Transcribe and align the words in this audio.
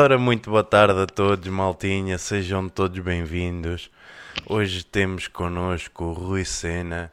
Ora, 0.00 0.16
muito 0.16 0.48
boa 0.48 0.62
tarde 0.62 1.00
a 1.00 1.06
todos, 1.06 1.48
maltinha, 1.48 2.18
sejam 2.18 2.68
todos 2.68 3.00
bem-vindos. 3.00 3.90
Hoje 4.46 4.84
temos 4.84 5.26
connosco 5.26 6.04
o 6.04 6.12
Rui 6.12 6.44
Sena, 6.44 7.10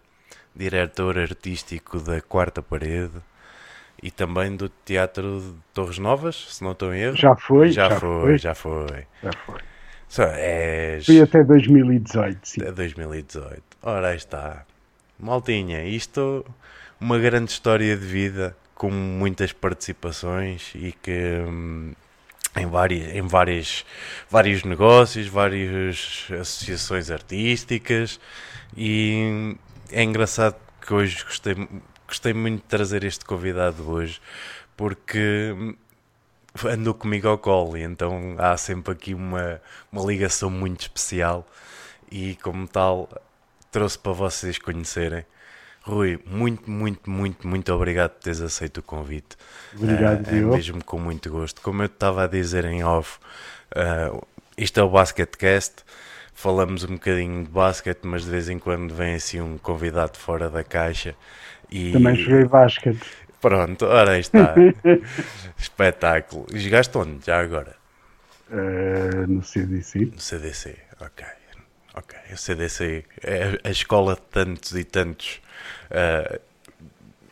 diretor 0.55 1.18
artístico 1.18 2.00
da 2.00 2.21
Quarta 2.21 2.61
Parede 2.61 3.15
e 4.04 4.11
também 4.11 4.55
do 4.55 4.69
Teatro 4.69 5.41
de 5.41 5.55
Torres 5.73 5.97
Novas, 5.97 6.36
se 6.36 6.63
não 6.63 6.73
estou 6.73 6.93
em 6.93 7.00
erro. 7.00 7.15
Já 7.15 7.36
foi, 7.36 7.71
já, 7.71 7.89
já 7.89 8.00
foi, 8.00 8.21
foi. 8.21 8.37
já 8.37 8.54
foi. 8.54 9.07
Já 9.23 9.31
foi. 9.33 9.59
Só 10.07 10.23
és... 10.23 11.07
Foi 11.07 11.21
até 11.21 11.43
2018, 11.43 12.39
sim. 12.43 12.61
É 12.63 12.71
2018. 12.71 13.63
Ora, 13.82 14.10
aí 14.10 14.18
está. 14.18 14.63
Maltinha, 15.19 15.83
isto 15.83 16.46
uma 17.02 17.18
grande 17.18 17.49
história 17.49 17.97
de 17.97 18.05
vida 18.05 18.55
com 18.75 18.91
muitas 18.91 19.52
participações 19.52 20.71
e 20.75 20.91
que 20.91 21.39
hum, 21.47 21.93
em, 22.55 22.65
várias, 22.68 23.15
em 23.15 23.21
várias, 23.21 23.86
vários 24.29 24.63
negócios, 24.63 25.27
várias 25.27 26.27
associações 26.32 27.11
artísticas 27.11 28.19
e 28.75 29.55
é 29.91 30.04
engraçado 30.04 30.55
que 30.82 30.93
hoje 30.93 31.23
gostei, 31.23 31.55
gostei 32.08 32.33
muito 32.33 32.61
de 32.61 32.67
trazer 32.67 33.03
este 33.03 33.25
convidado 33.25 33.89
hoje 33.89 34.22
porque 34.77 35.53
andou 36.66 36.94
comigo 36.94 37.27
ao 37.27 37.38
colo 37.38 37.77
e 37.77 37.83
então 37.83 38.36
há 38.38 38.55
sempre 38.58 38.94
aqui 38.94 39.13
uma, 39.13 39.61
uma 39.91 40.05
ligação 40.05 40.49
muito 40.49 40.81
especial 40.81 41.45
e 42.11 42.35
como 42.35 42.67
tal 42.67 43.09
trouxe 43.72 43.99
para 43.99 44.13
vocês 44.13 44.58
conhecerem. 44.58 45.25
Rui, 45.86 46.19
muito, 46.25 46.69
muito, 46.69 47.09
muito, 47.09 47.47
muito 47.47 47.72
obrigado 47.73 48.11
por 48.14 48.23
teres 48.23 48.41
aceito 48.41 48.80
o 48.80 48.83
convite. 48.83 49.38
Obrigado, 49.75 50.23
Diogo. 50.23 50.53
mesmo 50.55 50.83
com 50.83 50.97
muito 51.00 51.30
gosto. 51.30 51.61
Como 51.61 51.81
eu 51.83 51.86
estava 51.86 52.23
a 52.23 52.27
dizer 52.27 52.66
em 52.66 52.83
off, 52.83 53.19
eh, 53.75 54.11
isto 54.58 54.80
é 54.80 54.83
o 54.83 54.89
Basketcast. 54.89 55.83
Falamos 56.33 56.83
um 56.83 56.94
bocadinho 56.95 57.44
de 57.44 57.50
basquete, 57.50 58.00
mas 58.03 58.23
de 58.25 58.31
vez 58.31 58.50
em 58.50 58.58
quando 58.59 58.94
vem 58.95 59.14
assim 59.16 59.39
um 59.42 59.58
convidado 59.59 60.17
fora 60.17 60.50
da 60.50 60.64
caixa. 60.64 61.16
E 61.69 61.92
Também 61.92 62.16
joguei 62.16 62.45
basquete. 62.45 63.05
pronto, 63.39 63.86
ora 63.86 64.11
aí 64.14 64.22
está. 64.22 64.66
Espetáculo. 65.58 66.47
E 66.52 66.59
Jogaste 66.59 66.97
onde? 66.97 67.25
Já 67.25 67.39
agora? 67.42 67.75
eh, 68.49 69.25
no 69.27 69.44
CDC. 69.44 70.11
No 70.14 70.20
CDC, 70.20 70.77
ok. 70.99 71.25
Ok, 71.94 72.17
o 72.33 72.38
CDC 72.38 73.05
é 73.23 73.58
a 73.64 73.70
escola 73.72 74.16
de 74.16 74.22
tantos 74.23 74.75
e 74.75 74.83
tantos 74.83 75.42
ah, 75.91 76.39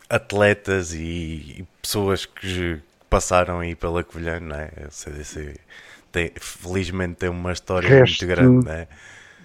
atletas 0.08 0.94
e, 0.94 1.56
e 1.58 1.64
pessoas 1.82 2.26
que 2.26 2.78
passaram 3.08 3.60
aí 3.60 3.74
pela 3.74 4.02
Covilhã, 4.04 4.40
não 4.40 4.56
é? 4.56 4.70
O 4.88 4.90
CDC 4.90 5.54
tem, 6.12 6.30
felizmente 6.36 7.14
tem 7.16 7.28
uma 7.28 7.52
história 7.52 7.88
Resto- 7.88 8.24
muito 8.24 8.36
grande, 8.36 8.66
não 8.66 8.72
é? 8.72 8.86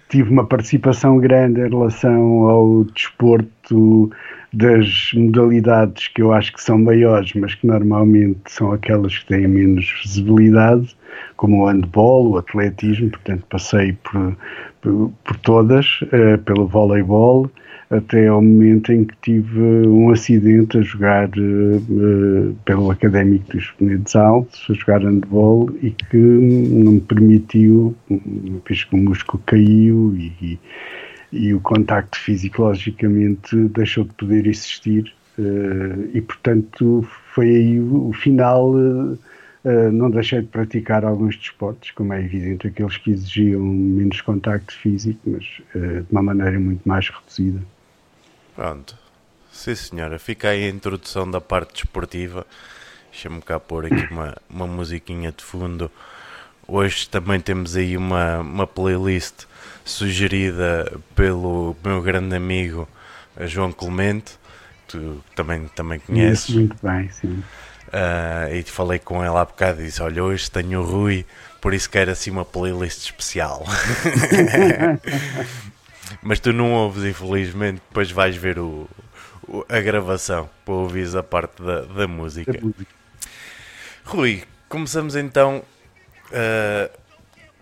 Tive 0.08 0.28
uma 0.30 0.44
participação 0.44 1.18
grande 1.18 1.60
em 1.60 1.68
relação 1.68 2.48
ao 2.48 2.84
desporto 2.84 4.10
das 4.52 5.12
modalidades 5.14 6.08
que 6.08 6.20
eu 6.20 6.32
acho 6.32 6.52
que 6.52 6.60
são 6.60 6.76
maiores, 6.78 7.32
mas 7.34 7.54
que 7.54 7.64
normalmente 7.66 8.40
são 8.48 8.72
aquelas 8.72 9.16
que 9.18 9.26
têm 9.26 9.46
menos 9.46 9.88
visibilidade, 10.02 10.96
como 11.36 11.62
o 11.62 11.66
handball, 11.68 12.30
o 12.30 12.38
atletismo, 12.38 13.10
portanto 13.10 13.44
passei 13.48 13.92
por, 13.92 14.36
por, 14.82 15.12
por 15.24 15.36
todas, 15.36 16.00
eh, 16.10 16.36
pelo 16.38 16.66
voleibol, 16.66 17.48
até 17.90 18.28
ao 18.28 18.40
momento 18.40 18.92
em 18.92 19.04
que 19.04 19.16
tive 19.20 19.60
um 19.88 20.10
acidente 20.10 20.78
a 20.78 20.82
jogar 20.82 21.28
eh, 21.28 22.52
pelo 22.64 22.90
Académico 22.90 23.52
dos 23.52 23.70
Penedos 23.72 24.14
Altos, 24.14 24.66
a 24.70 24.74
jogar 24.74 25.02
handball 25.02 25.68
e 25.82 25.90
que 25.90 26.16
não 26.16 26.92
me 26.92 27.00
permitiu, 27.00 27.94
vez 28.66 28.84
que 28.84 28.94
o 28.94 28.98
músculo 28.98 29.42
caiu 29.44 30.14
e, 30.16 30.58
e 31.32 31.52
o 31.52 31.60
contacto 31.60 32.18
físico 32.18 32.62
logicamente 32.62 33.56
deixou 33.68 34.04
de 34.04 34.14
poder 34.14 34.46
existir 34.46 35.12
eh, 35.38 36.10
e 36.14 36.20
portanto 36.20 37.04
foi 37.34 37.48
aí 37.48 37.80
o, 37.80 38.08
o 38.08 38.12
final 38.12 38.72
eh, 38.78 39.18
eh, 39.64 39.90
não 39.90 40.10
deixei 40.10 40.40
de 40.40 40.46
praticar 40.48 41.04
alguns 41.04 41.36
desportos, 41.36 41.90
como 41.90 42.12
é 42.14 42.24
evidente, 42.24 42.66
aqueles 42.66 42.96
que 42.96 43.10
exigiam 43.10 43.60
menos 43.62 44.20
contacto 44.22 44.72
físico, 44.74 45.20
mas 45.26 45.60
eh, 45.74 46.00
de 46.00 46.06
uma 46.10 46.22
maneira 46.22 46.58
muito 46.58 46.88
mais 46.88 47.08
reduzida. 47.08 47.60
Pronto. 48.60 48.94
Sim, 49.50 49.74
senhora. 49.74 50.18
Fica 50.18 50.50
aí 50.50 50.66
a 50.66 50.68
introdução 50.68 51.30
da 51.30 51.40
parte 51.40 51.72
desportiva. 51.72 52.46
Deixa-me 53.10 53.40
cá 53.40 53.58
pôr 53.58 53.86
aqui 53.86 54.06
uma, 54.12 54.36
uma 54.50 54.66
musiquinha 54.66 55.32
de 55.32 55.42
fundo. 55.42 55.90
Hoje 56.68 57.08
também 57.08 57.40
temos 57.40 57.74
aí 57.74 57.96
uma, 57.96 58.40
uma 58.40 58.66
playlist 58.66 59.46
sugerida 59.82 60.92
pelo 61.14 61.74
meu 61.82 62.02
grande 62.02 62.36
amigo 62.36 62.86
eh, 63.34 63.46
João 63.46 63.72
Clemente. 63.72 64.38
Tu 64.86 65.24
também, 65.34 65.66
também 65.68 65.98
conheces. 65.98 66.44
Conheço 66.44 66.58
muito 66.58 66.86
bem, 66.86 67.08
sim. 67.08 67.42
Ah, 67.90 68.50
e 68.52 68.62
falei 68.64 68.98
com 68.98 69.24
ele 69.24 69.38
há 69.38 69.44
bocado 69.46 69.80
e 69.80 69.86
disse: 69.86 70.02
Olha, 70.02 70.22
hoje 70.22 70.50
tenho 70.50 70.82
o 70.82 70.84
Rui, 70.84 71.24
por 71.62 71.72
isso 71.72 71.88
quero 71.88 72.10
assim 72.10 72.30
uma 72.30 72.44
playlist 72.44 73.04
especial. 73.04 73.64
Mas 76.22 76.40
tu 76.40 76.52
não 76.52 76.72
ouves, 76.72 77.04
infelizmente, 77.04 77.80
depois 77.88 78.10
vais 78.10 78.36
ver 78.36 78.58
o, 78.58 78.88
o- 79.46 79.64
a 79.68 79.80
gravação 79.80 80.48
para 80.64 80.74
ouvires 80.74 81.14
a 81.14 81.22
parte 81.22 81.62
da, 81.62 81.82
da 81.82 82.06
música. 82.08 82.52
Da 82.52 82.60
música. 82.60 82.86
Rui, 84.04 84.42
começamos 84.68 85.14
então 85.16 85.62
ah, 86.32 86.90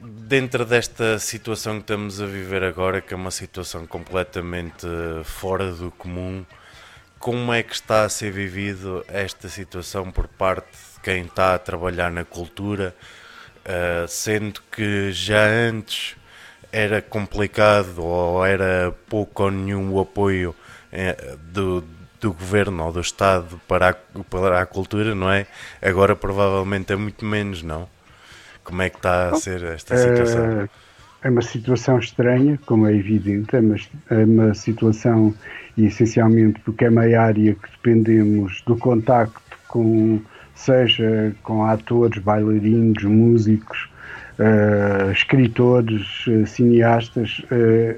dentro 0.00 0.64
desta 0.64 1.18
situação 1.18 1.74
que 1.76 1.80
estamos 1.82 2.20
a 2.20 2.26
viver 2.26 2.62
agora, 2.62 3.00
que 3.00 3.12
é 3.12 3.16
uma 3.16 3.30
situação 3.30 3.86
completamente 3.86 4.86
fora 5.24 5.72
do 5.72 5.90
comum. 5.90 6.44
Como 7.18 7.52
é 7.52 7.62
que 7.64 7.74
está 7.74 8.04
a 8.04 8.08
ser 8.08 8.30
vivido 8.30 9.04
esta 9.08 9.48
situação 9.48 10.10
por 10.10 10.28
parte 10.28 10.68
de 10.94 11.00
quem 11.02 11.22
está 11.24 11.54
a 11.54 11.58
trabalhar 11.58 12.10
na 12.10 12.24
cultura, 12.24 12.94
ah, 13.64 14.06
sendo 14.08 14.62
que 14.70 15.12
já 15.12 15.44
antes 15.44 16.16
era 16.72 17.02
complicado 17.02 17.98
ou 18.04 18.44
era 18.44 18.92
pouco 19.08 19.44
ou 19.44 19.50
nenhum 19.50 19.92
o 19.92 20.00
apoio 20.00 20.54
eh, 20.92 21.36
do, 21.52 21.82
do 22.20 22.32
governo 22.32 22.84
ou 22.84 22.92
do 22.92 23.00
Estado 23.00 23.60
para 23.68 23.90
a, 23.90 23.94
para 24.24 24.60
a 24.62 24.66
cultura, 24.66 25.14
não 25.14 25.30
é? 25.30 25.46
Agora 25.82 26.16
provavelmente 26.16 26.92
é 26.92 26.96
muito 26.96 27.24
menos, 27.24 27.62
não? 27.62 27.88
Como 28.64 28.82
é 28.82 28.90
que 28.90 28.96
está 28.98 29.30
a 29.30 29.34
ser 29.34 29.62
esta 29.64 29.96
situação? 29.96 30.52
Eh, 30.64 30.68
É 31.22 31.30
uma 31.30 31.42
situação 31.42 31.98
estranha, 31.98 32.58
como 32.66 32.86
é 32.86 32.94
evidente, 32.94 33.56
é 33.56 33.60
uma, 33.60 33.76
é 34.10 34.24
uma 34.24 34.54
situação, 34.54 35.34
e 35.76 35.86
essencialmente 35.86 36.60
porque 36.60 36.84
é 36.84 36.90
uma 36.90 37.02
área 37.18 37.54
que 37.56 37.70
dependemos 37.72 38.62
do 38.66 38.76
contacto 38.76 39.58
com, 39.66 40.24
seja 40.54 41.36
com 41.42 41.64
atores, 41.64 42.22
bailarinos, 42.22 43.02
músicos, 43.04 43.90
eh, 44.38 45.10
escritores, 45.10 46.24
eh, 46.28 46.46
cineastas, 46.46 47.42
eh, 47.50 47.96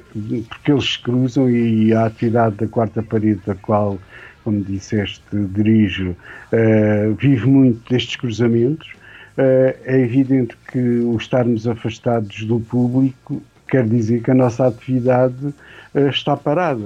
porque 0.48 0.72
eles 0.72 0.94
se 0.94 0.98
cruzam 0.98 1.50
e 1.50 1.92
a 1.92 2.06
atividade 2.06 2.56
da 2.56 2.66
quarta 2.66 3.02
parede, 3.02 3.42
da 3.44 3.54
qual, 3.54 3.98
como 4.42 4.62
disseste, 4.64 5.22
dirijo, 5.32 6.16
vive 7.18 7.46
muito 7.46 7.90
destes 7.90 8.16
cruzamentos. 8.16 8.90
É 9.36 10.00
evidente 10.00 10.56
que 10.72 10.78
o 10.78 11.14
estarmos 11.18 11.68
afastados 11.68 12.44
do 12.44 12.58
público 12.58 13.42
quer 13.68 13.86
dizer 13.86 14.22
que 14.22 14.30
a 14.30 14.34
nossa 14.34 14.66
atividade 14.66 15.54
está 15.94 16.38
parada. 16.38 16.82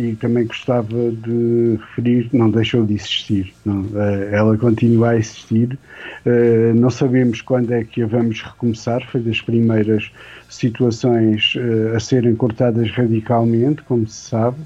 E 0.00 0.16
também 0.16 0.46
gostava 0.46 1.10
de 1.10 1.78
referir, 1.78 2.30
não 2.32 2.50
deixou 2.50 2.86
de 2.86 2.94
existir. 2.94 3.52
Não, 3.66 3.84
eh, 3.94 4.30
ela 4.32 4.56
continua 4.56 5.10
a 5.10 5.16
existir. 5.18 5.78
Eh, 6.24 6.72
não 6.74 6.88
sabemos 6.88 7.42
quando 7.42 7.70
é 7.72 7.84
que 7.84 8.02
a 8.02 8.06
vamos 8.06 8.40
recomeçar. 8.40 9.06
Foi 9.10 9.20
das 9.20 9.42
primeiras 9.42 10.10
situações 10.48 11.52
eh, 11.54 11.94
a 11.94 12.00
serem 12.00 12.34
cortadas 12.34 12.90
radicalmente, 12.90 13.82
como 13.82 14.06
se 14.06 14.30
sabe. 14.30 14.56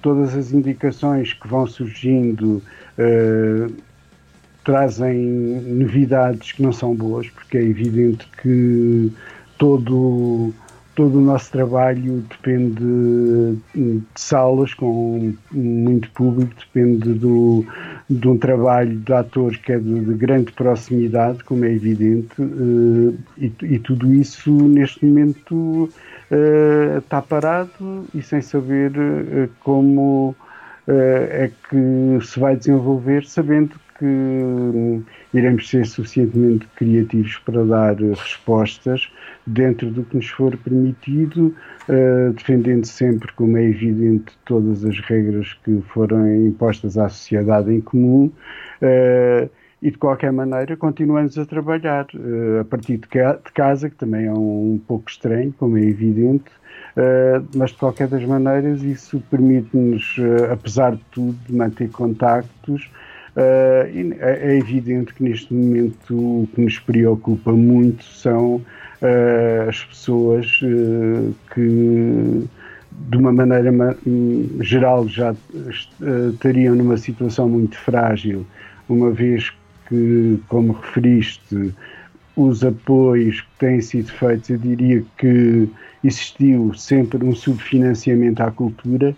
Todas 0.00 0.36
as 0.36 0.52
indicações 0.52 1.32
que 1.32 1.48
vão 1.48 1.66
surgindo 1.66 2.62
trazem 4.64 5.16
novidades 5.66 6.52
que 6.52 6.62
não 6.62 6.72
são 6.72 6.94
boas, 6.94 7.28
porque 7.30 7.58
é 7.58 7.62
evidente 7.62 8.26
que 8.42 9.12
todo, 9.58 10.52
todo 10.94 11.18
o 11.18 11.20
nosso 11.20 11.50
trabalho 11.50 12.24
depende 12.30 12.74
de 13.74 14.02
salas 14.14 14.72
com 14.74 15.34
muito 15.52 16.10
público, 16.12 16.54
depende 16.58 17.12
do, 17.14 17.64
de 18.08 18.28
um 18.28 18.38
trabalho 18.38 18.96
de 18.96 19.12
atores 19.12 19.56
que 19.58 19.72
é 19.72 19.78
de, 19.78 20.00
de 20.00 20.14
grande 20.14 20.52
proximidade, 20.52 21.42
como 21.44 21.64
é 21.64 21.72
evidente, 21.72 22.34
eh, 22.38 23.14
e, 23.38 23.52
e 23.74 23.78
tudo 23.78 24.12
isso 24.14 24.52
neste 24.68 25.04
momento 25.04 25.88
eh, 26.30 26.98
está 26.98 27.20
parado 27.20 28.04
e 28.14 28.22
sem 28.22 28.40
saber 28.40 28.92
eh, 28.96 29.48
como 29.60 30.34
é 30.86 31.50
que 31.70 32.26
se 32.26 32.38
vai 32.38 32.54
desenvolver, 32.54 33.24
sabendo 33.24 33.70
que 33.70 33.84
que 33.98 34.04
hum, 34.04 35.02
iremos 35.32 35.68
ser 35.68 35.86
suficientemente 35.86 36.66
criativos 36.76 37.38
para 37.38 37.64
dar 37.64 37.94
respostas 37.96 39.10
dentro 39.46 39.90
do 39.90 40.04
que 40.04 40.16
nos 40.16 40.28
for 40.28 40.56
permitido, 40.56 41.54
uh, 41.88 42.32
defendendo 42.32 42.84
sempre, 42.84 43.32
como 43.32 43.56
é 43.56 43.64
evidente, 43.64 44.32
todas 44.44 44.84
as 44.84 44.98
regras 45.00 45.52
que 45.64 45.82
foram 45.92 46.34
impostas 46.34 46.96
à 46.96 47.08
sociedade 47.08 47.72
em 47.72 47.80
comum. 47.80 48.30
Uh, 48.80 49.48
e 49.84 49.90
de 49.90 49.98
qualquer 49.98 50.32
maneira 50.32 50.78
continuamos 50.78 51.36
a 51.36 51.44
trabalhar 51.44 52.06
uh, 52.14 52.60
a 52.60 52.64
partir 52.64 52.96
de, 52.96 53.06
ca 53.06 53.34
de, 53.34 53.52
casa, 53.52 53.90
que 53.90 53.96
também 53.96 54.24
é 54.24 54.32
um, 54.32 54.72
um, 54.72 54.78
pouco 54.78 55.10
estranho, 55.10 55.54
como 55.58 55.76
é 55.76 55.82
evidente, 55.82 56.50
uh, 56.96 57.46
mas 57.54 57.70
de 57.70 57.76
qualquer 57.76 58.08
das 58.08 58.24
maneiras 58.24 58.82
isso 58.82 59.22
permite-nos, 59.30 60.16
uh, 60.16 60.52
apesar 60.52 60.96
de 60.96 61.04
tudo, 61.12 61.36
manter 61.50 61.90
contactos. 61.90 62.90
É, 63.36 63.90
é, 64.20 64.56
evidente 64.56 65.12
que 65.12 65.24
neste 65.24 65.52
momento 65.52 66.14
o 66.14 66.48
que 66.54 66.60
nos 66.60 66.78
preocupa 66.78 67.50
muito 67.50 68.04
são 68.04 68.64
as 69.68 69.84
pessoas 69.84 70.46
que 71.52 72.48
de 73.08 73.16
uma 73.16 73.32
maneira 73.32 73.70
geral 74.60 75.08
já 75.08 75.34
estariam 76.32 76.74
numa 76.74 76.96
situação 76.96 77.48
muito 77.48 77.76
frágil, 77.76 78.46
uma 78.88 79.10
vez 79.10 79.52
que, 79.88 80.40
como 80.48 80.72
referiste, 80.72 81.74
os 82.36 82.64
apoios 82.64 83.40
que 83.40 83.48
têm 83.58 83.80
sido 83.80 84.10
feitos, 84.10 84.50
eu 84.50 84.58
diria 84.58 85.04
que 85.18 85.68
existiu 86.02 86.72
sempre 86.74 87.24
um 87.24 87.34
subfinanciamento 87.34 88.42
à 88.42 88.50
cultura. 88.50 89.14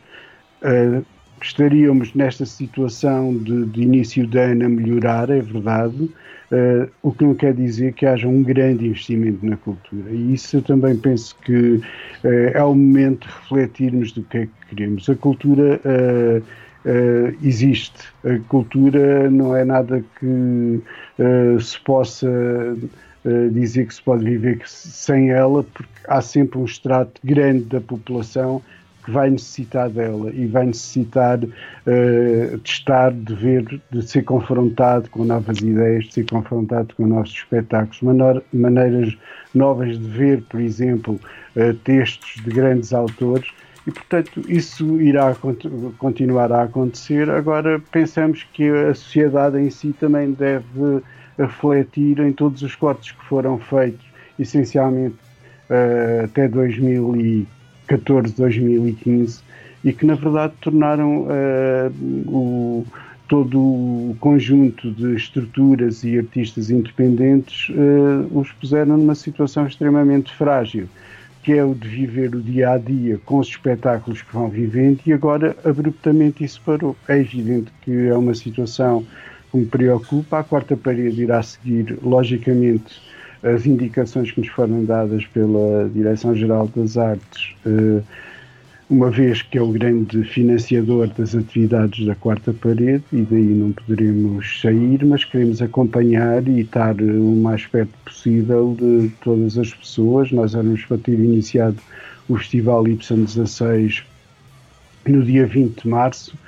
Estaríamos 1.40 2.14
nesta 2.14 2.46
situação 2.46 3.36
de, 3.36 3.66
de, 3.66 3.82
início 3.82 4.26
de 4.26 4.38
ano 4.38 4.66
a 4.66 4.68
melhorar, 4.68 5.28
é 5.30 5.40
verdade, 5.40 6.10
uh, 6.50 6.90
o 7.02 7.12
que 7.12 7.24
não 7.24 7.34
quer 7.34 7.52
dizer 7.54 7.92
que 7.92 8.06
haja 8.06 8.26
um 8.26 8.42
grande 8.42 8.86
investimento 8.86 9.44
na 9.44 9.56
cultura. 9.56 10.10
E 10.10 10.34
isso 10.34 10.56
eu 10.56 10.62
também 10.62 10.96
penso 10.96 11.36
que 11.42 11.52
uh, 11.52 12.28
é 12.54 12.62
o 12.62 12.74
momento 12.74 13.28
de 13.28 13.34
refletirmos 13.34 14.12
do 14.12 14.22
que 14.22 14.38
é 14.38 14.46
que 14.46 14.74
queremos. 14.74 15.08
A 15.08 15.14
cultura 15.14 15.80
uh, 15.84 16.42
existe. 17.42 17.98
A 18.24 18.38
cultura 18.48 19.28
não 19.30 19.56
é 19.56 19.64
nada 19.64 20.04
que 20.20 20.80
se 21.60 21.80
possa 21.80 22.30
dizer 23.50 23.88
que 23.88 23.94
se 23.94 24.02
pode 24.02 24.24
viver 24.24 24.62
sem 24.66 25.30
ela, 25.30 25.64
porque 25.64 25.90
há 26.06 26.20
sempre 26.20 26.60
um 26.60 26.64
extrato 26.64 27.20
grande 27.24 27.64
da 27.64 27.80
população 27.80 28.62
vai 29.08 29.31
necessitar 29.31 29.88
dela 29.91 30.31
e 30.32 30.47
vai 30.47 30.67
necessitar 30.67 31.38
de 31.38 31.50
estar, 32.64 33.12
de 33.12 33.35
ver, 33.35 33.81
de 33.91 34.03
ser 34.03 34.23
confrontado 34.25 35.08
com 35.11 35.25
novas 35.25 35.58
ideias, 35.58 36.05
de 36.06 36.14
ser 36.14 36.26
confrontado 36.31 36.94
com 36.94 37.06
novos 37.06 37.31
espetáculos, 37.31 38.00
maneiras 38.53 39.17
novas 39.55 39.99
de 39.99 40.08
ver, 40.08 40.43
por 40.43 40.61
exemplo, 40.61 41.20
textos 41.85 42.43
de 42.44 42.50
grandes 42.50 42.93
autores 42.93 43.49
e, 43.87 43.93
portanto, 43.93 44.43
isso 44.49 45.00
irá 45.00 45.35
continuar 45.99 46.50
a 46.50 46.64
acontecer. 46.64 47.31
Agora, 47.31 47.81
pensamos 47.93 48.44
que 48.53 48.69
a 48.69 48.93
sociedade 48.94 49.58
em 49.61 49.70
si 49.70 49.93
também 49.93 50.32
deve 50.32 51.03
refletir 51.38 52.19
em 52.19 52.32
todos 52.32 52.62
os 52.62 52.75
cortes 52.75 53.12
que 53.12 53.25
foram 53.26 53.58
feitos, 53.58 54.05
essencialmente 54.38 55.17
uh, 55.70 56.25
até 56.25 56.49
2014, 57.86 58.34
2015, 58.34 59.40
e 59.84 59.92
que, 59.92 60.04
na 60.04 60.14
verdade, 60.14 60.54
tornaram 60.60 61.22
uh, 61.22 61.92
o, 62.26 62.86
todo 63.28 63.58
o 63.58 64.16
conjunto 64.20 64.90
de 64.90 65.14
estruturas 65.14 66.04
e 66.04 66.18
artistas 66.18 66.70
independentes 66.70 67.68
uh, 67.70 68.38
os 68.38 68.50
puseram 68.52 68.96
numa 68.96 69.14
situação 69.14 69.66
extremamente 69.66 70.32
frágil 70.34 70.88
que 71.46 71.52
é 71.52 71.64
o 71.64 71.76
de 71.76 71.86
viver 71.86 72.34
o 72.34 72.42
dia 72.42 72.72
a 72.72 72.76
dia 72.76 73.20
com 73.24 73.38
os 73.38 73.46
espetáculos 73.46 74.20
que 74.20 74.32
vão 74.32 74.48
vivendo 74.48 74.98
e 75.06 75.12
agora 75.12 75.56
abruptamente 75.64 76.42
isso 76.42 76.60
parou. 76.66 76.96
É 77.06 77.20
evidente 77.20 77.70
que 77.82 78.08
é 78.08 78.16
uma 78.16 78.34
situação 78.34 79.06
que 79.52 79.56
me 79.56 79.64
preocupa. 79.64 80.40
A 80.40 80.42
quarta 80.42 80.76
parede 80.76 81.22
irá 81.22 81.40
seguir, 81.44 82.00
logicamente, 82.02 83.00
as 83.42 83.66
indicações 83.66 84.30
que 84.30 84.40
nos 84.40 84.48
foram 84.48 84.84
dadas 84.84 85.24
pela 85.26 85.88
Direção-Geral 85.92 86.70
das 86.74 86.96
Artes. 86.96 87.54
Uh, 87.64 88.02
uma 88.88 89.10
vez 89.10 89.42
que 89.42 89.58
é 89.58 89.62
o 89.62 89.72
grande 89.72 90.22
financiador 90.22 91.08
das 91.08 91.34
atividades 91.34 92.06
da 92.06 92.14
quarta 92.14 92.52
parede 92.52 93.02
e 93.12 93.22
daí 93.22 93.42
não 93.42 93.72
poderemos 93.72 94.60
sair, 94.60 95.04
mas 95.04 95.24
queremos 95.24 95.60
acompanhar 95.60 96.46
e 96.46 96.60
estar 96.60 96.94
o 97.00 97.34
mais 97.34 97.66
perto 97.66 97.92
possível 98.04 98.76
de 98.78 99.10
todas 99.24 99.58
as 99.58 99.74
pessoas. 99.74 100.30
Nós 100.30 100.54
éramos 100.54 100.84
para 100.84 100.98
ter 100.98 101.14
iniciado 101.14 101.78
o 102.28 102.36
Festival 102.38 102.86
Y 102.86 103.24
16 103.24 104.04
no 105.08 105.24
dia 105.24 105.46
20 105.46 105.82
de 105.82 105.88
março. 105.88 106.38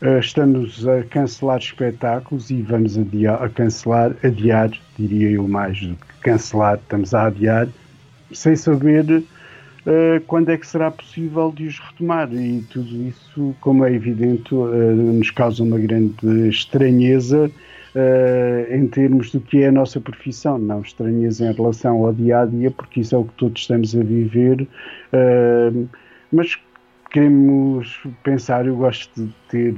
Eh, 0.00 0.20
estamos 0.20 0.86
a 0.86 1.02
cancelar 1.02 1.58
espetáculos 1.58 2.48
e 2.50 2.62
vamos 2.62 2.96
a 2.96 3.48
cancelar, 3.48 4.14
adiar, 4.22 4.70
diria 4.96 5.30
eu 5.30 5.48
mais 5.48 5.80
do 5.80 5.96
que 5.96 6.07
cancelar, 6.20 6.76
estamos 6.76 7.14
a 7.14 7.26
adiar, 7.26 7.68
sem 8.32 8.56
saber 8.56 9.24
eh, 9.88 10.20
quando 10.26 10.50
é 10.50 10.58
que 10.58 10.66
será 10.66 10.90
possível 10.90 11.50
de 11.50 11.66
os 11.66 11.78
retomar? 11.78 12.30
E 12.34 12.60
tudo 12.70 12.94
isso, 13.04 13.56
como 13.58 13.86
é 13.86 13.92
evidente, 13.94 14.54
uh, 14.54 14.94
nos 14.94 15.30
causa 15.30 15.62
uma 15.62 15.78
grande 15.78 16.48
estranheza 16.48 17.50
uh, 17.94 18.74
em 18.74 18.86
termos 18.88 19.30
do 19.30 19.40
que 19.40 19.62
é 19.62 19.68
a 19.68 19.72
nossa 19.72 19.98
profissão, 19.98 20.58
não 20.58 20.82
estranheza 20.82 21.46
em 21.46 21.52
relação 21.54 22.04
ao 22.04 22.12
dia 22.12 22.40
a 22.40 22.44
dia, 22.44 22.70
porque 22.70 23.00
isso 23.00 23.14
é 23.14 23.18
o 23.18 23.24
que 23.24 23.32
todos 23.34 23.62
estamos 23.62 23.96
a 23.96 24.02
viver. 24.02 24.68
mas 26.30 26.58
queremos 27.10 27.98
pensar, 28.22 28.66
eu 28.66 28.76
gosto 28.76 29.24
de 29.24 29.34
ter. 29.48 29.74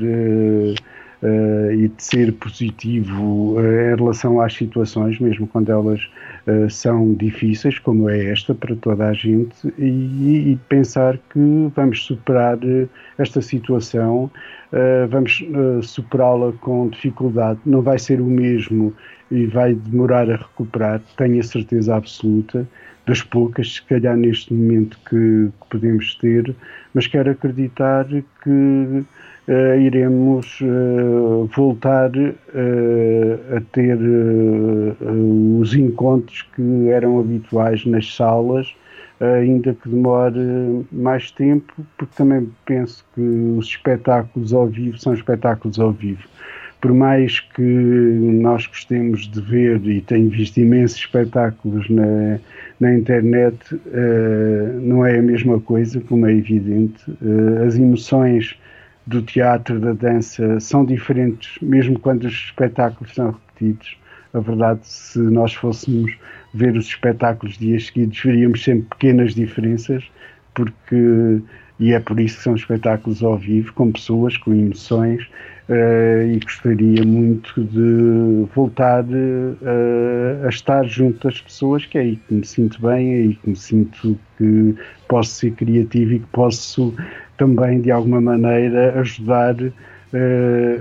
Uh, 1.23 1.71
e 1.73 1.89
de 1.89 2.03
ser 2.03 2.33
positivo 2.33 3.53
uh, 3.53 3.93
em 3.93 3.95
relação 3.95 4.41
às 4.41 4.55
situações, 4.55 5.21
mesmo 5.21 5.47
quando 5.47 5.71
elas 5.71 6.01
eh, 6.47 6.69
são 6.69 7.15
difíceis, 7.15 7.79
como 7.79 8.09
é 8.09 8.27
esta 8.33 8.55
para 8.55 8.75
toda 8.77 9.09
a 9.09 9.13
gente, 9.13 9.73
e, 9.79 10.53
e 10.53 10.59
pensar 10.69 11.19
que 11.32 11.70
vamos 11.75 12.05
superar 12.05 12.56
uh, 12.59 12.89
esta 13.19 13.41
situação, 13.43 14.31
uh, 14.73 15.09
vamos 15.09 15.44
superá-la 15.82 16.53
com 16.61 16.89
dificuldade. 16.89 17.61
Não 17.67 17.82
vai 17.82 17.99
ser 17.99 18.20
o 18.20 18.27
mesmo 18.27 18.94
e 19.31 19.47
vai 19.47 19.75
demorar 19.75 20.31
a 20.31 20.37
recuperar, 20.37 21.01
tenho 21.17 21.39
a 21.41 21.43
certeza 21.43 21.97
absoluta, 21.97 22.67
das 23.06 23.23
poucas, 23.23 23.75
se 23.75 23.82
calhar 23.82 24.17
neste 24.17 24.53
momento 24.53 24.99
que, 25.09 25.51
que 25.61 25.69
podemos 25.69 26.15
ter, 26.17 26.55
mas 26.94 27.06
quero 27.06 27.31
acreditar 27.31 28.06
que 28.06 29.05
uh, 29.49 29.81
iremos 29.81 30.61
uh, 30.61 31.49
voltar 31.55 32.11
uh, 32.17 33.56
a 33.56 33.61
ter 33.73 33.99
os 35.60 35.74
encontros 35.74 36.43
que 36.55 36.88
eram 36.88 37.19
habituais 37.20 37.84
nas 37.86 38.14
salas, 38.14 38.74
ainda 39.20 39.74
que 39.74 39.88
demore 39.88 40.86
mais 40.90 41.31
tempo, 41.31 41.74
porque 41.98 42.14
também 42.17 42.48
penso 42.64 43.05
que 43.14 43.20
os 43.20 43.67
espetáculos 43.67 44.52
ao 44.52 44.67
vivo 44.67 44.98
são 44.98 45.12
espetáculos 45.12 45.79
ao 45.79 45.93
vivo 45.93 46.26
por 46.81 46.94
mais 46.94 47.40
que 47.40 47.62
nós 47.62 48.67
gostemos 48.67 49.29
de 49.29 49.40
ver 49.40 49.84
e 49.86 50.00
tenho 50.00 50.31
visto 50.31 50.58
imensos 50.58 50.98
espetáculos 50.98 51.88
na, 51.90 52.38
na 52.81 52.94
internet, 52.94 53.74
uh, 53.74 54.81
não 54.81 55.05
é 55.05 55.19
a 55.19 55.22
mesma 55.22 55.60
coisa, 55.60 56.00
como 56.00 56.26
é 56.26 56.32
evidente. 56.32 57.10
Uh, 57.22 57.64
as 57.67 57.76
emoções 57.76 58.58
do 59.06 59.20
teatro, 59.20 59.79
da 59.79 59.93
dança, 59.93 60.58
são 60.58 60.84
diferentes, 60.84 61.58
mesmo 61.60 61.98
quando 61.98 62.24
os 62.24 62.32
espetáculos 62.32 63.14
são 63.14 63.32
repetidos. 63.32 63.98
A 64.32 64.41
verdade, 64.41 64.81
se 64.82 65.19
nós 65.19 65.55
fôssemos 65.55 66.17
ver 66.55 66.77
os 66.77 66.87
espetáculos 66.87 67.58
dias 67.58 67.87
seguidos, 67.87 68.20
veríamos 68.22 68.63
sempre 68.63 68.87
pequenas 68.91 69.34
diferenças, 69.34 70.05
porque 70.55 71.43
e 71.81 71.94
é 71.94 71.99
por 71.99 72.20
isso 72.20 72.37
que 72.37 72.43
são 72.43 72.55
espetáculos 72.55 73.22
ao 73.22 73.39
vivo, 73.39 73.72
com 73.72 73.91
pessoas, 73.91 74.37
com 74.37 74.53
emoções, 74.53 75.22
uh, 75.70 76.31
e 76.31 76.39
gostaria 76.39 77.03
muito 77.06 77.65
de 77.65 78.46
voltar 78.55 79.03
uh, 79.03 80.44
a 80.44 80.49
estar 80.51 80.84
junto 80.84 81.27
das 81.27 81.41
pessoas, 81.41 81.87
que 81.87 81.96
é 81.96 82.03
aí 82.03 82.17
que 82.17 82.34
me 82.34 82.44
sinto 82.44 82.82
bem, 82.82 83.15
é 83.15 83.17
aí 83.22 83.34
que 83.34 83.49
me 83.49 83.56
sinto 83.56 84.19
que 84.37 84.75
posso 85.08 85.31
ser 85.31 85.53
criativo 85.53 86.13
e 86.13 86.19
que 86.19 86.27
posso 86.27 86.94
também, 87.39 87.81
de 87.81 87.91
alguma 87.91 88.20
maneira, 88.20 89.01
ajudar 89.01 89.55
uh, 89.58 89.72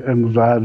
a 0.06 0.13
mudar 0.13 0.60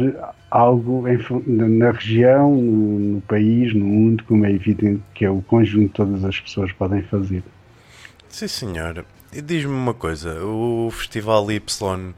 algo 0.54 1.08
em, 1.08 1.18
na 1.48 1.90
região, 1.90 2.54
no, 2.54 2.98
no, 3.14 3.20
país, 3.22 3.74
no 3.74 3.84
mundo, 3.84 4.22
como 4.22 4.46
é 4.46 4.52
evidente 4.52 5.02
que 5.12 5.24
é 5.24 5.30
o 5.30 5.42
conjunto 5.42 5.88
que 5.88 5.94
todas 5.94 6.24
as 6.24 6.38
pessoas 6.38 6.70
podem 6.70 7.02
fazer. 7.02 7.42
Sim, 8.28 8.46
senhora. 8.46 9.04
E 9.32 9.42
diz-me 9.42 9.72
uma 9.72 9.94
coisa: 9.94 10.44
o 10.44 10.88
Festival 10.92 11.50
Y 11.50 12.10
uh, 12.10 12.14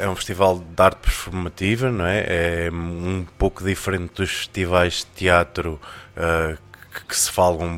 é 0.00 0.08
um 0.08 0.16
festival 0.16 0.58
de 0.58 0.82
arte 0.82 1.00
performativa, 1.00 1.90
não 1.90 2.06
é? 2.06 2.24
É 2.66 2.70
um 2.72 3.26
pouco 3.36 3.62
diferente 3.62 4.14
dos 4.14 4.30
festivais 4.30 5.00
de 5.00 5.06
teatro 5.16 5.78
uh, 6.16 6.56
que, 6.94 7.04
que, 7.08 7.16
se 7.16 7.30
falam 7.30 7.68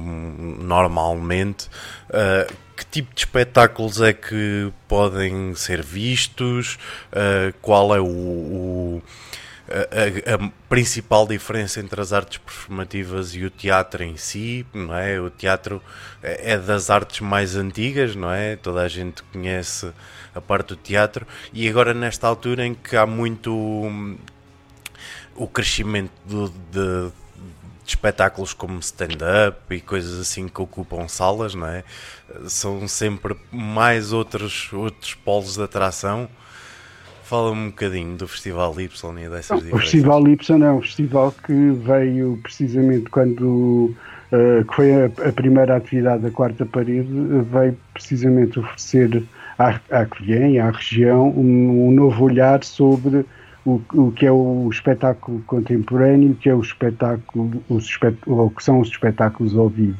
normalmente. 0.60 1.68
Uh, 2.08 2.62
que 2.76 2.86
tipo 2.86 3.12
de 3.14 3.20
espetáculos 3.20 4.00
é 4.00 4.12
que 4.12 4.72
podem 4.88 5.54
ser 5.54 5.82
vistos? 5.82 6.78
Qual 7.60 7.94
é 7.94 8.00
o, 8.00 8.06
o 8.06 9.02
a, 9.72 10.34
a, 10.34 10.50
principal 10.68 11.26
diferença 11.26 11.80
entre 11.80 12.00
as 12.00 12.12
artes 12.12 12.38
performativas 12.38 13.34
e 13.34 13.44
o 13.44 13.50
teatro 13.50 14.02
em 14.02 14.16
si, 14.16 14.66
não 14.74 14.94
é? 14.94 15.18
O 15.20 15.30
teatro 15.30 15.82
é, 16.22 16.52
é 16.52 16.58
das 16.58 16.90
artes 16.90 17.20
mais 17.20 17.56
antigas, 17.56 18.14
não 18.14 18.30
é? 18.30 18.56
Toda 18.56 18.82
a 18.82 18.88
gente 18.88 19.22
conhece 19.24 19.90
a 20.34 20.40
parte 20.40 20.68
do 20.68 20.76
teatro 20.76 21.26
e 21.52 21.68
agora 21.68 21.94
nesta 21.94 22.26
altura 22.26 22.66
em 22.66 22.74
que 22.74 22.96
há 22.96 23.06
muito 23.06 23.52
hum, 23.52 24.18
o 25.34 25.46
crescimento 25.46 26.12
de, 26.26 26.50
de 26.70 27.12
espetáculos 27.86 28.52
como 28.52 28.78
stand-up 28.80 29.74
e 29.74 29.80
coisas 29.80 30.20
assim 30.20 30.48
que 30.48 30.60
ocupam 30.60 31.08
salas, 31.08 31.54
não 31.54 31.66
é? 31.66 31.82
São 32.46 32.86
sempre 32.86 33.36
mais 33.50 34.12
outros, 34.12 34.72
outros 34.72 35.14
polos 35.14 35.56
de 35.56 35.62
atração 35.62 36.28
Fala-me 37.32 37.62
um 37.62 37.70
bocadinho 37.70 38.14
do 38.14 38.28
Festival 38.28 38.78
Y 38.78 39.24
e 39.24 39.28
dessas 39.30 39.62
diferenças. 39.62 39.72
O 39.72 39.78
Festival 39.78 40.28
Y 40.28 40.62
é 40.62 40.70
um 40.70 40.82
festival 40.82 41.34
que 41.46 41.70
veio 41.70 42.38
precisamente 42.42 43.08
quando 43.08 43.94
uh, 44.30 44.62
que 44.68 44.76
foi 44.76 44.92
a, 44.92 45.06
a, 45.06 45.32
primeira 45.32 45.78
atividade 45.78 46.24
da 46.24 46.30
quarta 46.30 46.66
parede, 46.66 47.08
veio 47.50 47.74
precisamente 47.94 48.58
oferecer 48.58 49.22
à, 49.58 49.80
à 49.90 50.04
Covilhã 50.04 50.46
e 50.46 50.58
à 50.58 50.70
região 50.70 51.30
um, 51.30 51.88
um, 51.88 51.90
novo 51.90 52.22
olhar 52.22 52.62
sobre 52.62 53.24
o, 53.64 53.80
o 53.94 54.12
que 54.12 54.26
é 54.26 54.30
o 54.30 54.68
espetáculo 54.70 55.42
contemporâneo, 55.46 56.32
o 56.32 56.34
que 56.34 56.50
é 56.50 56.54
o 56.54 56.60
espetáculo, 56.60 57.64
os 57.70 57.84
espet, 57.84 58.14
o 58.26 58.50
que 58.50 58.62
são 58.62 58.78
os 58.78 58.88
espetáculos 58.88 59.56
ao 59.56 59.70
vivo. 59.70 59.96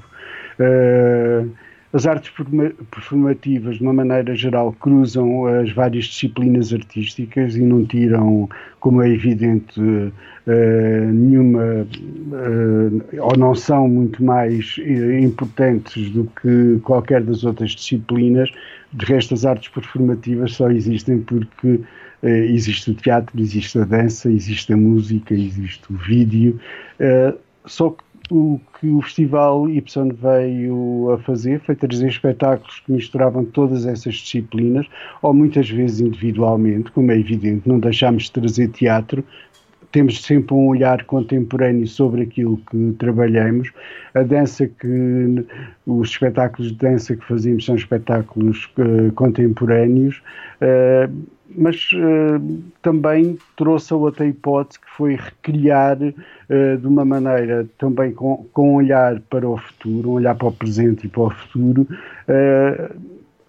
Uh, 0.61 1.51
as 1.93 2.07
artes 2.07 2.33
performativas, 2.91 3.77
de 3.77 3.83
uma 3.83 3.93
maneira 3.93 4.35
geral, 4.35 4.73
cruzam 4.81 5.47
as 5.47 5.71
várias 5.73 6.07
disciplinas 6.07 6.73
artísticas 6.73 7.55
e 7.55 7.61
não 7.61 7.85
tiram, 7.85 8.49
como 8.81 9.03
é 9.03 9.11
evidente, 9.11 9.79
uh, 9.79 11.13
nenhuma, 11.13 11.87
uh, 11.87 13.21
ou 13.21 13.37
não 13.37 13.55
são 13.55 13.87
muito 13.89 14.25
mais 14.25 14.79
uh, 14.79 15.19
importantes 15.19 16.09
do 16.11 16.25
que 16.41 16.81
qualquer 16.83 17.23
das 17.23 17.45
outras 17.45 17.73
disciplinas. 17.73 18.51
De 18.95 19.05
resto, 19.05 19.35
as 19.35 19.45
artes 19.45 19.69
performativas 19.69 20.55
só 20.55 20.71
existem 20.71 21.21
porque 21.21 21.81
existe 22.23 22.93
o 22.93 22.95
teatro, 22.95 23.41
existe 23.41 23.79
a 23.81 23.85
dança, 23.85 24.31
existe 24.31 24.73
a 24.73 24.77
música, 24.77 25.35
existe 25.35 25.93
o 25.93 25.97
vídeo. 25.97 26.61
só 27.67 27.91
que 27.91 28.05
o 28.31 28.61
que 28.79 28.89
o 28.89 29.03
Festival 29.03 29.69
Y 29.69 29.83
veio 30.15 31.11
a 31.13 31.19
fazer 31.19 31.61
foi 31.61 31.75
trazer 31.75 32.09
espetáculos 32.09 32.81
que 32.81 32.93
misturavam 32.93 33.45
todas 33.45 33.87
essas 33.87 34.15
disciplinas, 34.15 34.87
ou 35.21 35.35
muitas 35.35 35.69
vezes 35.69 36.01
individualmente, 36.01 36.91
como 36.93 37.11
é 37.11 37.19
evidente, 37.19 37.69
não 37.69 37.79
deixámos 37.79 38.25
de 38.25 38.33
trazer 38.33 38.69
teatro, 38.69 39.25
temos 39.93 40.23
sempre 40.23 40.55
um 40.55 40.69
olhar 40.69 41.05
contemporâneo 41.05 41.87
sobre 41.87 42.23
aquilo 42.23 42.57
que 42.71 42.95
trabalhamos. 42.99 43.71
A 44.15 44.23
dança 44.23 44.67
que 44.67 45.47
os 45.87 46.09
espetáculos 46.09 46.73
de 46.73 46.79
dança 46.79 47.15
que 47.15 47.25
fazemos 47.25 47.65
são 47.65 47.77
espetáculos 47.77 48.71
uh, 48.79 49.13
contemporâneos. 49.13 50.23
Uh, 50.61 51.13
mas 51.55 51.91
uh, 51.93 52.63
também 52.81 53.39
trouxe 53.59 53.93
a 53.93 53.97
outra 53.97 54.27
hipótese 54.27 54.81
que 54.81 54.91
foi 54.97 55.17
recriar 55.17 55.99
de 55.99 56.87
uma 56.87 57.05
maneira 57.05 57.67
também 57.79 58.13
com, 58.13 58.47
com 58.53 58.75
olhar 58.75 59.21
para 59.29 59.47
o 59.47 59.59
futuro, 59.59 60.11
um 60.11 60.13
olhar 60.15 60.35
para 60.35 60.49
o 60.49 60.53
presente 60.53 61.07
e 61.07 61.11
para 61.11 61.23
o 61.23 61.31
futuro, 61.31 61.87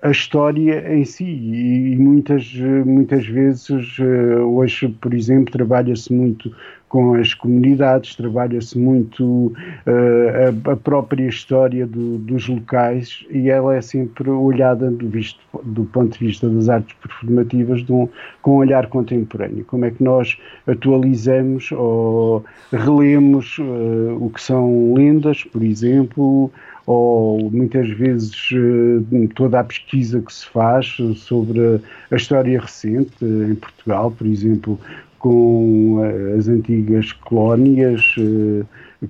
a 0.03 0.11
história 0.11 0.93
em 0.93 1.03
si. 1.05 1.23
E, 1.23 1.95
muitas, 1.97 2.53
muitas 2.85 3.25
vezes, 3.25 3.97
hoje, 3.99 4.89
por 5.01 5.13
exemplo, 5.13 5.51
trabalha-se 5.51 6.13
muito 6.13 6.53
com 6.93 7.15
as 7.15 7.33
comunidades, 7.33 8.15
trabalha-se 8.15 8.77
muito 8.77 9.25
uh, 9.25 10.67
a, 10.67 10.73
a, 10.73 10.75
própria 10.75 11.27
história 11.27 11.87
do, 11.87 12.19
dos 12.19 12.47
locais 12.47 13.25
e 13.31 13.49
ela 13.49 13.75
é 13.75 13.81
sempre 13.81 14.29
olhada 14.29 14.91
do, 14.91 15.09
visto, 15.09 15.39
do 15.63 15.85
ponto 15.85 16.13
de 16.15 16.23
vista 16.23 16.47
das 16.47 16.69
artes 16.69 16.95
performativas 17.01 17.83
um, 17.89 18.07
com 18.43 18.51
um 18.51 18.57
olhar 18.57 18.85
contemporâneo. 18.89 19.65
Como 19.65 19.85
é 19.85 19.89
que 19.89 20.03
nós 20.03 20.37
atualizamos 20.67 21.71
ou 21.71 22.45
relemos 22.71 23.57
uh, 23.57 24.15
o 24.21 24.29
que 24.29 24.39
são 24.39 24.93
lendas, 24.93 25.43
por 25.43 25.63
exemplo, 25.63 26.51
ou 26.85 27.49
muitas 27.49 27.89
vezes 27.89 28.51
uh, 28.51 29.27
toda 29.35 29.59
a 29.59 29.63
pesquisa 29.63 30.21
que 30.21 30.33
se 30.33 30.45
faz 30.47 30.97
sobre 31.15 31.79
a 32.11 32.15
história 32.15 32.59
recente 32.59 33.23
em 33.23 33.55
Portugal, 33.55 34.11
por 34.11 34.27
exemplo, 34.27 34.79
com 35.19 36.03
eh, 36.03 36.35
as 36.37 36.49
antigas 36.49 37.13
colónias, 37.13 38.01
eh, 38.17 38.65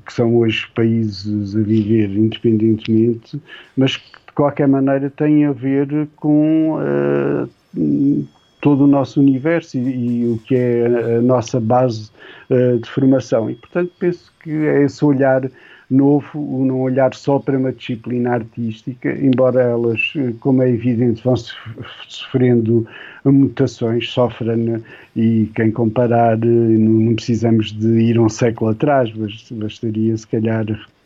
que 0.06 0.14
são 0.14 0.36
hoje 0.36 0.68
países 0.76 1.56
a 1.56 1.62
viver 1.62 2.16
independentemente, 2.16 3.42
mas 3.76 3.98
que 3.98 4.12
de 4.28 4.34
qualquer 4.36 4.68
maneira 4.68 5.10
têm 5.10 5.46
a 5.46 5.52
ver 5.52 6.08
com 6.16 6.78
todo 8.64 8.86
o 8.86 8.88
nosso 8.88 9.20
universo 9.20 9.78
e, 9.78 10.22
e, 10.22 10.26
o 10.26 10.38
que 10.38 10.56
é 10.56 11.18
a 11.18 11.22
nossa 11.22 11.60
base 11.60 12.10
uh, 12.50 12.80
de 12.80 12.90
formação. 12.90 13.50
E, 13.50 13.56
portanto, 13.56 13.92
penso 14.00 14.32
que 14.42 14.52
é 14.52 14.84
esse 14.84 15.04
olhar 15.04 15.44
novo, 15.94 16.28
o 16.40 16.66
não 16.66 16.82
olhar 16.82 17.14
só 17.14 17.40
para 17.40 17.58
uma 17.58 17.72
disciplina 17.72 18.32
artística, 18.32 19.10
embora 19.12 19.62
elas, 19.62 20.14
como 20.40 20.64
é 20.64 20.70
evidente, 20.70 21.24
vão 21.24 21.36
sofrendo 22.08 22.88
mutações, 23.24 24.10
sofrem, 24.10 24.84
e 25.16 25.50
quem 25.56 25.72
comparar, 25.72 26.38
não 26.38 27.16
precisamos 27.16 27.72
de 27.72 27.88
ir 27.88 28.20
um 28.20 28.30
século 28.30 28.72
atrás, 28.72 29.12
bastaria 29.52 30.18
se 30.18 30.28
calhar 30.28 30.66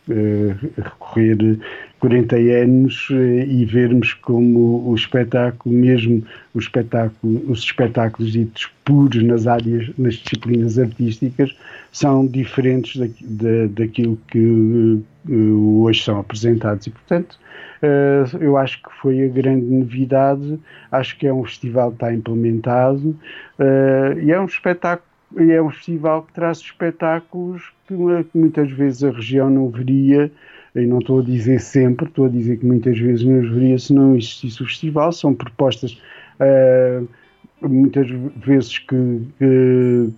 eh, 0.09 0.55
recorrer 0.77 1.59
40 1.99 2.35
anos 2.35 3.07
eh, 3.11 3.45
e 3.47 3.65
vermos 3.65 4.13
como 4.13 4.87
o 4.87 4.95
espetáculo, 4.95 5.75
mesmo 5.75 6.23
o 6.53 6.59
espetáculo, 6.59 7.43
os 7.49 7.59
espetáculos 7.59 8.31
ditos 8.31 8.69
puros 8.85 9.23
nas 9.23 9.47
áreas, 9.47 9.89
nas 9.97 10.15
disciplinas 10.15 10.77
artísticas, 10.77 11.55
são 11.91 12.27
diferentes 12.27 12.97
da, 12.99 13.07
da, 13.21 13.67
daquilo 13.67 14.17
que 14.27 15.01
uh, 15.29 15.81
hoje 15.81 16.03
são 16.03 16.19
apresentados. 16.19 16.85
E, 16.87 16.91
portanto, 16.91 17.39
uh, 17.81 18.37
eu 18.37 18.57
acho 18.57 18.81
que 18.83 18.89
foi 19.01 19.23
a 19.23 19.27
grande 19.27 19.65
novidade. 19.65 20.59
Acho 20.91 21.17
que 21.17 21.25
é 21.25 21.33
um 21.33 21.43
festival 21.43 21.89
que 21.89 21.95
está 21.95 22.13
implementado 22.13 23.17
e 24.23 24.31
é 24.31 24.39
um 24.39 24.45
espetáculo 24.45 25.07
é 25.35 25.61
um 25.61 25.69
festival 25.69 26.23
que 26.23 26.33
traz 26.33 26.59
espetáculos 26.59 27.73
que, 27.87 27.93
muitas 28.33 28.71
vezes 28.71 29.03
a 29.03 29.11
região 29.11 29.49
não 29.49 29.69
veria, 29.69 30.31
e 30.81 30.85
não 30.85 30.99
estou 30.99 31.19
a 31.19 31.23
dizer 31.23 31.59
sempre, 31.59 32.07
estou 32.07 32.25
a 32.25 32.29
dizer 32.29 32.57
que 32.57 32.65
muitas 32.65 32.97
vezes 32.97 33.25
não 33.25 33.39
os 33.39 33.49
veria 33.49 33.79
se 33.79 33.93
não 33.93 34.15
existisse 34.15 34.61
o 34.61 34.65
festival, 34.65 35.11
são 35.11 35.33
propostas 35.33 35.99
uh, 36.39 37.07
muitas 37.61 38.07
vezes 38.37 38.79
que, 38.79 39.21
que, 39.39 40.09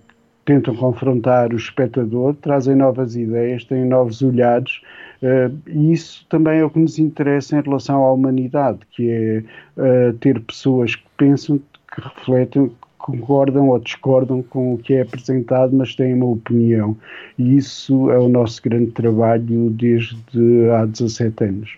tentam 0.44 0.74
confrontar 0.74 1.52
o 1.52 1.56
espectador, 1.56 2.34
trazem 2.34 2.74
novas 2.74 3.14
ideias, 3.14 3.64
têm 3.64 3.84
novos 3.84 4.20
olhares, 4.20 4.80
uh, 5.22 5.56
e 5.66 5.92
isso 5.92 6.26
também 6.28 6.58
é 6.58 6.64
o 6.64 6.70
que 6.70 6.78
nos 6.78 6.98
interessa 6.98 7.56
em 7.56 7.62
relação 7.62 8.04
à 8.04 8.12
humanidade, 8.12 8.80
que 8.90 9.10
é 9.10 9.44
uh, 9.76 10.12
ter 10.14 10.40
pessoas 10.40 10.96
que 10.96 11.06
pensam, 11.16 11.58
que 11.58 12.00
refletem, 12.00 12.72
concordam 13.00 13.68
ou 13.68 13.78
discordam 13.78 14.42
com 14.42 14.74
o 14.74 14.78
que 14.78 14.94
é 14.94 15.02
apresentado, 15.02 15.74
mas 15.74 15.94
têm 15.94 16.14
uma 16.14 16.26
opinião. 16.26 16.96
E 17.38 17.56
isso 17.56 18.10
é 18.10 18.18
o 18.18 18.28
nosso 18.28 18.62
grande 18.62 18.90
trabalho 18.92 19.70
desde 19.70 20.70
há 20.72 20.84
17 20.84 21.44
anos. 21.44 21.76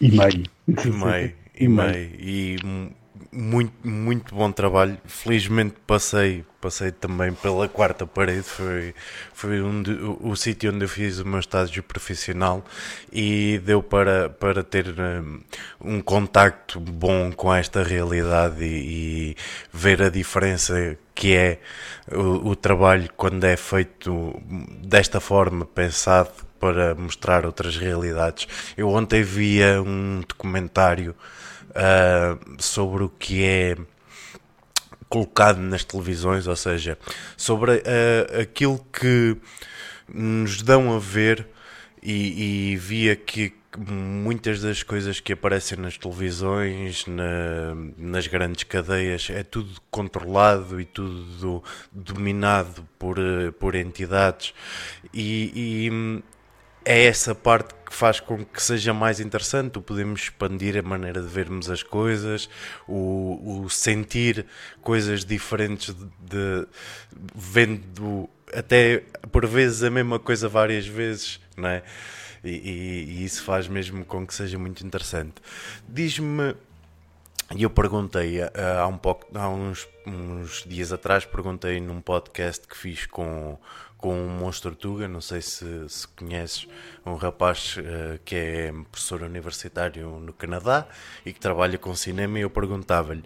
E 0.00 0.10
meio. 0.10 0.44
E 0.66 0.88
meio. 0.88 1.32
E 1.58 1.68
meio. 1.68 2.10
E 2.18 2.56
muito, 3.32 3.86
muito 3.86 4.34
bom 4.34 4.50
trabalho. 4.50 4.98
Felizmente 5.04 5.76
passei, 5.86 6.44
passei 6.60 6.90
também 6.90 7.32
pela 7.32 7.68
quarta 7.68 8.06
parede. 8.06 8.42
Foi, 8.42 8.94
foi 9.32 9.62
um 9.62 9.82
de, 9.82 9.92
o, 9.92 10.30
o 10.30 10.36
sítio 10.36 10.72
onde 10.72 10.84
eu 10.84 10.88
fiz 10.88 11.18
o 11.18 11.26
meu 11.26 11.38
estágio 11.38 11.82
profissional 11.82 12.64
e 13.12 13.60
deu 13.64 13.82
para, 13.82 14.28
para 14.28 14.64
ter 14.64 14.86
um, 14.98 15.40
um 15.80 16.00
contacto 16.00 16.80
bom 16.80 17.30
com 17.32 17.54
esta 17.54 17.82
realidade 17.82 18.64
e, 18.64 19.30
e 19.30 19.36
ver 19.72 20.02
a 20.02 20.10
diferença 20.10 20.96
que 21.14 21.34
é 21.34 21.60
o, 22.10 22.50
o 22.50 22.56
trabalho 22.56 23.08
quando 23.16 23.44
é 23.44 23.56
feito 23.56 24.40
desta 24.82 25.20
forma, 25.20 25.64
pensado 25.66 26.30
para 26.58 26.94
mostrar 26.94 27.46
outras 27.46 27.76
realidades. 27.76 28.46
Eu 28.76 28.88
ontem 28.88 29.22
via 29.22 29.82
um 29.82 30.20
documentário 30.26 31.14
uh, 31.70 32.62
sobre 32.62 33.04
o 33.04 33.08
que 33.08 33.44
é 33.44 33.76
colocado 35.08 35.58
nas 35.58 35.84
televisões, 35.84 36.46
ou 36.46 36.56
seja, 36.56 36.98
sobre 37.36 37.72
uh, 37.76 38.40
aquilo 38.40 38.78
que 38.92 39.36
nos 40.08 40.62
dão 40.62 40.94
a 40.94 40.98
ver 40.98 41.46
e, 42.02 42.72
e 42.72 42.76
via 42.76 43.14
que 43.16 43.52
muitas 43.78 44.60
das 44.60 44.82
coisas 44.82 45.20
que 45.20 45.32
aparecem 45.32 45.78
nas 45.78 45.96
televisões, 45.96 47.06
na, 47.06 47.74
nas 47.96 48.26
grandes 48.26 48.64
cadeias, 48.64 49.28
é 49.30 49.42
tudo 49.42 49.80
controlado 49.90 50.80
e 50.80 50.84
tudo 50.84 51.62
dominado 51.92 52.86
por, 52.98 53.18
eh, 53.18 53.52
por 53.52 53.76
entidades. 53.76 54.52
E, 55.14 55.52
e 55.86 56.22
é 56.84 57.04
essa 57.04 57.34
parte 57.34 57.74
que 57.84 57.94
faz 57.94 58.20
com 58.20 58.44
que 58.44 58.62
seja 58.62 58.94
mais 58.94 59.20
interessante. 59.20 59.78
O 59.78 59.82
podemos 59.82 60.22
expandir 60.22 60.76
a 60.78 60.82
maneira 60.82 61.20
de 61.20 61.28
vermos 61.28 61.68
as 61.68 61.82
coisas, 61.82 62.48
o, 62.86 63.62
o 63.64 63.70
sentir 63.70 64.46
coisas 64.80 65.24
diferentes 65.24 65.94
de, 65.94 66.06
de, 66.20 66.66
vendo 67.34 68.28
até 68.54 69.04
por 69.30 69.46
vezes 69.46 69.82
a 69.82 69.90
mesma 69.90 70.18
coisa 70.18 70.48
várias 70.48 70.86
vezes, 70.86 71.40
não 71.56 71.68
é? 71.68 71.82
E, 72.42 72.50
e, 72.50 73.04
e 73.10 73.24
isso 73.24 73.42
faz 73.42 73.68
mesmo 73.68 74.04
com 74.04 74.26
que 74.26 74.34
seja 74.34 74.58
muito 74.58 74.84
interessante. 74.84 75.34
Diz-me 75.88 76.54
e 77.54 77.64
eu 77.64 77.70
perguntei 77.70 78.40
uh, 78.40 78.50
há, 78.80 78.86
um 78.86 78.96
pouco, 78.96 79.26
há 79.36 79.48
uns, 79.48 79.88
uns, 80.06 80.64
dias 80.64 80.92
atrás, 80.92 81.24
perguntei 81.24 81.80
num 81.80 82.00
podcast 82.00 82.66
que 82.66 82.76
fiz 82.76 83.06
com, 83.06 83.58
com 84.00 84.14
um 84.14 84.28
Monstro 84.28 84.74
Tuga, 84.74 85.06
não 85.06 85.20
sei 85.20 85.42
se, 85.42 85.88
se 85.88 86.08
conheces, 86.08 86.66
um 87.04 87.14
rapaz 87.14 87.76
uh, 87.76 88.18
que 88.24 88.34
é 88.34 88.72
professor 88.90 89.22
universitário 89.22 90.08
no 90.18 90.32
Canadá 90.32 90.86
e 91.24 91.32
que 91.32 91.38
trabalha 91.38 91.76
com 91.76 91.94
cinema, 91.94 92.38
e 92.38 92.42
eu 92.42 92.50
perguntava-lhe 92.50 93.22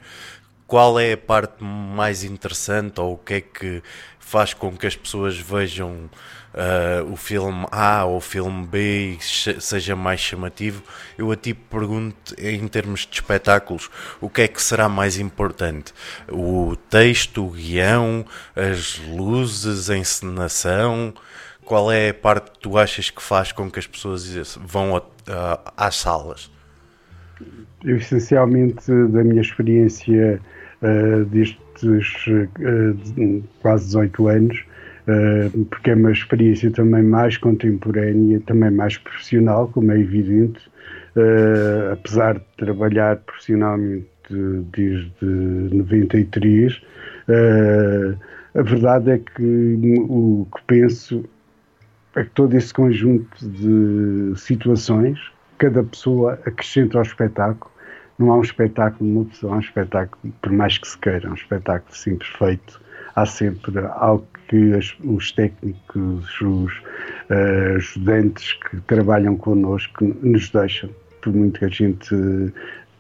qual 0.67 0.99
é 0.99 1.13
a 1.13 1.17
parte 1.17 1.63
mais 1.63 2.25
interessante 2.25 3.01
ou 3.01 3.15
o 3.15 3.19
que 3.19 3.35
é 3.35 3.41
que 3.41 3.83
faz 4.19 4.53
com 4.53 4.77
que 4.77 4.87
as 4.87 4.97
pessoas 4.97 5.39
vejam 5.39 6.11
uh, 6.55 7.13
o 7.13 7.17
filme 7.17 7.67
A 7.71 8.05
ou 8.05 8.19
o 8.19 8.21
filme 8.21 8.67
B 8.67 9.17
seja 9.21 9.97
mais 9.97 10.21
chamativo. 10.21 10.83
Eu 11.19 11.31
a 11.31 11.37
ti 11.37 11.53
pergunto, 11.53 12.35
em 12.39 12.67
termos 12.69 13.01
de 13.01 13.15
espetáculos, 13.15 13.91
o 14.21 14.29
que 14.29 14.43
é 14.43 14.49
que 14.49 14.63
será 14.63 14.89
mais 14.89 15.19
importante? 15.19 15.93
O 16.31 16.77
texto, 16.89 17.45
o 17.47 17.51
guião, 17.51 18.25
as 18.55 18.99
luzes, 19.09 19.91
a 19.91 19.97
encenação? 19.97 21.13
Qual 21.65 21.91
é 21.91 22.11
a 22.11 22.15
parte 22.15 22.51
que 22.51 22.59
tu 22.59 22.79
achas 22.79 23.11
que 23.11 23.23
faz 23.23 23.51
com 23.51 23.71
que 23.71 23.79
as 23.79 23.87
pessoas 23.87 24.57
vão 24.57 24.97
a, 24.97 25.03
a, 25.29 25.87
às 25.87 25.97
salas? 25.97 26.51
Eu, 27.83 27.97
essencialmente, 27.97 28.87
da 29.09 29.25
minha 29.25 29.41
experiência 29.41 30.41
uh, 30.83 31.25
destes 31.25 32.27
uh, 32.27 33.45
quase 33.61 33.87
18 33.87 34.29
anos, 34.29 34.65
uh, 35.09 35.65
porque 35.67 35.91
é 35.91 35.95
uma 35.95 36.13
experiência 36.13 36.71
também 36.71 37.03
mais 37.03 37.37
contemporânea, 37.37 38.41
também 38.47 38.71
mais 38.71 38.99
profissional, 38.99 39.69
como 39.69 39.93
é 39.93 39.99
evidente, 39.99 40.61
uh, 41.17 41.93
apesar 41.93 42.35
de 42.35 42.45
trabalhar 42.57 43.17
profissionalmente 43.19 44.07
desde 44.73 45.25
93. 45.25 46.77
Uh, 46.77 46.81
eh, 47.29 48.15
a 48.55 48.63
verdade 48.63 49.11
é 49.11 49.19
que 49.19 49.77
o 50.09 50.47
que 50.55 50.63
penso 50.67 51.25
é 52.15 52.23
que 52.23 52.31
todo 52.31 52.55
esse 52.55 52.73
conjunto 52.73 53.29
de 53.47 54.39
situações, 54.39 55.19
cada 55.59 55.83
pessoa 55.83 56.35
acrescenta 56.47 56.99
ao 56.99 57.03
espetáculo. 57.03 57.73
Não 58.19 58.31
há 58.31 58.39
um 58.39 58.43
espetáculo 58.43 59.25
de 59.25 59.31
pessoa, 59.31 59.55
há 59.55 59.57
um 59.57 59.61
espetáculo, 59.61 60.33
por 60.41 60.53
mais 60.53 60.79
que 60.79 60.87
se 60.87 60.97
queira, 60.99 61.29
um 61.29 61.35
espetáculo 61.35 61.95
simples 61.95 62.31
feito. 62.39 62.81
Há 63.17 63.27
sempre 63.27 63.79
algo 63.79 64.27
que 64.49 64.73
as, 64.75 64.95
os 65.05 65.33
técnicos, 65.33 66.41
os 66.41 66.73
uh, 67.31 67.77
ajudantes 67.77 68.53
que 68.55 68.81
trabalham 68.83 69.37
connosco 69.37 70.05
nos 70.23 70.51
deixam, 70.51 70.91
por 71.21 71.33
muito 71.33 71.59
que 71.59 71.65
a 71.65 71.69
gente 71.69 72.15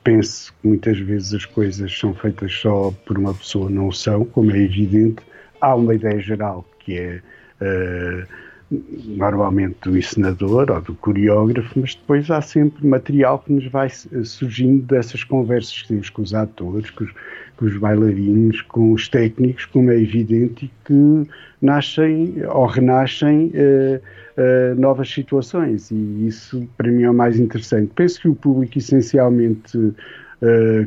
pense 0.02 0.52
que 0.52 0.68
muitas 0.68 0.98
vezes 0.98 1.34
as 1.34 1.44
coisas 1.44 1.98
são 1.98 2.14
feitas 2.14 2.52
só 2.52 2.92
por 3.06 3.18
uma 3.18 3.34
pessoa, 3.34 3.70
não 3.70 3.90
são, 3.90 4.24
como 4.26 4.50
é 4.52 4.58
evidente, 4.58 5.22
há 5.60 5.74
uma 5.74 5.94
ideia 5.94 6.20
geral 6.20 6.64
que 6.80 6.98
é 6.98 7.22
uh, 7.60 8.26
normalmente 8.70 9.76
do 9.82 9.96
encenador 9.96 10.70
ou 10.70 10.80
do 10.80 10.94
coreógrafo, 10.94 11.78
mas 11.78 11.94
depois 11.94 12.30
há 12.30 12.40
sempre 12.40 12.86
material 12.86 13.38
que 13.38 13.52
nos 13.52 13.66
vai 13.66 13.88
surgindo 13.88 14.82
dessas 14.82 15.22
conversas 15.22 15.82
que 15.82 15.88
temos 15.88 16.10
com 16.10 16.22
os 16.22 16.34
atores, 16.34 16.90
com 16.90 17.04
os, 17.04 17.12
com 17.56 17.66
os 17.66 17.76
bailarinos, 17.76 18.62
com 18.62 18.92
os 18.92 19.08
técnicos, 19.08 19.64
como 19.66 19.90
é 19.90 20.00
evidente, 20.00 20.70
que 20.84 21.28
nascem 21.62 22.34
ou 22.48 22.66
renascem 22.66 23.52
uh, 23.54 24.00
uh, 24.40 24.80
novas 24.80 25.08
situações. 25.10 25.90
E 25.90 26.26
isso, 26.26 26.68
para 26.76 26.90
mim, 26.90 27.04
é 27.04 27.10
o 27.10 27.14
mais 27.14 27.38
interessante. 27.38 27.92
Penso 27.94 28.20
que 28.20 28.28
o 28.28 28.34
público, 28.34 28.78
essencialmente, 28.78 29.76
uh, 29.78 29.94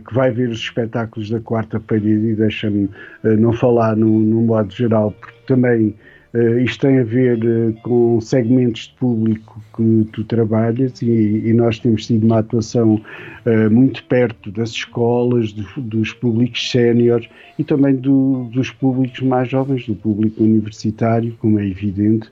que 0.07 0.13
vai 0.13 0.31
ver 0.31 0.49
os 0.49 0.59
espetáculos 0.59 1.29
da 1.29 1.39
quarta 1.39 1.79
parede, 1.79 2.27
e 2.27 2.35
deixa-me 2.35 2.89
não 3.23 3.53
falar 3.53 3.95
num, 3.95 4.19
num 4.19 4.45
modo 4.45 4.71
geral, 4.73 5.11
porque 5.19 5.37
também 5.47 5.95
Uh, 6.37 6.59
isto 6.59 6.81
tem 6.81 6.99
a 6.99 7.03
ver 7.03 7.43
uh, 7.43 7.73
com 7.81 8.21
segmentos 8.21 8.81
de 8.81 8.93
público 8.99 9.59
que 9.75 10.07
tu 10.11 10.23
trabalhas 10.23 11.01
e, 11.01 11.41
e 11.43 11.51
nós 11.51 11.79
temos 11.79 12.05
tido 12.05 12.27
uma 12.27 12.39
atuação 12.39 13.01
uh, 13.45 13.71
muito 13.71 14.03
perto 14.03 14.51
das 14.51 14.69
escolas, 14.69 15.51
do, 15.51 15.65
dos 15.81 16.13
públicos 16.13 16.69
séniores 16.69 17.27
e 17.57 17.63
também 17.63 17.95
do, 17.95 18.51
dos 18.53 18.69
públicos 18.69 19.19
mais 19.21 19.49
jovens, 19.49 19.87
do 19.87 19.95
público 19.95 20.43
universitário, 20.43 21.35
como 21.39 21.57
é 21.59 21.65
evidente. 21.65 22.31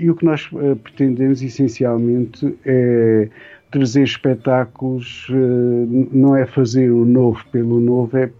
e 0.00 0.08
o 0.08 0.14
que 0.14 0.24
nós 0.24 0.48
pretendemos 0.84 1.42
essencialmente 1.42 2.54
é 2.64 3.28
trazer 3.72 4.04
espetáculos, 4.04 5.26
não 6.12 6.36
é 6.36 6.46
fazer 6.46 6.90
o 6.92 7.04
novo 7.04 7.44
pelo 7.50 7.80
novo, 7.80 8.16
é 8.16 8.30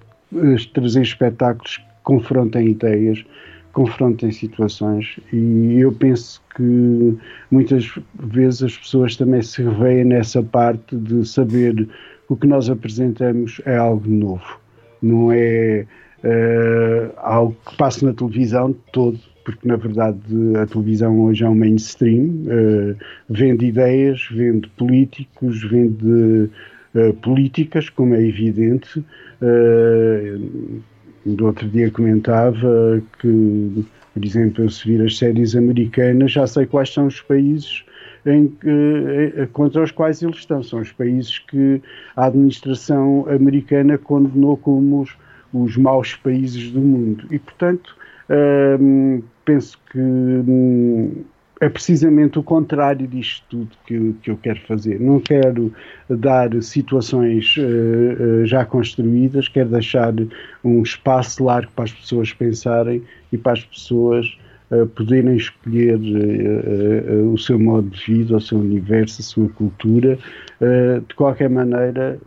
trazer 0.72 1.02
espetáculos 1.02 1.78
que 1.78 1.85
confrontem 2.04 2.68
ideias 2.68 3.24
confrontem 3.72 4.30
situações 4.30 5.18
e 5.33 5.76
eu 5.78 5.92
penso 5.92 6.42
que 6.56 7.16
muitas 7.50 7.92
vezes 8.18 8.62
as 8.62 8.76
pessoas 8.76 9.16
também 9.16 9.42
se 9.42 9.62
revêem 9.62 10.04
nessa 10.04 10.42
parte 10.42 10.96
de 10.96 11.26
saber 11.26 11.88
o 12.28 12.37
que 12.37 12.46
nós 12.46 12.68
apresentamos 12.68 13.61
é 13.64 13.76
algo 13.76 14.09
novo, 14.09 14.61
não 15.02 15.33
é 15.33 15.87
uh, 16.24 17.12
algo 17.16 17.56
que 17.68 17.76
passa 17.76 18.06
na 18.06 18.12
televisão 18.12 18.74
todo, 18.92 19.18
porque 19.44 19.66
na 19.66 19.76
verdade 19.76 20.20
a 20.61 20.66
televisão 20.66 21.20
hoje 21.20 21.44
é 21.44 21.48
um 21.48 21.54
mainstream, 21.54 22.26
uh, 22.26 22.96
vende 23.28 23.66
ideias, 23.66 24.28
vende 24.30 24.68
políticos, 24.70 25.62
vende 25.62 26.50
uh, 26.94 27.14
políticas, 27.22 27.88
como 27.88 28.14
é 28.14 28.22
evidente. 28.22 29.04
Do 31.26 31.46
outro 31.46 31.68
dia 31.68 31.90
comentava 31.90 33.02
que, 33.18 33.85
por 34.14 34.24
exemplo, 34.24 34.70
se 34.70 34.88
vir 34.88 35.04
as 35.04 35.18
séries 35.18 35.54
americanas, 35.54 36.33
já 36.33 36.46
sei 36.46 36.66
quais 36.66 36.92
são 36.92 37.06
os 37.06 37.20
países 37.20 37.85
que, 38.24 39.33
eh, 39.37 39.48
contra 39.52 39.83
os 39.83 39.90
quais 39.90 40.22
eles 40.22 40.37
estão. 40.37 40.62
São 40.62 40.80
os 40.80 40.92
países 40.92 41.38
que 41.38 41.83
a 42.16 42.26
administração 42.26 43.26
americana 43.28 43.98
condenou 43.98 44.56
como 44.56 45.02
os, 45.02 45.16
os 45.52 45.76
maus 45.76 46.14
países 46.14 46.70
do 46.70 46.80
mundo. 46.80 47.26
E, 47.30 47.38
portanto, 47.38 47.96
hum, 48.80 49.22
penso 49.44 49.78
que 49.90 49.98
hum, 49.98 51.24
é 51.61 51.68
precisamente 51.68 52.38
o 52.38 52.42
contrário 52.42 53.07
disto 53.07 53.44
tudo 53.51 53.70
que 53.87 53.94
eu, 53.94 54.14
que 54.23 54.31
eu 54.31 54.37
quero 54.38 54.61
fazer. 54.62 54.99
Não 54.99 55.20
quero 55.20 55.73
dar 56.09 56.51
situações 56.62 57.55
uh, 57.59 57.62
uh, 58.42 58.46
já 58.46 58.64
construídas, 58.64 59.46
quero 59.46 59.68
deixar 59.68 60.14
um 60.64 60.83
espaço 60.83 61.44
largo 61.44 61.70
para 61.73 61.85
as 61.85 61.92
pessoas 61.92 62.33
pensarem 62.33 63.03
e 63.31 63.37
para 63.37 63.53
as 63.53 63.64
pessoas 63.64 64.38
uh, 64.70 64.87
poderem 64.87 65.37
escolher 65.37 66.01
o 67.31 67.37
seu 67.37 67.59
modo 67.59 67.90
de 67.90 68.05
vida, 68.07 68.38
o 68.38 68.40
seu 68.40 68.59
universo, 68.59 69.20
a 69.20 69.25
sua 69.25 69.49
cultura. 69.51 70.18
de 71.07 71.14
qualquer 71.14 71.51
maneira, 71.51 72.18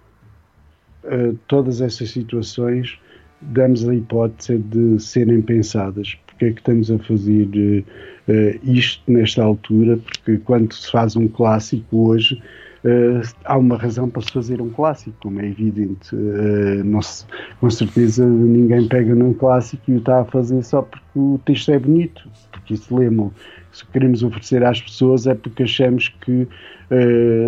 todas 1.48 1.82
essas 1.82 2.12
situações 2.12 3.00
damos 3.42 3.88
a 3.88 3.96
hipótese 3.96 4.58
de 4.58 5.00
serem 5.00 5.42
pensadas. 5.42 6.18
Porque 6.28 6.46
é 6.46 6.52
que 6.52 6.60
estamos 6.60 6.92
a 6.92 7.00
fazer 7.00 7.84
uh, 8.28 8.60
isto 8.64 9.12
nesta 9.12 9.44
altura, 9.44 9.98
porque 9.98 10.38
quando 10.40 10.74
se 10.74 10.92
faz 10.92 11.16
um 11.16 11.28
clássico 11.28 12.10
hoje, 12.10 12.42
uh, 12.84 13.22
há 13.46 13.58
uma 13.58 13.78
razão 13.78 14.10
para 14.10 14.22
se 14.22 14.32
fazer 14.32 14.62
um 14.62 14.70
clássico, 14.70 15.16
como 15.22 15.40
é 15.40 15.48
evidente. 15.48 16.16
Uh, 16.16 16.84
se, 17.04 17.26
com 17.60 17.70
certeza 17.70 18.26
ninguém 18.26 18.88
pega 18.88 19.14
num 19.16 19.34
clássico 19.34 19.84
e 19.88 19.96
o 19.96 19.98
está 19.98 20.22
a 20.22 20.26
fazer 20.26 20.64
só 20.64 20.82
porque 20.82 21.08
o 21.16 21.40
texto 21.46 21.72
é 21.72 21.80
bonito, 21.80 22.30
porque 22.52 22.74
isso 22.74 22.96
lembram. 22.96 23.32
Se 23.72 23.86
queremos 23.88 24.22
oferecer 24.22 24.64
às 24.64 24.80
pessoas 24.80 25.26
é 25.26 25.34
porque 25.34 25.64
achamos 25.64 26.10
que 26.22 26.48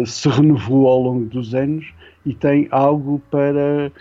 se 0.07 0.27
renovou 0.27 0.87
ao 0.87 0.99
longo 1.03 1.25
dos 1.25 1.53
anos 1.53 1.85
e 2.25 2.33
tem 2.33 2.67
algo 2.71 3.21
para 3.29 3.91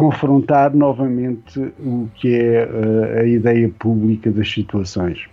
confrontar 0.00 0.74
novamente 0.74 1.60
o 1.78 2.08
que 2.14 2.34
é 2.34 2.64
uh, 2.64 3.20
a 3.20 3.24
ideia 3.24 3.68
pública 3.78 4.30
das 4.30 4.50
situações. 4.50 5.28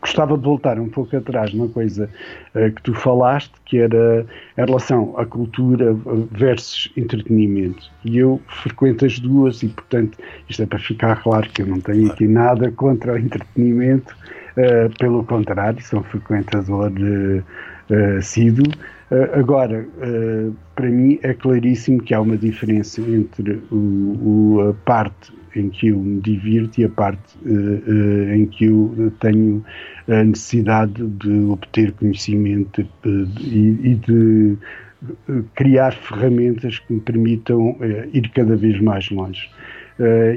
Gostava 0.00 0.38
de 0.38 0.44
voltar 0.44 0.78
um 0.80 0.88
pouco 0.88 1.14
atrás 1.14 1.52
numa 1.52 1.68
coisa 1.68 2.08
uh, 2.54 2.72
que 2.72 2.82
tu 2.82 2.94
falaste, 2.94 3.52
que 3.66 3.80
era 3.80 4.24
em 4.56 4.64
relação 4.64 5.12
à 5.18 5.26
cultura 5.26 5.94
versus 6.30 6.90
entretenimento. 6.96 7.90
E 8.02 8.16
eu 8.16 8.40
frequento 8.48 9.04
as 9.04 9.18
duas 9.18 9.62
e, 9.62 9.68
portanto, 9.68 10.16
isto 10.48 10.62
é 10.62 10.66
para 10.66 10.78
ficar 10.78 11.22
claro 11.22 11.46
que 11.50 11.60
eu 11.60 11.66
não 11.66 11.80
tenho 11.80 12.10
aqui 12.10 12.26
nada 12.26 12.72
contra 12.72 13.12
o 13.12 13.18
entretenimento, 13.18 14.16
uh, 14.56 14.98
pelo 14.98 15.22
contrário, 15.22 15.82
sou 15.82 16.00
um 16.00 16.04
frequentador 16.04 16.90
assíduo. 18.18 18.66
Uh, 18.68 18.93
agora, 19.34 19.86
uh, 19.98 20.54
para 20.74 20.88
mim 20.88 21.18
é 21.22 21.34
claríssimo 21.34 22.02
que 22.02 22.14
há 22.14 22.20
uma 22.20 22.36
diferença 22.36 23.00
entre 23.02 23.62
o, 23.70 23.76
o, 23.76 24.68
a 24.70 24.74
parte 24.86 25.32
em 25.54 25.68
que 25.68 25.88
eu 25.88 25.98
me 25.98 26.20
divirto 26.20 26.80
e 26.80 26.84
a 26.84 26.88
parte 26.88 27.36
uh, 27.44 28.32
em 28.32 28.46
que 28.46 28.64
eu 28.64 29.12
tenho 29.20 29.64
a 30.08 30.24
necessidade 30.24 31.06
de 31.06 31.44
obter 31.44 31.92
conhecimento 31.92 32.86
e, 33.40 33.78
e, 33.82 33.94
de 33.94 34.56
criar 35.54 35.92
ferramentas 35.92 36.78
que 36.78 36.94
me 36.94 37.00
permitam 37.00 37.76
ir 38.12 38.30
cada 38.30 38.56
vez 38.56 38.80
mais 38.80 39.10
longe. 39.10 39.50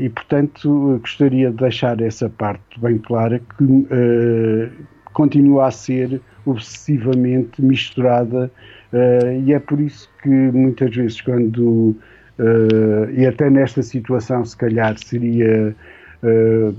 e, 0.01 0.09
portanto, 0.09 0.99
gostaria 1.01 1.51
de 1.51 1.57
deixar 1.57 2.01
essa 2.01 2.29
parte 2.29 2.79
bem 2.79 2.97
clara 2.97 3.39
que 3.57 3.89
continua 5.13 5.67
a 5.67 5.71
ser 5.71 6.21
obsessivamente 6.49 7.61
misturada 7.61 8.51
uh, 8.93 9.41
e 9.45 9.53
é 9.53 9.59
por 9.59 9.79
isso 9.79 10.09
que 10.21 10.29
muitas 10.29 10.95
vezes 10.95 11.21
quando 11.21 11.95
uh, 12.39 13.11
e 13.13 13.25
até 13.25 13.49
nesta 13.49 13.83
situação 13.83 14.45
se 14.45 14.55
calhar 14.55 14.97
seria 14.97 15.75
uh, 16.23 16.75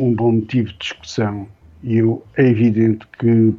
um 0.00 0.14
bom 0.14 0.32
motivo 0.32 0.68
de 0.68 0.78
discussão. 0.78 1.46
E 1.82 1.98
eu, 1.98 2.22
é 2.36 2.46
evidente 2.46 3.06
que 3.18 3.54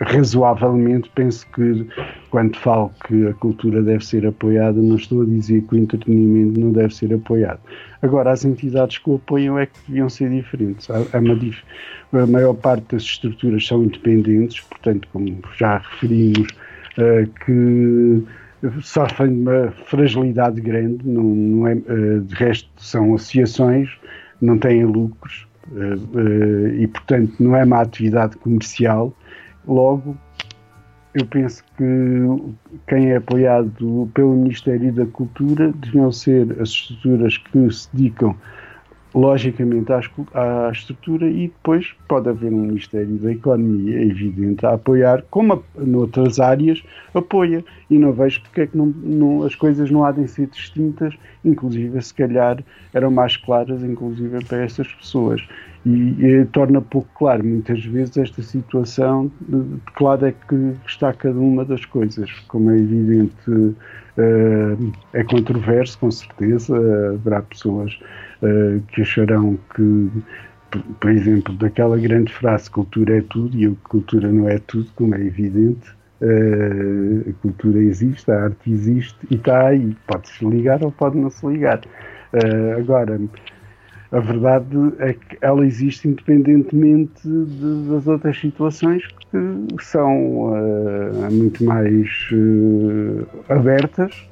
razoavelmente 0.00 1.10
penso 1.14 1.46
que 1.54 1.86
quando 2.30 2.56
falo 2.58 2.90
que 3.06 3.26
a 3.26 3.32
cultura 3.34 3.82
deve 3.82 4.04
ser 4.04 4.26
apoiada 4.26 4.80
não 4.80 4.96
estou 4.96 5.22
a 5.22 5.24
dizer 5.24 5.62
que 5.62 5.74
o 5.74 5.78
entretenimento 5.78 6.60
não 6.60 6.70
deve 6.70 6.94
ser 6.94 7.14
apoiado 7.14 7.60
agora 8.02 8.30
as 8.30 8.44
entidades 8.44 8.98
que 8.98 9.08
o 9.08 9.14
apoiam 9.14 9.58
é 9.58 9.66
que 9.66 9.78
deviam 9.88 10.10
ser 10.10 10.30
diferentes 10.30 10.88
uma 11.14 11.34
dif 11.34 11.62
a 12.12 12.26
maior 12.26 12.54
parte 12.54 12.94
das 12.94 13.02
estruturas 13.02 13.66
são 13.66 13.84
independentes, 13.84 14.60
portanto, 14.60 15.08
como 15.12 15.38
já 15.56 15.78
referimos, 15.78 16.48
uh, 16.98 17.26
que 17.44 18.22
sofrem 18.82 19.28
de 19.30 19.40
uma 19.40 19.70
fragilidade 19.86 20.60
grande, 20.60 20.98
não, 21.08 21.22
não 21.22 21.66
é, 21.66 21.74
uh, 21.74 22.20
de 22.20 22.34
resto 22.34 22.68
são 22.76 23.14
associações, 23.14 23.88
não 24.40 24.58
têm 24.58 24.84
lucros 24.84 25.46
uh, 25.72 26.68
e, 26.76 26.86
portanto, 26.86 27.32
não 27.40 27.56
é 27.56 27.64
uma 27.64 27.80
atividade 27.80 28.36
comercial. 28.36 29.14
Logo, 29.66 30.16
eu 31.14 31.26
penso 31.26 31.62
que 31.76 31.84
quem 32.88 33.10
é 33.10 33.16
apoiado 33.16 34.10
pelo 34.14 34.34
Ministério 34.34 34.92
da 34.92 35.06
Cultura 35.06 35.72
deviam 35.72 36.10
ser 36.10 36.50
as 36.60 36.70
estruturas 36.70 37.36
que 37.36 37.70
se 37.70 37.88
dedicam 37.92 38.34
logicamente 39.14 39.92
à, 39.92 40.70
estrutura 40.72 41.28
e 41.28 41.48
depois 41.48 41.94
pode 42.08 42.28
haver 42.28 42.52
um 42.52 42.62
Ministério 42.62 43.18
da 43.18 43.30
Economia, 43.30 43.98
é 43.98 44.04
evidente, 44.04 44.64
a 44.64 44.74
apoiar, 44.74 45.22
como 45.30 45.52
a, 45.52 45.80
noutras 45.80 46.40
áreas 46.40 46.82
apoia, 47.14 47.64
e 47.90 47.98
não 47.98 48.12
vejo 48.12 48.40
porque 48.42 48.62
é 48.62 48.66
que 48.66 48.76
não, 48.76 48.86
não, 48.86 49.44
as 49.44 49.54
coisas 49.54 49.90
não 49.90 50.04
há 50.04 50.12
de 50.12 50.26
ser 50.28 50.46
distintas, 50.46 51.14
inclusive 51.44 52.00
se 52.00 52.14
calhar 52.14 52.62
eram 52.94 53.10
mais 53.10 53.36
claras, 53.36 53.82
inclusive 53.82 54.44
para 54.46 54.64
essas 54.64 54.88
pessoas. 54.94 55.46
E, 55.84 56.24
e 56.24 56.44
torna 56.46 56.80
pouco 56.80 57.08
claro, 57.18 57.44
muitas 57.44 57.84
vezes, 57.84 58.16
esta 58.16 58.40
situação 58.40 59.30
de, 59.40 59.80
que 59.96 60.02
lado 60.02 60.26
é 60.26 60.32
que 60.32 60.76
está 60.86 61.12
cada 61.12 61.38
uma 61.38 61.64
das 61.64 61.84
coisas, 61.84 62.30
como 62.46 62.70
é 62.70 62.78
evidente, 62.78 63.50
uh, 63.50 64.92
é 65.12 65.24
controverso, 65.24 65.98
com 65.98 66.10
certeza, 66.10 66.76
haverá 67.14 67.42
pessoas 67.42 67.98
uh, 68.42 68.80
que 68.92 69.02
acharão 69.02 69.58
que, 69.74 70.10
por 71.00 71.10
exemplo, 71.10 71.52
daquela 71.54 71.98
grande 71.98 72.32
frase 72.32 72.70
cultura 72.70 73.18
é 73.18 73.22
tudo 73.22 73.56
e 73.56 73.66
a 73.66 73.72
cultura 73.88 74.30
não 74.30 74.48
é 74.48 74.58
tudo, 74.58 74.88
como 74.94 75.16
é 75.16 75.20
evidente. 75.20 75.90
Uh, 76.20 77.28
a 77.28 77.32
cultura 77.42 77.80
existe, 77.80 78.30
a 78.30 78.44
arte 78.44 78.70
existe 78.70 79.18
e 79.28 79.34
está 79.34 79.66
aí. 79.66 79.96
Pode-se 80.06 80.44
ligar 80.44 80.80
ou 80.84 80.92
pode 80.92 81.18
não 81.18 81.28
se 81.28 81.44
ligar. 81.44 81.80
Agora, 82.78 83.20
a 84.12 84.20
verdade 84.20 84.76
é 84.98 85.14
que 85.14 85.38
ela 85.40 85.66
existe 85.66 86.06
independentemente 86.06 87.22
de, 87.26 87.88
das 87.88 88.06
outras 88.06 88.38
situações 88.38 89.06
que 89.06 89.84
são 89.84 90.52
uh, 90.52 91.32
muito 91.32 91.64
mais 91.64 92.08
uh, 92.30 93.26
abertas, 93.48 94.28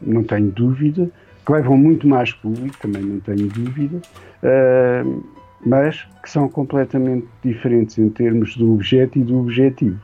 não 0.00 0.22
tenho 0.22 0.52
dúvida, 0.52 1.10
que 1.44 1.52
levam 1.52 1.76
muito 1.76 2.06
mais 2.06 2.32
público, 2.32 2.76
também 2.80 3.02
não 3.02 3.18
tenho 3.18 3.48
dúvida, 3.48 4.00
uh, 4.44 5.24
mas 5.66 6.06
que 6.22 6.30
são 6.30 6.48
completamente 6.48 7.26
diferentes 7.42 7.98
em 7.98 8.08
termos 8.08 8.56
do 8.56 8.72
objeto 8.72 9.18
e 9.18 9.24
do 9.24 9.40
objetivo. 9.40 9.98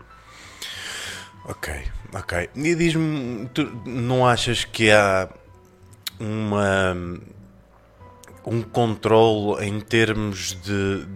Ok, 1.44 1.72
ok. 2.12 2.50
E 2.56 2.74
diz-me, 2.74 3.48
tu 3.54 3.64
não 3.86 4.26
achas 4.26 4.64
que 4.64 4.90
há 4.90 5.28
uma 6.18 6.96
um 8.50 8.62
controle 8.62 9.64
em 9.66 9.78
termos 9.80 10.58
de 10.62 11.06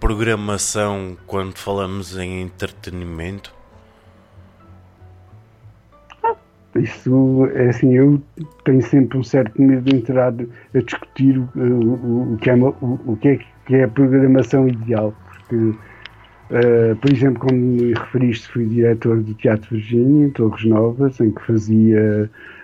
programação 0.00 1.16
quando 1.26 1.56
falamos 1.56 2.16
em 2.16 2.40
entretenimento? 2.42 3.54
Isso 6.74 7.46
é 7.54 7.70
assim, 7.70 7.94
eu 7.94 8.22
tenho 8.64 8.82
sempre 8.82 9.18
um 9.18 9.22
certo 9.22 9.60
medo 9.60 9.82
de 9.82 9.96
entrar 9.96 10.28
a 10.74 10.80
discutir 10.80 11.38
o, 11.38 11.48
o, 11.56 12.34
o 12.34 12.36
que, 12.36 12.50
é, 12.50 12.54
o, 12.54 13.00
o 13.06 13.16
que, 13.16 13.28
é, 13.28 13.38
que 13.66 13.76
é 13.76 13.84
a 13.84 13.88
programação 13.88 14.68
ideal, 14.68 15.14
porque, 15.30 15.56
uh, 15.56 16.96
por 17.00 17.12
exemplo, 17.12 17.40
como 17.40 17.58
me 17.58 17.94
referiste, 17.94 18.48
fui 18.48 18.66
diretor 18.66 19.22
do 19.22 19.32
Teatro 19.34 19.70
Virgínia, 19.70 20.26
em 20.26 20.30
Torres 20.30 20.64
Novas, 20.66 21.18
em 21.18 21.30
que 21.30 21.46
fazia 21.46 22.24
uh, 22.24 22.55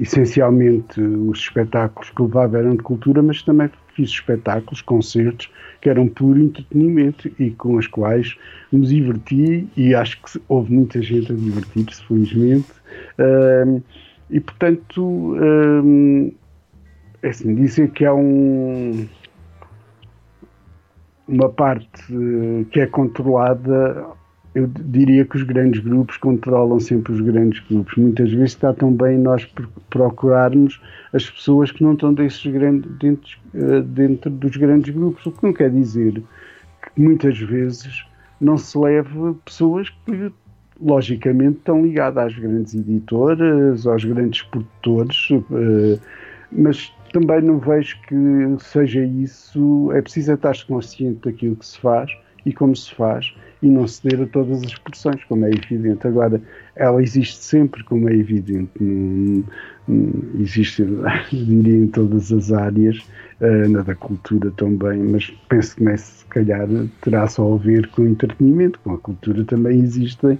essencialmente 0.00 1.00
os 1.00 1.40
espetáculos 1.40 2.10
que 2.10 2.22
levava 2.22 2.58
eram 2.58 2.76
de 2.76 2.82
cultura, 2.82 3.22
mas 3.22 3.42
também 3.42 3.68
fiz 3.94 4.10
espetáculos, 4.10 4.82
concertos 4.82 5.50
que 5.80 5.88
eram 5.88 6.08
puro 6.08 6.40
entretenimento 6.40 7.30
e 7.38 7.50
com 7.50 7.74
os 7.74 7.86
quais 7.86 8.36
me 8.72 8.86
diverti 8.86 9.68
e 9.76 9.94
acho 9.94 10.20
que 10.22 10.40
houve 10.48 10.72
muita 10.72 11.00
gente 11.02 11.32
a 11.32 11.34
divertir-se, 11.34 12.04
felizmente. 12.06 12.70
Uh, 13.18 13.82
e 14.30 14.40
portanto, 14.40 15.34
uh, 15.34 16.34
é 17.22 17.28
assim, 17.28 17.54
dizer 17.54 17.90
que 17.90 18.04
há 18.04 18.14
um, 18.14 19.06
uma 21.28 21.48
parte 21.48 22.02
que 22.70 22.80
é 22.80 22.86
controlada 22.86 24.06
eu 24.54 24.68
diria 24.68 25.24
que 25.24 25.36
os 25.36 25.42
grandes 25.42 25.80
grupos 25.80 26.16
controlam 26.16 26.78
sempre 26.78 27.12
os 27.12 27.20
grandes 27.20 27.60
grupos. 27.68 27.96
Muitas 27.96 28.30
vezes 28.30 28.50
está 28.50 28.72
tão 28.72 28.92
bem 28.92 29.18
nós 29.18 29.44
procurarmos 29.90 30.80
as 31.12 31.28
pessoas 31.28 31.72
que 31.72 31.82
não 31.82 31.94
estão 31.94 32.14
desses 32.14 32.46
grandes, 32.46 32.88
dentro, 32.98 33.38
eh, 33.52 33.80
dentro 33.80 34.30
dos 34.30 34.56
grandes 34.56 34.94
grupos, 34.94 35.26
o 35.26 35.32
que 35.32 35.42
não 35.42 35.52
quer 35.52 35.70
dizer 35.70 36.22
que 36.82 37.00
muitas 37.00 37.36
vezes 37.38 38.06
não 38.40 38.56
se 38.56 38.78
leve 38.78 39.34
pessoas 39.44 39.90
que 39.90 40.32
logicamente 40.80 41.58
estão 41.58 41.82
ligadas 41.82 42.26
às 42.26 42.38
grandes 42.38 42.74
editoras, 42.74 43.86
aos 43.86 44.04
grandes 44.04 44.42
produtores, 44.42 45.28
eh, 45.32 45.98
mas 46.52 46.92
também 47.12 47.42
não 47.42 47.58
vejo 47.58 48.00
que 48.02 48.16
seja 48.60 49.04
isso. 49.04 49.90
É 49.92 50.00
preciso 50.00 50.32
estar 50.32 50.54
consciente 50.66 51.28
daquilo 51.28 51.56
que 51.56 51.66
se 51.66 51.78
faz 51.80 52.08
e 52.44 52.52
como 52.52 52.74
se 52.74 52.94
faz 52.94 53.34
e 53.62 53.68
não 53.68 53.88
ceder 53.88 54.20
a 54.20 54.26
todas 54.26 54.62
as 54.62 54.74
pressões, 54.74 55.24
como 55.24 55.46
é 55.46 55.50
evidente. 55.50 56.06
Agora, 56.06 56.40
ela 56.76 57.02
existe 57.02 57.42
sempre, 57.42 57.82
como 57.84 58.10
é 58.10 58.14
evidente, 58.14 58.70
existe, 60.38 60.84
diria, 61.32 61.78
em 61.78 61.86
todas 61.86 62.30
as 62.30 62.52
áreas, 62.52 62.98
uh, 63.40 63.68
na 63.70 63.80
da 63.80 63.94
cultura 63.94 64.50
também, 64.50 64.98
mas 64.98 65.30
penso 65.48 65.76
que 65.76 65.96
se 65.96 66.24
calhar 66.26 66.68
terá 67.00 67.26
só 67.26 67.54
a 67.54 67.56
ver 67.56 67.88
com 67.88 68.02
o 68.02 68.08
entretenimento, 68.08 68.78
com 68.80 68.92
a 68.92 68.98
cultura 68.98 69.44
também 69.44 69.80
existem, 69.80 70.38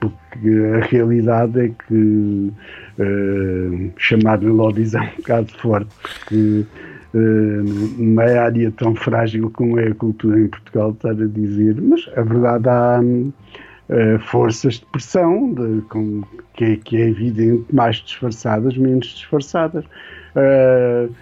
porque 0.00 0.50
a 0.74 0.84
realidade 0.84 1.58
é 1.58 1.68
que 1.88 2.52
uh, 2.98 3.92
chamar-lhe 3.96 4.48
lobbies 4.48 4.94
é 4.94 5.00
um 5.00 5.16
bocado 5.16 5.52
forte, 5.58 5.94
porque 6.02 6.66
eh, 6.66 6.95
numa 7.18 8.24
área 8.24 8.70
tão 8.72 8.94
frágil 8.94 9.50
como 9.50 9.78
é 9.78 9.88
a 9.88 9.94
cultura 9.94 10.40
em 10.40 10.48
Portugal, 10.48 10.90
estar 10.90 11.10
a 11.10 11.26
dizer, 11.26 11.80
mas 11.80 12.08
a 12.16 12.22
verdade 12.22 12.68
há, 12.68 13.00
uh, 13.00 14.18
forças 14.20 14.74
de 14.74 14.86
pressão, 14.86 15.52
de, 15.52 15.80
com, 15.82 16.22
que, 16.54 16.64
é, 16.64 16.76
que, 16.76 16.96
é, 16.96 17.08
evidente, 17.08 17.64
mais 17.72 17.96
disfarçadas, 17.96 18.76
menos 18.76 19.06
disfarçadas. 19.08 19.84
Uh, 20.34 21.12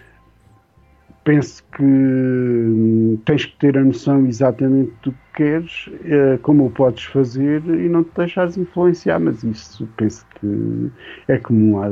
penso 1.25 1.65
que 1.75 1.83
hum, 1.83 3.19
tens 3.25 3.47
que 3.47 3.57
ter 3.57 3.79
a 3.79 3.83
noção 3.83 4.27
exatamente 4.27 4.93
do 5.03 5.11
que 5.11 5.19
queres, 5.35 5.89
uh, 5.89 6.39
como 6.43 6.67
o 6.67 6.71
podes 6.71 7.05
fazer 7.05 7.63
e 7.65 7.89
não 7.89 8.05
te 8.05 8.11
deixares 8.17 8.57
influenciar, 8.57 9.19
mas 9.19 9.43
isso 9.43 9.89
penso 9.97 10.25
que 10.39 10.91
é 11.27 11.39
comum 11.39 11.83
a, 11.83 11.89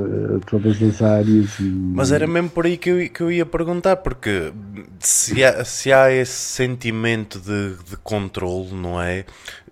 todas 0.47 0.81
as 0.81 1.03
áreas. 1.03 1.59
E... 1.59 1.65
Mas 1.65 2.13
era 2.13 2.27
mesmo 2.27 2.51
por 2.51 2.67
aí 2.67 2.77
que 2.77 2.91
eu, 2.91 3.11
que 3.11 3.21
eu 3.21 3.33
ia 3.33 3.45
perguntar, 3.45 3.97
porque 3.97 4.53
se 5.01 5.43
há, 5.43 5.65
se 5.65 5.93
há 5.93 6.13
esse 6.13 6.33
sentimento 6.33 7.41
de, 7.41 7.75
de 7.91 7.97
controle, 7.97 8.73
não 8.75 9.01
é? 9.01 9.25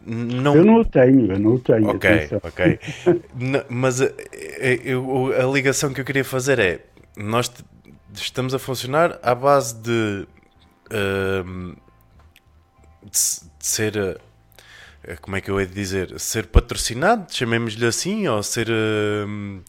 Não... 0.05 0.57
Eu 0.57 0.65
não 0.65 0.81
o 0.81 0.85
tenho, 0.85 1.31
eu 1.31 1.39
não 1.39 1.55
o 1.55 1.59
tenho. 1.59 1.87
Ok, 1.91 2.11
atenção. 2.11 2.41
ok. 2.43 2.79
mas 3.69 4.01
a, 4.01 4.07
eh, 4.33 4.81
a, 5.39 5.45
a, 5.45 5.53
ligação 5.53 5.93
que 5.93 6.01
eu 6.01 6.05
queria 6.05 6.25
fazer 6.25 6.59
é: 6.59 6.81
nós 7.17 7.53
estamos 8.15 8.55
a 8.55 8.59
funcionar 8.59 9.19
à 9.23 9.35
base 9.35 9.75
de, 9.77 10.27
uh, 10.91 11.77
de, 13.03 13.11
de 13.11 13.67
ser. 13.67 13.97
Uh, 13.97 15.21
como 15.21 15.37
é 15.37 15.41
que 15.41 15.51
eu 15.51 15.59
hei 15.59 15.67
de 15.67 15.75
dizer? 15.75 16.19
Ser 16.19 16.47
patrocinado, 16.47 17.33
chamemos-lhe 17.33 17.87
assim, 17.87 18.29
ou 18.29 18.43
ser. 18.43 18.69
Uh, 18.69 19.63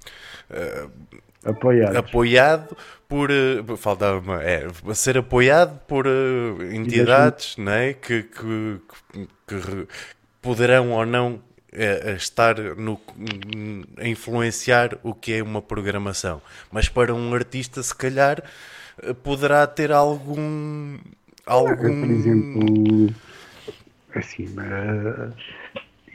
apoiado. 1.43 1.95
apoiado 1.97 2.77
por 3.07 3.29
falta 3.77 4.13
uma, 4.15 4.43
é, 4.43 4.67
ser 4.93 5.17
apoiado 5.17 5.79
por 5.87 6.05
entidades 6.73 7.57
né, 7.57 7.93
que, 7.93 8.23
que, 8.23 8.81
que, 9.47 9.87
poderão 10.41 10.91
ou 10.91 11.05
não 11.05 11.41
é, 11.73 12.13
estar 12.15 12.57
no, 12.75 12.99
a 13.97 14.07
influenciar 14.07 14.97
o 15.03 15.13
que 15.13 15.33
é 15.33 15.43
uma 15.43 15.61
programação. 15.61 16.41
Mas 16.71 16.89
para 16.89 17.13
um 17.13 17.33
artista, 17.33 17.81
se 17.81 17.95
calhar, 17.95 18.43
poderá 19.23 19.65
ter 19.67 19.91
algum. 19.91 20.97
algum... 21.45 22.01
Por 22.01 22.11
exemplo, 22.11 23.15
assim, 24.15 24.47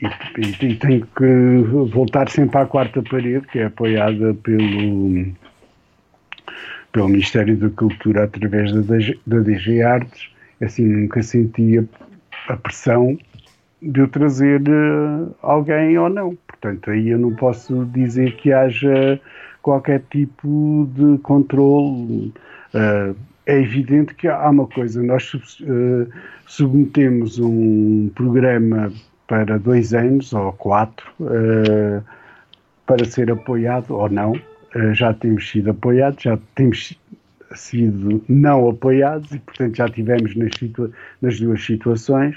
e, 0.02 0.06
e, 0.06 0.72
e 0.72 0.76
tenho 0.76 1.06
que 1.06 1.86
voltar 1.90 2.28
sempre 2.28 2.58
à 2.58 2.66
quarta 2.66 3.02
parede, 3.02 3.46
que 3.46 3.58
é 3.58 3.64
apoiada 3.64 4.34
pelo, 4.34 5.32
pelo 6.92 7.08
Ministério 7.08 7.56
da 7.56 7.70
Cultura 7.70 8.24
através 8.24 8.72
da, 8.72 8.96
da 9.26 9.40
DG 9.40 9.82
Artes. 9.82 10.28
Assim, 10.60 10.84
nunca 10.84 11.22
sentia 11.22 11.86
a 12.48 12.56
pressão 12.56 13.18
de 13.80 14.00
eu 14.00 14.08
trazer 14.08 14.62
uh, 14.62 15.34
alguém 15.42 15.98
ou 15.98 16.08
não. 16.08 16.36
Portanto, 16.46 16.90
aí 16.90 17.10
eu 17.10 17.18
não 17.18 17.34
posso 17.34 17.84
dizer 17.86 18.36
que 18.36 18.52
haja 18.52 19.20
qualquer 19.62 20.02
tipo 20.10 20.88
de 20.94 21.18
controle. 21.18 22.32
Uh, 22.74 23.16
é 23.44 23.60
evidente 23.60 24.14
que 24.14 24.26
há 24.26 24.50
uma 24.50 24.66
coisa, 24.66 25.00
nós 25.02 25.32
uh, 25.34 26.08
submetemos 26.46 27.38
um 27.38 28.10
programa 28.14 28.92
para 29.28 29.58
dois 29.58 29.94
anos 29.94 30.32
ou 30.32 30.52
quatro 30.52 31.04
para 32.86 33.04
ser 33.04 33.30
apoiado 33.30 33.92
ou 33.92 34.08
não. 34.08 34.34
já 34.92 35.12
temos 35.12 35.50
sido 35.50 35.70
apoiados, 35.70 36.22
já 36.22 36.38
temos 36.54 36.96
sido 37.54 38.22
não 38.28 38.68
apoiados 38.68 39.32
e, 39.32 39.38
portanto, 39.40 39.76
já 39.76 39.88
tivemos 39.88 40.36
nas, 40.36 40.52
nas 41.20 41.40
duas 41.40 41.64
situações. 41.64 42.36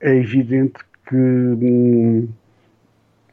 É 0.00 0.16
evidente 0.16 0.78
que 1.08 1.16
hum, 1.16 2.28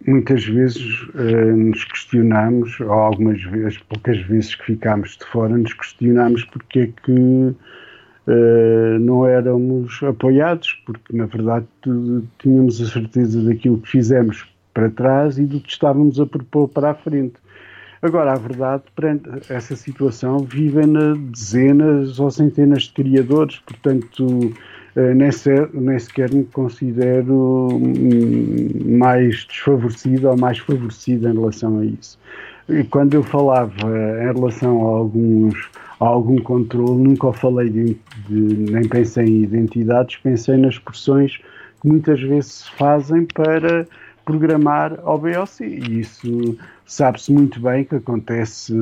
muitas 0.06 0.46
vezes 0.46 1.04
uh, 1.10 1.56
nos 1.58 1.84
questionamos, 1.86 2.80
ou 2.80 2.92
algumas 2.92 3.42
vezes, 3.44 3.78
poucas 3.80 4.20
vezes 4.22 4.56
que 4.56 4.66
ficámos 4.66 5.18
de 5.18 5.26
fora, 5.26 5.58
nos 5.58 5.74
questionamos 5.74 6.44
porque 6.46 6.80
é 6.80 6.88
que 7.04 7.12
uh, 7.12 9.00
não 9.00 9.28
éramos 9.28 10.02
apoiados, 10.04 10.74
porque 10.86 11.16
na 11.16 11.26
verdade 11.26 11.66
tínhamos 12.40 12.82
a 12.82 12.86
certeza 12.86 13.42
daquilo 13.44 13.80
que 13.80 13.90
fizemos 13.90 14.46
para 14.74 14.90
trás 14.90 15.38
e 15.38 15.46
do 15.46 15.60
que 15.60 15.70
estávamos 15.70 16.20
a 16.20 16.26
propor 16.26 16.68
para 16.70 16.92
a 16.92 16.96
frente. 16.96 17.36
Agora, 18.02 18.34
a 18.34 18.36
verdade, 18.36 18.84
perante 18.96 19.28
essa 19.52 19.76
situação, 19.76 20.40
vivem 20.40 20.94
dezenas 21.32 22.20
ou 22.20 22.30
centenas 22.30 22.84
de 22.84 22.94
criadores, 22.94 23.60
portanto, 23.60 24.54
nem, 24.96 25.32
ser, 25.32 25.70
nem 25.74 26.00
sequer 26.00 26.34
me 26.34 26.46
considero 26.46 27.68
hum, 27.72 28.70
mais 28.98 29.46
desfavorecido 29.46 30.30
ou 30.30 30.38
mais 30.38 30.58
favorecido 30.60 31.28
em 31.28 31.34
relação 31.34 31.80
a 31.80 31.86
isso. 31.86 32.18
E 32.70 32.84
quando 32.84 33.14
eu 33.14 33.24
falava 33.24 33.74
em 34.22 34.34
relação 34.34 34.82
a 34.82 34.98
alguns 34.98 35.70
a 36.00 36.06
algum 36.06 36.38
controle, 36.38 37.04
nunca 37.04 37.32
falei 37.32 37.70
de, 37.70 37.98
de, 38.28 38.72
nem 38.72 38.88
pensei 38.88 39.26
em 39.26 39.44
identidades, 39.44 40.18
pensei 40.18 40.58
nas 40.58 40.74
expressões 40.74 41.38
que 41.82 41.88
muitas 41.88 42.20
vezes 42.22 42.52
se 42.52 42.72
fazem 42.72 43.26
para 43.26 43.88
programar 44.26 45.00
ao 45.04 45.18
BOC. 45.18 45.62
E 45.62 46.02
isso 46.02 46.58
sabe-se 46.86 47.32
muito 47.32 47.60
bem 47.60 47.86
que 47.86 47.96
acontece, 47.96 48.74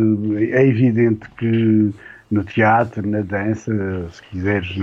é 0.51 0.65
evidente 0.65 1.29
que 1.37 1.93
no 2.33 2.43
teatro, 2.43 3.07
na 3.07 3.21
dança, 3.21 3.71
se 4.11 4.23
quiseres, 4.23 4.75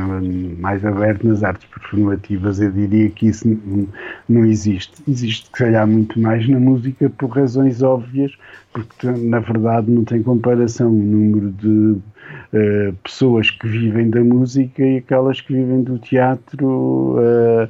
mais 0.58 0.84
aberto 0.84 1.26
nas 1.26 1.42
artes 1.42 1.66
performativas, 1.68 2.60
eu 2.60 2.70
diria 2.70 3.10
que 3.10 3.26
isso 3.26 3.48
não 4.28 4.44
existe. 4.44 5.02
Existe, 5.08 5.46
se 5.46 5.52
calhar, 5.52 5.86
muito 5.86 6.18
mais 6.20 6.48
na 6.48 6.60
música 6.60 7.10
por 7.10 7.30
razões 7.30 7.82
óbvias, 7.82 8.32
porque 8.72 9.10
na 9.10 9.40
verdade 9.40 9.90
não 9.90 10.04
tem 10.04 10.22
comparação 10.22 10.90
o 10.90 11.02
número 11.02 11.50
de 11.50 11.66
uh, 11.66 12.92
pessoas 13.02 13.50
que 13.50 13.66
vivem 13.66 14.08
da 14.10 14.22
música 14.22 14.82
e 14.82 14.98
aquelas 14.98 15.40
que 15.40 15.52
vivem 15.52 15.82
do 15.82 15.98
teatro. 15.98 17.18
Uh, 17.18 17.68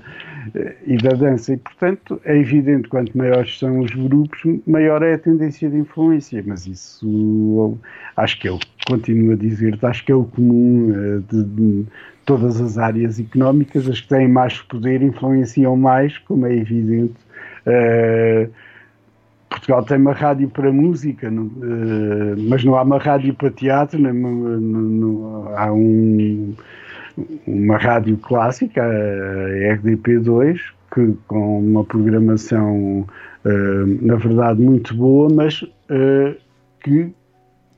e 0.86 0.96
da 0.96 1.10
dança. 1.10 1.52
E, 1.52 1.56
portanto, 1.56 2.20
é 2.24 2.36
evidente 2.36 2.88
quanto 2.88 3.16
maiores 3.16 3.58
são 3.58 3.80
os 3.80 3.90
grupos, 3.90 4.40
maior 4.66 5.02
é 5.02 5.14
a 5.14 5.18
tendência 5.18 5.68
de 5.68 5.76
influência. 5.76 6.42
Mas 6.46 6.66
isso 6.66 7.78
acho 8.16 8.38
que 8.40 8.48
é 8.48 8.52
o 8.52 8.58
continuo 8.86 9.32
a 9.32 9.36
dizer, 9.36 9.78
acho 9.82 10.04
que 10.04 10.12
é 10.12 10.14
o 10.14 10.24
comum 10.24 10.92
eh, 10.94 11.20
de, 11.30 11.44
de, 11.44 11.86
todas 12.24 12.60
as 12.60 12.78
áreas 12.78 13.18
económicas, 13.18 13.88
as 13.88 14.00
que 14.00 14.08
têm 14.08 14.28
mais 14.28 14.60
poder 14.62 15.02
influenciam 15.02 15.76
mais, 15.76 16.16
como 16.18 16.46
é 16.46 16.54
evidente. 16.54 17.14
Uh, 17.66 18.48
Portugal 19.48 19.82
tem 19.84 19.98
uma 19.98 20.12
rádio 20.12 20.48
para 20.48 20.72
música, 20.72 21.28
não, 21.28 21.44
uh, 21.44 22.36
mas 22.48 22.62
não 22.62 22.76
há 22.76 22.82
uma 22.82 22.98
rádio 22.98 23.34
para 23.34 23.50
teatro, 23.50 23.98
não, 23.98 24.12
não, 24.12 25.56
há 25.56 25.72
um 25.72 26.54
uma 27.46 27.76
rádio 27.76 28.16
clássica, 28.18 28.82
a 28.82 29.76
RDP2, 29.76 30.58
que 30.92 31.16
com 31.26 31.60
uma 31.60 31.84
programação, 31.84 33.06
uh, 33.44 34.04
na 34.06 34.16
verdade, 34.16 34.60
muito 34.60 34.94
boa, 34.94 35.28
mas 35.32 35.62
uh, 35.62 36.36
que, 36.82 37.12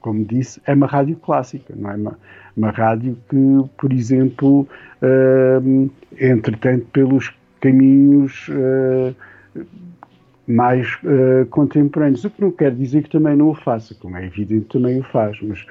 como 0.01 0.25
disse, 0.25 0.61
é 0.67 0.75
uma 0.75 0.87
rádio 0.87 1.17
clássica, 1.17 1.75
não 1.77 1.91
é? 1.91 1.97
Uma, 1.97 2.19
uma 2.57 2.71
rádio 2.71 3.17
que, 3.29 3.71
por 3.79 3.93
exemplo, 3.93 4.67
uh, 5.03 5.91
entretanto, 6.19 6.87
pelos 6.93 7.33
caminhos 7.61 8.51
mais 10.49 10.99
contemporâneos, 11.51 12.25
o 12.25 12.31
que 12.31 12.41
não 12.41 12.51
quer 12.51 12.75
dizer 12.75 13.05
que 13.05 13.11
também 13.11 13.37
não 13.37 13.51
o 13.51 13.55
faça, 13.55 13.95
como 13.95 14.17
é 14.17 14.27
evidente, 14.27 14.67
também 14.67 14.99
o 14.99 15.05
faz, 15.05 15.39
mas 15.41 15.65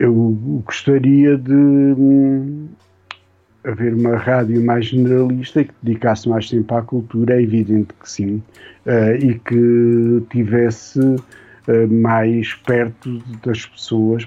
eu 0.00 0.36
gostaria 0.64 1.36
de 1.36 1.52
hum, 1.52 2.68
haver 3.64 3.94
uma 3.94 4.16
rádio 4.16 4.64
mais 4.64 4.86
generalista 4.86 5.60
e 5.60 5.66
que 5.66 5.74
dedicasse 5.82 6.26
mais 6.26 6.48
tempo 6.48 6.74
à 6.74 6.80
cultura, 6.80 7.34
é 7.34 7.42
evidente 7.42 7.92
que 8.00 8.10
sim, 8.10 8.42
uh, 8.86 9.14
e 9.20 9.38
que 9.38 10.26
tivesse 10.30 10.98
uh, 10.98 11.88
mais 11.90 12.54
perto 12.54 13.22
das 13.44 13.66
pessoas, 13.66 14.26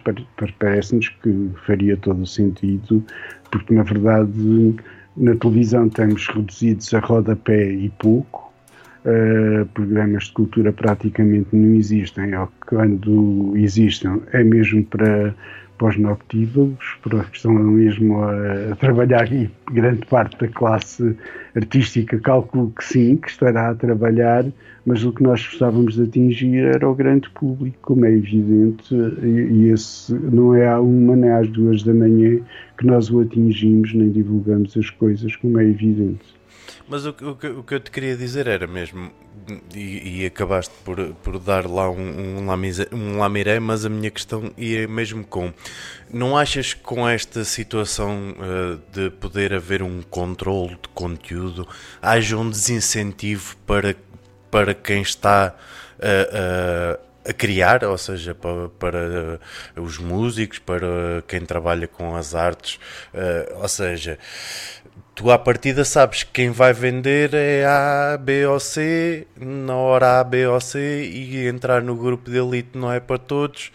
parece-nos 0.59 1.09
que 1.09 1.49
faria 1.65 1.97
todo 1.97 2.21
o 2.21 2.27
sentido, 2.27 3.03
porque 3.51 3.73
na 3.73 3.81
verdade 3.81 4.75
na 5.17 5.35
televisão 5.35 5.87
estamos 5.87 6.27
reduzidos 6.27 6.93
a 6.93 6.99
rodapé 6.99 7.71
e 7.71 7.89
pouco, 7.97 8.53
Uh, 9.05 9.65
programas 9.73 10.27
de 10.27 10.31
cultura 10.31 10.71
praticamente 10.71 11.49
não 11.51 11.75
existem, 11.75 12.37
ou 12.37 12.49
quando 12.65 13.51
existem 13.57 14.21
é 14.31 14.45
mesmo 14.45 14.81
para 14.85 15.35
para 15.77 15.89
os 15.89 15.97
noctívagos, 15.97 16.97
para 17.01 17.23
que 17.23 17.37
estão 17.37 17.53
mesmo 17.53 18.21
a, 18.23 18.71
a, 18.71 18.75
trabalhar 18.75 19.31
e 19.31 19.49
grande 19.71 20.05
parte 20.05 20.37
da 20.39 20.47
classe 20.47 21.15
artística 21.55 22.19
calculo 22.19 22.71
que 22.77 22.83
sim, 22.83 23.17
que 23.17 23.29
estará 23.29 23.69
a 23.69 23.75
trabalhar, 23.75 24.45
mas 24.85 25.03
o 25.03 25.11
que 25.11 25.23
nós 25.23 25.45
gostávamos 25.45 25.95
de 25.95 26.03
atingir 26.03 26.63
era 26.63 26.87
o 26.87 26.95
grande 26.95 27.29
público, 27.31 27.77
como 27.81 28.05
é 28.05 28.11
evidente, 28.11 28.93
e, 29.21 29.27
e 29.27 29.69
esse 29.69 30.13
não 30.13 30.55
é 30.55 30.67
à 30.67 30.79
uma 30.79 31.15
nem 31.15 31.31
às 31.31 31.47
duas 31.49 31.83
da 31.83 31.93
manhã 31.93 32.39
que 32.77 32.85
nós 32.85 33.09
o 33.09 33.19
atingimos, 33.19 33.93
nem 33.93 34.09
divulgamos 34.11 34.75
as 34.77 34.89
coisas, 34.89 35.35
como 35.35 35.59
é 35.59 35.65
evidente. 35.65 36.42
Mas 36.87 37.05
o, 37.05 37.09
o, 37.09 37.59
o, 37.59 37.63
que 37.63 37.75
eu 37.75 37.79
te 37.79 37.91
queria 37.91 38.15
dizer 38.15 38.47
era 38.47 38.67
mesmo, 38.67 39.11
e, 39.73 40.21
e 40.21 40.25
acabaste 40.25 40.73
por, 40.83 40.97
por 41.15 41.39
dar 41.39 41.65
lá 41.65 41.89
um, 41.89 42.39
um, 42.39 42.45
lamise, 42.45 42.87
um 42.91 43.17
lamiré, 43.17 43.59
mas 43.59 43.85
a 43.85 43.89
minha 43.89 44.11
questão 44.11 44.51
ia 44.57 44.87
mesmo 44.87 45.23
com: 45.23 45.53
não 46.11 46.37
achas 46.37 46.73
que 46.73 46.81
com 46.81 47.07
esta 47.07 47.43
situação 47.43 48.31
uh, 48.31 48.81
de 48.91 49.09
poder 49.09 49.53
haver 49.53 49.81
um 49.81 50.01
controle 50.01 50.71
de 50.71 50.89
conteúdo, 50.93 51.67
haja 52.01 52.37
um 52.37 52.49
desincentivo 52.49 53.55
para, 53.65 53.95
para 54.51 54.73
quem 54.73 55.01
está 55.01 55.55
a. 55.99 56.99
Uh, 56.99 57.13
a 57.25 57.33
criar, 57.33 57.83
ou 57.83 57.97
seja, 57.97 58.35
para, 58.35 58.69
para 58.69 59.39
os 59.77 59.97
músicos, 59.97 60.59
para 60.59 61.23
quem 61.27 61.41
trabalha 61.41 61.87
com 61.87 62.15
as 62.15 62.35
artes, 62.35 62.79
uh, 63.13 63.61
ou 63.61 63.67
seja, 63.67 64.19
tu 65.15 65.29
à 65.31 65.37
partida 65.37 65.85
sabes 65.85 66.23
que 66.23 66.31
quem 66.31 66.49
vai 66.49 66.73
vender 66.73 67.33
é 67.33 67.65
A, 67.65 68.17
B 68.17 68.45
ou 68.45 68.59
C, 68.59 69.27
na 69.37 69.75
hora 69.75 70.19
A, 70.19 70.23
B 70.23 70.47
ou 70.47 70.59
C, 70.59 71.05
e 71.05 71.47
entrar 71.47 71.81
no 71.81 71.95
grupo 71.95 72.29
de 72.29 72.37
elite 72.37 72.77
não 72.77 72.91
é 72.91 72.99
para 72.99 73.17
todos, 73.17 73.71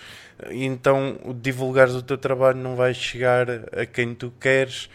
então 0.50 1.18
divulgares 1.40 1.94
o 1.94 2.02
teu 2.02 2.18
trabalho 2.18 2.58
não 2.58 2.76
vai 2.76 2.92
chegar 2.92 3.46
a 3.50 3.86
quem 3.86 4.14
tu 4.14 4.32
queres, 4.40 4.90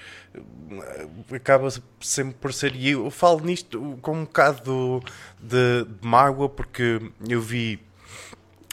acaba 1.34 1.70
sempre 2.00 2.36
por 2.40 2.54
ser. 2.54 2.76
E 2.76 2.92
eu 2.92 3.10
falo 3.12 3.40
nisto 3.42 3.98
com 4.02 4.20
um 4.20 4.24
bocado 4.24 5.02
de, 5.40 5.86
de 5.86 6.08
mágoa, 6.08 6.50
porque 6.50 7.00
eu 7.28 7.42
vi 7.42 7.80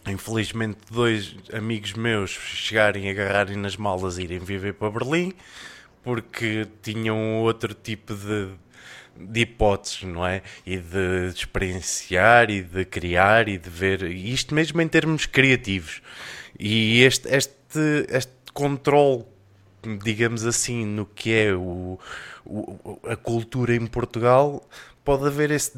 infelizmente 0.06 0.78
dois 0.90 1.36
amigos 1.52 1.92
meus 1.92 2.30
chegarem, 2.30 3.10
agarrarem 3.10 3.56
nas 3.56 3.76
malas 3.76 4.18
e 4.18 4.22
irem 4.22 4.38
viver 4.38 4.74
para 4.74 4.90
Berlim 4.90 5.34
porque 6.02 6.66
tinham 6.82 7.40
outro 7.40 7.74
tipo 7.74 8.14
de, 8.14 8.48
de 9.16 9.40
hipóteses, 9.40 10.02
não 10.02 10.26
é? 10.26 10.42
E 10.64 10.76
de 10.76 11.28
experienciar 11.34 12.50
e 12.50 12.62
de 12.62 12.84
criar 12.84 13.48
e 13.48 13.58
de 13.58 13.68
ver, 13.68 14.02
isto 14.02 14.54
mesmo 14.54 14.80
em 14.80 14.88
termos 14.88 15.26
criativos. 15.26 16.02
E 16.58 17.02
este, 17.02 17.28
este, 17.28 18.06
este 18.08 18.32
controle, 18.52 19.24
digamos 20.02 20.44
assim, 20.44 20.84
no 20.84 21.06
que 21.06 21.32
é 21.32 21.54
o, 21.54 21.98
o 22.44 22.98
a 23.08 23.16
cultura 23.16 23.74
em 23.74 23.86
Portugal 23.86 24.66
pode 25.04 25.26
haver 25.26 25.50
esse 25.50 25.76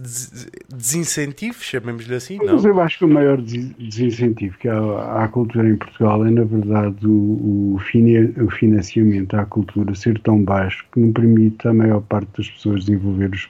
desincentivo, 0.68 1.62
chamemos-lhe 1.62 2.14
assim, 2.14 2.38
não? 2.38 2.54
Mas 2.54 2.64
eu 2.64 2.80
acho 2.80 2.98
que 2.98 3.04
o 3.04 3.08
maior 3.08 3.40
desincentivo 3.40 4.58
que 4.58 4.68
há 4.68 5.22
à 5.22 5.28
cultura 5.28 5.68
em 5.68 5.76
Portugal 5.76 6.26
é, 6.26 6.30
na 6.30 6.44
verdade, 6.44 7.06
o, 7.06 7.76
o, 7.76 8.50
financiamento 8.50 9.34
à 9.34 9.44
cultura 9.44 9.94
ser 9.94 10.18
tão 10.20 10.42
baixo 10.42 10.84
que 10.92 11.00
não 11.00 11.12
permite 11.12 11.66
à 11.66 11.72
maior 11.72 12.00
parte 12.02 12.28
das 12.36 12.50
pessoas 12.50 12.84
desenvolver 12.84 13.30
os, 13.32 13.48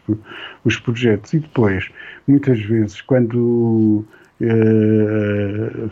os 0.65 0.77
projetos. 0.79 1.33
E 1.33 1.41
depois, 1.41 1.89
muitas 2.27 2.61
vezes, 2.61 3.01
quando 3.01 4.05
uh, 4.41 5.91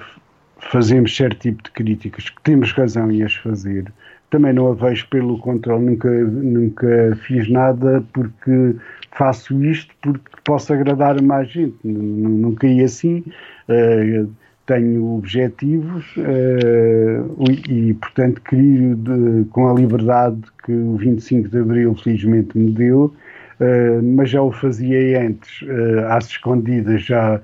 fazemos 0.58 1.16
certo 1.16 1.40
tipo 1.40 1.62
de 1.62 1.70
críticas, 1.70 2.28
que 2.28 2.42
temos 2.42 2.72
razão 2.72 3.10
em 3.10 3.22
as 3.22 3.34
fazer, 3.34 3.92
também 4.30 4.52
não 4.52 4.70
a 4.70 4.74
vejo 4.74 5.08
pelo 5.08 5.38
controle, 5.38 5.84
nunca, 5.84 6.08
nunca 6.08 7.18
fiz 7.26 7.50
nada 7.50 8.04
porque 8.12 8.76
faço 9.20 9.62
isto 9.62 9.94
porque 10.00 10.30
posso 10.44 10.72
agradar 10.72 11.20
mais 11.20 11.50
gente. 11.50 11.76
Não 11.85 12.54
caí 12.54 12.83
assim. 12.83 13.22
Uh, 13.68 14.26
tenho 14.64 15.14
objetivos 15.16 16.06
uh, 16.16 17.44
e, 17.68 17.92
portanto, 17.94 18.40
de, 18.50 19.44
com 19.50 19.68
a 19.68 19.74
liberdade 19.74 20.40
que 20.64 20.72
o 20.72 20.96
25 20.96 21.48
de 21.48 21.59
Abril 21.59 21.94
felizmente 21.96 22.56
me 22.56 22.70
deu, 22.70 23.12
uh, 23.61 24.02
mas 24.02 24.30
já 24.30 24.40
o 24.40 24.50
fazia 24.52 25.20
antes, 25.20 25.68
às 26.09 26.26
escondidas, 26.26 27.02
já 27.02 27.40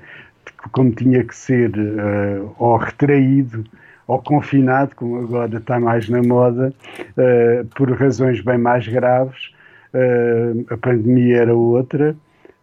como 0.72 0.92
tinha 0.92 1.22
que 1.24 1.36
ser, 1.36 1.72
ou 2.58 2.76
retraído, 2.76 3.64
ou 4.06 4.20
confinado, 4.20 4.94
como 4.96 5.18
agora 5.18 5.58
está 5.58 5.78
mais 5.78 6.08
na 6.08 6.22
moda, 6.22 6.72
por 7.76 7.90
razões 7.92 8.40
bem 8.40 8.58
mais 8.58 8.86
graves, 8.88 9.50
uh, 9.50 9.55
a 10.70 10.76
pandemia 10.76 11.38
era 11.38 11.54
outra, 11.54 12.16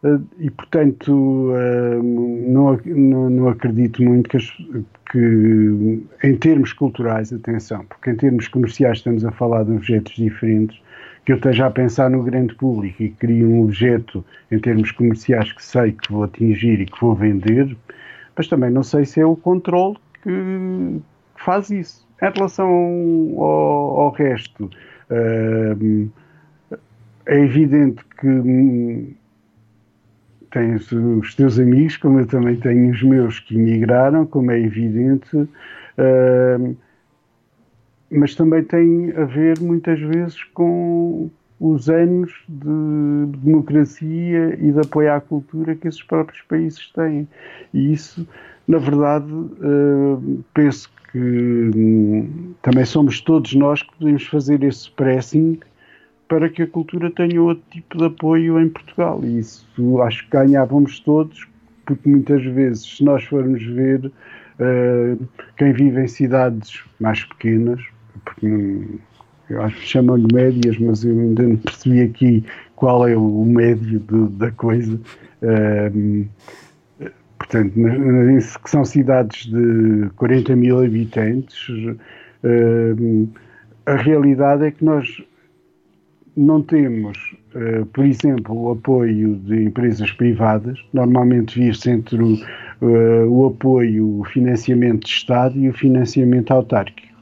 uh, 0.04 0.22
e 0.40 0.50
portanto 0.52 1.12
uh, 1.12 2.04
não, 2.04 2.80
não, 2.86 3.30
não, 3.30 3.48
acredito 3.50 4.04
muito 4.04 4.30
que, 4.30 4.38
as, 4.38 4.50
que, 5.12 6.04
em 6.24 6.36
termos 6.38 6.74
culturais, 6.74 7.32
atenção, 7.32 7.86
porque 7.86 8.12
em 8.12 8.16
termos 8.16 8.48
comerciais 8.48 9.00
estamos 9.00 9.26
a 9.26 9.32
falar 9.32 9.64
de 9.64 9.72
objetos 9.72 10.14
diferentes, 10.16 10.82
que 11.26 11.32
eu 11.32 11.38
esteja 11.38 11.68
a 11.68 11.72
pensar 11.72 12.10
no 12.10 12.22
grande 12.22 12.54
público 12.56 13.02
e 13.02 13.10
crio 13.10 13.50
um 13.50 13.64
objeto 13.64 14.26
em 14.52 14.60
termos 14.60 14.92
comerciais 14.92 15.52
que 15.54 15.64
sei 15.64 15.94
que 15.94 16.12
vou 16.12 16.24
atingir 16.24 16.82
e 16.82 16.86
que 16.86 17.00
vou 17.00 17.16
vender, 17.16 17.76
mas 18.36 18.48
também 18.48 18.70
não 18.70 18.84
sei 18.84 19.06
se 19.06 19.22
é 19.22 19.26
o 19.26 19.36
controle 19.36 19.98
que 20.22 21.02
faz 21.36 21.70
isso. 21.70 22.06
Em 22.22 22.32
relação 22.32 22.68
ao, 23.38 24.00
ao 24.02 24.12
resto, 24.12 24.66
uh, 24.66 26.10
é 27.26 27.40
evidente 27.40 28.04
que 28.20 28.28
hum, 28.28 29.14
tens 30.52 30.92
os 30.92 31.34
teus 31.36 31.60
amigos, 31.60 31.98
como 31.98 32.20
eu 32.20 32.28
também 32.28 32.56
tenho 32.58 32.92
os 32.92 33.02
meus 33.02 33.40
que 33.40 33.56
emigraram, 33.56 34.26
como 34.26 34.52
é 34.52 34.60
evidente, 34.60 35.36
uh, 35.36 36.78
mas 38.12 38.36
também 38.36 38.64
tem 38.64 39.12
a 39.18 39.26
ver 39.26 39.60
muitas 39.60 40.00
vezes 40.00 40.44
com 40.54 41.30
os 41.60 41.90
anos 41.90 42.32
de 42.48 43.38
democracia 43.38 44.56
e 44.60 44.72
de 44.72 44.80
apoio 44.80 45.14
à 45.14 45.22
cultura 45.22 45.76
que 45.76 45.88
esses 45.88 46.04
próprios 46.04 46.42
países 46.42 46.92
têm. 46.92 47.28
E 47.74 47.94
isso, 47.94 48.28
na 48.68 48.78
verdade, 48.78 49.32
uh, 49.32 50.44
penso 50.54 50.92
que 51.12 51.20
hum, 51.76 52.54
também 52.62 52.86
somos 52.86 53.22
todos 53.22 53.56
nós 53.56 53.82
que 53.82 53.96
podemos 53.98 54.26
fazer 54.28 54.62
esse 54.64 54.92
pressing 54.92 55.60
para 56.34 56.50
que 56.50 56.64
a 56.64 56.68
cultura 56.68 57.12
tenha 57.12 57.40
outro 57.40 57.64
tipo 57.70 57.96
de 57.96 58.06
apoio 58.06 58.60
em 58.60 58.68
Portugal. 58.68 59.22
E 59.24 59.38
isso 59.38 60.02
acho 60.02 60.24
que 60.24 60.32
ganhávamos 60.32 61.00
todos, 61.02 61.48
porque 61.86 62.10
muitas 62.10 62.44
vezes, 62.44 62.98
se 62.98 63.04
nós 63.04 63.24
formos 63.26 63.64
ver 63.64 64.08
uh, 64.08 65.28
quem 65.56 65.74
vive 65.74 66.02
em 66.02 66.08
cidades 66.08 66.82
mais 67.00 67.24
pequenas, 67.24 67.80
porque 68.26 68.82
eu 69.48 69.62
acho 69.62 69.76
que 69.76 69.86
chamam-lhe 69.86 70.26
médias, 70.34 70.76
mas 70.80 71.06
eu 71.06 71.12
ainda 71.12 71.44
não 71.44 71.58
percebi 71.58 72.02
aqui 72.02 72.44
qual 72.76 73.08
é 73.08 73.16
o 73.16 73.46
médio 73.46 74.00
de, 74.00 74.28
da 74.36 74.50
coisa. 74.54 75.00
Uh, 75.44 76.28
portanto, 77.38 77.74
que 77.76 78.70
são 78.72 78.84
cidades 78.84 79.46
de 79.46 80.10
40 80.16 80.56
mil 80.56 80.84
habitantes, 80.84 81.70
uh, 81.70 83.30
a 83.86 83.96
realidade 83.98 84.66
é 84.66 84.72
que 84.72 84.84
nós 84.84 85.22
não 86.36 86.62
temos, 86.62 87.18
uh, 87.56 87.86
por 87.88 88.06
exemplo, 88.06 88.56
o 88.56 88.72
apoio 88.72 89.36
de 89.36 89.64
empresas 89.64 90.12
privadas, 90.12 90.80
normalmente 90.92 91.60
vive-se 91.60 91.92
entre 91.92 92.22
o, 92.22 92.34
uh, 92.82 93.30
o 93.30 93.48
apoio, 93.48 94.20
o 94.20 94.24
financiamento 94.26 95.06
de 95.06 95.10
Estado 95.10 95.58
e 95.58 95.70
o 95.70 95.74
financiamento 95.74 96.52
autárquico. 96.52 97.14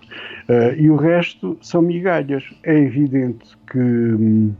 Uh, 0.47 0.75
e 0.77 0.89
o 0.89 0.95
resto 0.95 1.57
são 1.61 1.81
migalhas. 1.81 2.43
É 2.63 2.77
evidente 2.77 3.45
que 3.69 3.79
hum, 3.79 4.53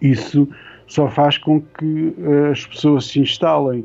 isso 0.00 0.48
só 0.86 1.08
faz 1.08 1.36
com 1.36 1.60
que 1.60 2.14
as 2.50 2.66
pessoas 2.66 3.06
se 3.08 3.20
instalem 3.20 3.84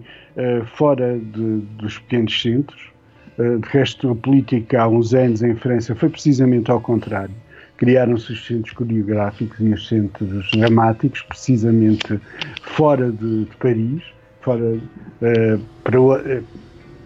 fora 0.75 1.19
de, 1.19 1.57
dos 1.77 1.99
pequenos 1.99 2.41
centros. 2.41 2.91
de 3.37 3.67
resto, 3.67 4.09
a 4.09 4.15
política 4.15 4.83
há 4.83 4.87
uns 4.87 5.13
anos 5.13 5.43
em 5.43 5.53
França 5.53 5.93
foi 5.95 6.07
precisamente 6.07 6.71
ao 6.71 6.79
contrário 6.79 7.35
criaram-se 7.83 8.31
os 8.31 8.47
centros 8.47 8.73
coreográficos 8.73 9.59
e 9.59 9.73
os 9.73 9.89
centros 9.89 10.49
dramáticos, 10.51 11.21
precisamente 11.23 12.17
fora 12.61 13.11
de, 13.11 13.43
de 13.43 13.55
Paris, 13.57 14.01
fora 14.39 14.75
uh, 14.75 15.59
para, 15.83 16.01
uh, 16.01 16.43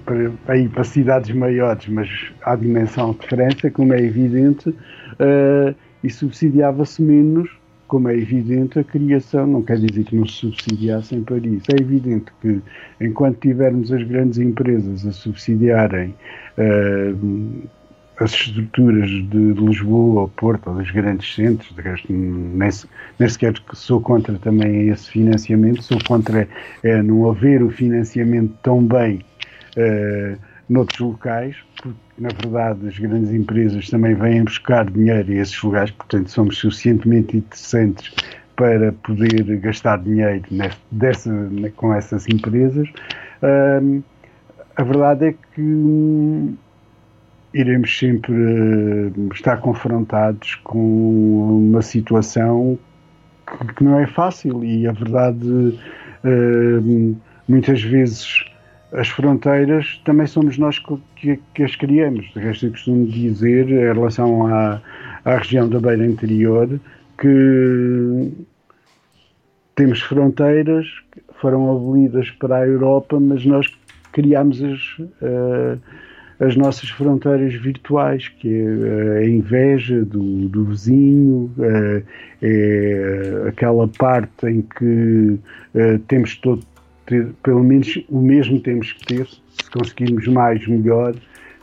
para, 0.05 0.31
aí, 0.47 0.69
para 0.69 0.83
cidades 0.83 1.35
maiores, 1.35 1.87
mas 1.87 2.07
à 2.43 2.55
dimensão 2.55 3.13
de 3.19 3.25
França, 3.25 3.71
como 3.71 3.91
é 3.91 4.03
evidente, 4.03 4.69
uh, 4.69 5.75
e 6.03 6.11
subsidiava-se 6.11 7.01
menos, 7.01 7.49
como 7.87 8.09
é 8.09 8.15
evidente, 8.15 8.77
a 8.77 8.83
criação, 8.83 9.47
não 9.47 9.63
quer 9.63 9.79
dizer 9.79 10.03
que 10.03 10.15
não 10.15 10.27
se 10.27 10.33
subsidiasse 10.33 11.15
em 11.15 11.23
Paris. 11.23 11.63
É 11.75 11.81
evidente 11.81 12.31
que, 12.39 12.61
enquanto 13.01 13.39
tivermos 13.39 13.91
as 13.91 14.03
grandes 14.03 14.37
empresas 14.37 15.07
a 15.07 15.11
subsidiarem 15.11 16.13
as 18.19 18.31
estruturas 18.31 19.09
de 19.09 19.53
Lisboa 19.53 20.21
ou 20.21 20.27
Porto 20.27 20.69
ou 20.69 20.75
dos 20.75 20.89
grandes 20.89 21.35
centros, 21.35 21.73
de 21.75 21.81
resto 21.81 22.11
nem, 22.11 22.69
nem 23.19 23.29
sequer 23.29 23.53
sou 23.73 24.01
contra 24.01 24.37
também 24.39 24.89
esse 24.89 25.11
financiamento, 25.11 25.83
sou 25.83 25.99
contra 26.07 26.47
é, 26.83 27.01
não 27.03 27.29
haver 27.29 27.61
o 27.61 27.69
financiamento 27.69 28.53
tão 28.63 28.83
bem 28.83 29.23
uh, 29.77 30.37
noutros 30.67 30.99
locais, 30.99 31.55
porque 31.81 31.99
na 32.17 32.29
verdade 32.29 32.87
as 32.87 32.97
grandes 32.97 33.31
empresas 33.31 33.87
também 33.89 34.15
vêm 34.15 34.43
buscar 34.43 34.89
dinheiro 34.89 35.31
a 35.31 35.35
esses 35.35 35.61
lugares, 35.61 35.91
portanto 35.91 36.29
somos 36.29 36.57
suficientemente 36.57 37.37
interessantes 37.37 38.11
para 38.55 38.91
poder 38.91 39.43
gastar 39.59 39.99
dinheiro 39.99 40.43
dessa, 40.91 41.31
com 41.75 41.93
essas 41.93 42.27
empresas. 42.27 42.89
A 44.75 44.83
verdade 44.83 45.25
é 45.27 45.35
que 45.53 45.61
hum, 45.61 46.55
iremos 47.57 47.97
sempre 47.97 48.33
uh, 48.33 49.33
estar 49.33 49.57
confrontados 49.57 50.55
com 50.63 51.69
uma 51.69 51.81
situação 51.81 52.77
que, 53.75 53.83
não 53.83 53.99
é 53.99 54.05
fácil 54.05 54.63
e 54.63 54.85
a 54.87 54.91
verdade 54.91 55.47
uh, 55.47 57.15
muitas 57.47 57.81
vezes 57.81 58.45
as 58.93 59.07
fronteiras 59.09 59.99
também 60.05 60.27
somos 60.27 60.57
nós 60.57 60.79
que, 61.15 61.39
que 61.53 61.63
as 61.63 61.75
criamos. 61.75 62.25
De 62.33 62.39
resto, 62.39 62.67
eu 62.67 62.71
costumo 62.71 63.05
dizer, 63.07 63.69
em 63.69 63.93
relação 63.93 64.47
à, 64.47 64.81
à 65.25 65.37
região 65.37 65.67
da 65.67 65.79
beira 65.79 66.05
interior, 66.05 66.79
que 67.17 68.31
temos 69.75 70.01
fronteiras 70.01 70.87
que 71.11 71.21
foram 71.41 71.69
abolidas 71.69 72.29
para 72.31 72.57
a 72.57 72.67
Europa, 72.67 73.19
mas 73.19 73.45
nós 73.45 73.67
criámos 74.13 74.63
as, 74.63 74.99
uh, 74.99 75.79
as 76.39 76.55
nossas 76.55 76.89
fronteiras 76.89 77.53
virtuais, 77.55 78.27
que 78.27 78.47
é 78.47 79.17
a 79.19 79.27
inveja 79.27 80.05
do, 80.05 80.47
do 80.49 80.65
vizinho, 80.65 81.51
uh, 81.57 82.03
é 82.41 83.45
aquela 83.47 83.87
parte 83.87 84.45
em 84.45 84.61
que 84.61 85.39
uh, 85.73 85.99
temos 86.07 86.35
todo 86.35 86.63
ter, 87.07 87.27
pelo 87.41 87.63
menos 87.63 87.99
o 88.09 88.21
mesmo 88.21 88.59
temos 88.59 88.93
que 88.93 89.05
ter, 89.05 89.27
se 89.27 89.71
conseguirmos 89.71 90.27
mais, 90.27 90.65
melhor. 90.67 91.15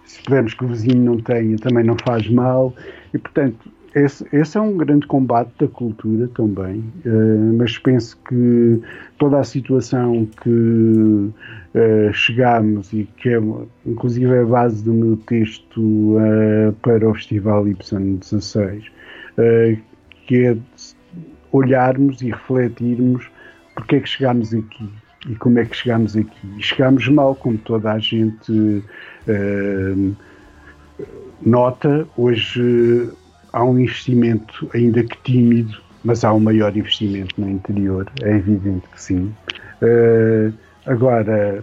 Se 0.05 0.23
pudermos 0.23 0.55
que 0.55 0.65
o 0.65 0.69
vizinho 0.69 1.03
não 1.03 1.19
tenha, 1.19 1.57
também 1.57 1.85
não 1.85 1.97
faz 2.05 2.29
mal. 2.29 2.75
E, 3.13 3.19
portanto, 3.19 3.71
esse, 3.95 4.27
esse 4.33 4.59
é 4.59 4.61
um 4.61 4.77
grande 4.77 5.07
combate 5.07 5.53
da 5.59 5.69
cultura 5.69 6.29
também, 6.35 6.81
uh, 7.07 7.55
mas 7.57 7.79
penso 7.79 8.19
que 8.29 8.83
toda 9.19 9.39
a 9.39 9.45
situação 9.45 10.27
que 10.43 10.51
uh, 10.51 12.13
chegámos 12.13 12.93
e 12.93 13.09
que 13.17 13.29
é, 13.29 13.41
inclusive 13.87 14.33
é 14.35 14.41
a 14.41 14.45
base 14.45 14.83
do 14.85 14.93
meu 14.93 15.17
texto 15.17 15.81
uh, 15.81 16.73
para 16.83 17.09
o 17.09 17.15
Festival 17.15 17.65
Y16, 17.67 18.91
que 20.27 20.45
é 20.45 20.57
olharmos 21.53 22.21
e 22.21 22.31
refletirmos 22.31 23.31
porque 23.77 23.97
é 23.97 24.01
que 24.01 24.09
chegámos 24.09 24.53
aqui 24.53 24.89
e 25.29 25.35
como 25.37 25.59
é 25.59 25.65
que 25.65 25.77
chegámos 25.77 26.17
aqui? 26.17 26.49
E 26.59 26.63
chegámos 26.63 27.09
mal, 27.09 27.35
como 27.35 27.57
toda 27.59 27.93
a 27.93 27.99
gente 27.99 28.85
nota. 31.43 32.07
Hoje 32.17 33.11
há 33.55 33.65
um 33.65 33.79
investimento, 33.79 34.69
ainda 34.75 35.03
que 35.05 35.17
tímido, 35.23 35.81
mas 36.03 36.25
há 36.25 36.33
um 36.35 36.41
maior 36.41 36.77
investimento 36.77 37.41
no 37.41 37.49
interior, 37.49 38.11
é 38.23 38.37
evidente 38.37 38.85
que 38.93 39.01
sim. 39.01 39.33
Uh, 39.81 40.53
agora, 40.85 41.63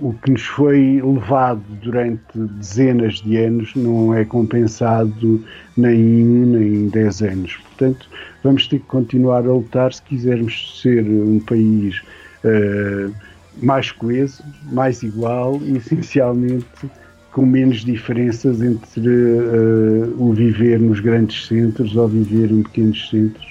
o 0.00 0.12
que 0.12 0.32
nos 0.32 0.42
foi 0.42 1.00
levado 1.02 1.62
durante 1.82 2.36
dezenas 2.36 3.20
de 3.20 3.36
anos 3.36 3.74
não 3.76 4.12
é 4.12 4.24
compensado 4.24 5.44
nem 5.76 6.00
em 6.00 6.26
um 6.26 6.46
nem 6.46 6.74
em 6.74 6.88
dez 6.88 7.22
anos. 7.22 7.56
Portanto, 7.56 8.08
vamos 8.42 8.66
ter 8.66 8.80
que 8.80 8.86
continuar 8.86 9.46
a 9.46 9.52
lutar 9.52 9.92
se 9.92 10.02
quisermos 10.02 10.80
ser 10.82 11.04
um 11.04 11.38
país 11.40 12.02
uh, 12.44 13.14
mais 13.62 13.92
coeso, 13.92 14.42
mais 14.72 15.02
igual 15.04 15.60
e 15.62 15.76
essencialmente 15.78 16.90
com 17.32 17.46
menos 17.46 17.84
diferenças 17.84 18.60
entre 18.60 19.08
uh, 19.08 20.14
o 20.18 20.32
viver 20.32 20.80
nos 20.80 21.00
grandes 21.00 21.46
centros 21.46 21.96
ou 21.96 22.08
viver 22.08 22.50
em 22.50 22.62
pequenos 22.62 23.08
centros. 23.08 23.46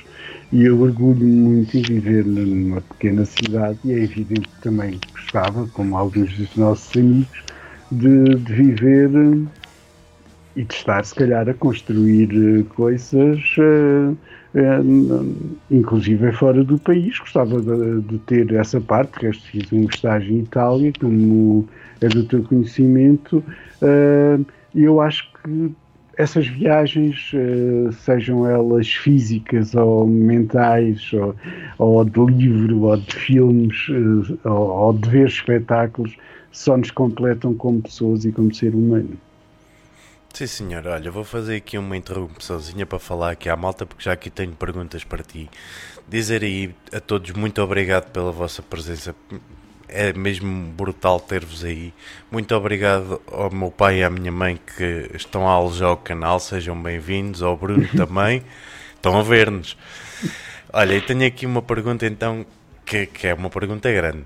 E 0.51 0.65
eu 0.65 0.81
orgulho 0.81 1.25
muito 1.25 1.77
em 1.77 1.81
viver 1.83 2.25
numa 2.25 2.81
pequena 2.81 3.23
cidade 3.23 3.77
e 3.85 3.91
é 3.91 4.03
evidente 4.03 4.47
que 4.47 4.61
também 4.61 4.99
gostava, 5.11 5.67
como 5.73 5.95
alguns 5.95 6.35
dos 6.35 6.55
nossos 6.55 6.95
amigos, 6.97 7.43
de, 7.91 8.35
de 8.35 8.53
viver 8.53 9.09
e 10.55 10.63
de 10.63 10.73
estar, 10.73 11.05
se 11.05 11.13
calhar, 11.15 11.47
a 11.47 11.53
construir 11.53 12.65
coisas 12.75 13.39
uh, 13.59 14.17
é, 14.55 14.79
inclusive 15.69 16.31
fora 16.31 16.63
do 16.63 16.77
país. 16.79 17.17
Gostava 17.19 17.61
de, 17.61 18.01
de 18.01 18.17
ter 18.19 18.51
essa 18.53 18.81
parte, 18.81 19.19
que 19.19 19.31
fiz 19.31 19.71
um 19.71 19.83
estágio 19.83 20.33
em 20.33 20.39
Itália, 20.39 20.91
como 20.99 21.67
é 22.01 22.07
do 22.07 22.23
teu 22.23 22.41
conhecimento, 22.43 23.37
uh, 23.37 23.68
e 24.75 24.83
eu 24.83 25.01
acho 25.01 25.31
que 25.33 25.75
essas 26.19 26.45
viagens, 26.45 27.31
uh, 27.33 27.93
sejam 27.93 28.45
elas 28.45 28.89
físicas 28.89 29.73
ou 29.73 30.05
mentais, 30.05 31.11
ou, 31.13 31.33
ou 31.77 32.03
de 32.03 32.25
livro, 32.25 32.81
ou 32.81 32.97
de 32.97 33.15
filmes, 33.15 33.87
uh, 33.87 34.37
ou, 34.43 34.51
ou 34.51 34.93
de 34.93 35.09
ver 35.09 35.29
espetáculos, 35.29 36.13
só 36.51 36.75
nos 36.75 36.91
completam 36.91 37.53
como 37.53 37.81
pessoas 37.81 38.25
e 38.25 38.33
como 38.33 38.53
ser 38.53 38.75
humano. 38.75 39.17
Sim, 40.33 40.47
senhor. 40.47 40.85
Olha, 40.87 41.09
vou 41.09 41.23
fazer 41.23 41.55
aqui 41.55 41.77
uma 41.77 41.95
interrupçãozinha 41.95 42.85
para 42.85 42.99
falar 42.99 43.31
aqui 43.31 43.47
à 43.47 43.55
malta, 43.55 43.85
porque 43.85 44.03
já 44.03 44.11
aqui 44.11 44.29
tenho 44.29 44.51
perguntas 44.51 45.05
para 45.05 45.23
ti. 45.23 45.49
Dizer 46.05 46.43
aí 46.43 46.75
a 46.91 46.99
todos 46.99 47.31
muito 47.31 47.61
obrigado 47.61 48.11
pela 48.11 48.31
vossa 48.31 48.61
presença. 48.61 49.15
É 49.91 50.13
mesmo 50.13 50.71
brutal 50.73 51.19
ter-vos 51.19 51.63
aí. 51.63 51.91
Muito 52.31 52.53
obrigado 52.53 53.19
ao 53.25 53.49
meu 53.49 53.71
pai 53.71 53.99
e 53.99 54.03
à 54.03 54.09
minha 54.09 54.31
mãe 54.31 54.59
que 54.77 55.09
estão 55.15 55.47
a 55.47 55.51
alojar 55.51 55.91
o 55.93 55.97
canal. 55.97 56.39
Sejam 56.39 56.79
bem-vindos. 56.79 57.41
Ao 57.41 57.57
Bruno 57.57 57.87
também. 57.97 58.43
Estão 58.95 59.17
a 59.17 59.23
ver-nos. 59.23 59.75
Olha, 60.71 60.93
e 60.93 61.01
tenho 61.01 61.25
aqui 61.25 61.47
uma 61.47 61.63
pergunta 61.63 62.05
então, 62.05 62.45
que, 62.85 63.07
que 63.07 63.25
é 63.25 63.33
uma 63.33 63.49
pergunta 63.49 63.91
grande. 63.91 64.25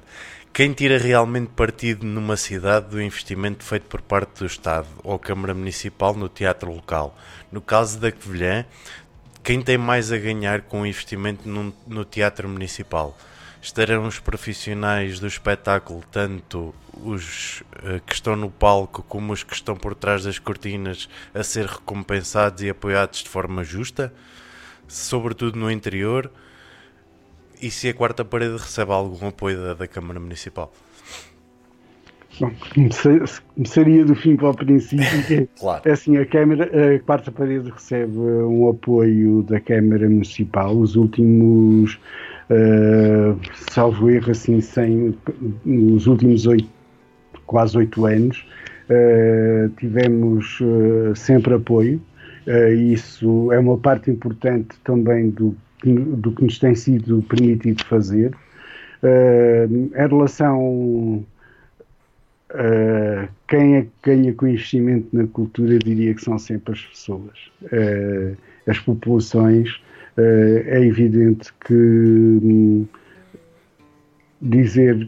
Quem 0.54 0.74
tira 0.74 0.98
realmente 0.98 1.48
partido 1.56 2.06
numa 2.06 2.36
cidade 2.36 2.90
do 2.90 3.02
investimento 3.02 3.64
feito 3.64 3.84
por 3.84 4.02
parte 4.02 4.40
do 4.40 4.46
Estado 4.46 4.88
ou 5.02 5.18
Câmara 5.18 5.54
Municipal 5.54 6.14
no 6.14 6.28
teatro 6.28 6.74
local? 6.74 7.18
No 7.50 7.62
caso 7.62 8.00
da 8.00 8.12
Covilhã, 8.12 8.66
quem 9.42 9.62
tem 9.62 9.78
mais 9.78 10.12
a 10.12 10.18
ganhar 10.18 10.62
com 10.64 10.82
o 10.82 10.86
investimento 10.86 11.48
no, 11.48 11.74
no 11.88 12.04
teatro 12.04 12.50
municipal? 12.50 13.18
Estarão 13.64 14.06
os 14.06 14.20
profissionais 14.20 15.20
do 15.20 15.26
espetáculo, 15.26 16.04
tanto 16.12 16.76
os 17.02 17.62
uh, 17.78 18.00
que 18.06 18.14
estão 18.14 18.36
no 18.36 18.52
palco 18.52 19.02
como 19.02 19.34
os 19.34 19.42
que 19.42 19.56
estão 19.56 19.76
por 19.76 19.96
trás 19.96 20.26
das 20.26 20.38
cortinas, 20.38 21.10
a 21.34 21.42
ser 21.42 21.66
recompensados 21.66 22.62
e 22.62 22.70
apoiados 22.70 23.24
de 23.24 23.30
forma 23.30 23.64
justa? 23.64 24.14
Sobretudo 24.88 25.58
no 25.58 25.72
interior? 25.72 26.30
e 27.64 27.72
se 27.72 27.88
a 27.88 27.94
quarta 27.94 28.26
parede 28.26 28.58
recebe 28.58 28.92
algum 28.92 29.28
apoio 29.28 29.58
da, 29.58 29.74
da 29.74 29.88
Câmara 29.88 30.20
Municipal? 30.20 30.74
Bom, 32.38 32.52
começaria 33.56 34.04
do 34.04 34.16
fim 34.16 34.36
para 34.36 34.50
o 34.50 34.54
princípio. 34.54 35.06
É, 35.32 35.48
claro. 35.58 35.82
É 35.86 35.92
assim, 35.92 36.18
a, 36.18 36.26
Câmara, 36.26 36.66
a 36.66 37.00
quarta 37.00 37.32
parede 37.32 37.70
recebe 37.70 38.18
um 38.18 38.70
apoio 38.70 39.44
da 39.44 39.62
Câmara 39.62 40.10
Municipal. 40.10 40.76
Os 40.76 40.98
últimos, 40.98 41.98
uh, 42.50 43.40
salvo 43.72 44.10
erro, 44.10 44.32
assim, 44.32 44.62
sem, 44.62 45.16
nos 45.66 46.08
últimos 46.08 46.46
oito, 46.46 46.70
quase 47.46 47.78
oito 47.78 48.06
anos, 48.06 48.46
uh, 48.90 49.70
tivemos 49.78 50.60
uh, 50.62 51.16
sempre 51.16 51.54
apoio. 51.54 52.02
isso 52.92 53.52
é 53.52 53.60
uma 53.60 53.78
parte 53.78 54.12
importante 54.12 54.76
também 54.84 55.30
do 55.30 55.56
do 55.86 56.32
que 56.32 56.46
nos 56.46 56.60
tem 56.60 56.74
sido 56.76 57.22
permitido 57.24 57.84
fazer. 57.84 58.34
Em 59.04 59.90
relação 59.94 61.26
uh, 62.54 63.28
quem 63.48 63.78
é 63.78 63.88
ganha 64.02 64.34
com 64.34 64.48
investimento 64.48 65.08
na 65.12 65.28
cultura, 65.28 65.78
diria 65.80 66.14
que 66.14 66.24
são 66.24 66.38
sempre 66.38 66.74
as 66.74 66.82
pessoas. 66.82 67.38
Uh, 67.64 68.38
as 68.68 68.80
populações, 68.80 69.82
é 70.18 70.86
evidente 70.86 71.52
que 71.66 71.74
um, 71.74 72.86
dizer 74.42 75.08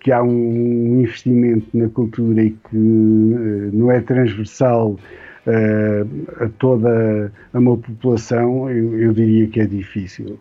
que 0.00 0.12
há 0.12 0.22
um 0.22 1.00
investimento 1.00 1.66
na 1.76 1.88
cultura 1.88 2.42
e 2.42 2.50
que 2.50 2.76
não 2.76 3.90
é 3.90 4.00
transversal 4.00 4.92
uh, 4.92 6.44
a 6.44 6.48
toda 6.58 7.32
a 7.52 7.58
uma 7.58 7.76
população, 7.76 8.70
eu, 8.70 8.98
eu, 8.98 9.12
diria 9.12 9.48
que 9.48 9.60
é 9.60 9.66
difícil. 9.66 10.38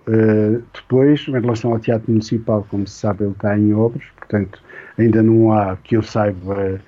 Depois, 0.74 1.28
em 1.28 1.32
relação 1.32 1.72
ao 1.72 1.80
Teatro 1.80 2.12
Municipal, 2.12 2.66
como 2.70 2.88
se 2.88 3.00
sabe, 3.00 3.24
ele 3.24 3.32
está 3.32 3.58
em 3.58 3.74
obras, 3.74 4.06
portanto, 4.16 4.62
ainda 4.98 5.24
não 5.24 5.52
há, 5.52 5.76
que 5.78 5.98
eu 5.98 6.04
saiba, 6.04 6.80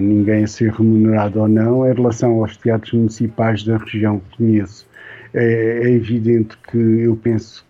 ninguém 0.00 0.44
a 0.44 0.46
ser 0.46 0.72
remunerado 0.72 1.40
ou 1.40 1.48
não. 1.48 1.88
Em 1.88 1.92
relação 1.92 2.40
aos 2.40 2.56
teatros 2.56 2.94
municipais 2.94 3.62
da 3.62 3.76
região 3.76 4.20
que 4.20 4.38
conheço, 4.38 4.87
é, 5.34 5.80
é 5.84 5.90
evidente 5.90 6.56
que 6.70 6.78
eu 6.78 7.16
penso 7.16 7.66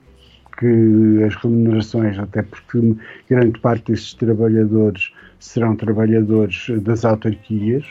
que 0.59 1.22
as 1.24 1.36
remunerações, 1.36 2.18
até 2.18 2.42
porque 2.42 2.96
grande 3.30 3.61
parte 3.61 3.92
desses 3.92 4.12
trabalhadores 4.14 5.12
serão 5.38 5.76
trabalhadores 5.76 6.66
das 6.82 7.04
autarquias, 7.04 7.84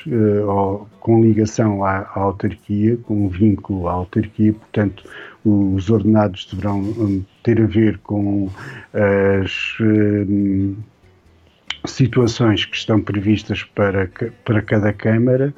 ou 0.45 0.85
com 0.99 1.21
ligação 1.21 1.83
à, 1.85 1.99
à 1.99 2.19
autarquia, 2.19 2.97
com 3.03 3.29
vínculo 3.29 3.87
à 3.87 3.93
autarquia, 3.93 4.51
portanto, 4.53 5.05
os 5.45 5.89
ordenados 5.89 6.45
deverão 6.51 6.81
hum, 6.81 7.23
ter 7.41 7.61
a 7.61 7.65
ver 7.65 7.97
com 7.99 8.49
as 9.41 9.77
hum, 9.79 10.75
situações 11.85 12.65
que 12.65 12.75
estão 12.75 12.99
previstas 13.01 13.63
para, 13.63 14.09
para 14.43 14.61
cada 14.61 14.91
Câmara. 14.91 15.53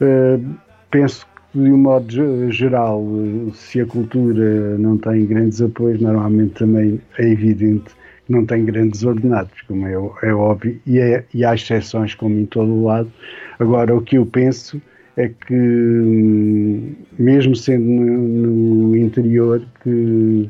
Uh, 0.00 0.56
penso 0.90 1.26
de 1.54 1.72
um 1.72 1.78
modo 1.78 2.50
geral, 2.52 3.04
se 3.54 3.80
a 3.80 3.86
cultura 3.86 4.78
não 4.78 4.96
tem 4.96 5.26
grandes 5.26 5.60
apoios, 5.60 6.00
normalmente 6.00 6.54
também 6.54 7.00
é 7.18 7.28
evidente 7.28 7.90
que 8.26 8.32
não 8.32 8.46
tem 8.46 8.64
grandes 8.64 9.02
ordenados, 9.02 9.60
como 9.62 9.86
é, 9.86 9.92
é 10.22 10.32
óbvio, 10.32 10.80
e, 10.86 10.98
é, 10.98 11.24
e 11.34 11.44
há 11.44 11.54
exceções, 11.54 12.14
como 12.14 12.38
em 12.38 12.46
todo 12.46 12.72
o 12.72 12.84
lado. 12.84 13.10
Agora, 13.58 13.94
o 13.94 14.00
que 14.00 14.16
eu 14.16 14.24
penso 14.24 14.80
é 15.16 15.28
que, 15.28 15.54
hum, 15.54 16.94
mesmo 17.18 17.56
sendo 17.56 17.84
no, 17.84 18.88
no 18.88 18.96
interior, 18.96 19.60
que 19.82 20.48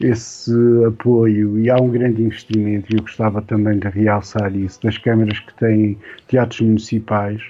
esse 0.00 0.52
apoio 0.86 1.58
e 1.58 1.70
há 1.70 1.76
um 1.76 1.88
grande 1.88 2.22
investimento, 2.22 2.92
e 2.92 2.98
eu 2.98 3.02
gostava 3.02 3.40
também 3.40 3.78
de 3.78 3.88
realçar 3.88 4.54
isso, 4.54 4.82
das 4.82 4.98
câmaras 4.98 5.38
que 5.40 5.54
têm 5.54 5.96
teatros 6.28 6.60
municipais, 6.60 7.40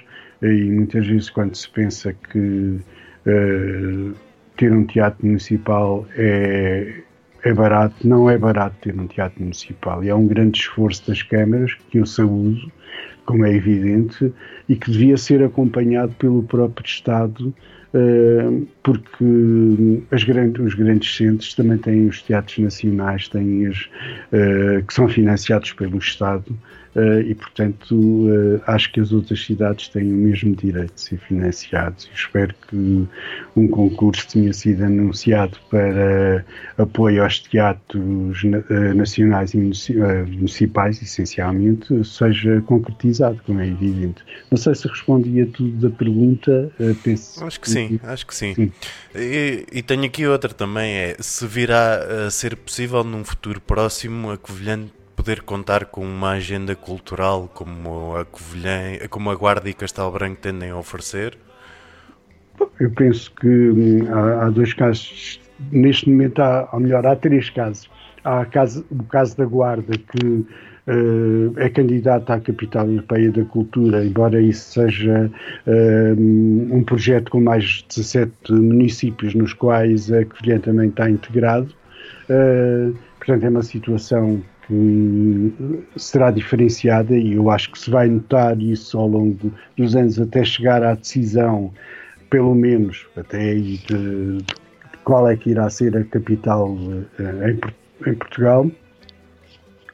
e 0.43 0.71
muitas 0.71 1.07
vezes 1.07 1.29
quando 1.29 1.55
se 1.55 1.69
pensa 1.69 2.13
que 2.13 2.79
uh, 3.27 4.13
ter 4.57 4.71
um 4.71 4.85
teatro 4.85 5.25
municipal 5.25 6.05
é, 6.15 7.01
é 7.43 7.53
barato, 7.53 8.07
não 8.07 8.29
é 8.29 8.37
barato 8.37 8.75
ter 8.81 8.99
um 8.99 9.07
teatro 9.07 9.41
municipal, 9.41 10.03
e 10.03 10.09
há 10.09 10.15
um 10.15 10.27
grande 10.27 10.59
esforço 10.59 11.07
das 11.07 11.21
câmaras, 11.21 11.73
que 11.89 11.97
eu 11.97 12.05
saúdo, 12.05 12.71
como 13.25 13.45
é 13.45 13.53
evidente, 13.53 14.33
e 14.67 14.75
que 14.75 14.91
devia 14.91 15.17
ser 15.17 15.43
acompanhado 15.43 16.13
pelo 16.15 16.43
próprio 16.43 16.85
Estado 16.85 17.53
eh, 17.93 18.63
porque 18.81 20.03
grandes, 20.25 20.65
os 20.65 20.73
grandes 20.73 21.15
centros 21.15 21.53
também 21.53 21.77
têm 21.77 22.07
os 22.07 22.23
teatros 22.23 22.57
nacionais, 22.57 23.27
têm 23.27 23.67
os, 23.67 23.87
uh, 24.31 24.83
que 24.83 24.93
são 24.93 25.07
financiados 25.07 25.73
pelo 25.73 25.99
Estado 25.99 26.57
e, 27.25 27.33
portanto, 27.35 28.27
acho 28.67 28.91
que 28.91 28.99
as 28.99 29.11
outras 29.11 29.43
cidades 29.43 29.87
têm 29.87 30.11
o 30.11 30.15
mesmo 30.15 30.55
direito 30.55 30.93
de 30.93 31.01
ser 31.01 31.17
financiados. 31.17 32.09
espero 32.13 32.53
que 32.69 33.07
um 33.55 33.67
concurso 33.67 34.27
tenha 34.27 34.53
sido 34.53 34.83
anunciado 34.83 35.57
para 35.69 36.45
apoio 36.77 37.23
aos 37.23 37.39
teatros 37.39 38.43
nacionais 38.95 39.53
e 39.53 39.57
municipais, 39.57 41.01
essencialmente, 41.01 42.03
seja 42.05 42.61
concretizado, 42.61 43.41
como 43.45 43.59
é 43.59 43.67
evidente. 43.67 44.23
Não 44.51 44.57
sei 44.57 44.75
se 44.75 44.87
respondi 44.87 45.41
a 45.41 45.47
tudo 45.47 45.89
da 45.89 45.95
pergunta. 45.95 46.71
penso 47.03 47.43
acho 47.43 47.59
que 47.59 47.69
sim 47.69 47.99
acho 48.03 48.25
que 48.25 48.35
sim. 48.35 48.53
sim. 48.53 48.71
E, 49.15 49.65
e, 49.71 49.81
tenho 49.81 50.05
aqui 50.05 50.25
outra 50.25 50.53
também, 50.53 50.93
é 50.93 51.15
se 51.19 51.45
virá 51.47 52.25
a 52.25 52.31
ser 52.31 52.55
possível 52.55 53.03
num 53.03 53.23
futuro 53.23 53.61
próximo 53.61 54.31
a 54.31 54.37
Covilhã 54.37 54.85
poder 55.15 55.41
contar 55.41 55.85
com 55.85 56.01
uma 56.01 56.31
agenda 56.31 56.75
cultural 56.75 57.49
como 57.53 58.15
a 58.17 58.25
Covilhã, 58.25 58.97
como 59.09 59.29
a 59.29 59.35
Guarda 59.35 59.69
e 59.69 59.73
Castelo 59.73 60.11
Branco 60.11 60.41
tendem 60.41 60.69
a 60.69 60.77
oferecer? 60.77 61.37
Eu 62.79 62.91
penso 62.91 63.31
que 63.35 63.47
hum, 63.47 64.07
há, 64.13 64.45
há 64.45 64.49
dois 64.49 64.73
casos, 64.73 65.39
neste 65.71 66.09
momento 66.09 66.39
há, 66.41 66.69
ou 66.73 66.79
melhor, 66.79 67.05
há 67.05 67.15
três 67.15 67.49
casos. 67.49 67.89
Há 68.23 68.45
o 68.89 69.03
caso 69.03 69.37
da 69.37 69.45
Guarda 69.45 69.93
que 69.97 70.45
uh, 70.87 71.53
é 71.57 71.69
candidata 71.69 72.33
à 72.35 72.39
Capital 72.39 72.87
Europeia 72.87 73.31
da 73.31 73.43
Cultura, 73.45 74.05
embora 74.05 74.41
isso 74.41 74.81
seja 74.81 75.29
uh, 75.67 76.19
um 76.19 76.83
projeto 76.83 77.29
com 77.31 77.41
mais 77.41 77.63
de 77.65 77.85
17 77.89 78.51
municípios 78.53 79.33
nos 79.33 79.53
quais 79.53 80.11
a 80.11 80.25
Covilhã 80.25 80.59
também 80.59 80.89
está 80.89 81.09
integrado. 81.09 81.73
Uh, 82.29 82.95
portanto, 83.17 83.43
é 83.43 83.49
uma 83.49 83.63
situação 83.63 84.41
que 85.93 85.99
será 85.99 86.31
diferenciada 86.31 87.15
e 87.15 87.33
eu 87.33 87.49
acho 87.49 87.71
que 87.71 87.79
se 87.79 87.89
vai 87.89 88.07
notar 88.07 88.59
isso 88.59 88.97
ao 88.97 89.07
longo 89.07 89.51
dos 89.77 89.95
anos 89.95 90.19
até 90.19 90.43
chegar 90.43 90.83
à 90.83 90.95
decisão, 90.95 91.71
pelo 92.29 92.55
menos 92.55 93.05
até 93.15 93.55
de, 93.55 93.77
de 93.77 94.45
qual 95.03 95.29
é 95.29 95.35
que 95.35 95.51
irá 95.51 95.69
ser 95.69 95.95
a 95.95 96.03
capital 96.03 96.75
em, 97.19 98.09
em 98.09 98.15
Portugal. 98.15 98.69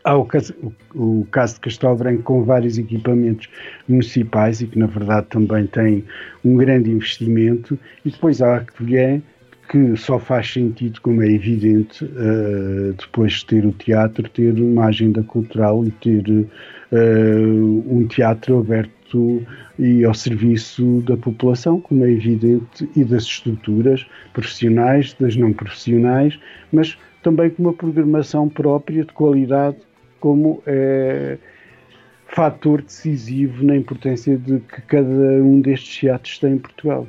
Há 0.05 0.15
o 0.15 0.25
caso, 0.25 0.55
o, 0.95 1.19
o 1.21 1.27
caso 1.29 1.55
de 1.55 1.59
Castelo 1.61 1.95
Branco 1.95 2.23
com 2.23 2.43
vários 2.43 2.77
equipamentos 2.77 3.49
municipais 3.87 4.61
e 4.61 4.67
que 4.67 4.79
na 4.79 4.87
verdade 4.87 5.27
também 5.27 5.67
tem 5.67 6.05
um 6.43 6.55
grande 6.55 6.89
investimento 6.89 7.77
e 8.05 8.09
depois 8.09 8.41
há 8.41 8.57
a 8.57 8.65
Covilhã 8.65 9.21
que 9.69 9.95
só 9.95 10.17
faz 10.17 10.51
sentido, 10.51 10.99
como 11.01 11.21
é 11.21 11.31
evidente, 11.31 12.03
uh, 12.03 12.93
depois 12.97 13.33
de 13.33 13.45
ter 13.45 13.65
o 13.65 13.71
teatro, 13.71 14.27
ter 14.29 14.53
uma 14.53 14.85
agenda 14.85 15.21
cultural 15.21 15.85
e 15.85 15.91
ter 15.91 16.27
uh, 16.27 17.85
um 17.87 18.07
teatro 18.07 18.59
aberto 18.59 19.45
e 19.77 20.03
ao 20.03 20.13
serviço 20.13 21.01
da 21.05 21.15
população, 21.15 21.79
como 21.79 22.03
é 22.03 22.11
evidente, 22.11 22.89
e 22.95 23.03
das 23.03 23.23
estruturas 23.23 24.05
profissionais, 24.33 25.15
das 25.19 25.35
não 25.35 25.53
profissionais, 25.53 26.39
mas 26.71 26.97
também 27.21 27.49
com 27.51 27.63
uma 27.63 27.73
programação 27.73 28.49
própria 28.49 29.05
de 29.05 29.13
qualidade 29.13 29.77
como 30.19 30.61
é, 30.65 31.37
fator 32.27 32.81
decisivo 32.81 33.63
na 33.63 33.75
importância 33.75 34.37
de 34.37 34.59
que 34.59 34.81
cada 34.81 35.43
um 35.43 35.61
destes 35.61 35.99
teatros 35.99 36.39
tem 36.39 36.53
em 36.53 36.57
Portugal. 36.57 37.07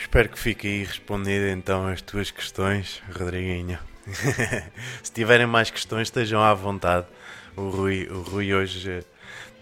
Espero 0.00 0.28
que 0.28 0.38
fique 0.38 0.66
aí 0.66 0.84
respondido 0.84 1.46
então 1.48 1.86
as 1.86 2.02
tuas 2.02 2.30
questões, 2.30 3.02
Rodriguinho. 3.16 3.78
Se 5.02 5.12
tiverem 5.12 5.46
mais 5.46 5.70
questões, 5.70 6.08
estejam 6.08 6.42
à 6.42 6.52
vontade. 6.54 7.06
O 7.56 7.68
Rui, 7.68 8.08
o 8.10 8.22
Rui 8.22 8.54
hoje 8.54 9.04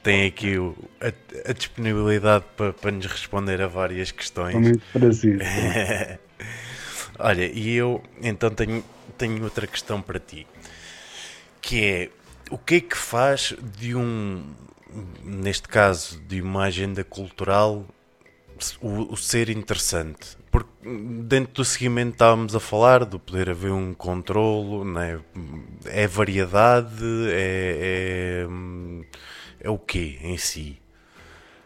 tem 0.03 0.27
aqui 0.27 0.57
o, 0.57 0.75
a, 1.01 1.51
a, 1.51 1.53
disponibilidade 1.53 2.45
para, 2.57 2.73
para 2.73 2.91
nos 2.91 3.07
responder 3.07 3.61
a 3.61 3.67
várias 3.67 4.11
questões. 4.11 4.55
Com 4.55 4.61
muito 4.61 4.85
prazer. 4.93 5.41
Olha, 7.19 7.51
e 7.53 7.75
eu 7.75 8.03
então 8.23 8.49
tenho, 8.51 8.85
tenho 9.19 9.43
outra 9.43 9.67
questão 9.67 10.01
para 10.01 10.21
ti 10.21 10.47
que 11.69 11.85
é 11.85 12.11
o 12.51 12.57
que 12.57 12.77
é 12.77 12.81
que 12.81 12.97
faz 12.97 13.55
de 13.77 13.95
um, 13.95 14.43
neste 15.23 15.69
caso, 15.69 16.19
de 16.21 16.41
uma 16.41 16.65
agenda 16.65 17.05
cultural 17.05 17.85
o, 18.83 19.13
o, 19.13 19.17
ser 19.17 19.49
interessante? 19.49 20.37
Porque 20.51 20.71
dentro 21.25 21.55
do 21.55 21.65
seguimento 21.65 22.13
estávamos 22.13 22.55
a 22.55 22.61
falar 22.61 23.05
do 23.05 23.19
poder 23.19 23.51
haver 23.51 23.73
um 23.73 23.95
controlo, 23.95 24.85
né? 24.85 25.19
é 25.87 26.07
variedade, 26.07 27.05
é, 27.31 28.47
é, 28.47 28.49
é 29.61 29.71
o 29.71 29.79
quê 29.79 30.19
em 30.23 30.37
si? 30.37 30.79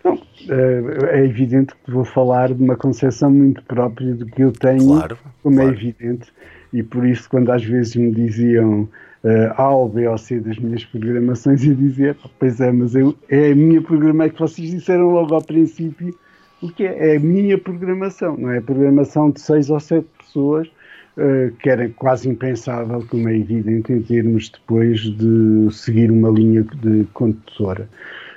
Não, 0.04 0.20
é, 0.48 1.18
é 1.18 1.24
evidente 1.24 1.74
que 1.84 1.90
vou 1.90 2.04
falar 2.04 2.52
de 2.52 2.62
uma 2.62 2.76
concepção 2.76 3.30
muito 3.30 3.62
própria 3.64 4.14
do 4.14 4.26
que 4.26 4.42
eu 4.42 4.52
tenho, 4.52 4.86
claro, 4.86 5.18
como 5.42 5.60
é 5.60 5.62
claro. 5.62 5.76
é 5.76 5.80
evidente, 5.80 6.32
e 6.72 6.82
por 6.82 7.06
isso 7.06 7.28
quando 7.30 7.52
às 7.52 7.64
vezes 7.64 7.94
me 7.94 8.10
diziam 8.10 8.88
uh, 9.24 9.52
A 9.56 9.70
ou 9.70 9.88
B 9.88 10.06
ou 10.08 10.18
C 10.18 10.40
das 10.40 10.58
minhas 10.58 10.84
programações 10.84 11.62
e 11.62 11.74
dizer, 11.74 12.16
pois 12.38 12.60
é, 12.60 12.72
mas 12.72 12.94
eu, 12.94 13.16
é 13.28 13.52
a 13.52 13.54
minha 13.54 13.80
programação, 13.80 14.26
é 14.26 14.30
que 14.30 14.40
vocês 14.40 14.70
disseram 14.70 15.10
logo 15.10 15.34
ao 15.34 15.42
princípio, 15.42 16.14
o 16.62 16.68
que 16.70 16.84
é? 16.84 17.16
A 17.16 17.20
minha 17.20 17.58
programação, 17.58 18.36
não 18.36 18.50
é 18.50 18.58
a 18.58 18.62
programação 18.62 19.30
de 19.30 19.40
seis 19.40 19.68
ou 19.68 19.80
sete 19.80 20.06
pessoas, 20.18 20.68
uh, 21.16 21.52
que 21.58 21.68
era 21.68 21.88
quase 21.90 22.28
impensável, 22.28 23.04
como 23.08 23.28
é 23.28 23.36
evidente, 23.36 23.92
em 23.92 24.00
termos 24.00 24.48
depois 24.48 25.00
de 25.00 25.68
seguir 25.72 26.10
uma 26.10 26.30
linha 26.30 26.62
de 26.62 27.04
condutora. 27.12 27.88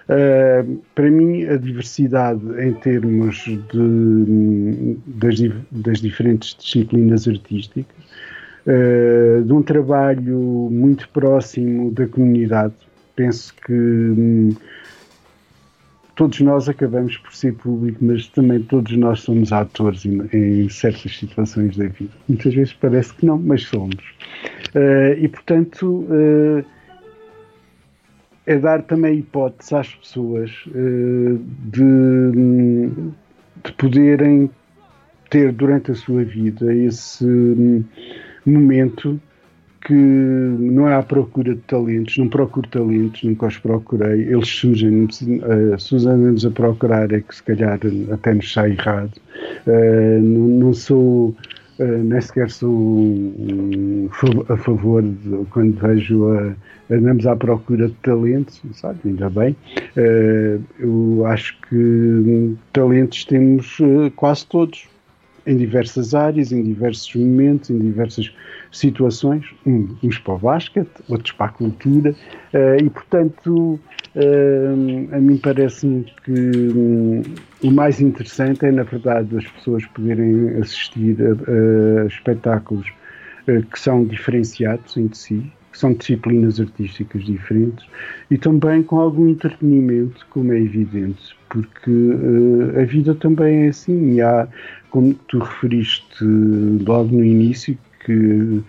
Uh, 0.07 0.81
para 0.93 1.09
mim, 1.09 1.45
a 1.45 1.57
diversidade 1.57 2.41
em 2.59 2.73
termos 2.73 3.45
de, 3.45 4.97
das, 5.07 5.39
das 5.71 5.99
diferentes 5.99 6.55
disciplinas 6.55 7.27
artísticas 7.27 7.95
uh, 8.67 9.43
de 9.43 9.53
um 9.53 9.61
trabalho 9.61 10.69
muito 10.71 11.07
próximo 11.09 11.91
da 11.91 12.07
comunidade. 12.07 12.73
Penso 13.15 13.53
que 13.65 13.73
hum, 13.73 14.49
todos 16.15 16.39
nós 16.41 16.69
acabamos 16.69 17.17
por 17.17 17.33
ser 17.33 17.53
público, 17.53 18.03
mas 18.03 18.27
também 18.27 18.61
todos 18.61 18.95
nós 18.97 19.21
somos 19.21 19.51
atores 19.51 20.05
em, 20.05 20.21
em, 20.33 20.69
certas 20.69 21.17
situações 21.17 21.75
da 21.77 21.87
vida. 21.87 22.11
Muitas 22.27 22.53
vezes 22.53 22.73
parece 22.73 23.13
que 23.13 23.25
não, 23.25 23.37
mas 23.37 23.63
somos. 23.63 24.03
Uh, 24.73 25.19
e 25.19 25.27
portanto. 25.27 26.05
Uh, 26.09 26.65
é 28.45 28.57
dar 28.57 28.83
também 28.83 29.19
hipótese 29.19 29.75
às 29.75 29.93
pessoas 29.95 30.51
uh, 30.67 31.39
de, 31.71 32.89
de 33.63 33.73
poderem 33.73 34.49
ter 35.29 35.51
durante 35.51 35.91
a 35.91 35.95
sua 35.95 36.23
vida 36.23 36.73
esse, 36.73 37.25
hum, 37.25 37.83
momento 38.45 39.19
que 39.85 39.93
não 39.93 40.89
é 40.89 40.95
à 40.95 41.03
procura 41.03 41.53
de 41.53 41.61
talentos, 41.61 42.17
não 42.17 42.27
procuro 42.27 42.67
talentos, 42.67 43.23
nunca 43.23 43.45
os 43.45 43.57
procurei, 43.59 44.21
eles 44.21 44.49
surgem, 44.49 45.03
uh, 45.05 45.79
se 45.79 45.95
os 45.95 46.07
andamos 46.07 46.43
a 46.43 46.49
procurar 46.49 47.11
é 47.11 47.21
que 47.21 47.35
se 47.35 47.43
calhar 47.43 47.79
até 48.11 48.33
nos 48.33 48.51
sai 48.51 48.71
errado. 48.71 49.13
Uh, 49.67 50.19
não, 50.21 50.47
não, 50.47 50.73
sou, 50.73 51.35
uh, 51.77 52.03
nem 52.03 52.19
sequer 52.19 52.49
sou 52.49 52.71
um, 52.71 54.09
a 54.49 54.57
favor 54.57 55.03
de, 55.03 55.45
quando 55.51 55.79
vejo 55.79 56.31
a, 56.31 56.55
andamos 56.89 57.27
à 57.27 57.35
procura 57.35 57.87
de 57.87 57.95
talentos, 58.01 58.59
sabe, 58.73 58.97
ainda 59.05 59.29
bem. 59.29 59.55
Uh, 59.95 60.63
eu 60.79 61.25
acho 61.27 61.55
que 61.69 62.55
talentos 62.73 63.23
temos 63.23 63.77
quase 64.15 64.47
todos 64.47 64.87
em 65.45 65.55
diversas 65.57 66.15
áreas, 66.15 66.51
em 66.51 66.63
diversos 66.63 67.13
momentos, 67.15 67.69
em 67.69 67.77
diversas 67.77 68.33
situações, 68.77 69.45
uns 69.65 70.17
para 70.19 70.33
o 70.33 70.37
basquete, 70.37 70.91
outros 71.07 71.31
para 71.31 71.47
a 71.47 71.49
cultura, 71.49 72.11
uh, 72.11 72.83
e 72.83 72.89
portanto 72.89 73.79
uh, 74.15 75.15
a 75.15 75.19
mim 75.19 75.37
parece-me 75.37 76.05
que 76.23 76.31
um, 76.31 77.23
o 77.63 77.71
mais 77.71 78.01
interessante 78.01 78.65
é 78.65 78.71
na 78.71 78.83
verdade 78.83 79.37
as 79.37 79.47
pessoas 79.47 79.85
poderem 79.87 80.49
assistir 80.59 81.17
a, 81.21 82.05
espetáculos 82.05 82.87
uh, 83.47 83.63
que 83.63 83.79
são 83.79 84.05
diferenciados 84.05 84.97
entre 84.97 85.17
si, 85.17 85.51
que 85.71 85.79
são 85.79 85.93
disciplinas 85.93 86.59
artísticas 86.59 87.23
diferentes 87.23 87.85
e 88.31 88.37
também 88.37 88.83
com 88.83 88.99
algum 88.99 89.27
entretenimento, 89.27 90.25
como 90.29 90.53
é 90.53 90.59
evidente, 90.59 91.35
porque 91.49 91.91
a 92.81 92.85
vida 92.85 93.13
também 93.15 93.65
é 93.65 93.67
assim. 93.67 94.15
E 94.15 94.21
há, 94.21 94.47
como 94.89 95.13
tu 95.27 95.39
referiste 95.39 96.23
logo 96.23 97.13
no 97.13 97.23
início, 97.25 97.77
que 98.05 98.13
uh, 98.13 98.63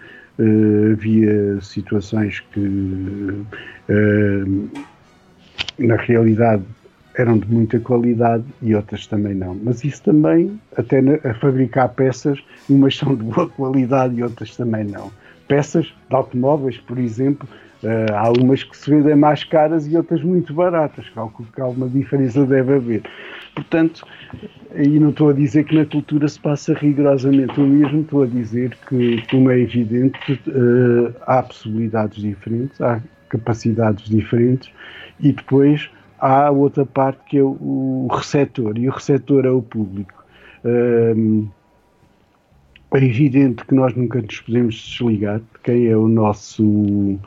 havia 0.93 1.61
situações 1.61 2.41
que, 2.53 2.61
uh, 2.61 4.71
na 5.79 5.97
realidade, 5.97 6.63
eram 7.15 7.39
de 7.39 7.51
muita 7.51 7.79
qualidade 7.81 8.45
e 8.61 8.75
outras 8.75 9.07
também 9.07 9.35
não. 9.35 9.59
Mas 9.63 9.85
isso 9.85 10.03
também, 10.03 10.61
até 10.77 11.01
na, 11.01 11.15
a 11.25 11.35
fabricar 11.35 11.89
peças, 11.91 12.39
umas 12.69 12.97
são 12.97 13.15
de 13.15 13.23
boa 13.23 13.49
qualidade 13.49 14.17
e 14.17 14.23
outras 14.23 14.57
também 14.57 14.85
não 14.85 15.11
peças 15.47 15.87
de 15.87 16.15
automóveis, 16.15 16.79
por 16.79 16.99
exemplo, 16.99 17.49
uh, 17.83 18.15
há 18.15 18.31
umas 18.31 18.63
que 18.63 18.77
se 18.77 18.91
vendem 18.91 19.17
mais 19.17 19.45
caras 19.45 19.87
e 19.87 19.97
outras 19.97 20.23
muito 20.23 20.53
baratas. 20.53 21.09
Calculo 21.11 21.49
que 21.53 21.61
alguma 21.61 21.89
diferença 21.89 22.45
deve 22.45 22.75
haver. 22.75 23.03
Portanto, 23.55 24.07
e 24.75 24.99
não 24.99 25.11
estou 25.11 25.31
a 25.31 25.33
dizer 25.33 25.65
que 25.65 25.75
na 25.75 25.87
cultura 25.87 26.29
se 26.29 26.39
passa 26.39 26.75
rigorosamente 26.75 27.59
o 27.59 27.67
mesmo, 27.67 28.03
estou 28.03 28.23
a 28.23 28.27
dizer 28.27 28.77
que, 28.89 29.23
como 29.31 29.51
é 29.51 29.59
evidente, 29.59 30.33
uh, 30.49 31.15
há 31.27 31.43
possibilidades 31.43 32.23
diferentes, 32.23 32.81
há 32.81 33.01
capacidades 33.29 34.09
diferentes 34.09 34.71
e 35.19 35.33
depois 35.33 35.91
há 36.19 36.51
outra 36.51 36.85
parte 36.85 37.21
que 37.29 37.39
é 37.39 37.43
o, 37.43 37.57
o 37.61 38.09
receptor, 38.13 38.77
e 38.79 38.89
o 38.89 38.93
receptor 38.93 39.47
é 39.47 39.51
o 39.51 39.63
público. 39.63 40.25
Uh, 40.65 41.49
é 42.93 43.05
evidente 43.05 43.65
que 43.65 43.75
nós 43.75 43.95
nunca 43.95 44.23
nos 44.23 44.41
podemos 44.41 44.75
desligar 44.75 45.39
de 45.39 45.61
quem 45.63 45.87
é 45.87 45.97
o 45.97 46.09
nosso 46.09 47.19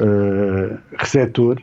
uh, 0.00 0.78
receptor. 0.96 1.60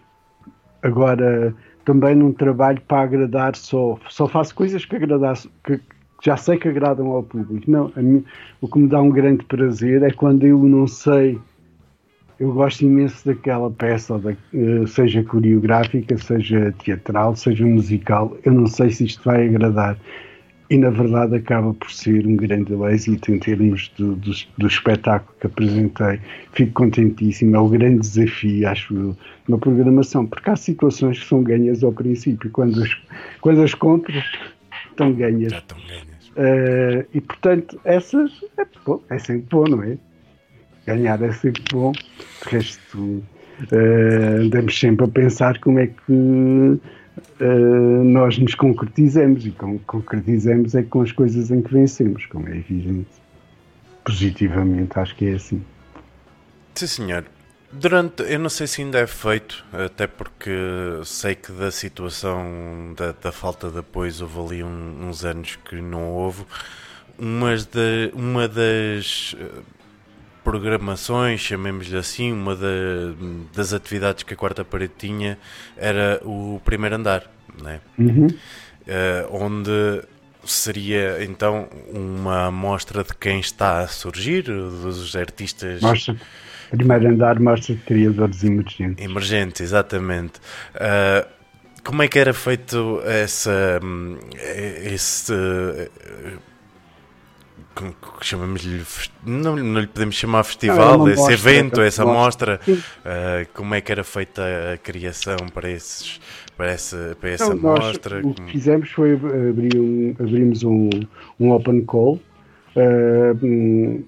Agora, 0.82 1.54
também 1.86 2.16
num 2.16 2.32
trabalho 2.32 2.82
para 2.88 3.04
agradar 3.04 3.56
só, 3.56 3.98
só 4.10 4.28
faço 4.28 4.56
coisas 4.56 4.86
que, 4.86 4.96
agradar, 4.96 5.36
que 5.64 5.80
já 6.24 6.38
sei 6.38 6.58
que 6.58 6.68
agradam 6.68 7.08
ao 7.08 7.24
público. 7.24 7.70
Não, 7.70 7.92
mim, 7.98 8.24
o 8.62 8.68
que 8.68 8.80
me 8.80 8.88
dá 8.88 9.02
um 9.02 9.10
grande 9.10 9.44
prazer 9.46 10.04
é 10.04 10.12
quando 10.12 10.46
eu 10.46 10.58
não 10.60 10.88
sei. 10.88 11.40
Eu 12.40 12.54
gosto 12.54 12.86
imenso 12.86 13.26
daquela 13.26 13.70
peça, 13.70 14.16
uh, 14.16 14.88
seja 14.88 15.22
coreográfica, 15.24 16.18
seja 16.18 16.74
teatral, 16.84 17.36
seja 17.36 17.66
musical. 17.66 18.38
Eu 18.46 18.54
não 18.54 18.66
sei 18.66 18.92
se 18.92 19.06
isto 19.06 19.24
vai 19.26 19.48
agradar 19.48 19.98
e 20.70 20.78
na 20.78 20.90
verdade 20.92 21.36
acaba 21.36 21.74
por 21.74 21.92
ser 21.92 22.28
um 22.28 22.36
grande 22.36 22.74
êxito 22.92 23.32
em 23.32 23.40
termos 23.40 23.92
do, 23.98 24.16
do, 24.16 24.32
do, 24.58 24.68
espetáculo 24.68 25.36
que 25.40 25.48
apresentei. 25.48 26.20
Fico 26.54 26.74
contentíssimo, 26.74 27.56
é 27.56 27.60
o 27.60 27.68
grande 27.68 28.02
desafio, 28.02 28.68
acho 28.68 28.96
eu, 28.96 29.18
na 29.48 29.58
programação, 29.58 30.28
porque 30.28 30.50
há 30.50 30.56
situações 30.56 31.20
que 31.20 31.26
são 31.26 31.42
ganhas 31.42 31.84
ao 31.84 31.92
princípio, 31.92 32.50
quando 32.52 32.84
as, 32.84 32.96
quando 33.42 33.64
as 33.64 33.74
compras 33.74 34.24
estão 34.90 35.12
ganhas. 35.14 35.52
Já 35.52 35.58
estão 35.58 35.78
ganhas. 35.88 36.28
Uh, 36.30 37.08
e 37.14 37.22
portanto, 37.22 37.80
essas 37.84 38.32
é, 38.58 38.66
bom, 38.86 39.02
é 39.10 39.18
sempre 39.18 39.48
bom, 39.50 39.64
não 39.64 39.84
é? 39.84 39.98
Ganhar 40.86 41.22
é 41.24 41.32
sempre 41.32 41.64
bom, 41.72 41.92
de 41.92 42.56
resto, 42.56 42.98
uh, 43.00 44.42
andamos 44.42 44.80
sempre 44.80 45.06
a 45.06 45.08
pensar 45.08 45.60
como 45.60 45.80
é 45.80 45.88
que 45.88 46.80
uh, 47.42 48.04
nós 48.04 48.38
nos 48.38 48.56
concretizamos 48.56 49.46
e 49.46 49.52
com, 49.52 49.78
concretizamos 49.80 50.76
é 50.76 50.84
com 50.84 51.02
as 51.02 51.12
coisas 51.12 51.52
em 51.52 51.62
que 51.62 51.72
vencemos, 51.72 52.26
como 52.26 52.48
é 52.50 52.58
evidente. 52.58 53.10
Positivamente, 54.04 54.98
acho 54.98 55.16
que 55.16 55.26
é 55.28 55.34
assim. 55.34 55.62
Sim, 56.76 56.88
senhor. 56.88 57.26
Durante, 57.72 58.24
eu 58.24 58.40
não 58.40 58.50
sei 58.50 58.66
se 58.66 58.82
ainda 58.82 58.98
é 58.98 59.06
feito, 59.06 59.64
até 59.72 60.08
porque 60.08 60.50
sei 61.06 61.36
que 61.36 61.52
da 61.52 61.70
situação 61.70 62.94
da, 62.98 63.12
da 63.12 63.32
falta 63.32 63.70
de 63.70 63.78
apoio 63.78 64.12
houve 64.22 64.56
ali 64.56 64.64
um, 64.64 65.08
uns 65.08 65.24
anos 65.24 65.56
que 65.56 65.76
não 65.76 66.10
houve. 66.10 66.44
Umas 67.20 67.66
de, 67.66 68.12
uma 68.16 68.48
das 68.48 69.36
programações, 70.44 71.40
chamemos-lhe 71.40 71.98
assim, 71.98 72.32
uma 72.32 72.56
da, 72.56 72.68
das 73.54 73.74
atividades 73.74 74.24
que 74.24 74.34
a 74.34 74.38
quarta 74.38 74.64
parede 74.64 74.94
tinha 74.98 75.38
era 75.78 76.22
o 76.24 76.62
primeiro 76.64 76.96
andar, 76.96 77.30
né? 77.62 77.80
Uhum. 77.98 78.28
Uh, 78.28 79.44
onde 79.46 80.02
seria 80.46 81.24
então 81.24 81.68
uma 81.92 82.48
amostra 82.48 83.04
de 83.04 83.16
quem 83.16 83.40
está 83.40 83.80
a 83.80 83.88
surgir, 83.88 84.44
dos 84.44 85.16
artistas. 85.16 85.82
Mostra. 85.82 86.16
Primeiro 86.72 87.10
andar 87.10 87.40
mostra 87.40 87.76
criadores 87.86 88.44
emergentes. 88.44 89.04
Emergentes, 89.04 89.62
exatamente. 89.62 90.40
Uh, 90.76 91.28
como 91.84 92.04
é 92.04 92.08
que 92.08 92.20
era 92.20 92.34
feito 92.34 93.02
essa, 93.06 93.80
hum, 93.84 94.18
esse 94.86 95.34
chamamos-lhe 98.22 98.84
não, 99.26 99.56
não 99.56 99.80
lhe 99.80 99.88
podemos 99.88 100.16
chamar 100.16 100.44
festival, 100.44 100.98
não, 100.98 101.10
esse 101.10 101.22
mostra, 101.22 101.34
evento, 101.34 101.82
essa 101.82 102.06
mostra, 102.06 102.60
uh, 102.68 103.48
como 103.54 103.74
é 103.74 103.82
que 103.82 103.92
era 103.92 104.04
feita 104.04 104.42
a 104.74 104.78
criação 104.78 105.38
para 105.54 105.70
esses 105.70 106.20
para 106.58 106.72
essa, 106.72 107.18
para 107.20 107.30
essa 107.30 107.56
não, 107.56 107.62
mostra? 107.62 108.20
o 108.26 108.34
que 108.34 108.52
fizemos 108.52 108.92
foi 108.92 109.14
abrir 109.14 109.78
um, 109.78 110.14
abrimos 110.20 110.64
um, 110.64 110.90
um 111.40 111.52
open 111.52 111.86
call 111.86 112.20
uh, 112.76 113.46
um, 113.46 114.04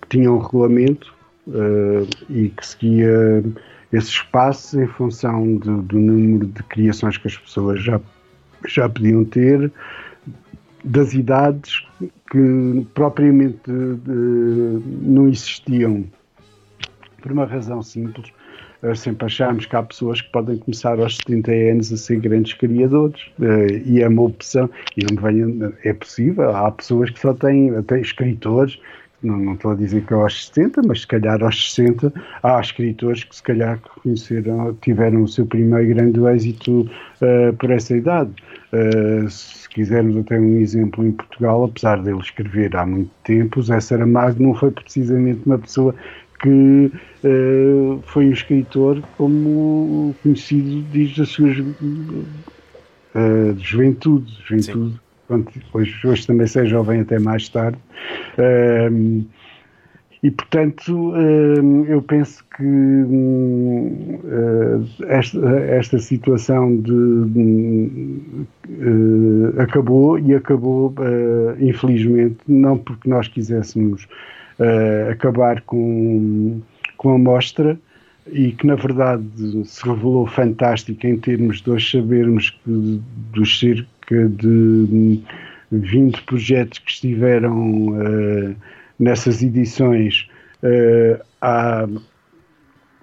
que 0.00 0.08
tinha 0.08 0.32
um 0.32 0.38
regulamento 0.38 1.14
uh, 1.48 2.08
e 2.30 2.48
que 2.48 2.66
seguia 2.66 3.44
esse 3.92 4.08
espaço 4.08 4.80
em 4.80 4.86
função 4.86 5.58
de, 5.58 5.70
do 5.82 5.98
número 5.98 6.46
de 6.46 6.62
criações 6.62 7.18
que 7.18 7.28
as 7.28 7.36
pessoas 7.36 7.82
já, 7.82 8.00
já 8.66 8.88
podiam 8.88 9.22
ter 9.22 9.70
das 10.82 11.12
idades 11.12 11.86
que 12.32 12.86
propriamente 12.94 13.70
de, 13.70 14.80
não 15.02 15.28
existiam 15.28 16.02
por 17.20 17.30
uma 17.30 17.44
razão 17.44 17.82
simples. 17.82 18.32
Sempre 18.96 19.26
achámos 19.26 19.66
que 19.66 19.76
há 19.76 19.82
pessoas 19.82 20.20
que 20.22 20.32
podem 20.32 20.56
começar 20.58 20.98
aos 20.98 21.18
70 21.18 21.52
anos 21.52 21.92
a 21.92 21.96
ser 21.96 22.18
grandes 22.18 22.54
criadores 22.54 23.30
eh, 23.40 23.82
e 23.86 24.02
é 24.02 24.08
uma 24.08 24.22
opção. 24.22 24.68
E 24.96 25.04
não 25.04 25.22
venha, 25.22 25.72
é 25.84 25.92
possível, 25.92 26.50
há 26.50 26.68
pessoas 26.72 27.10
que 27.10 27.20
só 27.20 27.32
têm, 27.32 27.76
até 27.76 28.00
escritores, 28.00 28.80
não, 29.22 29.38
não 29.38 29.54
estou 29.54 29.70
a 29.70 29.74
dizer 29.76 30.04
que 30.04 30.12
aos 30.12 30.46
70, 30.46 30.82
mas 30.84 31.02
se 31.02 31.06
calhar 31.06 31.42
aos 31.42 31.74
60 31.74 32.12
há 32.42 32.60
escritores 32.60 33.22
que 33.22 33.36
se 33.36 33.42
calhar 33.42 33.78
conheceram, 33.78 34.76
tiveram 34.80 35.22
o 35.22 35.28
seu 35.28 35.46
primeiro 35.46 35.94
grande 35.94 36.20
êxito 36.26 36.80
uh, 36.80 37.52
por 37.56 37.70
essa 37.70 37.96
idade. 37.96 38.32
Uh, 38.72 39.28
quisermos 39.72 40.16
até 40.16 40.38
um 40.38 40.58
exemplo 40.58 41.04
em 41.04 41.10
Portugal, 41.12 41.64
apesar 41.64 42.00
dele 42.02 42.20
escrever 42.20 42.76
há 42.76 42.86
muito 42.86 43.10
tempo, 43.24 43.62
Zé 43.62 43.80
Saramago 43.80 44.40
não 44.42 44.54
foi 44.54 44.70
precisamente 44.70 45.40
uma 45.46 45.58
pessoa 45.58 45.94
que 46.40 46.92
uh, 47.24 48.02
foi 48.06 48.26
um 48.26 48.32
escritor 48.32 49.02
como 49.16 50.14
conhecido 50.22 50.82
desde 50.92 51.22
a 51.22 51.26
sua 51.26 51.50
uh, 51.50 52.24
juventude. 53.58 54.38
juventude 54.44 55.00
hoje, 55.72 56.06
hoje 56.06 56.26
também 56.26 56.46
sei 56.46 56.66
jovem 56.66 57.00
até 57.00 57.18
mais 57.18 57.48
tarde. 57.48 57.78
Uh, 58.36 59.24
e, 60.22 60.30
portanto, 60.30 61.14
eu 61.88 62.00
penso 62.00 62.44
que 62.56 62.62
hum, 62.62 64.20
eh, 64.24 65.16
esta, 65.18 65.48
esta 65.58 65.98
situação 65.98 66.76
de, 66.76 68.20
eh, 68.68 69.62
acabou 69.62 70.16
e 70.20 70.32
acabou, 70.32 70.94
eh, 71.00 71.56
infelizmente, 71.58 72.36
não 72.46 72.78
porque 72.78 73.08
nós 73.08 73.26
quiséssemos 73.26 74.06
acabar 75.10 75.60
com, 75.62 76.60
com 76.96 77.14
a 77.14 77.18
mostra 77.18 77.76
e 78.30 78.52
que 78.52 78.64
na 78.64 78.76
verdade 78.76 79.24
se 79.64 79.84
revelou 79.84 80.24
fantástica 80.24 81.08
em 81.08 81.18
termos 81.18 81.60
de 81.60 81.68
hoje 81.68 81.98
sabermos 81.98 82.50
que 82.50 83.00
dos 83.32 83.58
cerca 83.58 84.28
de 84.28 85.20
20 85.72 86.22
projetos 86.22 86.78
que 86.78 86.92
estiveram 86.92 87.96
nessas 88.98 89.42
edições, 89.42 90.28
uh, 90.62 91.22
há 91.40 91.88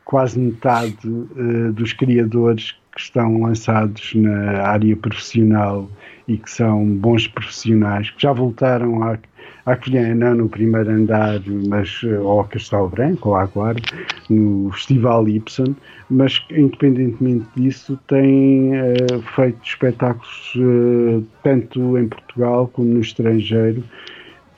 quase 0.06 0.40
metade 0.40 1.08
uh, 1.08 1.72
dos 1.74 1.94
criadores 1.94 2.76
que 2.96 3.02
estão 3.02 3.42
lançados 3.42 4.14
na 4.16 4.64
área 4.64 4.96
profissional 4.96 5.90
e 6.28 6.38
que 6.38 6.50
são 6.50 6.86
bons 6.86 7.28
profissionais, 7.28 8.10
que 8.12 8.22
já 8.22 8.34
voltaram 8.34 9.04
à, 9.04 9.18
à 9.66 9.78
não 10.16 10.36
no 10.36 10.50
primeiro 10.50 10.90
andar, 10.90 11.40
mas 11.68 12.02
uh, 12.04 12.28
ao 12.28 12.44
Castelo 12.46 12.90
Branco, 12.90 13.30
ou 13.30 13.48
Guarda, 13.48 13.82
no 14.30 14.72
Festival 14.72 15.28
Ipsen, 15.28 15.76
mas 16.10 16.44
independentemente 16.52 17.46
disso 17.56 18.00
têm 18.08 18.72
uh, 18.74 19.22
feito 19.36 19.60
espetáculos 19.64 20.54
uh, 20.56 21.24
tanto 21.44 21.98
em 21.98 22.08
Portugal 22.08 22.68
como 22.74 22.94
no 22.94 23.00
estrangeiro 23.00 23.84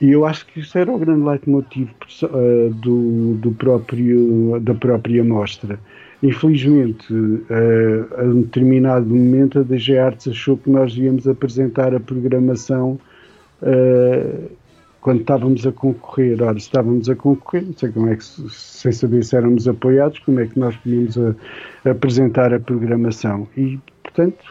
e 0.02 0.10
eu 0.10 0.26
acho 0.26 0.44
que 0.46 0.58
isso 0.58 0.76
era 0.76 0.90
o 0.90 0.98
grande 0.98 1.24
leitmotiv 1.24 1.88
uh, 2.24 2.74
do, 2.74 3.34
do 3.34 3.52
próprio, 3.52 4.58
da 4.60 4.74
própria 4.74 5.22
mostra. 5.22 5.78
Infelizmente, 6.20 7.14
uh, 7.14 8.20
a 8.20 8.24
um 8.24 8.42
determinado 8.42 9.06
momento, 9.06 9.60
a 9.60 9.62
DG 9.62 9.96
Arts 9.96 10.26
achou 10.26 10.56
que 10.56 10.68
nós 10.68 10.92
íamos 10.96 11.28
apresentar 11.28 11.94
a 11.94 12.00
programação 12.00 12.98
uh, 13.62 14.50
quando 15.00 15.20
estávamos 15.20 15.64
a 15.68 15.70
concorrer. 15.70 16.42
Ora, 16.42 16.58
estávamos 16.58 17.08
a 17.08 17.14
concorrer, 17.14 17.64
não 17.64 17.74
sei 17.74 17.92
como 17.92 18.08
é 18.08 18.16
que, 18.16 18.24
sem 18.24 18.90
saber 18.90 19.22
se 19.22 19.36
éramos 19.36 19.68
apoiados, 19.68 20.18
como 20.18 20.40
é 20.40 20.48
que 20.48 20.58
nós 20.58 20.74
podíamos 20.78 21.16
a, 21.16 21.34
apresentar 21.88 22.52
a 22.52 22.58
programação. 22.58 23.46
E, 23.56 23.78
portanto, 24.02 24.44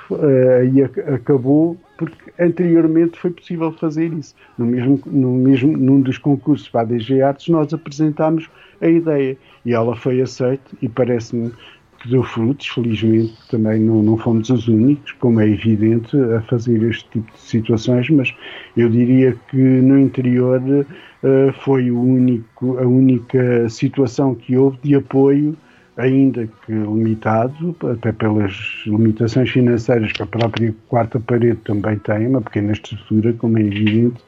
aí 0.62 0.82
acabou 1.14 1.78
porque 2.02 2.32
anteriormente 2.40 3.20
foi 3.20 3.30
possível 3.30 3.72
fazer 3.74 4.12
isso. 4.12 4.34
No 4.58 4.66
mesmo, 4.66 5.00
no 5.06 5.36
mesmo, 5.36 5.78
num 5.78 6.02
dos 6.02 6.18
concursos 6.18 6.68
para 6.68 6.82
a 6.82 6.86
DG 6.86 7.22
Artes, 7.22 7.48
nós 7.50 7.72
apresentámos 7.72 8.50
a 8.82 8.88
ideia. 8.88 9.38
E 9.64 9.74
ela 9.74 9.96
foi 9.96 10.20
aceita 10.20 10.72
e 10.82 10.90
parece-me 10.90 11.52
que 12.00 12.10
deu 12.10 12.24
frutos, 12.24 12.68
felizmente 12.68 13.36
também 13.52 13.80
não, 13.80 14.02
não 14.02 14.18
fomos 14.18 14.50
os 14.50 14.68
únicos, 14.68 15.12
como 15.14 15.40
é 15.40 15.48
evidente, 15.48 16.18
a 16.18 16.42
fazer 16.42 16.82
este 16.82 17.08
tipo 17.12 17.32
de 17.32 17.40
situações, 17.40 18.10
mas 18.10 18.34
eu 18.76 18.90
diria 18.90 19.38
que 19.52 19.58
no 19.58 20.00
interior 20.00 20.60
uh, 20.60 21.54
foi 21.64 21.92
o 21.92 22.02
único, 22.02 22.80
a 22.80 22.88
única 22.88 23.70
situação 23.70 24.34
que 24.34 24.58
houve 24.58 24.80
de 24.82 24.96
apoio 24.96 25.56
ainda 26.02 26.48
que 26.66 26.72
limitado, 26.72 27.76
até 27.92 28.12
pelas 28.12 28.54
limitações 28.86 29.50
financeiras 29.50 30.12
que 30.12 30.24
a 30.24 30.26
própria 30.26 30.74
quarta 30.88 31.20
parede 31.20 31.58
também 31.64 31.98
tem, 32.00 32.28
uma 32.28 32.42
pequena 32.42 32.72
estrutura, 32.72 33.34
como 33.34 33.58
é 33.58 33.62
evidente, 33.62 34.22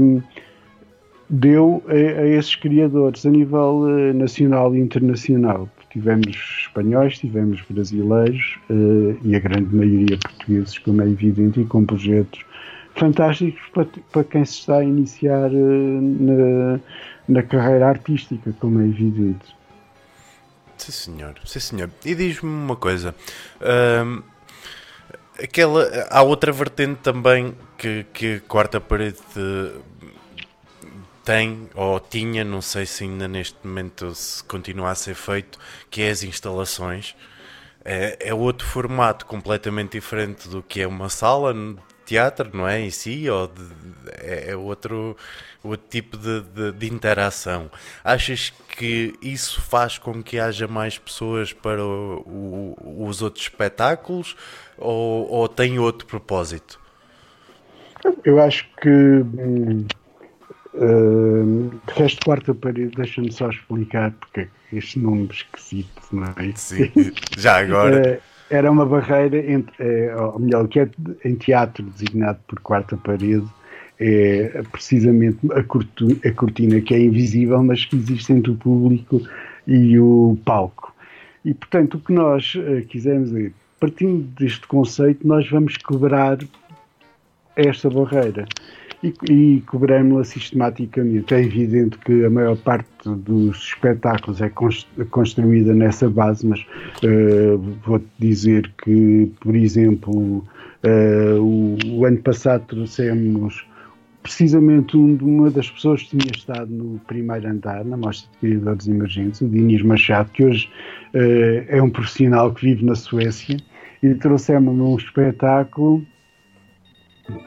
um, 0.00 0.20
deu 1.28 1.82
a, 1.86 1.92
a, 1.92 2.26
esses 2.26 2.56
criadores 2.56 3.24
a 3.24 3.30
nível 3.30 3.82
uh, 3.82 4.14
nacional 4.14 4.74
e 4.74 4.80
internacional. 4.80 5.68
Tivemos 5.90 6.36
espanhóis, 6.60 7.18
tivemos 7.18 7.62
brasileiros 7.68 8.58
uh, 8.70 9.16
e 9.24 9.34
a 9.34 9.40
grande 9.40 9.74
maioria 9.74 10.18
portugueses, 10.18 10.78
como 10.78 11.02
é 11.02 11.06
evidente, 11.06 11.60
e 11.60 11.64
com 11.64 11.84
projetos 11.84 12.40
fantásticos 12.94 13.62
para, 13.72 13.86
para 14.12 14.24
quem 14.24 14.44
se 14.44 14.60
está 14.60 14.78
a 14.78 14.84
iniciar 14.84 15.50
uh, 15.50 16.00
na, 16.00 16.80
na 17.28 17.42
carreira 17.42 17.88
artística, 17.88 18.52
como 18.60 18.80
é 18.80 18.84
evidente. 18.84 19.59
Sim, 20.80 20.92
senhor. 20.92 21.34
Sim, 21.44 21.60
senhor. 21.60 21.90
E 22.04 22.14
diz-me 22.14 22.48
uma 22.48 22.76
coisa. 22.76 23.14
Aquela, 25.42 25.88
há 26.10 26.22
outra 26.22 26.52
vertente 26.52 27.00
também 27.02 27.56
que, 27.76 28.04
que 28.12 28.34
a 28.36 28.40
quarta 28.40 28.80
parede 28.80 29.18
tem 31.24 31.68
ou 31.74 32.00
tinha, 32.00 32.44
não 32.44 32.60
sei 32.60 32.86
se 32.86 33.04
ainda 33.04 33.28
neste 33.28 33.56
momento 33.62 34.14
se 34.14 34.42
continua 34.44 34.90
a 34.90 34.94
ser 34.94 35.14
feito, 35.14 35.58
que 35.90 36.02
é 36.02 36.10
as 36.10 36.22
instalações. 36.22 37.14
É, 37.84 38.28
é 38.28 38.34
outro 38.34 38.66
formato 38.66 39.24
completamente 39.26 39.92
diferente 39.92 40.48
do 40.48 40.62
que 40.62 40.80
é 40.80 40.86
uma 40.86 41.08
sala 41.08 41.54
teatro, 42.10 42.50
não 42.52 42.66
é? 42.66 42.80
Em 42.80 42.90
si, 42.90 43.30
ou 43.30 43.46
de, 43.46 43.62
é, 44.18 44.50
é 44.50 44.56
outro 44.56 45.16
outro 45.62 45.86
tipo 45.88 46.16
de, 46.16 46.40
de, 46.40 46.72
de, 46.72 46.92
interação. 46.92 47.70
Achas 48.02 48.52
que 48.76 49.14
isso 49.22 49.60
faz 49.60 49.96
com 49.96 50.22
que 50.22 50.38
haja 50.38 50.66
mais 50.66 50.98
pessoas 50.98 51.52
para 51.52 51.84
o, 51.84 52.74
o, 52.80 53.06
os 53.06 53.22
outros 53.22 53.44
espetáculos 53.44 54.34
ou, 54.76 55.30
ou, 55.30 55.48
tem 55.48 55.78
outro 55.78 56.06
propósito? 56.06 56.80
Eu 58.24 58.40
acho 58.40 58.66
que 58.80 58.88
hum, 58.88 59.86
uh, 60.74 61.80
resto 61.94 62.24
quarta 62.24 62.54
parede, 62.54 62.96
deixa-me 62.96 63.30
só 63.30 63.50
explicar 63.50 64.10
porque 64.12 64.40
é 64.40 64.48
este 64.72 64.98
nome 64.98 65.28
esquisito, 65.30 66.02
não 66.10 66.24
é? 66.24 66.52
Sim, 66.56 66.90
já 67.36 67.58
agora. 67.58 68.20
era 68.50 68.70
uma 68.70 68.84
barreira 68.84 69.38
entre, 69.50 70.12
uh, 70.12 70.32
ou 70.32 70.38
melhor, 70.40 70.64
o 70.64 70.68
que 70.68 70.80
é 70.80 70.90
em 71.24 71.36
teatro 71.36 71.84
designado 71.84 72.38
por 72.46 72.58
quarta 72.60 72.96
parede 72.96 73.46
é 73.98 74.62
precisamente 74.72 75.38
a 75.52 75.62
cortina, 75.62 76.16
a 76.24 76.32
cortina 76.32 76.80
que 76.80 76.94
é 76.94 77.00
invisível, 77.00 77.62
mas 77.62 77.84
que 77.84 77.96
existe 77.96 78.32
entre 78.32 78.50
o 78.50 78.56
público 78.56 79.20
e 79.66 79.98
o 79.98 80.38
palco. 80.44 80.94
E, 81.44 81.54
portanto, 81.54 81.98
o 81.98 82.00
que 82.00 82.12
nós 82.12 82.54
uh, 82.54 82.84
quisemos 82.86 83.34
é, 83.34 83.50
partindo 83.78 84.22
deste 84.38 84.66
conceito, 84.66 85.26
nós 85.26 85.48
vamos 85.48 85.76
quebrar 85.76 86.38
esta 87.56 87.88
barreira 87.88 88.46
e, 89.02 89.14
e 89.30 89.60
cobramos-la 89.62 90.24
sistematicamente. 90.24 91.34
É 91.34 91.40
evidente 91.40 91.98
que 91.98 92.24
a 92.24 92.30
maior 92.30 92.56
parte 92.56 92.88
dos 93.04 93.56
espetáculos 93.58 94.40
é 94.40 94.50
construída 95.10 95.74
nessa 95.74 96.08
base, 96.08 96.46
mas 96.46 96.60
uh, 97.04 97.58
vou-te 97.84 98.06
dizer 98.18 98.70
que, 98.82 99.32
por 99.40 99.56
exemplo, 99.56 100.44
uh, 100.84 101.40
o, 101.40 101.78
o, 101.86 102.04
ano 102.04 102.18
passado 102.18 102.64
trouxemos 102.66 103.66
precisamente 104.22 104.96
uma 104.98 105.50
das 105.50 105.70
pessoas 105.70 106.02
que 106.02 106.18
tinha 106.18 106.32
estado 106.36 106.70
no 106.70 106.98
primeiro 107.06 107.48
andar, 107.48 107.84
na 107.84 107.96
Mostra 107.96 108.30
de 108.32 108.38
Criadores 108.38 108.86
Emergentes, 108.86 109.40
o 109.40 109.48
Dinis 109.48 109.82
Machado, 109.82 110.30
que 110.30 110.44
hoje 110.44 110.68
uh, 111.14 111.64
é 111.68 111.82
um 111.82 111.88
profissional 111.88 112.52
que 112.52 112.66
vive 112.66 112.84
na 112.84 112.94
Suécia, 112.94 113.56
e 114.02 114.14
trouxemos 114.14 114.78
um 114.78 114.96
espetáculo 114.96 116.04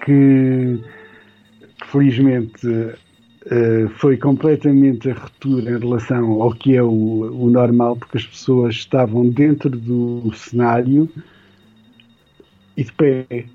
que, 0.06 0.80
felizmente, 1.94 2.68
uh, 2.68 3.88
foi 4.00 4.18
completamente 4.18 5.12
a 5.12 5.14
ruptura 5.14 5.70
em 5.70 5.78
relação 5.78 6.42
ao 6.42 6.52
que 6.56 6.76
é 6.76 6.82
o, 6.82 6.90
o 6.90 7.50
normal, 7.52 7.96
porque 7.96 8.18
as 8.18 8.26
pessoas 8.26 8.74
estavam 8.74 9.30
dentro 9.30 9.70
do 9.70 10.34
cenário 10.34 11.08
e 12.76 12.84
de 12.84 12.92
pé. 12.94 13.46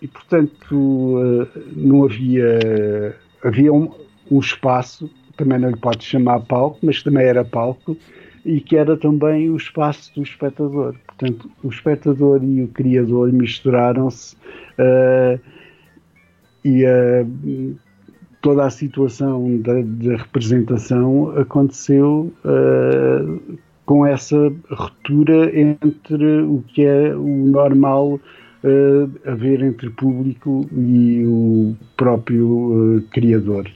E 0.00 0.06
portanto 0.06 1.18
eh, 1.18 1.60
não 1.74 2.04
havia 2.04 3.16
havia 3.42 3.72
um, 3.72 3.90
um 4.30 4.38
espaço 4.38 5.10
também 5.36 5.58
não 5.58 5.70
lhe 5.70 5.76
pode 5.76 6.04
chamar 6.04 6.38
palco 6.42 6.78
mas 6.84 7.02
também 7.02 7.24
era 7.24 7.44
palco 7.44 7.96
e 8.44 8.60
que 8.60 8.76
era 8.76 8.96
também 8.96 9.50
o 9.50 9.56
espaço 9.56 10.14
do 10.14 10.22
espectador. 10.22 10.94
Portanto 11.04 11.50
o 11.64 11.68
espectador 11.68 12.44
e 12.44 12.62
o 12.62 12.68
criador 12.68 13.32
misturaram-se 13.32 14.36
uh, 14.36 15.40
e 16.64 16.84
uh, 16.84 17.76
toda 18.40 18.66
a 18.66 18.70
situação 18.70 19.58
da, 19.58 19.74
da 19.82 20.16
representação 20.16 21.36
aconteceu 21.38 22.32
uh, 22.44 23.58
com 23.84 24.04
essa 24.06 24.52
ruptura 24.70 25.50
entre 25.58 26.42
o 26.42 26.62
que 26.68 26.84
é 26.84 27.16
o 27.16 27.46
normal 27.46 28.20
uh, 28.62 29.30
haver 29.30 29.62
entre 29.62 29.90
público 29.90 30.68
e 30.72 31.24
o 31.26 31.76
próprio 31.96 32.98
uh, 32.98 33.02
criador. 33.10 33.66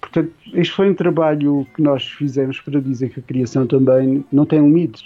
Portanto, 0.00 0.32
este 0.52 0.74
foi 0.74 0.90
um 0.90 0.94
trabalho 0.94 1.66
que 1.74 1.82
nós 1.82 2.04
fizemos 2.04 2.60
para 2.60 2.80
dizer 2.80 3.10
que 3.10 3.20
a 3.20 3.22
criação 3.22 3.66
também 3.66 4.24
não 4.32 4.44
tem 4.44 4.60
limites. 4.60 5.04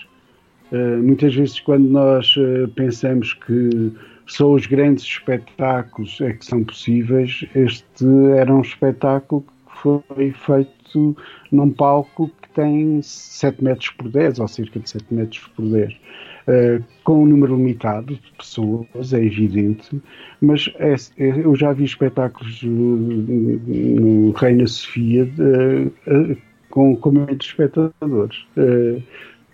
Uh, 0.73 1.03
muitas 1.03 1.35
vezes, 1.35 1.61
quando 1.61 1.89
nós 1.89 2.35
pensamos 2.75 3.35
que 3.35 3.93
só 4.29 4.53
os 4.53 4.67
grandes 4.67 5.05
espetáculos 5.05 6.21
é 6.21 6.35
que 6.35 6.45
são 6.45 6.63
possíveis, 6.63 7.45
este 7.55 8.05
era 8.37 8.55
um 8.55 8.61
espetáculo 8.61 9.43
que 9.43 9.79
foi 9.79 10.33
feito 10.33 11.17
num 11.51 11.71
palco 11.71 12.31
que 12.43 12.49
tem 12.51 13.01
7 13.03 13.65
metros 13.65 13.91
por 13.91 14.11
10, 14.11 14.39
ou 14.39 14.47
cerca 14.47 14.79
de 14.81 14.91
7 14.91 15.07
metros 15.11 15.51
por 15.57 15.65
10. 15.65 15.93
Uh, 15.93 16.85
com 17.05 17.23
um 17.23 17.27
número 17.27 17.57
limitado 17.57 18.15
de 18.15 18.33
pessoas, 18.39 19.13
é 19.13 19.23
evidente, 19.23 20.01
mas 20.41 20.71
é, 20.77 20.95
é, 21.19 21.45
eu 21.45 21.55
já 21.57 21.73
vi 21.73 21.85
espetáculos 21.85 22.63
no 22.63 24.33
Reina 24.33 24.67
Sofia 24.67 25.25
uh, 25.25 26.37
com, 26.71 26.97
com 26.97 27.11
menos 27.13 27.47
espectadores. 27.47 28.47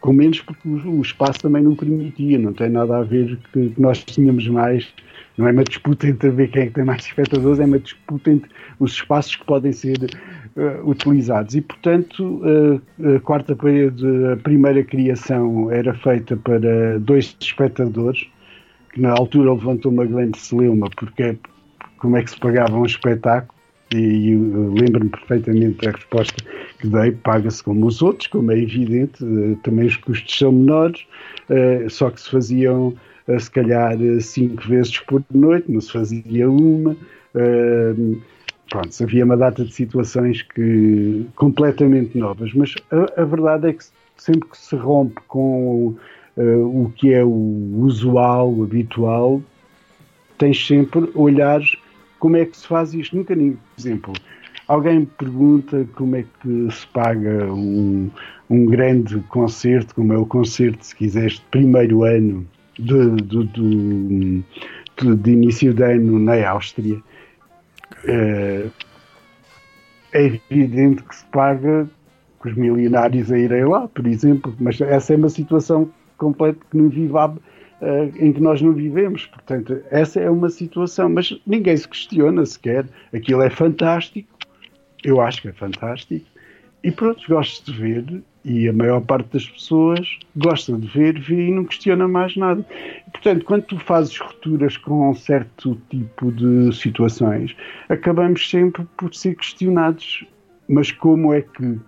Com 0.04 0.12
menos 0.12 0.38
porque 0.42 0.68
o, 0.68 1.00
espaço 1.00 1.40
também 1.40 1.62
não 1.62 1.74
permitia, 1.74 2.38
não 2.38 2.52
tem 2.52 2.68
nada 2.68 2.98
a 2.98 3.02
ver 3.02 3.38
que 3.50 3.72
nós 3.78 4.04
tínhamos 4.04 4.46
mais 4.48 4.92
não 5.38 5.48
é 5.48 5.50
uma 5.50 5.64
disputa 5.64 6.06
entre 6.06 6.28
ver 6.28 6.50
quem 6.50 6.62
é 6.64 6.66
que 6.66 6.72
tem 6.72 6.84
mais 6.84 7.06
espectadores, 7.06 7.58
é 7.58 7.64
uma 7.64 7.78
disputa 7.78 8.30
entre 8.30 8.50
os 8.78 8.92
espaços 8.92 9.34
que 9.34 9.44
podem 9.46 9.72
ser 9.72 9.96
uh, 10.56 10.88
utilizados. 10.88 11.56
E, 11.56 11.62
portanto, 11.62 12.42
uh, 12.44 13.16
a 13.16 13.20
quarta 13.20 13.56
parede, 13.56 14.04
a 14.32 14.36
primeira 14.36 14.84
criação 14.84 15.72
era 15.72 15.92
feita 15.94 16.36
para 16.36 17.00
dois 17.00 17.34
espectadores, 17.40 18.28
que 18.92 19.00
na 19.00 19.10
altura 19.10 19.54
levantou 19.54 19.90
uma 19.90 20.04
grande 20.04 20.38
celeuma, 20.38 20.88
porque 20.96 21.22
é, 21.22 21.36
como 21.98 22.16
é 22.16 22.22
que 22.22 22.30
se 22.30 22.38
pagava 22.38 22.76
um 22.76 22.86
espetáculo, 22.86 23.58
e 23.92 24.34
lembro-me 24.34 25.10
perfeitamente 25.10 25.84
da 25.84 25.92
resposta 25.92 26.34
que 26.78 26.88
dei, 26.88 27.12
paga-se 27.12 27.62
como 27.62 27.86
os 27.86 28.02
outros, 28.02 28.26
como 28.28 28.50
é 28.52 28.58
evidente, 28.58 29.22
uh, 29.24 29.56
também 29.62 29.86
os 29.86 29.96
custos 29.96 30.36
são 30.36 30.52
menores, 30.52 31.06
só 31.90 32.10
que 32.10 32.20
se 32.20 32.30
faziam 32.30 32.94
se 33.38 33.50
calhar 33.50 33.96
cinco 34.20 34.62
vezes 34.66 34.98
por 35.00 35.22
noite, 35.32 35.70
não 35.70 35.80
se 35.80 35.92
fazia 35.92 36.50
uma. 36.50 36.96
Pronto, 38.70 39.02
havia 39.02 39.24
uma 39.24 39.36
data 39.36 39.64
de 39.64 39.72
situações 39.72 40.42
que 40.42 41.26
completamente 41.36 42.18
novas, 42.18 42.52
mas 42.54 42.74
a, 42.90 43.22
a 43.22 43.24
verdade 43.24 43.68
é 43.68 43.72
que 43.72 43.84
sempre 44.16 44.48
que 44.48 44.56
se 44.58 44.74
rompe 44.74 45.20
com 45.28 45.94
uh, 46.36 46.82
o 46.82 46.92
que 46.96 47.12
é 47.12 47.22
o 47.22 47.28
usual, 47.76 48.52
o 48.52 48.64
habitual, 48.64 49.42
tens 50.38 50.66
sempre 50.66 51.10
olhares 51.14 51.76
como 52.24 52.38
é 52.38 52.46
que 52.46 52.56
se 52.56 52.66
faz 52.66 52.94
isto. 52.94 53.14
Nunca, 53.14 53.36
por 53.36 53.58
exemplo, 53.76 54.14
alguém 54.66 55.00
me 55.00 55.06
pergunta 55.06 55.86
como 55.94 56.16
é 56.16 56.24
que 56.40 56.70
se 56.70 56.86
paga 56.86 57.52
um, 57.52 58.10
um 58.48 58.64
grande 58.64 59.20
concerto, 59.28 59.94
como 59.94 60.10
é 60.14 60.16
o 60.16 60.24
concerto, 60.24 60.86
se 60.86 60.96
quiseres, 60.96 61.34
de 61.34 61.42
primeiro 61.50 62.02
ano 62.02 62.46
de, 62.78 63.16
de, 63.16 64.42
de, 64.96 65.16
de 65.16 65.30
início 65.30 65.74
de 65.74 65.82
ano 65.82 66.18
na 66.18 66.48
Áustria, 66.48 66.98
é, 68.06 68.68
é 70.14 70.24
evidente 70.50 71.02
que 71.02 71.16
se 71.16 71.26
paga 71.26 71.86
com 72.38 72.48
os 72.48 72.54
milionários 72.54 73.30
a 73.30 73.38
irem 73.38 73.66
lá, 73.66 73.86
por 73.86 74.06
exemplo, 74.06 74.56
mas 74.58 74.80
essa 74.80 75.12
é 75.12 75.16
uma 75.18 75.28
situação 75.28 75.90
completa 76.16 76.58
que 76.70 76.76
não 76.78 76.88
uh, 76.88 77.42
em 78.18 78.32
que 78.32 78.40
nós 78.40 78.60
não 78.60 78.72
vivemos. 78.72 79.26
Portanto, 79.26 79.80
essa 79.90 80.20
é 80.20 80.30
uma 80.30 80.50
situação, 80.50 81.08
mas 81.08 81.38
ninguém 81.46 81.76
se 81.76 81.88
questiona 81.88 82.44
sequer. 82.46 82.86
Aquilo 83.12 83.42
é 83.42 83.50
fantástico, 83.50 84.28
eu 85.02 85.20
acho 85.20 85.42
que 85.42 85.48
é 85.48 85.52
fantástico, 85.52 86.26
e 86.82 86.90
pronto, 86.90 87.22
gosto 87.26 87.72
de 87.72 87.78
ver 87.78 88.22
e 88.44 88.68
a 88.68 88.72
maior 88.72 89.00
parte 89.00 89.32
das 89.32 89.48
pessoas 89.48 90.18
gosta 90.36 90.76
de 90.76 90.86
ver, 90.86 91.18
vê 91.18 91.48
e 91.48 91.50
não 91.50 91.64
questiona 91.64 92.06
mais 92.06 92.36
nada. 92.36 92.64
Portanto, 93.10 93.44
quando 93.46 93.62
tu 93.62 93.78
fazes 93.78 94.18
rupturas 94.18 94.76
com 94.76 95.10
um 95.10 95.14
certo 95.14 95.80
tipo 95.88 96.30
de 96.30 96.70
situações, 96.76 97.56
acabamos 97.88 98.48
sempre 98.48 98.86
por 98.98 99.14
ser 99.14 99.34
questionados. 99.34 100.26
Mas 100.68 100.92
como 100.92 101.32
é 101.32 101.40
que. 101.40 101.78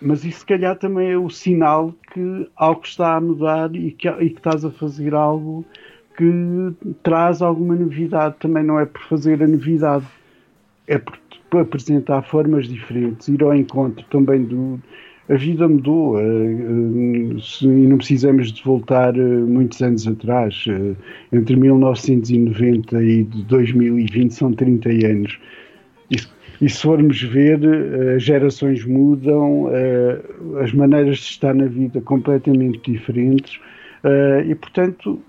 Mas 0.00 0.24
isso, 0.24 0.40
se 0.40 0.46
calhar, 0.46 0.76
também 0.76 1.10
é 1.10 1.18
o 1.18 1.28
sinal 1.28 1.94
que 2.12 2.48
algo 2.56 2.82
está 2.84 3.16
a 3.16 3.20
mudar 3.20 3.74
e 3.74 3.90
que, 3.90 4.08
e 4.08 4.30
que 4.30 4.38
estás 4.38 4.64
a 4.64 4.70
fazer 4.70 5.14
algo 5.14 5.64
que 6.16 6.72
traz 7.02 7.42
alguma 7.42 7.74
novidade. 7.74 8.36
Também 8.38 8.62
não 8.62 8.78
é 8.78 8.86
por 8.86 9.02
fazer 9.02 9.42
a 9.42 9.46
novidade, 9.46 10.06
é 10.86 10.98
por 10.98 11.18
para 11.50 11.62
apresentar 11.62 12.22
formas 12.22 12.68
diferentes, 12.68 13.28
ir 13.28 13.42
ao 13.42 13.54
encontro 13.54 14.04
também 14.10 14.44
do. 14.44 14.80
A 15.28 15.34
vida 15.34 15.68
mudou 15.68 16.18
eh, 16.18 16.22
eh, 16.24 17.64
e 17.64 17.86
não 17.86 17.98
precisamos 17.98 18.50
de 18.50 18.64
voltar 18.64 19.14
eh, 19.14 19.20
muitos 19.20 19.82
anos 19.82 20.06
atrás. 20.06 20.64
Entre 21.30 21.54
1990 21.54 23.02
e 23.02 23.24
2020 23.24 24.30
são 24.32 24.54
30 24.54 24.88
anos. 24.88 25.38
E, 26.10 26.16
e 26.60 26.68
se 26.68 26.82
formos 26.82 27.22
ver, 27.22 27.60
as 28.16 28.22
gerações 28.22 28.84
mudam, 28.84 29.68
as 30.62 30.72
maneiras 30.72 31.18
de 31.18 31.30
estar 31.30 31.54
na 31.54 31.66
vida 31.66 32.00
completamente 32.00 32.90
diferentes 32.90 33.60
e, 34.46 34.54
portanto, 34.54 35.20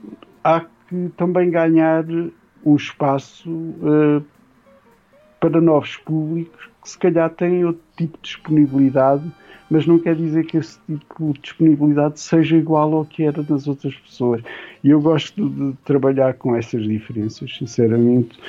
há 0.43 0.61
que 0.61 1.09
também 1.17 1.51
ganhar 1.51 2.03
um 2.65 2.75
espaço 2.75 3.75
para 5.39 5.61
novos 5.61 5.97
públicos 5.97 6.69
que 6.81 6.89
se 6.89 6.97
calhar 6.97 7.29
têm 7.29 7.63
outro 7.65 7.81
tipo 7.95 8.17
de 8.17 8.23
disponibilidade, 8.23 9.23
mas 9.69 9.85
não 9.85 9.99
quer 9.99 10.15
dizer 10.15 10.45
que 10.45 10.57
esse 10.57 10.79
tipo 10.87 11.33
de 11.33 11.41
disponibilidade 11.41 12.19
seja 12.19 12.57
igual 12.57 12.93
ao 12.95 13.05
que 13.05 13.23
era 13.23 13.43
das 13.43 13.67
outras 13.67 13.93
pessoas. 13.95 14.41
E 14.83 14.89
eu 14.89 14.99
gosto 14.99 15.47
de 15.47 15.73
trabalhar 15.85 16.33
com 16.33 16.55
essas 16.55 16.83
diferenças, 16.83 17.55
sinceramente. 17.55 18.39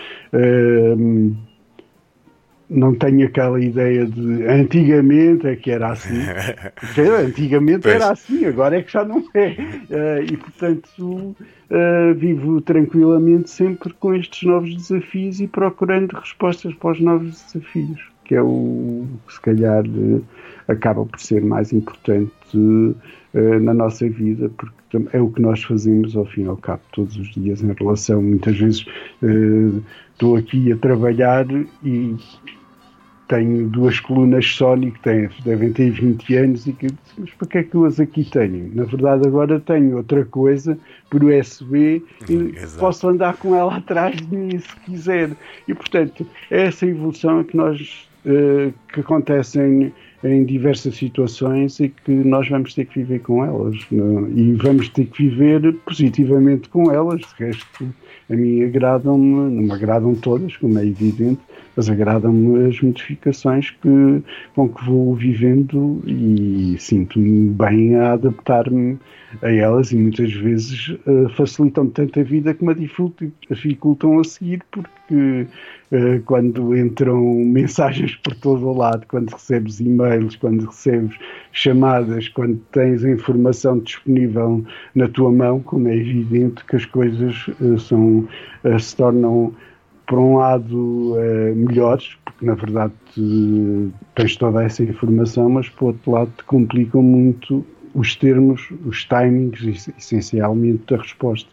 Não 2.70 2.94
tenho 2.94 3.26
aquela 3.26 3.60
ideia 3.60 4.06
de 4.06 4.44
antigamente 4.46 5.46
é 5.48 5.56
que 5.56 5.72
era 5.72 5.90
assim. 5.90 6.14
antigamente 7.26 7.80
pois. 7.82 7.96
era 7.96 8.12
assim, 8.12 8.44
agora 8.46 8.78
é 8.78 8.82
que 8.82 8.92
já 8.92 9.04
não 9.04 9.24
é. 9.34 9.48
Uh, 9.48 10.32
e 10.32 10.36
portanto 10.36 10.88
uh, 11.00 12.14
vivo 12.16 12.60
tranquilamente 12.60 13.50
sempre 13.50 13.92
com 13.94 14.14
estes 14.14 14.44
novos 14.44 14.74
desafios 14.76 15.40
e 15.40 15.48
procurando 15.48 16.12
respostas 16.12 16.72
para 16.74 16.92
os 16.92 17.00
novos 17.00 17.42
desafios, 17.42 18.00
que 18.24 18.36
é 18.36 18.42
o 18.42 19.04
que 19.26 19.34
se 19.34 19.40
calhar 19.40 19.84
uh, 19.84 20.24
acaba 20.68 21.04
por 21.04 21.18
ser 21.18 21.42
mais 21.42 21.72
importante 21.72 22.30
na 23.32 23.72
nossa 23.72 24.08
vida, 24.08 24.50
porque 24.56 25.16
é 25.16 25.20
o 25.20 25.30
que 25.30 25.40
nós 25.40 25.62
fazemos 25.62 26.16
ao 26.16 26.24
fim 26.24 26.42
e 26.42 26.46
ao 26.48 26.56
cabo 26.56 26.82
todos 26.90 27.16
os 27.16 27.32
dias 27.32 27.62
em 27.62 27.72
relação, 27.72 28.20
muitas 28.20 28.58
vezes 28.58 28.84
estou 30.12 30.34
aqui 30.34 30.72
a 30.72 30.76
trabalhar 30.76 31.46
e 31.84 32.16
tenho 33.30 33.68
duas 33.68 34.00
colunas 34.00 34.44
Sony 34.44 34.90
que 34.90 35.00
têm, 35.00 35.30
devem 35.44 35.72
ter 35.72 35.90
20 35.92 36.34
anos 36.34 36.66
e 36.66 36.72
que 36.72 36.88
mas 37.16 37.30
para 37.30 37.46
que 37.46 37.58
é 37.58 37.62
que 37.62 37.76
eu 37.76 37.84
as 37.84 38.00
aqui 38.00 38.24
tenho? 38.24 38.74
Na 38.74 38.82
verdade 38.82 39.28
agora 39.28 39.60
tenho 39.60 39.96
outra 39.98 40.24
coisa 40.24 40.76
por 41.08 41.22
USB 41.22 42.04
e 42.28 42.34
Exato. 42.56 42.80
posso 42.80 43.08
andar 43.08 43.36
com 43.36 43.54
ela 43.54 43.76
atrás 43.76 44.16
de 44.16 44.36
mim 44.36 44.58
se 44.58 44.74
quiser. 44.80 45.30
E 45.68 45.74
portanto, 45.74 46.26
é 46.50 46.62
essa 46.62 46.84
evolução 46.84 47.44
que 47.44 47.56
nós 47.56 48.08
uh, 48.26 48.72
que 48.92 48.98
acontecem 48.98 49.92
em 50.22 50.44
diversas 50.44 50.96
situações 50.96 51.80
e 51.80 51.88
que 51.88 52.12
nós 52.12 52.48
vamos 52.48 52.74
ter 52.74 52.84
que 52.84 53.00
viver 53.00 53.20
com 53.20 53.44
elas 53.44 53.76
não? 53.90 54.28
e 54.28 54.52
vamos 54.52 54.88
ter 54.90 55.06
que 55.06 55.28
viver 55.28 55.74
positivamente 55.86 56.68
com 56.68 56.90
elas. 56.90 57.20
De 57.20 57.44
resto, 57.46 57.94
a 58.28 58.34
mim 58.34 58.62
agradam-me, 58.62 59.54
não 59.54 59.62
me 59.62 59.72
agradam 59.72 60.14
todas, 60.14 60.56
como 60.56 60.78
é 60.78 60.86
evidente, 60.86 61.40
mas 61.74 61.88
agradam-me 61.88 62.68
as 62.68 62.80
modificações 62.80 63.70
que, 63.70 64.22
com 64.54 64.68
que 64.68 64.84
vou 64.84 65.14
vivendo 65.14 66.02
e 66.06 66.76
sinto-me 66.78 67.48
bem 67.48 67.96
a 67.96 68.12
adaptar-me 68.12 68.98
a 69.42 69.50
elas 69.50 69.92
e 69.92 69.96
muitas 69.96 70.32
vezes 70.32 70.88
uh, 71.06 71.28
facilitam 71.36 71.86
tanto 71.88 72.20
a 72.20 72.22
vida 72.22 72.52
que 72.52 72.64
me 72.64 72.74
dificultam 72.74 74.18
a 74.18 74.24
seguir 74.24 74.62
porque 74.70 75.46
uh, 75.92 76.22
quando 76.26 76.76
entram 76.76 77.20
mensagens 77.44 78.16
por 78.16 78.34
todo 78.34 78.68
o 78.68 78.76
lado, 78.76 79.06
quando 79.06 79.30
recebes 79.30 79.80
e-mails, 79.80 80.36
quando 80.36 80.66
recebes 80.66 81.16
chamadas, 81.52 82.28
quando 82.28 82.60
tens 82.72 83.04
a 83.04 83.10
informação 83.10 83.78
disponível 83.78 84.64
na 84.94 85.08
tua 85.08 85.30
mão, 85.30 85.60
como 85.60 85.88
é 85.88 85.96
evidente 85.96 86.64
que 86.64 86.76
as 86.76 86.84
coisas 86.84 87.46
uh, 87.60 87.78
são, 87.78 88.28
se 88.78 88.96
tornam 88.96 89.54
por 90.06 90.18
um 90.18 90.38
lado, 90.38 91.14
melhores, 91.54 92.16
porque 92.24 92.44
na 92.44 92.54
verdade 92.54 92.92
tens 94.16 94.34
toda 94.34 94.64
essa 94.64 94.82
informação, 94.82 95.48
mas 95.48 95.68
por 95.68 95.86
outro 95.86 96.10
lado 96.10 96.32
te 96.36 96.42
complicam 96.42 97.00
muito 97.00 97.64
os 97.94 98.14
termos, 98.16 98.68
os 98.84 99.04
timings, 99.04 99.88
essencialmente, 99.98 100.84
da 100.86 100.96
resposta. 100.96 101.48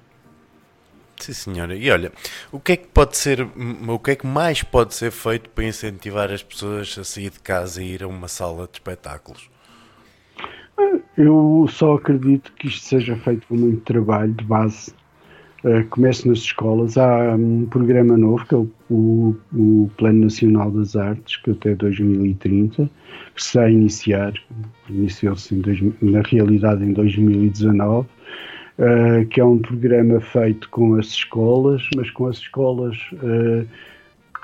Sim, 1.18 1.34
senhora. 1.34 1.76
E 1.76 1.90
olha, 1.90 2.12
o 2.52 2.60
que 2.60 2.74
é 2.74 2.78
que 2.78 2.88
pode 2.88 3.18
ser, 3.18 3.42
o 3.42 4.00
que 4.00 4.12
é 4.12 4.16
que 4.16 4.28
mais 4.28 4.62
pode 4.62 4.94
ser 4.94 5.12
feito 5.12 5.50
para 5.50 5.64
incentivar 5.64 6.32
as 6.32 6.44
pessoas 6.44 6.96
a 7.00 7.04
sair 7.04 7.32
de 7.32 7.40
casa 7.40 7.82
e 7.82 7.94
ir 7.94 8.04
a 8.04 8.08
uma 8.08 8.28
sala 8.28 8.68
de 8.68 8.74
espetáculos? 8.74 9.50
Eu 11.18 11.66
só 11.70 11.96
acredito 11.96 12.54
que 12.54 12.68
isto 12.68 12.86
seja 12.86 13.16
feito 13.16 13.48
com 13.48 13.56
muito 13.56 13.82
trabalho 13.82 14.32
de 14.34 14.44
base 14.44 14.94
uh, 15.68 15.88
comece 15.90 16.28
nas 16.28 16.40
escolas. 16.40 16.98
Há 16.98 17.36
um 17.36 17.66
programa 17.66 18.18
novo, 18.18 18.46
que 18.46 18.56
é 18.56 18.58
o, 18.58 18.70
o, 18.90 19.36
o, 19.54 19.92
Plano 19.98 20.22
Nacional 20.22 20.72
das 20.72 20.96
Artes, 20.96 21.38
que 21.38 21.52
até 21.52 21.76
2030, 21.76 22.90
que 23.36 23.42
está 23.42 23.64
a 23.64 23.72
iniciar, 23.72 24.34
iniciou-se 24.90 25.54
na 26.02 26.22
realidade 26.22 26.84
em 26.84 26.94
2019, 26.94 28.08
uh, 28.08 29.26
que 29.30 29.40
é 29.40 29.46
um 29.46 29.60
programa 29.60 30.20
feito 30.22 30.70
com 30.70 30.96
as 30.96 31.08
escolas, 31.08 31.84
mas 31.96 32.10
com 32.12 32.28
as 32.28 32.38
escolas 32.38 32.98
uh, 33.14 33.68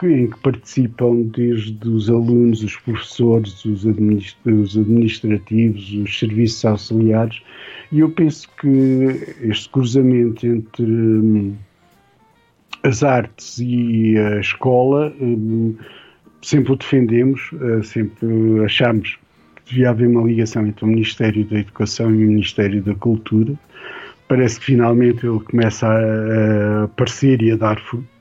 em 0.04 0.28
que 0.28 0.39
participam 0.39 1.22
desde 1.24 1.88
os 1.88 2.10
alunos, 2.10 2.64
os 2.64 2.76
professores, 2.78 3.64
os, 3.66 3.86
administ 3.86 4.38
os 4.46 4.78
administrativos, 4.78 5.94
os 5.94 6.20
serviços 6.20 6.66
auxiliares, 6.66 7.41
e 7.91 8.00
eu 8.00 8.10
penso 8.10 8.50
que 8.60 8.68
este 9.41 9.70
cruzamento 9.70 10.46
entre 10.46 10.84
hum, 10.84 11.56
as 12.84 13.04
artes 13.04 13.60
e 13.60 14.18
a 14.18 14.39
escola 14.39 15.14
hum, 15.22 15.76
sempre 16.41 16.74
o 16.74 16.76
defendemos, 16.76 17.52
uh, 17.54 17.84
sempre 17.84 18.28
achamos 18.66 19.18
que 19.56 19.70
devia 19.70 19.91
haver 19.91 20.08
uma 20.08 20.24
ligação 20.24 20.68
entre 20.68 20.84
o 20.84 20.88
Ministério 20.88 21.46
da 21.46 21.60
Educação 21.60 22.12
e 22.12 22.26
o 22.26 22.30
Ministério 22.30 22.82
da 22.84 22.94
Cultura. 22.96 23.54
Parece 24.28 24.60
que 24.60 24.66
finalmente 24.66 25.26
ele 25.26 25.39
começa 25.39 25.88
a, 25.88 26.84
aparecer 26.84 27.41
e 27.41 27.52
a 27.52 27.56
dar 27.56 27.80
frutos 27.80 28.12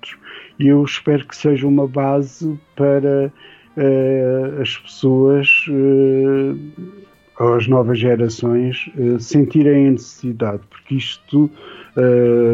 e 0.59 0.69
eu 0.69 0.83
espero 0.85 1.27
que 1.27 1.37
seja 1.37 1.67
uma 1.67 1.87
base 1.87 2.59
para 2.77 3.33
uh, 3.77 4.61
as 4.61 4.77
pessoas, 4.79 5.49
uh, 5.69 7.55
as 7.57 7.67
novas 7.67 7.99
gerações, 7.99 8.91
uh, 8.97 9.19
sentirem 9.19 9.89
a 9.89 9.91
necessidade, 9.93 10.63
porque 10.71 10.97
isto 10.97 11.51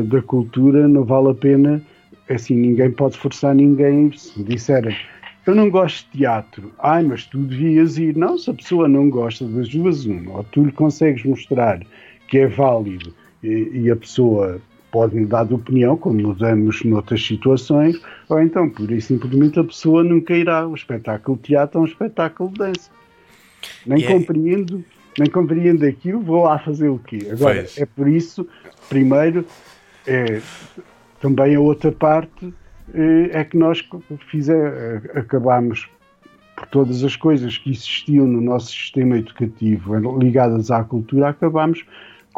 da 0.09 0.21
cultura 0.21 0.89
não 0.89 1.05
vale 1.05 1.31
a 1.31 1.35
pena, 1.35 1.81
assim, 2.29 2.57
ninguém 2.57 2.91
pode 2.91 3.17
forçar 3.17 3.55
ninguém, 3.55 4.11
se 4.11 4.43
disserem 4.43 4.97
eu 5.49 5.55
não 5.55 5.71
gosto 5.71 6.07
de 6.13 6.19
teatro. 6.19 6.71
Ai, 6.79 7.03
mas 7.03 7.25
tu 7.25 7.39
devias 7.39 7.97
ir. 7.97 8.15
Não, 8.15 8.37
se 8.37 8.51
a 8.51 8.55
pessoa 8.55 8.87
não 8.87 9.09
gosta 9.09 9.47
das 9.47 9.67
duas, 9.71 10.05
uma, 10.05 10.37
ou 10.37 10.45
tu 10.45 10.63
lhe 10.63 10.73
consegues 10.73 11.25
mostrar 11.25 11.81
que 12.29 12.37
é 12.37 12.47
válido 12.47 13.15
e, 13.43 13.71
e 13.73 13.91
a 13.91 13.97
pessoa 13.97 14.61
pode 14.91 15.17
mudar 15.17 15.45
de 15.45 15.55
opinião, 15.55 15.97
como 15.97 16.21
mudamos 16.21 16.83
noutras 16.85 17.25
situações, 17.25 18.01
ou 18.29 18.41
então, 18.41 18.69
por 18.69 18.91
e 18.91 19.01
simplesmente, 19.01 19.59
a 19.59 19.65
pessoa 19.65 20.03
nunca 20.03 20.35
irá. 20.35 20.67
O 20.67 20.75
espetáculo 20.75 21.37
de 21.37 21.45
teatro 21.45 21.79
é 21.79 21.83
um 21.83 21.87
espetáculo 21.87 22.51
de 22.51 22.59
dança. 22.59 22.91
Nem 23.87 23.99
yeah. 23.99 24.15
É- 24.15 24.19
compreendo, 24.19 24.85
nem 25.19 25.31
compreendo 25.31 25.85
aquilo, 25.85 26.21
vou 26.21 26.45
lá 26.45 26.59
fazer 26.59 26.89
o 26.89 26.99
quê? 26.99 27.19
Agora, 27.31 27.67
é 27.77 27.87
por 27.87 28.09
isso, 28.09 28.47
primeiro, 28.89 29.45
é, 30.07 30.41
também 31.21 31.55
a 31.55 31.61
outra 31.61 31.93
parte 31.93 32.53
é, 32.95 33.41
é 33.41 33.45
que 33.45 33.57
nós 33.57 33.87
fizer, 34.31 35.11
acabamos 35.15 35.89
por 36.57 36.67
todas 36.67 37.05
as 37.05 37.15
coisas 37.15 37.57
que 37.57 37.71
existiam 37.71 38.27
no 38.27 38.41
nosso 38.41 38.69
sistema 38.73 39.17
educativo 39.17 39.97
ligadas 40.19 40.71
à 40.71 40.83
cultura, 40.83 41.29
acabamos 41.29 41.85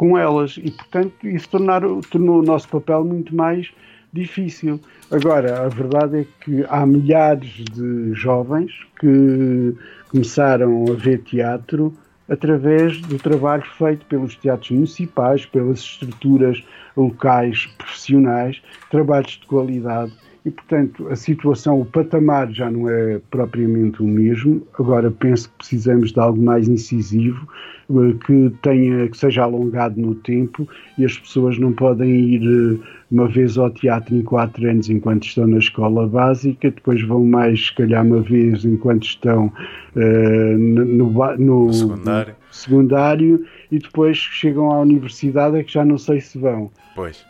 com 0.01 0.17
elas 0.17 0.57
e, 0.57 0.71
portanto, 0.71 1.27
isso 1.27 1.47
tornar, 1.47 1.83
tornou 2.09 2.39
o 2.39 2.41
nosso 2.41 2.67
papel 2.67 3.05
muito 3.05 3.35
mais 3.35 3.71
difícil. 4.11 4.79
Agora, 5.11 5.63
a 5.63 5.69
verdade 5.69 6.21
é 6.21 6.25
que 6.43 6.65
há 6.67 6.83
milhares 6.87 7.63
de 7.71 8.11
jovens 8.15 8.71
que 8.99 9.75
começaram 10.09 10.85
a 10.89 10.95
ver 10.95 11.19
teatro 11.19 11.93
através 12.27 12.99
do 12.99 13.19
trabalho 13.19 13.63
feito 13.77 14.03
pelos 14.07 14.35
teatros 14.35 14.71
municipais, 14.71 15.45
pelas 15.45 15.77
estruturas 15.77 16.63
locais 16.97 17.67
profissionais, 17.77 18.59
trabalhos 18.89 19.33
de 19.33 19.45
qualidade 19.45 20.13
e, 20.43 20.49
portanto, 20.49 21.07
a 21.09 21.15
situação, 21.15 21.79
o 21.79 21.85
patamar 21.85 22.51
já 22.51 22.69
não 22.71 22.89
é 22.89 23.21
propriamente 23.29 24.01
o 24.01 24.07
mesmo. 24.07 24.65
Agora 24.77 25.11
penso 25.11 25.49
que 25.49 25.57
precisamos 25.59 26.11
de 26.11 26.19
algo 26.19 26.41
mais 26.41 26.67
incisivo, 26.67 27.47
eh, 27.89 28.15
que 28.25 28.51
tenha, 28.63 29.07
que 29.07 29.15
seja 29.15 29.43
alongado 29.43 30.01
no 30.01 30.15
tempo 30.15 30.67
e 30.97 31.05
as 31.05 31.15
pessoas 31.15 31.59
não 31.59 31.71
podem 31.71 32.09
ir 32.09 32.41
eh, 32.41 32.87
uma 33.11 33.27
vez 33.27 33.55
ao 33.55 33.69
teatro 33.69 34.15
em 34.15 34.23
quatro 34.23 34.67
anos 34.67 34.89
enquanto 34.89 35.25
estão 35.25 35.45
na 35.45 35.59
escola 35.59 36.07
básica, 36.07 36.71
depois 36.71 37.03
vão 37.03 37.23
mais, 37.23 37.67
se 37.67 37.75
calhar, 37.75 38.03
uma 38.03 38.21
vez 38.21 38.65
enquanto 38.65 39.03
estão 39.03 39.47
uh, 39.95 40.57
no, 40.57 40.85
no, 40.85 41.37
no 41.37 41.73
secundário. 41.73 42.35
secundário 42.49 43.45
e 43.69 43.79
depois 43.79 44.17
chegam 44.17 44.71
à 44.71 44.79
universidade 44.79 45.57
é 45.57 45.63
que 45.63 45.73
já 45.73 45.83
não 45.83 45.97
sei 45.97 46.21
se 46.21 46.37
vão. 46.37 46.71
Pois. 46.95 47.25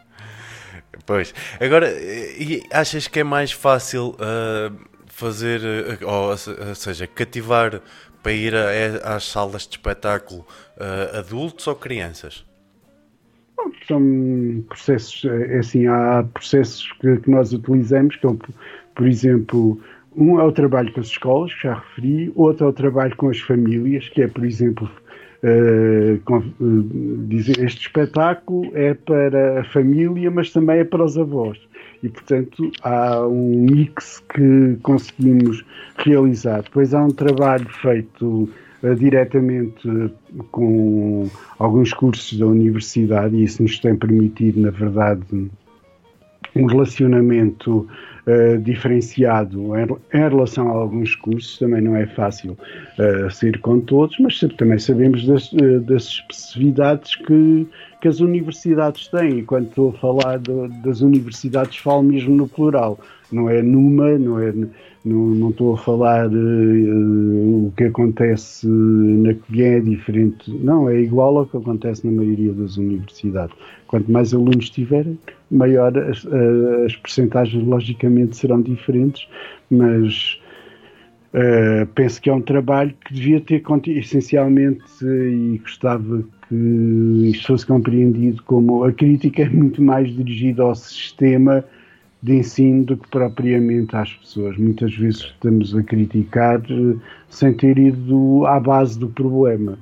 Pois. 1.11 1.33
Agora, 1.59 1.91
e 1.91 2.63
achas 2.71 3.05
que 3.05 3.19
é 3.19 3.23
mais 3.23 3.51
fácil 3.51 4.15
uh, 4.15 4.73
fazer, 5.07 5.59
uh, 5.59 6.07
ou, 6.07 6.29
ou, 6.29 6.37
seja, 6.75 7.05
cativar 7.05 7.81
para 8.23 8.31
ir 8.31 8.55
a, 8.55 9.15
às 9.15 9.25
salas 9.25 9.63
de 9.63 9.71
espetáculo 9.71 10.47
uh, 10.77 11.17
adultos 11.17 11.67
ou 11.67 11.75
crianças? 11.75 12.45
São 13.85 14.63
processos, 14.69 15.25
é 15.25 15.57
assim, 15.57 15.85
há 15.85 16.25
processos 16.33 16.89
que, 17.01 17.17
que 17.17 17.29
nós 17.29 17.51
utilizamos, 17.51 18.15
que 18.15 18.25
é, 18.25 18.31
por 18.95 19.05
exemplo, 19.05 19.81
um 20.15 20.39
é 20.39 20.43
o 20.45 20.51
trabalho 20.53 20.93
com 20.93 21.01
as 21.01 21.07
escolas, 21.07 21.53
que 21.53 21.63
já 21.63 21.73
referi, 21.73 22.31
outro 22.35 22.67
é 22.67 22.69
o 22.69 22.73
trabalho 22.73 23.13
com 23.17 23.27
as 23.27 23.39
famílias, 23.39 24.07
que 24.07 24.21
é, 24.21 24.29
por 24.29 24.45
exemplo, 24.45 24.89
dizer 27.27 27.63
este 27.63 27.87
espetáculo 27.87 28.71
é 28.75 28.93
para 28.93 29.61
a 29.61 29.63
família, 29.63 30.29
mas 30.29 30.51
também 30.51 30.79
é 30.79 30.83
para 30.83 31.03
os 31.03 31.17
avós. 31.17 31.57
E, 32.03 32.09
portanto, 32.09 32.71
há 32.83 33.25
um 33.27 33.65
mix 33.69 34.23
que 34.33 34.77
conseguimos 34.83 35.63
realizar. 35.97 36.63
Depois 36.63 36.93
há 36.93 37.03
um 37.03 37.09
trabalho 37.09 37.67
feito 37.69 38.49
uh, 38.83 38.95
diretamente 38.95 40.11
com 40.51 41.29
alguns 41.59 41.93
cursos 41.93 42.37
da 42.37 42.45
universidade, 42.45 43.35
e 43.35 43.43
isso 43.43 43.61
nos 43.63 43.79
tem 43.79 43.95
permitido, 43.95 44.61
na 44.61 44.71
verdade, 44.71 45.51
um 46.55 46.65
relacionamento 46.65 47.87
uh, 48.27 48.57
diferenciado 48.61 49.75
em, 49.77 49.87
em, 50.13 50.19
relação 50.19 50.69
a 50.69 50.71
alguns 50.71 51.15
cursos, 51.15 51.57
também 51.57 51.81
não 51.81 51.95
é 51.95 52.05
fácil 52.07 52.57
uh, 52.97 53.31
ser 53.31 53.59
com 53.59 53.79
todos, 53.79 54.17
mas 54.19 54.39
também 54.57 54.79
sabemos 54.79 55.25
das, 55.25 55.51
uh, 55.53 55.79
das 55.81 56.03
especificidades 56.03 57.15
que, 57.15 57.67
que 58.01 58.07
as 58.07 58.19
universidades 58.19 59.07
têm. 59.07 59.39
E 59.39 59.43
quando 59.43 59.67
estou 59.67 59.89
a 59.89 59.93
falar 59.93 60.39
das 60.83 61.01
universidades, 61.01 61.77
falo 61.77 62.03
mesmo 62.03 62.35
no 62.35 62.47
plural, 62.47 62.99
não 63.31 63.49
é 63.49 63.61
numa, 63.61 64.17
não 64.17 64.39
é. 64.39 64.53
Não, 65.03 65.49
estou 65.49 65.73
a 65.73 65.77
falar 65.77 66.27
uh, 66.27 67.67
o 67.67 67.73
que 67.75 67.85
acontece 67.85 68.67
na 68.67 69.33
que 69.33 69.63
é 69.63 69.79
diferente, 69.79 70.51
não, 70.51 70.87
é 70.87 70.99
igual 70.99 71.39
ao 71.39 71.45
que 71.47 71.57
acontece 71.57 72.05
na 72.05 72.11
maioria 72.11 72.53
das 72.53 72.77
universidades. 72.77 73.55
Quanto 73.87 74.11
mais 74.11 74.31
alunos 74.31 74.69
tiverem, 74.69 75.17
maior 75.49 75.97
as, 75.97 76.23
uh, 76.23 76.85
as 76.85 76.95
percentagens 76.97 77.65
logicamente 77.65 78.37
serão 78.37 78.61
diferentes, 78.61 79.27
mas 79.71 80.39
uh, 81.33 81.87
penso 81.95 82.21
que 82.21 82.29
é 82.29 82.33
um 82.33 82.41
trabalho 82.41 82.93
que 83.03 83.11
devia 83.15 83.41
ter 83.41 83.63
essencialmente 83.87 84.83
e 85.03 85.59
gostava 85.63 86.23
que 86.47 87.31
isto 87.31 87.47
fosse 87.47 87.65
compreendido 87.65 88.43
como 88.43 88.83
a 88.83 88.91
crítica 88.91 89.41
é 89.41 89.49
muito 89.49 89.81
mais 89.81 90.15
dirigida 90.15 90.61
ao 90.61 90.75
sistema 90.75 91.65
de 92.21 92.35
ensino 92.35 92.83
do 92.85 92.97
que 92.97 93.07
propriamente 93.09 93.95
às 93.95 94.13
pessoas. 94.13 94.57
Muitas 94.57 94.93
vezes 94.95 95.21
estamos 95.21 95.75
a 95.75 95.81
criticar 95.81 96.61
uh, 96.71 97.01
sem 97.29 97.53
ter 97.53 97.77
ido 97.77 98.45
à 98.45 98.59
base 98.59 98.99
do 98.99 99.09
problema. 99.09 99.77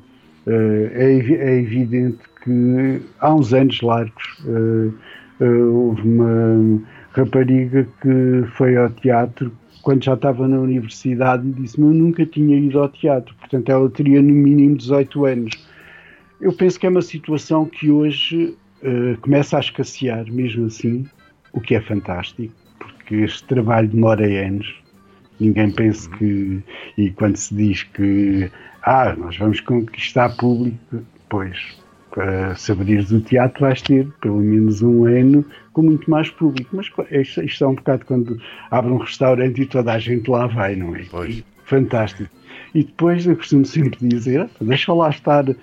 Uh, 0.47 0.89
é, 0.93 1.19
é, 1.19 1.59
evidente 1.59 2.19
que 2.43 3.01
há 3.19 3.33
uns 3.33 3.53
anos 3.53 3.81
largos 3.81 4.23
uh, 4.45 4.93
houve 5.41 6.01
uma 6.01 6.81
rapariga 7.11 7.87
que 8.01 8.43
foi 8.55 8.77
ao 8.77 8.89
teatro 8.89 9.51
quando 9.81 10.03
já 10.03 10.13
estava 10.13 10.47
na 10.47 10.59
universidade 10.59 11.47
e 11.47 11.51
disse-me 11.51 11.87
eu 11.87 11.93
nunca 11.93 12.25
tinha 12.25 12.57
ido 12.57 12.79
ao 12.79 12.89
teatro, 12.89 13.33
portanto 13.35 13.69
ela 13.69 13.89
teria 13.89 14.21
no 14.21 14.33
mínimo 14.33 14.77
18 14.77 15.25
anos. 15.25 15.67
Eu 16.41 16.53
penso 16.53 16.79
que 16.79 16.85
é 16.85 16.89
uma 16.89 17.01
situação 17.01 17.65
que 17.65 17.89
hoje 17.89 18.55
começa 19.21 19.57
a 19.57 19.59
escassear, 19.59 20.25
mesmo 20.31 20.65
assim, 20.65 21.05
o 21.54 21.62
que 21.62 21.76
é 21.76 21.82
fantástico, 21.82 22.54
porque 22.78 23.16
este 23.16 23.43
trabalho 23.45 23.88
demora 23.88 24.26
anos. 24.26 24.74
Ninguém 25.39 25.72
pensa 25.72 26.10
que. 26.18 26.62
E 26.97 27.12
quando 27.12 27.38
se 27.38 27.54
diz 27.56 27.84
que. 27.84 28.52
Ah, 28.84 29.16
nós 29.18 29.38
vamos 29.38 29.62
conquistar 29.62 30.36
público, 30.36 31.04
pois. 31.30 31.78
Para 32.12 32.56
se 32.56 32.72
abrir 32.72 33.06
do 33.06 33.22
teatro 33.22 33.62
vais 33.62 33.82
ter 33.84 34.08
pelo 34.20 34.39
menos 34.39 34.82
um 34.82 35.06
ano 35.06 35.45
com 35.74 35.84
muito 35.84 36.10
mais 36.10 36.30
público. 36.30 36.76
Mas 36.76 36.91
isto, 37.12 37.43
isto 37.43 37.64
é 37.64 37.68
um 37.68 37.76
bocado 37.76 38.04
quando 38.06 38.41
abre 38.72 38.91
um 38.91 38.97
restaurante 38.97 39.62
e 39.62 39.66
toda 39.66 39.93
a 39.93 40.00
gente 40.00 40.30
lá 40.30 40.47
vai, 40.47 40.76
não 40.76 40.95
é? 40.95 41.06
Pois. 41.10 41.43
Fantástico. 41.66 42.30
E 42.74 42.84
depois 42.84 43.26
eu 43.26 43.36
costumo 43.36 43.64
sempre 43.66 43.97
dizer, 44.08 44.50
deixa 44.60 44.91
lá 44.91 45.10
estar 45.10 45.47
uh, 45.50 45.56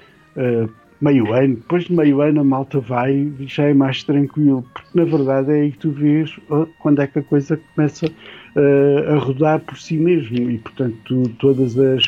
meio 1.01 1.33
ano, 1.33 1.57
depois 1.57 1.85
de 1.85 1.93
meio 1.93 2.21
ano 2.21 2.41
a 2.41 2.45
malta 2.45 2.81
vai 2.81 3.31
e 3.39 3.47
já 3.47 3.65
é 3.65 3.75
mais 3.75 4.03
tranquilo, 4.03 4.65
porque 4.73 4.89
na 4.95 5.05
verdade 5.05 5.53
é 5.53 5.61
aí 5.63 5.73
que 5.73 5.79
tu 5.79 5.91
vês 5.91 6.35
quando 6.79 7.03
é 7.03 7.07
que 7.07 7.19
a 7.19 7.23
coisa 7.23 7.61
começa 7.75 8.07
uh, 8.07 9.15
a 9.15 9.19
rodar 9.19 9.61
por 9.61 9.77
si 9.77 9.97
mesmo 9.97 10.51
e 10.51 10.59
portanto 10.59 10.97
tu, 11.05 11.29
todas 11.39 11.79
as, 11.79 12.05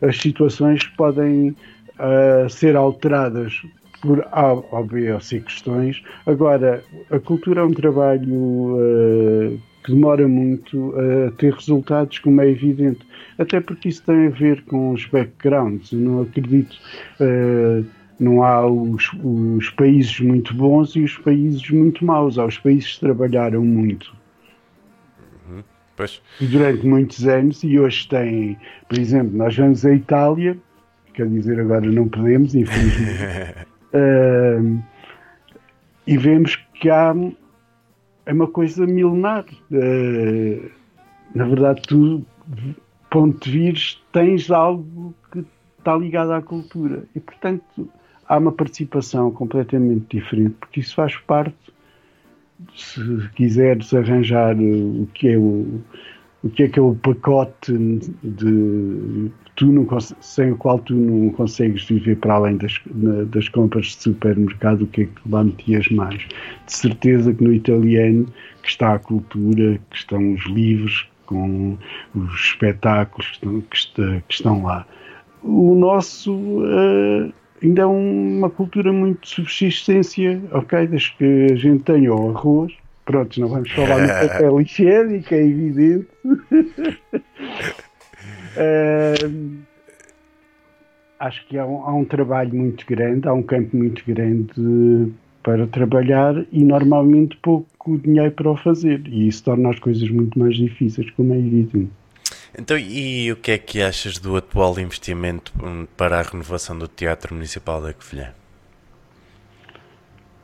as 0.00 0.18
situações 0.18 0.84
podem 0.96 1.50
uh, 1.50 2.50
ser 2.50 2.76
alteradas 2.76 3.62
por 4.00 4.26
A 4.32 4.52
ou 4.52 4.84
B 4.84 5.12
ou 5.12 5.20
C 5.20 5.38
questões. 5.38 6.02
Agora, 6.26 6.82
a 7.08 7.20
cultura 7.20 7.60
é 7.60 7.64
um 7.64 7.72
trabalho 7.72 8.34
uh, 8.34 9.60
que 9.84 9.92
demora 9.92 10.26
muito 10.26 10.94
a 10.96 11.30
ter 11.32 11.52
resultados, 11.52 12.18
como 12.20 12.40
é 12.40 12.48
evidente, 12.48 13.00
até 13.38 13.60
porque 13.60 13.88
isso 13.88 14.02
tem 14.04 14.26
a 14.26 14.30
ver 14.30 14.62
com 14.62 14.92
os 14.92 15.06
backgrounds. 15.06 15.92
Eu 15.92 15.98
não 15.98 16.22
acredito. 16.22 16.76
Não 18.22 18.42
há 18.42 18.64
os, 18.66 19.10
os, 19.22 19.70
países 19.70 20.20
muito 20.20 20.54
bons 20.54 20.94
e 20.94 21.02
os 21.02 21.18
países 21.18 21.68
muito 21.70 22.04
maus. 22.04 22.38
Há 22.38 22.44
os 22.44 22.58
países 22.58 22.94
que 22.94 23.00
trabalharam 23.00 23.64
muito. 23.64 24.14
Uhum. 25.48 25.62
Durante 26.40 26.86
muitos 26.86 27.26
anos, 27.26 27.62
e 27.64 27.78
hoje 27.78 28.08
tem, 28.08 28.56
por 28.88 28.98
exemplo, 28.98 29.36
nós 29.36 29.56
vamos 29.56 29.84
à 29.84 29.92
Itália, 29.92 30.56
quer 31.14 31.28
dizer, 31.28 31.58
agora 31.60 31.84
não 31.90 32.08
podemos, 32.08 32.54
infelizmente, 32.54 33.66
uh, 33.92 34.82
e 36.06 36.16
vemos 36.16 36.56
que 36.74 36.88
há 36.88 37.14
é 38.24 38.32
uma 38.32 38.46
coisa 38.46 38.86
milenar. 38.86 39.44
Uh, 39.70 40.70
na 41.34 41.44
verdade, 41.44 41.82
tu, 41.82 42.24
ponto 43.10 43.44
de 43.44 43.50
vires, 43.50 44.02
tens 44.12 44.50
algo 44.50 45.14
que 45.30 45.44
está 45.78 45.96
ligado 45.96 46.32
à 46.32 46.42
cultura. 46.42 47.04
E, 47.14 47.20
portanto, 47.20 47.88
há 48.28 48.38
uma 48.38 48.52
participação 48.52 49.30
completamente 49.30 50.16
diferente, 50.16 50.54
porque 50.60 50.80
isso 50.80 50.94
faz 50.94 51.16
parte, 51.16 51.56
se 52.74 53.00
quiseres 53.34 53.92
arranjar 53.92 54.56
o 54.56 55.08
que 55.14 55.28
é 55.28 55.36
o, 55.36 55.80
o 56.42 56.50
que 56.50 56.64
é 56.64 56.68
que 56.68 56.78
é 56.78 56.82
o 56.82 56.94
pacote 56.94 57.72
de 58.22 59.30
tu 59.56 59.66
não, 59.66 59.86
sem 60.20 60.52
o 60.52 60.56
qual 60.56 60.78
tu 60.78 60.94
não 60.94 61.30
consegues 61.30 61.84
viver 61.84 62.16
para 62.16 62.34
além 62.34 62.56
das, 62.56 62.80
das 63.28 63.48
compras 63.48 63.86
de 63.86 64.02
supermercado, 64.02 64.82
o 64.82 64.86
que 64.86 65.02
é 65.02 65.04
que 65.04 65.28
lá 65.28 65.44
metias 65.44 65.88
mais? 65.88 66.16
De 66.66 66.72
certeza 66.72 67.34
que 67.34 67.42
no 67.42 67.52
italiano 67.52 68.26
que 68.62 68.68
está 68.68 68.94
a 68.94 68.98
cultura, 68.98 69.80
que 69.90 69.96
estão 69.96 70.34
os 70.34 70.44
livros, 70.46 71.08
com 71.26 71.78
os 72.14 72.34
espetáculos 72.34 73.38
que 73.38 73.76
estão, 73.76 74.20
que 74.28 74.34
estão 74.34 74.62
lá. 74.62 74.86
O 75.42 75.74
nosso 75.74 76.32
uh, 76.34 77.32
ainda 77.62 77.82
é 77.82 77.86
uma 77.86 78.50
cultura 78.50 78.92
muito 78.92 79.22
de 79.22 79.28
subsistência, 79.28 80.42
ok? 80.52 80.86
Desde 80.86 81.12
que 81.16 81.46
a 81.52 81.56
gente 81.56 81.84
tenha 81.84 82.12
o 82.12 82.30
arroz, 82.30 82.72
pronto, 83.04 83.40
não 83.40 83.48
vamos 83.48 83.70
falar 83.70 84.00
no 84.00 84.08
papel 84.28 84.60
higiênico, 84.60 85.34
é 85.34 85.42
evidente. 85.42 86.08
uh, 88.56 89.62
acho 91.20 91.46
que 91.46 91.56
há 91.56 91.64
um, 91.64 91.84
há 91.84 91.94
um, 91.94 92.04
trabalho 92.04 92.54
muito 92.54 92.84
grande, 92.86 93.28
há 93.28 93.32
um 93.32 93.42
campo 93.42 93.76
muito 93.76 94.02
grande 94.06 95.12
para 95.42 95.66
trabalhar 95.66 96.44
e 96.52 96.64
normalmente 96.64 97.36
pouco 97.38 97.98
dinheiro 97.98 98.32
para 98.32 98.50
o 98.50 98.56
fazer. 98.56 99.02
E 99.06 99.28
isso 99.28 99.44
torna 99.44 99.70
as 99.70 99.78
coisas 99.78 100.08
muito 100.10 100.38
mais 100.38 100.56
difíceis, 100.56 101.10
como 101.12 101.32
é 101.32 101.38
evidente. 101.38 101.90
Então, 102.58 102.76
e 102.76 103.32
o 103.32 103.36
que 103.36 103.52
é 103.52 103.58
que 103.58 103.80
achas 103.80 104.18
do 104.18 104.36
atual 104.36 104.78
investimento 104.78 105.52
hum, 105.62 105.86
para 105.96 106.18
a 106.18 106.22
renovação 106.22 106.78
do 106.78 106.86
Teatro 106.86 107.34
Municipal 107.34 107.80
da 107.80 107.94
Covilhã? 107.94 108.28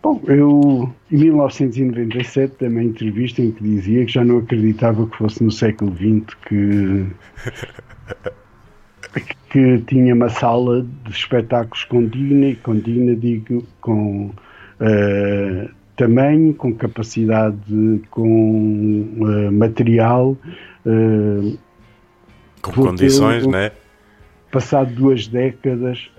Bom, 0.03 0.23
eu 0.27 0.95
em 1.11 1.17
1997 1.19 2.55
também 2.55 2.87
entrevista 2.87 3.43
em 3.43 3.51
que 3.51 3.63
dizia 3.63 4.07
que 4.07 4.13
já 4.13 4.25
não 4.25 4.39
acreditava 4.39 5.07
que 5.07 5.17
fosse 5.19 5.45
no 5.45 5.51
século 5.51 5.95
XX 5.95 6.35
que, 6.47 7.07
que 9.51 9.79
tinha 9.87 10.15
uma 10.15 10.31
sala 10.31 10.87
de 11.05 11.11
espetáculos 11.11 11.85
contínua, 11.85 12.49
e 12.49 12.57
contínua 12.57 13.17
digo, 13.17 13.67
com 13.83 14.27
uh, 14.81 15.71
tamanho, 15.97 16.55
com 16.55 16.73
capacidade, 16.73 18.01
com 18.11 19.03
uh, 19.19 19.53
material. 19.53 20.39
Uh, 20.87 21.59
com 22.61 22.73
condições, 22.73 23.47
né? 23.47 23.73
Passado 24.51 24.95
duas 24.95 25.27
décadas, 25.27 26.11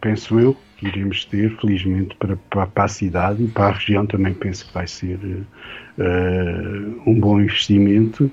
penso 0.00 0.38
eu, 0.38 0.56
que 0.78 0.86
iremos 0.86 1.24
ter, 1.24 1.50
felizmente, 1.56 2.14
para, 2.16 2.36
para, 2.48 2.66
para, 2.66 2.84
a 2.84 2.88
cidade 2.88 3.42
e 3.42 3.48
para 3.48 3.66
a 3.66 3.72
região 3.72 4.06
também 4.06 4.32
penso 4.32 4.66
que 4.66 4.74
vai 4.74 4.86
ser 4.86 5.18
uh, 5.18 7.02
um 7.04 7.18
bom 7.18 7.40
investimento. 7.40 8.30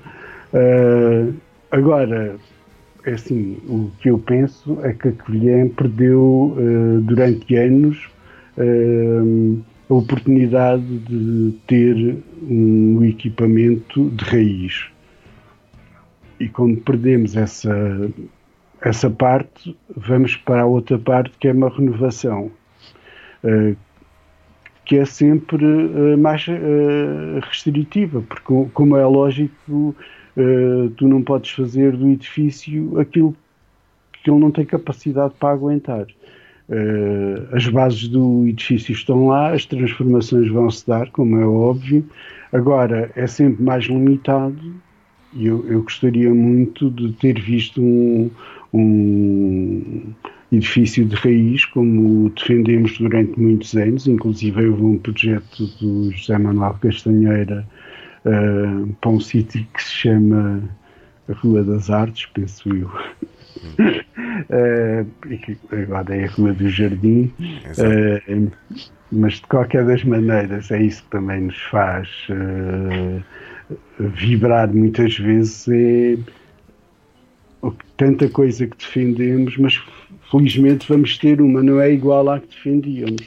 Uh, 0.54 1.34
agora, 1.72 2.36
é 3.04 3.12
assim, 3.12 3.58
o 3.68 3.90
que 4.00 4.10
eu 4.10 4.18
penso 4.18 4.78
é 4.82 4.92
que 4.92 5.08
a 5.08 5.12
Covilhã 5.12 5.68
perdeu 5.68 6.56
uh, 6.56 7.00
durante 7.02 7.54
anos 7.56 8.08
a 9.90 9.92
oportunidade 9.92 10.98
de 11.00 11.52
ter 11.66 12.16
um 12.48 13.04
equipamento 13.04 14.08
de 14.08 14.24
raiz. 14.24 14.86
E 16.38 16.48
quando 16.48 16.80
perdemos 16.82 17.36
essa 17.36 17.70
essa 18.80 19.10
parte, 19.10 19.76
vamos 19.96 20.36
para 20.36 20.62
a 20.62 20.66
outra 20.66 20.98
parte 20.98 21.36
que 21.38 21.48
é 21.48 21.52
uma 21.52 21.68
renovação, 21.68 22.50
uh, 23.42 23.76
que 24.84 24.96
é 24.96 25.04
sempre 25.04 25.64
uh, 25.64 26.18
mais 26.18 26.46
uh, 26.46 27.40
restritiva, 27.42 28.22
porque, 28.22 28.70
como 28.72 28.96
é 28.96 29.04
lógico, 29.04 29.94
tu 30.98 31.08
não 31.08 31.22
podes 31.22 31.50
fazer 31.50 31.96
do 31.96 32.10
edifício 32.10 33.00
aquilo 33.00 33.34
que 34.22 34.30
ele 34.30 34.38
não 34.38 34.50
tem 34.50 34.66
capacidade 34.66 35.32
para 35.40 35.54
aguentar. 35.54 36.06
as 37.52 37.66
bases 37.68 38.06
do 38.08 38.46
edifício 38.46 38.92
estão 38.92 39.28
lá, 39.28 39.54
as 39.54 39.64
transformações 39.64 40.50
vão 40.50 40.70
se 40.70 40.86
dar, 40.86 41.10
como 41.10 41.38
é 41.40 41.46
óbvio. 41.46 42.04
Agora, 42.52 43.10
é 43.16 43.26
sempre 43.26 43.62
mais 43.64 43.86
limitado 43.86 44.60
eu, 45.34 45.64
eu 45.68 45.82
gostaria 45.82 46.32
muito 46.32 46.90
de 46.90 47.12
ter 47.14 47.40
visto 47.40 47.80
um, 47.82 48.30
um 48.72 50.14
edifício 50.52 51.04
de 51.04 51.14
raiz, 51.16 51.64
como 51.64 52.30
defendemos 52.30 52.98
durante 52.98 53.38
muitos 53.38 53.74
anos, 53.74 54.06
inclusive 54.06 54.68
houve 54.68 54.82
um 54.82 54.98
projeto 54.98 55.66
do 55.80 56.10
José 56.12 56.38
Manuel 56.38 56.74
Castanheira 56.80 57.66
uh, 58.24 58.92
para 59.00 59.10
um 59.10 59.20
sítio 59.20 59.66
que 59.74 59.82
se 59.82 59.92
chama 59.92 60.62
Rua 61.28 61.64
das 61.64 61.90
Artes, 61.90 62.26
penso 62.26 62.68
eu. 62.68 62.88
uh, 64.48 65.06
agora 65.72 66.16
é 66.16 66.24
a 66.24 66.30
Rua 66.30 66.52
do 66.52 66.68
Jardim, 66.68 67.32
uh, 67.40 68.52
mas 69.10 69.34
de 69.34 69.42
qualquer 69.42 69.84
das 69.84 70.04
maneiras 70.04 70.70
é 70.70 70.82
isso 70.82 71.02
que 71.04 71.10
também 71.10 71.42
nos 71.42 71.60
faz 71.62 72.08
uh, 72.30 73.22
vibrar 73.98 74.72
muitas 74.72 75.16
vezes. 75.18 75.66
É, 75.68 76.16
tanta 77.96 78.28
coisa 78.28 78.66
que 78.66 78.76
defendemos, 78.76 79.56
mas 79.56 79.80
felizmente 80.30 80.86
vamos 80.88 81.18
ter 81.18 81.40
uma, 81.40 81.62
não 81.62 81.80
é 81.80 81.92
igual 81.92 82.28
à 82.28 82.40
que 82.40 82.48
defendíamos. 82.48 83.22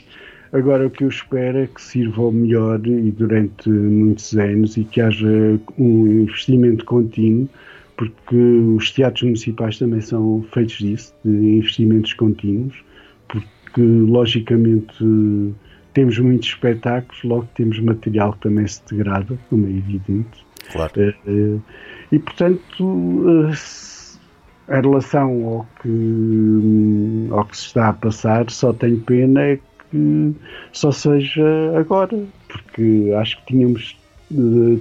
Agora 0.52 0.88
o 0.88 0.90
que 0.90 1.04
eu 1.04 1.10
espero 1.10 1.60
é 1.60 1.68
que 1.68 1.82
sirva 1.82 2.24
ao 2.24 2.32
melhor 2.32 2.86
e 2.86 3.12
durante 3.12 3.70
muitos 3.70 4.36
anos 4.36 4.78
e 4.78 4.84
que 4.84 5.00
haja 5.00 5.60
um 5.78 6.08
investimento 6.08 6.86
contínuo, 6.86 7.48
porque 7.96 8.36
os 8.36 8.92
teatros 8.92 9.24
municipais 9.24 9.78
também 9.78 10.02
são 10.02 10.44
feitos 10.52 10.78
disso, 10.78 11.14
de 11.24 11.32
investimentos 11.32 12.14
contínuos, 12.14 12.76
porque 13.28 13.82
logicamente 13.82 15.04
temos 15.94 16.18
muitos 16.20 16.50
espetáculos, 16.50 17.24
logo 17.24 17.48
temos 17.56 17.80
material 17.80 18.34
que 18.34 18.40
também 18.40 18.68
se 18.68 18.82
degrada, 18.90 19.38
como 19.50 19.66
é 19.66 19.70
evidente. 19.70 20.46
Claro. 20.72 20.92
Eh, 20.98 21.16
eh, 21.28 21.58
e 22.12 22.20
portanto, 22.20 23.26
eh, 23.50 24.78
em 24.78 24.82
relação 24.82 25.46
ao 25.48 25.68
que, 25.82 27.28
ao 27.32 27.46
que 27.46 27.58
se 27.58 27.66
está 27.68 27.90
a 27.90 27.94
passar, 27.94 28.50
só 28.50 28.72
tenho 28.74 29.00
pena 29.02 29.42
é 29.42 29.60
que 29.90 30.36
só 30.72 30.92
seja 30.92 31.44
agora, 31.76 32.24
porque 32.48 33.12
acho 33.18 33.38
que 33.40 33.54
tínhamos 33.54 33.98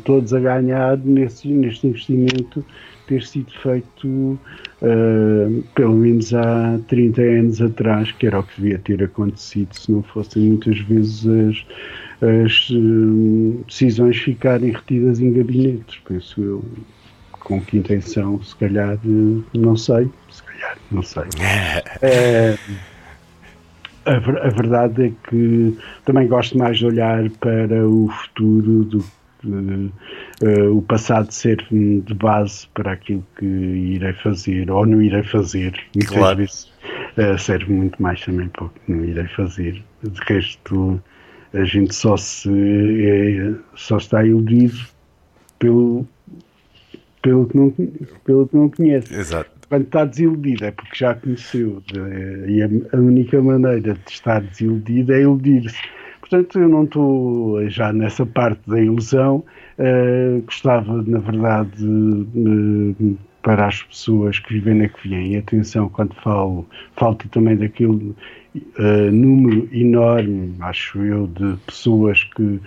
todos 0.04 0.34
a 0.34 0.40
ganhar 0.40 0.98
nesse, 0.98 1.48
neste 1.48 1.86
investimento 1.86 2.62
ter 3.08 3.22
sido 3.22 3.50
feito 3.62 4.06
uh, 4.06 5.64
pelo 5.74 5.94
menos 5.94 6.32
há 6.34 6.78
30 6.88 7.22
anos 7.22 7.62
atrás, 7.62 8.12
que 8.12 8.26
era 8.26 8.38
o 8.38 8.42
que 8.42 8.60
devia 8.60 8.78
ter 8.78 9.02
acontecido 9.02 9.72
se 9.72 9.90
não 9.90 10.02
fossem 10.02 10.42
muitas 10.42 10.78
vezes 10.80 11.26
as, 11.26 11.66
as 12.44 12.70
uh, 12.70 13.64
decisões 13.66 14.16
ficarem 14.18 14.72
retidas 14.72 15.20
em 15.20 15.32
gabinetes, 15.32 15.98
penso 16.06 16.42
eu 16.42 16.64
com 17.40 17.60
que 17.60 17.78
intenção, 17.78 18.42
se 18.42 18.54
calhar, 18.56 18.98
não 19.54 19.76
sei, 19.76 20.10
se 20.30 20.42
calhar, 20.42 20.76
não 20.90 21.02
sei. 21.02 21.22
é, 22.02 22.58
a, 24.04 24.18
verdade 24.50 25.06
é 25.06 25.12
que 25.28 25.76
também 26.04 26.26
gosto 26.28 26.56
mais 26.58 26.78
de 26.78 26.86
olhar 26.86 27.28
para 27.40 27.86
o 27.86 28.08
futuro 28.08 28.84
do 28.84 28.98
que 29.00 29.17
o 30.72 30.82
passado 30.82 31.30
ser 31.30 31.64
de 31.70 32.14
base 32.14 32.66
para 32.74 32.92
aquilo 32.92 33.24
que 33.38 33.44
irei 33.44 34.12
fazer 34.14 34.70
ou 34.70 34.86
não 34.86 35.00
irei 35.00 35.22
fazer. 35.22 35.72
Muitas 35.94 36.16
claro. 36.16 36.36
vezes 36.38 36.72
uh, 37.16 37.38
serve 37.38 37.72
muito 37.72 38.00
mais 38.02 38.20
também 38.24 38.48
para 38.48 38.64
o 38.64 38.68
que 38.68 38.92
não 38.92 39.04
irei 39.04 39.28
fazer. 39.28 39.82
De 40.02 40.20
resto, 40.26 41.00
a 41.52 41.64
gente 41.64 41.94
só 41.94 42.16
se 42.16 42.50
é, 42.50 43.54
só 43.74 43.96
está 43.96 44.24
iludido 44.24 44.78
pelo, 45.58 46.06
pelo, 47.22 47.46
que 47.46 47.56
não, 47.56 47.70
pelo 48.24 48.48
que 48.48 48.56
não 48.56 48.68
conhece. 48.68 49.14
Exato. 49.14 49.50
Quando 49.68 49.84
está 49.84 50.04
desiludido 50.04 50.64
é 50.64 50.70
porque 50.70 50.96
já 50.96 51.14
conheceu. 51.14 51.82
E 52.46 52.62
a 52.62 52.96
única 52.96 53.40
maneira 53.42 53.94
de 53.94 54.10
estar 54.10 54.40
desiludido 54.40 55.12
é 55.12 55.20
iludir-se. 55.22 55.76
Portanto, 56.28 56.58
eu 56.58 56.68
não 56.68 56.84
estou 56.84 57.70
já 57.70 57.90
nessa 57.90 58.26
parte 58.26 58.60
da 58.68 58.78
ilusão. 58.78 59.42
Uh, 59.78 60.42
gostava, 60.42 61.02
na 61.02 61.20
verdade, 61.20 61.86
para 63.42 63.66
as 63.66 63.82
pessoas 63.82 64.38
que 64.38 64.52
vivem 64.52 64.74
na 64.74 64.90
vêm, 65.02 65.34
e 65.34 65.36
atenção, 65.38 65.88
quando 65.88 66.14
falo, 66.16 66.66
falta 66.96 67.26
também 67.30 67.56
daquele 67.56 68.14
uh, 68.54 69.10
número 69.10 69.70
enorme, 69.72 70.54
acho 70.60 71.02
eu, 71.02 71.26
de 71.28 71.56
pessoas 71.66 72.24
que 72.24 72.60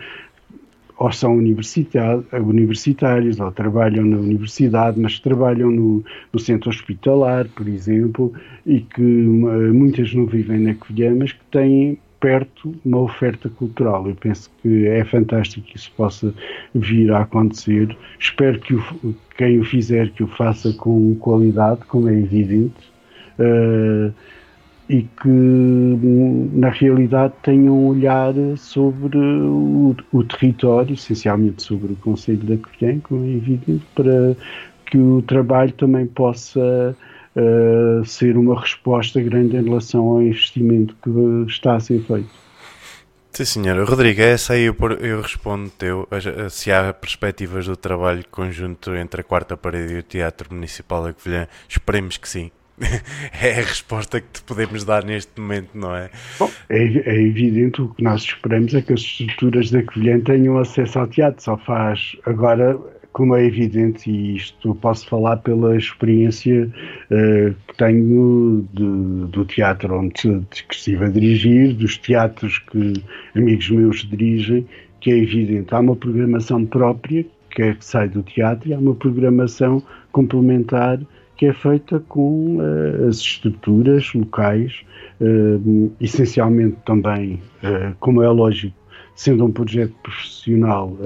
ou 0.97 1.11
são 1.11 1.35
universitários 1.35 3.39
ou 3.39 3.51
trabalham 3.51 4.05
na 4.05 4.17
universidade, 4.17 4.99
mas 4.99 5.19
trabalham 5.19 5.71
no, 5.71 6.05
no, 6.31 6.39
centro 6.39 6.69
hospitalar, 6.69 7.47
por 7.55 7.67
exemplo, 7.67 8.31
e 8.67 8.81
que 8.81 9.01
uh, 9.01 9.73
muitas 9.73 10.13
não 10.13 10.27
vivem 10.27 10.59
na 10.59 10.75
Covilhã, 10.75 11.15
mas 11.15 11.31
que 11.31 11.43
têm 11.51 11.97
perto 12.21 12.73
uma 12.85 12.99
oferta 12.99 13.49
cultural. 13.49 14.07
Eu 14.07 14.15
penso 14.15 14.49
que 14.61 14.87
é 14.87 15.03
fantástico 15.03 15.67
que 15.67 15.75
isso 15.75 15.91
possa 15.97 16.33
vir 16.73 17.11
a 17.11 17.21
acontecer. 17.21 17.97
Espero 18.19 18.59
que 18.59 18.75
o, 18.75 19.15
quem 19.37 19.59
o 19.59 19.65
fizer 19.65 20.09
que 20.11 20.23
o 20.23 20.27
faça 20.27 20.71
com 20.73 21.13
qualidade, 21.15 21.81
como 21.87 22.07
é 22.07 22.13
evidente. 22.13 22.91
Uh, 23.37 24.13
e 24.87 25.03
que 25.03 25.29
na 26.53 26.69
realidade 26.69 27.33
tenham 27.43 27.73
um 27.73 27.87
olhar 27.87 28.33
sobre 28.57 29.17
o, 29.17 29.95
o 30.11 30.23
território, 30.25 30.93
essencialmente 30.93 31.63
sobre 31.63 31.93
o 31.93 31.95
Conselho 31.95 32.43
da 32.43 32.57
Covilhã, 32.57 32.99
como 32.99 33.25
é 33.25 33.29
evidente, 33.29 33.85
para 33.95 34.35
que 34.85 34.97
o 34.97 35.21
trabalho 35.21 35.71
também 35.71 36.05
possa 36.05 36.93
uh, 37.35 38.05
ser 38.05 38.37
uma 38.37 38.59
resposta 38.59 39.21
grande 39.21 39.57
em 39.57 39.63
relação 39.63 40.03
ao 40.07 40.21
investimento 40.21 40.95
que 41.03 41.51
está 41.51 41.75
a 41.75 41.79
ser 41.79 42.01
feito. 42.03 42.29
Sim, 43.31 43.45
senhora. 43.45 43.85
Rodrigo, 43.85 44.21
essa 44.21 44.53
aí 44.53 44.63
eu, 44.63 44.75
eu 44.99 45.21
respondo 45.21 45.69
teu. 45.69 46.07
Se 46.49 46.69
há 46.69 46.93
perspectivas 46.93 47.65
do 47.65 47.77
trabalho 47.77 48.23
conjunto 48.29 48.93
entre 48.93 49.21
a 49.21 49.23
Quarta 49.23 49.55
Parede 49.55 49.93
e 49.93 49.97
o 49.99 50.03
Teatro 50.03 50.53
Municipal 50.53 51.03
da 51.03 51.13
Covilhã, 51.13 51.47
esperemos 51.69 52.17
que 52.17 52.27
sim. 52.27 52.51
é 53.41 53.51
a 53.51 53.63
resposta 53.63 54.19
que 54.19 54.27
te 54.27 54.43
podemos 54.43 54.83
dar 54.83 55.05
neste 55.05 55.39
momento, 55.39 55.69
não 55.73 55.95
é? 55.95 56.09
Bom, 56.39 56.49
é, 56.69 56.83
é, 56.83 57.21
evidente, 57.21 57.81
o 57.81 57.89
que 57.89 58.03
nós 58.03 58.21
esperamos 58.23 58.73
é 58.73 58.81
que 58.81 58.93
as 58.93 59.01
estruturas 59.01 59.69
da 59.71 59.83
Covilhã 59.83 60.19
tenham 60.19 60.57
acesso 60.57 60.99
ao 60.99 61.07
teatro, 61.07 61.43
só 61.43 61.57
faz 61.57 62.15
agora, 62.25 62.77
como 63.13 63.35
é 63.35 63.45
evidente, 63.45 64.09
e 64.09 64.35
isto 64.35 64.73
posso 64.75 65.07
falar 65.07 65.37
pela 65.37 65.75
experiência 65.75 66.69
uh, 67.11 67.55
que 67.67 67.77
tenho 67.77 68.65
de, 68.73 69.27
do 69.27 69.45
teatro 69.45 69.99
onde 69.99 70.13
que 70.13 70.73
estive 70.73 71.05
a 71.05 71.09
dirigir, 71.09 71.73
dos 71.73 71.97
teatros 71.97 72.59
que 72.59 72.93
amigos 73.35 73.69
meus 73.69 73.97
dirigem, 74.09 74.65
que 74.99 75.11
é 75.11 75.17
evidente, 75.17 75.73
há 75.73 75.79
uma 75.79 75.95
programação 75.95 76.65
própria 76.65 77.25
que 77.49 77.61
é 77.61 77.73
que 77.73 77.83
sai 77.83 78.07
do 78.07 78.23
teatro 78.23 78.69
e 78.69 78.73
há 78.73 78.79
uma 78.79 78.95
programação 78.95 79.83
complementar 80.13 80.99
que 81.35 81.47
é 81.47 81.53
feita 81.53 81.99
com 82.07 82.57
uh, 82.57 83.07
as 83.09 83.17
estruturas 83.17 84.13
locais, 84.13 84.85
uh, 85.19 85.91
essencialmente 85.99 86.77
também, 86.85 87.41
como 87.99 88.21
é 88.21 88.29
lógico, 88.29 88.75
sendo 89.15 89.45
um 89.45 89.51
projeto 89.51 89.93
profissional, 90.03 90.97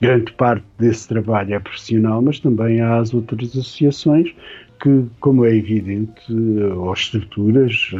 grande 0.00 0.32
parte 0.32 0.64
desse 0.78 1.08
trabalho 1.08 1.54
é 1.54 1.58
profissional, 1.58 2.22
mas 2.22 2.38
também 2.38 2.80
há 2.80 2.98
as 2.98 3.12
outras 3.12 3.50
associações 3.50 4.34
que, 4.80 5.04
como 5.20 5.44
é 5.44 5.54
evidente, 5.54 6.32
ou 6.32 6.92
estruturas 6.92 7.90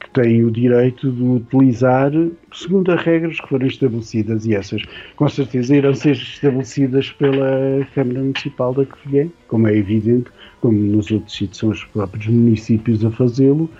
que 0.00 0.10
têm 0.12 0.44
o 0.44 0.50
direito 0.50 1.10
de 1.12 1.22
utilizar 1.22 2.10
segundo 2.52 2.90
as 2.90 3.02
regras 3.02 3.38
que 3.40 3.48
foram 3.48 3.66
estabelecidas 3.66 4.46
e 4.46 4.54
essas 4.54 4.82
com 5.14 5.28
certeza 5.28 5.76
irão 5.76 5.94
ser 5.94 6.12
estabelecidas 6.12 7.10
pela 7.12 7.86
Câmara 7.94 8.20
Municipal 8.20 8.74
da 8.74 8.86
Covilhã, 8.86 9.28
como 9.46 9.68
é 9.68 9.76
evidente, 9.76 10.30
como 10.60 10.78
nos 10.78 11.10
outros 11.10 11.36
sítios 11.36 11.58
são 11.58 11.68
os 11.68 11.84
próprios 11.84 12.26
municípios 12.26 13.04
a 13.04 13.10
fazê-lo, 13.10 13.70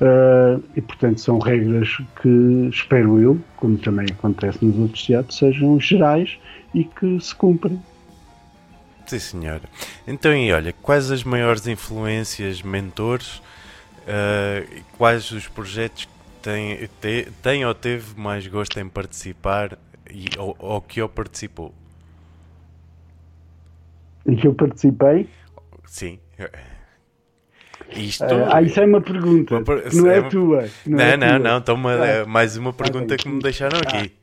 uh, 0.00 0.62
e 0.76 0.80
portanto 0.80 1.20
são 1.20 1.38
regras 1.38 1.96
que, 2.20 2.68
espero 2.70 3.20
eu, 3.20 3.40
como 3.56 3.76
também 3.78 4.06
acontece 4.10 4.64
nos 4.64 4.76
outros 4.78 5.04
teatros, 5.04 5.38
sejam 5.38 5.78
gerais 5.80 6.38
e 6.74 6.84
que 6.84 7.20
se 7.20 7.34
cumprem. 7.34 7.80
Sim, 9.06 9.18
senhora. 9.18 9.62
Então, 10.06 10.34
e 10.34 10.52
olha, 10.52 10.72
quais 10.82 11.10
as 11.10 11.24
maiores 11.24 11.66
influências, 11.66 12.60
mentores, 12.60 13.38
uh, 14.06 14.82
quais 14.98 15.30
os 15.30 15.48
projetos 15.48 16.04
que 16.04 16.10
tem, 16.42 16.88
te, 17.00 17.28
tem 17.42 17.64
ou 17.64 17.74
teve 17.74 18.18
mais 18.20 18.46
gosto 18.46 18.78
em 18.78 18.88
participar 18.88 19.78
e, 20.10 20.26
ou, 20.38 20.54
ou 20.58 20.80
que 20.82 21.00
eu 21.00 21.08
participou? 21.08 21.74
Em 24.26 24.36
que 24.36 24.46
eu 24.46 24.52
participei? 24.52 25.26
Sim. 25.86 26.18
Isto... 27.96 28.24
Ah, 28.52 28.60
isso 28.62 28.80
é 28.80 28.84
uma 28.84 29.00
pergunta, 29.00 29.56
uma 29.56 29.64
per... 29.64 29.94
não 29.94 30.10
é, 30.10 30.18
é 30.18 30.22
tua. 30.22 30.68
Não, 30.86 30.98
não, 30.98 31.04
é 31.04 31.16
não, 31.16 31.28
tua. 31.28 31.38
não, 31.38 31.58
então 31.58 31.74
uma, 31.74 31.92
ah, 31.94 32.26
mais 32.26 32.56
uma 32.56 32.72
pergunta 32.72 33.16
que 33.16 33.28
me 33.28 33.40
deixaram 33.40 33.78
aqui. 33.78 34.12
Ah. 34.14 34.18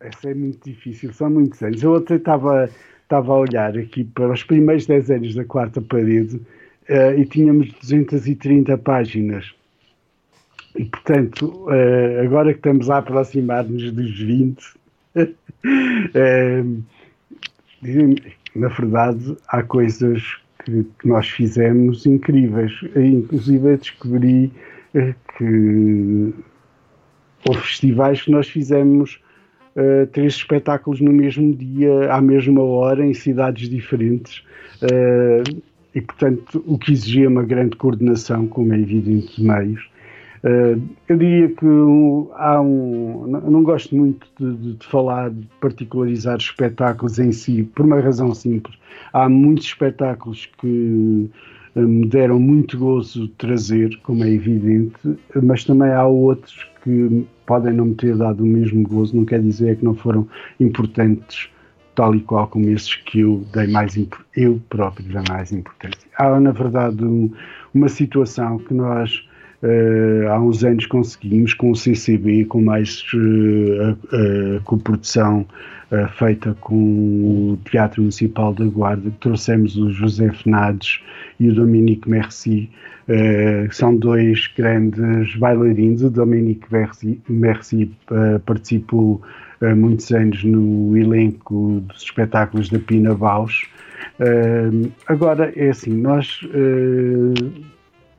Essa 0.00 0.30
é 0.30 0.34
muito 0.34 0.64
difícil, 0.64 1.12
são 1.12 1.28
muitos 1.30 1.60
anos. 1.62 1.82
Eu 1.82 1.96
até 1.96 2.14
estava, 2.14 2.70
estava 3.02 3.32
a 3.32 3.36
olhar 3.38 3.76
aqui 3.76 4.04
para 4.04 4.32
os 4.32 4.44
primeiros 4.44 4.86
10 4.86 5.10
anos 5.10 5.34
da 5.34 5.44
quarta 5.44 5.80
parede 5.80 6.36
uh, 6.36 7.18
e 7.18 7.24
tínhamos 7.26 7.72
230 7.72 8.78
páginas. 8.78 9.52
E, 10.76 10.84
portanto, 10.84 11.66
uh, 11.66 12.22
agora 12.24 12.52
que 12.52 12.58
estamos 12.58 12.88
a 12.88 12.98
aproximar-nos 12.98 13.90
dos 13.90 14.16
20, 14.16 14.60
uh, 15.16 15.34
na 18.54 18.68
verdade, 18.68 19.36
há 19.48 19.62
coisas 19.64 20.22
que, 20.66 20.84
que 20.98 21.08
nós 21.08 21.30
fizemos 21.30 22.04
incríveis. 22.04 22.72
Inclusive, 22.96 23.76
descobri 23.76 24.52
eh, 24.94 25.14
que 25.38 26.34
houve 27.48 27.60
festivais 27.60 28.22
que 28.22 28.30
nós 28.32 28.48
fizemos 28.48 29.20
uh, 29.76 30.06
três 30.08 30.34
espetáculos 30.34 31.00
no 31.00 31.12
mesmo 31.12 31.54
dia, 31.54 32.12
à 32.12 32.20
mesma 32.20 32.60
hora, 32.62 33.06
em 33.06 33.14
cidades 33.14 33.68
diferentes. 33.68 34.44
Uh, 34.82 35.62
e, 35.94 36.00
portanto, 36.00 36.62
o 36.66 36.76
que 36.76 36.92
exigia 36.92 37.28
uma 37.28 37.44
grande 37.44 37.76
coordenação, 37.76 38.48
como 38.48 38.74
é 38.74 38.78
evidente, 38.78 39.36
de 39.36 39.46
meios. 39.46 39.88
Uh, 40.46 40.80
eu 41.08 41.16
diria 41.16 41.48
que 41.48 41.66
há 42.34 42.60
um. 42.60 43.26
Não 43.26 43.64
gosto 43.64 43.96
muito 43.96 44.28
de, 44.38 44.74
de, 44.74 44.86
falar, 44.86 45.30
de 45.30 45.44
particularizar 45.60 46.36
espetáculos 46.36 47.18
em 47.18 47.32
si, 47.32 47.64
por 47.74 47.84
uma 47.84 47.98
razão 47.98 48.32
simples. 48.32 48.78
Há 49.12 49.28
muitos 49.28 49.66
espetáculos 49.66 50.46
que 50.58 51.28
uh, 51.74 51.80
me 51.80 52.06
deram 52.06 52.38
muito 52.38 52.78
gozo 52.78 53.26
de 53.26 53.32
trazer, 53.32 53.98
como 54.04 54.22
é 54.22 54.30
evidente, 54.30 55.18
mas 55.42 55.64
também 55.64 55.90
há 55.90 56.06
outros 56.06 56.64
que 56.84 57.26
podem 57.44 57.72
não 57.72 57.86
me 57.86 57.94
ter 57.96 58.16
dado 58.16 58.44
o 58.44 58.46
mesmo 58.46 58.86
gozo, 58.86 59.16
não 59.16 59.24
quer 59.24 59.42
dizer 59.42 59.76
que 59.76 59.84
não 59.84 59.94
foram 59.96 60.28
importantes 60.60 61.48
tal 61.96 62.14
e 62.14 62.20
qual 62.20 62.46
como 62.46 62.68
esses 62.68 62.94
que 62.94 63.20
eu 63.20 63.44
dei 63.52 63.66
mais 63.66 63.96
eu 64.36 64.60
próprio 64.68 65.08
dei 65.08 65.22
mais 65.28 65.50
importância. 65.50 66.08
Há 66.18 66.38
na 66.38 66.52
verdade 66.52 67.04
um, 67.04 67.32
uma 67.74 67.88
situação 67.88 68.58
que 68.58 68.74
nós 68.74 69.26
Uh, 69.62 70.28
há 70.28 70.38
uns 70.38 70.62
anos 70.64 70.84
conseguimos 70.86 71.54
com 71.54 71.70
o 71.70 71.76
CCB, 71.76 72.44
com 72.44 72.60
mais 72.60 73.02
uh, 73.14 73.96
a, 74.12 74.56
a 74.56 74.60
coprodução 74.60 75.46
uh, 75.90 76.08
feita 76.18 76.54
com 76.60 76.76
o 77.52 77.58
Teatro 77.64 78.02
Municipal 78.02 78.52
da 78.52 78.66
Guarda, 78.66 79.10
trouxemos 79.20 79.76
o 79.78 79.90
José 79.90 80.30
Fernandes 80.30 81.00
e 81.40 81.48
o 81.48 81.54
Dominique 81.54 82.08
Merci, 82.08 82.70
são 83.70 83.96
dois 83.96 84.50
grandes 84.56 85.36
bailarinos. 85.36 86.02
O 86.02 86.10
Dominique 86.10 86.66
Merci, 86.72 87.20
Merci 87.28 87.92
participou 88.44 89.22
há 89.60 89.76
muitos 89.76 90.10
anos 90.10 90.42
no 90.42 90.96
elenco 90.96 91.84
dos 91.86 92.02
espetáculos 92.02 92.68
da 92.68 92.80
Pina 92.80 93.14
Baus. 93.14 93.64
agora, 95.06 95.52
é 95.54 95.68
assim, 95.68 95.92
nós 95.92 96.40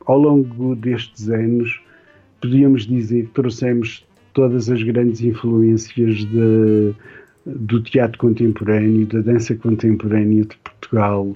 ao 0.07 0.17
longo 0.17 0.75
destes 0.75 1.29
anos, 1.29 1.79
podíamos 2.41 2.88
dizer 2.88 3.25
que 3.25 3.34
trouxemos 3.34 4.05
todas 4.34 4.69
as 4.69 4.81
grandes 4.81 5.21
influências 5.21 6.25
de, 6.25 6.93
do 7.45 7.81
teatro 7.81 8.17
contemporâneo, 8.17 9.05
da 9.07 9.19
dança 9.19 9.55
contemporânea 9.55 10.43
de 10.43 10.57
Portugal, 10.57 11.34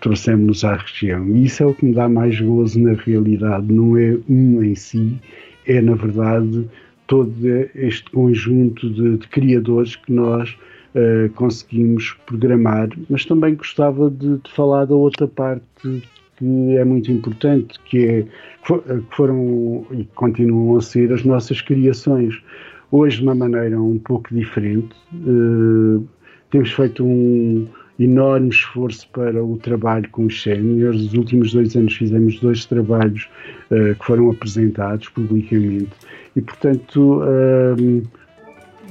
trouxemos-nos 0.00 0.64
à 0.64 0.76
região. 0.76 1.26
E 1.28 1.46
isso 1.46 1.62
é 1.62 1.66
o 1.66 1.74
que 1.74 1.86
me 1.86 1.94
dá 1.94 2.08
mais 2.08 2.40
gozo 2.40 2.80
na 2.80 2.92
realidade, 2.92 3.72
não 3.72 3.96
é 3.96 4.16
um 4.28 4.62
em 4.62 4.74
si, 4.74 5.18
é 5.66 5.80
na 5.80 5.94
verdade 5.94 6.68
todo 7.06 7.34
este 7.74 8.08
conjunto 8.12 8.88
de, 8.88 9.18
de 9.18 9.28
criadores 9.28 9.96
que 9.96 10.12
nós 10.12 10.56
uh, 10.94 11.28
conseguimos 11.34 12.16
programar, 12.24 12.88
mas 13.08 13.24
também 13.24 13.56
gostava 13.56 14.08
de, 14.08 14.38
de, 14.38 14.50
falar 14.52 14.84
da 14.84 14.94
outra 14.94 15.26
parte 15.26 16.04
que 16.40 16.76
é 16.76 16.84
muito 16.84 17.12
importante, 17.12 17.78
que, 17.84 18.06
é, 18.06 18.22
que 18.22 19.04
foram 19.14 19.86
e 19.92 20.04
continuam 20.14 20.78
a 20.78 20.80
ser 20.80 21.12
as 21.12 21.22
nossas 21.22 21.60
criações. 21.60 22.42
Hoje, 22.90 23.18
de 23.18 23.24
uma 23.24 23.34
maneira 23.34 23.80
um 23.80 23.98
pouco 23.98 24.34
diferente, 24.34 24.96
uh, 25.14 26.02
temos 26.50 26.72
feito 26.72 27.04
um, 27.04 27.68
enorme 27.98 28.48
esforço 28.48 29.06
para 29.12 29.44
o 29.44 29.58
trabalho 29.58 30.08
com 30.10 30.24
os 30.24 30.42
séniores. 30.42 31.02
Nos 31.02 31.12
últimos 31.12 31.52
dois 31.52 31.76
anos 31.76 31.94
fizemos 31.94 32.40
dois 32.40 32.64
trabalhos 32.64 33.28
uh, 33.70 33.94
que 33.94 34.04
foram 34.04 34.30
apresentados 34.30 35.10
publicamente 35.10 35.90
e, 36.34 36.40
portanto, 36.40 37.20
uh, 37.22 38.02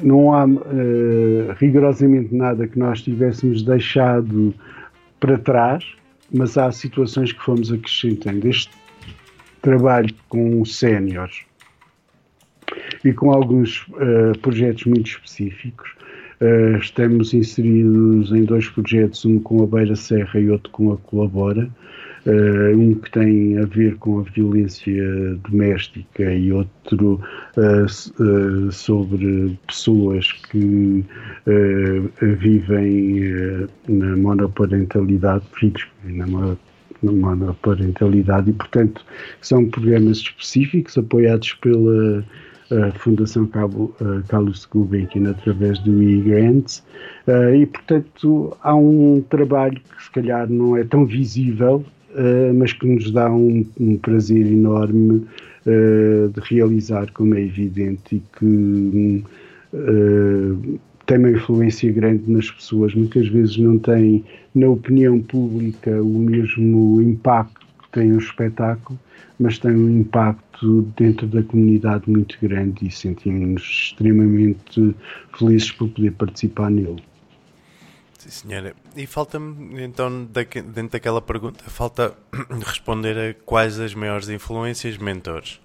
não 0.04 0.34
há 0.34 0.46
rigorosamente 1.58 2.34
nada 2.34 2.66
que 2.66 2.80
nós 2.80 3.02
tivéssemos 3.02 3.64
deixado 3.64 4.54
para 5.20 5.38
trás, 5.38 5.84
mas 6.32 6.58
há 6.58 6.72
situações 6.72 7.32
que 7.32 7.44
fomos 7.44 7.72
acrescentando. 7.72 8.48
Este 8.48 8.72
trabalho 9.62 10.14
com 10.28 10.64
séniores 10.64 11.42
e 13.04 13.12
com 13.14 13.32
alguns 13.32 13.86
projetos 14.42 14.86
muito 14.86 15.10
específicos 15.10 15.90
Uh, 16.42 16.78
estamos 16.78 17.34
inseridos 17.34 18.32
em 18.32 18.46
dois 18.46 18.70
projetos, 18.70 19.26
um 19.26 19.40
com 19.40 19.62
a 19.62 19.68
Beira 19.68 19.94
Serra 19.94 20.40
e 20.40 20.50
outro 20.50 20.72
com 20.72 20.94
a 20.94 20.98
Colabora. 20.98 21.70
Uh, 22.26 22.78
um 22.78 22.96
que 22.96 23.12
tem 23.12 23.58
a 23.58 23.66
ver 23.66 23.96
com 23.98 24.20
a 24.20 24.24
violência 24.24 25.36
doméstica 25.50 26.34
e 26.34 26.52
outro 26.52 27.22
uh, 27.56 28.72
sobre 28.72 29.58
pessoas 29.66 30.32
que 30.52 31.06
vivem 32.22 33.68
na 33.88 34.18
monoparentalidade, 34.18 35.46
filhos 35.58 35.88
na 36.04 36.26
monoparentalidade, 37.02 38.50
e 38.50 38.54
portanto 38.54 39.06
são 39.42 39.70
programas 39.70 40.18
específicos 40.18 40.98
apoiados 40.98 41.54
pela 41.54 42.26
Fundação 43.00 43.48
Cabo, 43.48 43.96
uh, 44.00 44.22
Carlos 44.28 44.66
Gulbenkian 44.66 45.32
através 45.32 45.80
do 45.80 46.04
e-grants 46.04 46.84
uh, 47.28 47.56
e, 47.56 47.66
portanto, 47.66 48.56
há 48.62 48.76
um 48.76 49.24
trabalho 49.28 49.80
que 49.80 50.04
se 50.04 50.12
calhar 50.12 50.48
não 50.48 50.78
é 50.78 50.84
tão 50.84 51.06
visível, 51.06 51.84
uh, 52.16 52.54
mas 52.54 52.74
que 52.74 52.88
nos 52.88 53.12
dá 53.12 53.32
um, 53.32 53.66
um 53.80 53.98
prazer 53.98 54.46
enorme 54.46 55.26
de 55.66 56.42
realizar, 56.50 57.12
como 57.12 57.36
é 57.36 57.42
evidente, 57.44 58.16
e 58.16 58.24
que 58.40 59.24
tem 61.06 61.18
uma 61.18 61.32
influência 61.32 61.92
grande 61.92 62.24
nas 62.32 62.50
pessoas. 62.50 62.94
Muitas 62.96 63.28
vezes 63.28 63.58
não 63.58 63.78
tem 63.78 64.24
na 64.54 64.68
opinião 64.68 65.20
pública 65.20 66.02
o 66.02 66.20
mesmo 66.20 67.02
impacto 67.02 67.66
que 67.82 67.90
tem 67.92 68.14
um 68.14 68.20
espetáculo, 68.20 69.00
mas 69.40 69.58
tem 69.58 69.72
um 69.72 70.02
impacto 70.02 70.82
dentro 70.98 71.26
da 71.26 71.42
comunidade 71.42 72.08
muito 72.08 72.38
grande 72.42 72.88
e 72.88 72.92
sentimos-nos 72.92 73.64
extremamente 73.64 74.96
felizes 75.38 75.72
por 75.72 75.90
poder 75.90 76.12
participar 76.12 76.70
nele. 76.70 77.02
Sim, 78.30 78.48
senhora. 78.48 78.74
E 78.96 79.08
falta-me, 79.08 79.84
então, 79.84 80.26
dentro 80.26 80.92
daquela 80.92 81.22
pergunta, 81.22 81.64
falta 81.68 82.14
responder 82.66 83.18
a 83.18 83.34
quais 83.46 83.80
as 83.80 83.96
maiores 83.96 84.30
influências 84.30 84.98
mentores? 84.98 85.60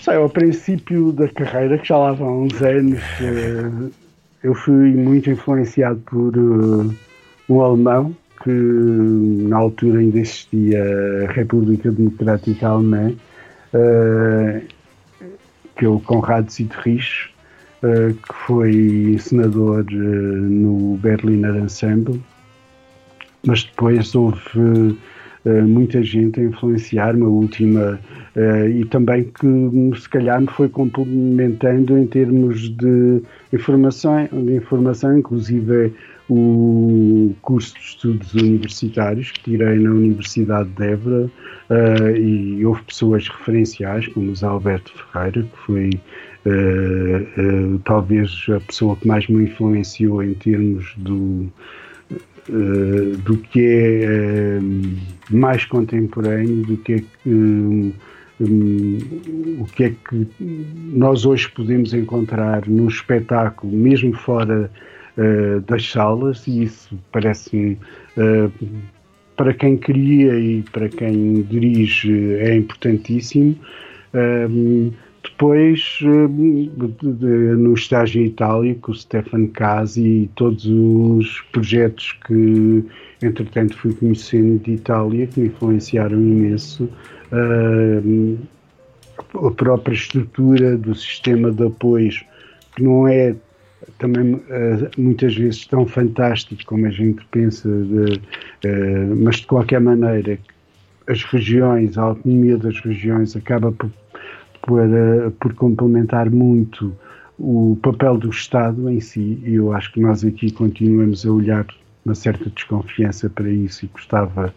Sei, 0.00 0.14
ao 0.16 0.30
princípio 0.30 1.12
da 1.12 1.28
carreira, 1.28 1.78
que 1.78 1.88
já 1.88 1.98
lá 1.98 2.12
vão 2.12 2.44
uns 2.44 2.62
anos, 2.62 3.00
eh, 3.20 3.90
eu 4.42 4.54
fui 4.54 4.94
muito 4.94 5.30
influenciado 5.30 6.00
por 6.00 6.36
uh, 6.36 6.94
um 7.48 7.60
alemão 7.60 8.16
que 8.42 8.50
na 8.50 9.58
altura 9.58 9.98
ainda 9.98 10.18
existia 10.18 10.82
a 11.28 11.32
República 11.32 11.90
Democrática 11.90 12.68
Alemã, 12.68 13.12
uh, 13.74 14.62
que 15.76 15.84
é 15.84 15.88
o 15.88 16.00
Konrad 16.00 16.48
Zittrich, 16.48 17.30
uh, 17.82 18.14
que 18.14 18.34
foi 18.46 19.16
senador 19.18 19.84
uh, 19.84 19.96
no 19.96 20.96
Berliner 20.98 21.56
Ensemble, 21.56 22.20
mas 23.46 23.64
depois 23.64 24.14
houve 24.14 24.96
muita 25.66 26.02
gente 26.02 26.40
a 26.40 26.42
influenciar-me, 26.42 27.22
a 27.22 27.28
última, 27.28 27.98
e 28.70 28.84
também 28.86 29.24
que 29.24 29.98
se 29.98 30.06
calhar 30.08 30.38
me 30.42 30.48
foi 30.48 30.68
complementando 30.68 31.96
em 31.96 32.06
termos 32.06 32.68
de 32.68 33.22
informação, 33.50 34.26
de 34.26 34.56
informação 34.56 35.16
inclusive 35.16 35.94
o 36.28 37.34
curso 37.40 37.72
de 37.76 37.80
estudos 37.80 38.34
universitários 38.34 39.30
que 39.30 39.52
tirei 39.52 39.78
na 39.78 39.90
Universidade 39.90 40.68
de 40.70 40.84
Évora 40.84 41.30
e 42.18 42.66
houve 42.66 42.82
pessoas 42.82 43.26
referenciais, 43.28 44.06
como 44.08 44.32
o 44.32 44.46
Alberto 44.46 44.92
Ferreira, 44.92 45.42
que 45.44 45.58
foi 45.64 45.90
uh, 46.46 47.74
uh, 47.74 47.78
talvez 47.84 48.46
a 48.54 48.60
pessoa 48.60 48.96
que 48.96 49.06
mais 49.06 49.26
me 49.28 49.44
influenciou 49.44 50.22
em 50.22 50.34
termos 50.34 50.94
do, 50.96 51.50
do 53.24 53.36
que 53.36 53.60
é 53.60 54.58
mais 55.30 55.64
contemporâneo, 55.64 56.64
do 56.64 56.76
que 56.78 56.92
é 56.94 56.98
que. 56.98 57.28
Um, 57.28 57.92
o 58.40 59.64
que 59.64 59.84
é 59.84 59.90
que 59.90 60.28
nós 60.94 61.26
hoje 61.26 61.50
podemos 61.50 61.92
encontrar 61.92 62.66
no 62.68 62.88
espetáculo, 62.88 63.72
mesmo 63.72 64.14
fora 64.14 64.70
uh, 65.16 65.60
das 65.62 65.90
salas, 65.90 66.46
e 66.46 66.64
isso 66.64 66.96
parece-me, 67.10 67.76
uh, 68.16 68.52
para 69.36 69.52
quem 69.52 69.76
cria 69.76 70.38
e 70.38 70.62
para 70.62 70.88
quem 70.88 71.42
dirige, 71.42 72.34
é 72.34 72.54
importantíssimo. 72.54 73.56
Uh, 74.14 74.92
depois, 75.38 76.00
no 77.56 77.72
estágio 77.74 78.34
com 78.80 78.90
o 78.90 78.94
Stefan 78.94 79.46
Casi 79.46 80.24
e 80.24 80.30
todos 80.34 80.66
os 80.66 81.40
projetos 81.52 82.18
que, 82.26 82.84
entretanto, 83.22 83.78
fui 83.78 83.94
conhecendo 83.94 84.58
de 84.64 84.72
Itália, 84.72 85.28
que 85.28 85.38
me 85.38 85.46
influenciaram 85.46 86.18
imenso, 86.18 86.90
a 89.32 89.50
própria 89.52 89.94
estrutura 89.94 90.76
do 90.76 90.92
sistema 90.96 91.52
de 91.52 91.66
apoios, 91.66 92.24
que 92.74 92.82
não 92.82 93.06
é 93.06 93.36
também 93.98 94.34
uh, 94.34 94.40
muitas 94.98 95.36
vezes 95.36 95.66
tão 95.66 95.86
fantástico 95.86 96.60
como 96.66 96.86
a 96.86 96.90
gente 96.90 97.24
pensa, 97.30 97.68
de, 97.68 98.20
mas 99.16 99.36
de 99.36 99.46
qualquer 99.46 99.80
maneira 99.80 100.36
as 101.08 101.22
regiões, 101.24 101.96
a 101.96 102.02
autonomia 102.02 102.58
das 102.58 102.78
regiões 102.80 103.34
acaba 103.34 103.72
por, 103.72 103.90
uh, 104.74 105.30
por 105.32 105.54
complementar 105.54 106.30
muito 106.30 106.94
o 107.38 107.78
papel 107.82 108.18
do 108.18 108.30
Estado 108.30 108.90
em 108.90 109.00
si 109.00 109.40
e 109.44 109.54
eu 109.54 109.72
acho 109.72 109.92
que 109.92 110.00
nós 110.00 110.24
aqui 110.24 110.50
continuamos 110.50 111.24
a 111.24 111.30
olhar 111.30 111.66
uma 112.04 112.14
certa 112.14 112.50
desconfiança 112.50 113.30
para 113.30 113.48
isso 113.48 113.84
e 113.84 113.88
gostava 113.88 114.52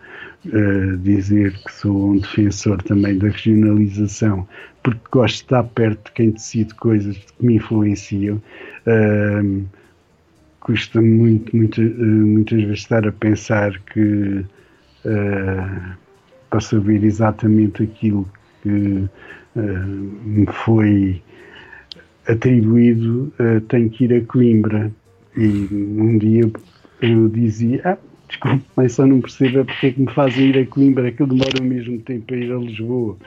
uh, 0.46 0.98
dizer 0.98 1.54
que 1.64 1.72
sou 1.74 2.12
um 2.12 2.18
defensor 2.18 2.82
também 2.82 3.18
da 3.18 3.28
regionalização 3.28 4.48
porque 4.84 5.00
gosto 5.12 5.36
de 5.36 5.44
estar 5.44 5.64
perto 5.64 6.06
de 6.06 6.12
quem 6.14 6.32
decide 6.32 6.74
coisas 6.76 7.18
que 7.18 7.46
me 7.46 7.56
influenciam. 7.56 8.42
Uh, 8.88 9.64
custa 10.60 11.02
muito, 11.02 11.56
muito, 11.56 11.82
uh, 11.82 12.06
muitas 12.06 12.62
vezes 12.62 12.80
estar 12.80 13.08
a 13.08 13.12
pensar 13.12 13.78
que 13.80 14.46
uh, 15.06 15.98
para 16.50 16.60
saber 16.60 17.04
exatamente 17.04 17.84
aquilo 17.84 18.28
que 18.62 19.08
me 19.56 20.46
foi 20.48 21.22
atribuído, 22.28 23.34
tenho 23.68 23.90
que 23.90 24.06
ir 24.06 24.14
a 24.14 24.22
Coimbra. 24.26 24.92
E 25.36 25.68
um 25.72 26.18
dia 26.18 26.50
eu 27.02 27.28
dizia: 27.30 27.82
Ah, 27.84 27.98
desculpe, 28.28 28.66
mas 28.76 28.94
só 28.94 29.06
não 29.06 29.22
percebo 29.22 29.66
porque 29.66 29.88
é 29.88 29.92
que 29.92 30.02
me 30.02 30.12
fazem 30.12 30.50
ir 30.50 30.58
a 30.60 30.66
Coimbra, 30.66 31.12
que 31.12 31.22
eu 31.22 31.28
demoro 31.28 31.62
o 31.62 31.64
mesmo 31.64 32.00
tempo 32.00 32.34
a 32.34 32.38
ir 32.38 32.52
a 32.52 32.58
Lisboa. 32.58 33.18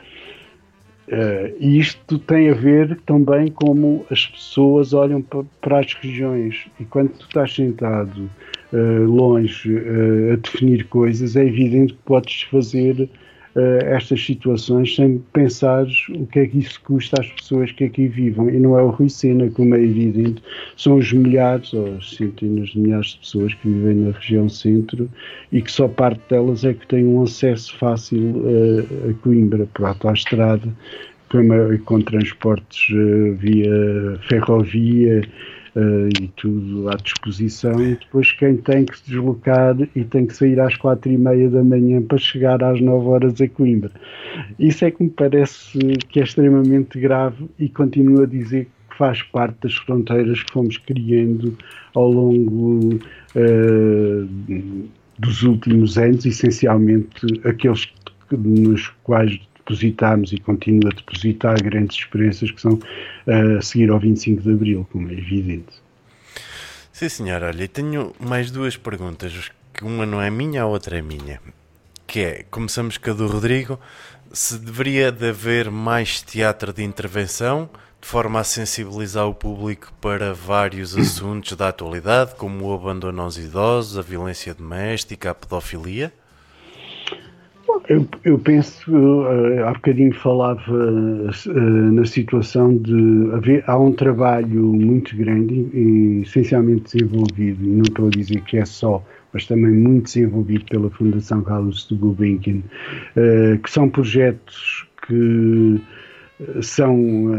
Uh, 1.07 1.55
e 1.61 1.79
isto 1.79 2.19
tem 2.19 2.49
a 2.49 2.55
ver 2.55 2.99
também 3.05 3.49
como 3.49 4.07
as 4.11 4.27
pessoas 4.27 4.95
olham 4.95 5.23
para 5.61 5.81
as 5.81 5.93
regiões. 5.95 6.67
E 6.81 6.85
quando 6.85 7.11
tu 7.11 7.27
estás 7.27 7.55
sentado 7.55 8.31
uh, 8.73 9.05
longe 9.05 9.71
uh, 9.71 10.33
a 10.33 10.37
definir 10.37 10.85
coisas, 10.85 11.37
é 11.37 11.45
evidente 11.45 11.93
que 11.93 11.99
podes 12.07 12.43
fazer 12.45 13.09
estas 13.57 14.25
situações 14.25 14.97
sem 14.97 15.23
pensar 15.33 15.87
o 16.11 16.27
que 16.27 16.41
é 16.41 16.47
que 16.47 16.59
isso 16.59 16.81
custa 16.83 17.21
às 17.21 17.29
pessoas 17.29 17.71
que 17.71 17.85
aqui 17.85 18.09
vivem. 18.09 18.49
E 18.49 18.59
não 18.59 18.79
é 18.79 18.83
o 18.83 18.91
Rui 18.91 19.09
Sena, 19.09 19.49
como 19.51 19.75
é 19.77 19.83
evidente, 19.83 20.43
são 20.77 20.97
os 20.97 21.13
milhares 21.13 21.73
ou 21.73 22.01
centenas 22.03 22.71
de 22.71 22.81
milhares 22.81 23.09
de 23.09 23.19
pessoas 23.19 23.55
que 23.55 23.69
vivem 23.69 23.95
na 23.97 24.11
região 24.11 24.49
centro 24.49 25.09
e 25.53 25.63
que 25.63 25.71
só 25.71 25.87
parte 25.87 26.21
delas 26.29 26.65
é 26.65 26.75
que 26.75 26.87
tem 26.87 27.07
um 27.07 27.23
acesso 27.23 27.77
fácil 27.79 28.43
a, 28.45 29.11
a 29.11 29.15
Coimbra, 29.15 29.67
para 29.67 30.11
a 30.11 30.13
estrada, 30.13 30.69
com, 31.29 31.49
com 31.85 32.01
transportes 32.01 32.89
via 33.39 34.19
ferrovia 34.29 35.23
uh, 35.77 36.09
e 36.21 36.29
tudo 36.37 36.89
à 36.89 36.97
disposição. 36.97 37.81
E 37.83 37.97
depois 37.97 38.33
quem 38.33 38.57
tem 38.57 38.85
que 38.85 38.99
se 38.99 39.07
deslocar 39.07 39.77
e 39.95 40.05
tem 40.05 40.27
que 40.27 40.35
sair 40.35 40.59
às 40.61 40.77
quatro 40.77 41.11
e 41.11 41.19
meia 41.19 41.49
da 41.51 41.63
manhã 41.63 42.03
para 42.03 42.19
chegar 42.19 42.63
às 42.63 42.81
nove 42.81 43.09
horas 43.09 43.41
a 43.41 43.49
Coimbra. 43.49 43.91
Isso 44.59 44.85
é 44.85 44.91
que 44.91 45.03
me 45.03 45.11
parece 45.11 45.79
que 46.09 46.21
é 46.21 46.25
extremamente 46.25 46.99
grave 46.99 47.49
e 47.59 47.69
continuo 47.69 48.23
a 48.23 48.27
dizer 48.27 48.69
que 48.91 48.97
faz 48.97 49.23
parte 49.23 49.57
das 49.63 49.75
fronteiras 49.75 50.43
que 50.43 50.53
fomos 50.53 50.77
criando 50.79 51.57
ao 51.95 52.11
longo 52.11 53.01
uh, 53.37 54.29
dos 55.19 55.43
últimos 55.43 55.97
anos, 55.99 56.27
essencialmente 56.27 57.27
aqueles 57.45 57.89
nos 58.33 58.89
quais 59.03 59.39
depositámos 59.65 60.33
e 60.33 60.39
continuo 60.39 60.91
a 60.91 60.95
depositar 60.95 61.63
grandes 61.63 61.97
experiências 61.97 62.51
que 62.51 62.61
são 62.61 62.75
uh, 62.75 63.59
a 63.59 63.63
seguir 63.63 63.91
ao 63.91 63.99
25 63.99 64.43
de 64.43 64.53
Abril, 64.53 64.87
como 64.93 65.09
é 65.09 65.13
evidente. 65.13 65.83
Sim, 66.93 67.09
senhor. 67.09 67.43
Olha, 67.43 67.67
tenho 67.67 68.13
mais 68.21 68.51
duas 68.51 68.77
perguntas, 68.77 69.51
que 69.73 69.83
uma 69.83 70.07
não 70.07 70.23
é 70.23 70.31
minha, 70.31 70.63
a 70.63 70.67
outra 70.67 70.99
é 70.99 71.03
minha. 71.03 71.41
Que 72.07 72.21
é, 72.21 72.43
começamos 72.51 72.99
com 72.99 73.11
a 73.11 73.15
do 73.15 73.27
Rodrigo, 73.27 73.81
se 74.33 74.59
deveria 74.59 75.11
de 75.11 75.29
haver 75.29 75.71
mais 75.71 76.23
teatro 76.23 76.73
de 76.73 76.85
intervenção, 76.85 77.69
de 78.01 78.07
forma 78.07 78.39
a 78.39 78.45
sensibilizar 78.45 79.27
o 79.27 79.35
público 79.35 79.93
para 80.01 80.35
vários 80.35 80.95
assuntos 80.99 81.57
da 81.57 81.69
atualidade, 81.69 82.35
como 82.37 82.67
o 82.67 82.75
abandono 82.75 83.23
aos 83.23 83.39
idosos, 83.39 83.99
a 83.99 84.03
violência 84.03 84.55
doméstica, 84.55 85.31
a 85.31 85.35
pedofilia? 85.35 86.13
Eu, 87.87 88.09
eu 88.25 88.39
penso, 88.39 88.91
uh, 88.91 89.65
há 89.67 89.73
bocadinho 89.75 90.15
falava 90.15 90.73
uh, 90.73 91.93
na 91.93 92.07
situação 92.07 92.79
de 92.79 93.31
haver, 93.35 93.63
há 93.67 93.79
um 93.79 93.93
trabalho 93.93 94.73
muito 94.73 95.15
grande 95.15 95.55
e 95.75 96.23
essencialmente 96.23 96.85
desenvolvido, 96.85 97.63
e 97.63 97.69
não 97.69 97.83
estou 97.83 98.07
a 98.07 98.11
dizer 98.11 98.41
que 98.43 98.57
é 98.57 98.65
só, 98.65 99.05
mas 99.35 99.47
também 99.47 99.71
muito 99.71 100.05
desenvolvido 100.05 100.65
pela 100.65 100.89
Fundação 100.89 101.43
Carlos 101.43 101.87
de 101.87 101.95
Gulbenkian, 101.95 102.63
uh, 103.17 103.59
que 103.59 103.71
são 103.71 103.91
projetos 103.91 104.87
que 105.07 105.81
são 106.63 107.31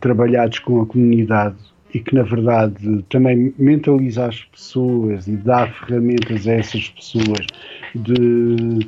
trabalhados 0.00 0.58
com 0.58 0.82
a 0.82 0.86
comunidade 0.86 1.56
e 1.94 2.00
que, 2.00 2.14
na 2.14 2.22
verdade, 2.22 3.04
também 3.08 3.54
mentaliza 3.56 4.26
as 4.26 4.44
pessoas 4.44 5.26
e 5.26 5.36
dá 5.36 5.66
ferramentas 5.68 6.46
a 6.46 6.52
essas 6.52 6.88
pessoas 6.90 7.46
de 7.94 8.86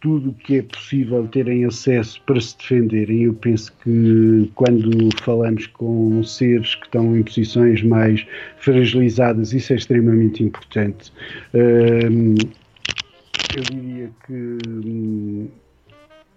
tudo 0.00 0.30
o 0.30 0.34
que 0.34 0.58
é 0.58 0.62
possível 0.62 1.26
terem 1.28 1.64
acesso 1.64 2.20
para 2.22 2.40
se 2.40 2.56
defenderem. 2.56 3.24
Eu 3.24 3.34
penso 3.34 3.72
que 3.82 4.50
quando 4.54 5.10
falamos 5.22 5.66
com 5.68 6.22
seres 6.24 6.74
que 6.74 6.86
estão 6.86 7.16
em 7.16 7.22
posições 7.22 7.82
mais 7.82 8.26
fragilizadas, 8.58 9.52
isso 9.52 9.72
é 9.72 9.76
extremamente 9.76 10.42
importante. 10.42 11.12
eu 11.52 12.34
diria 13.70 14.10
que 14.26 14.58
hum, 14.68 15.48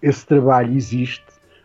esse 0.02 0.26
trabalho 0.26 0.76
existe, 0.76 1.24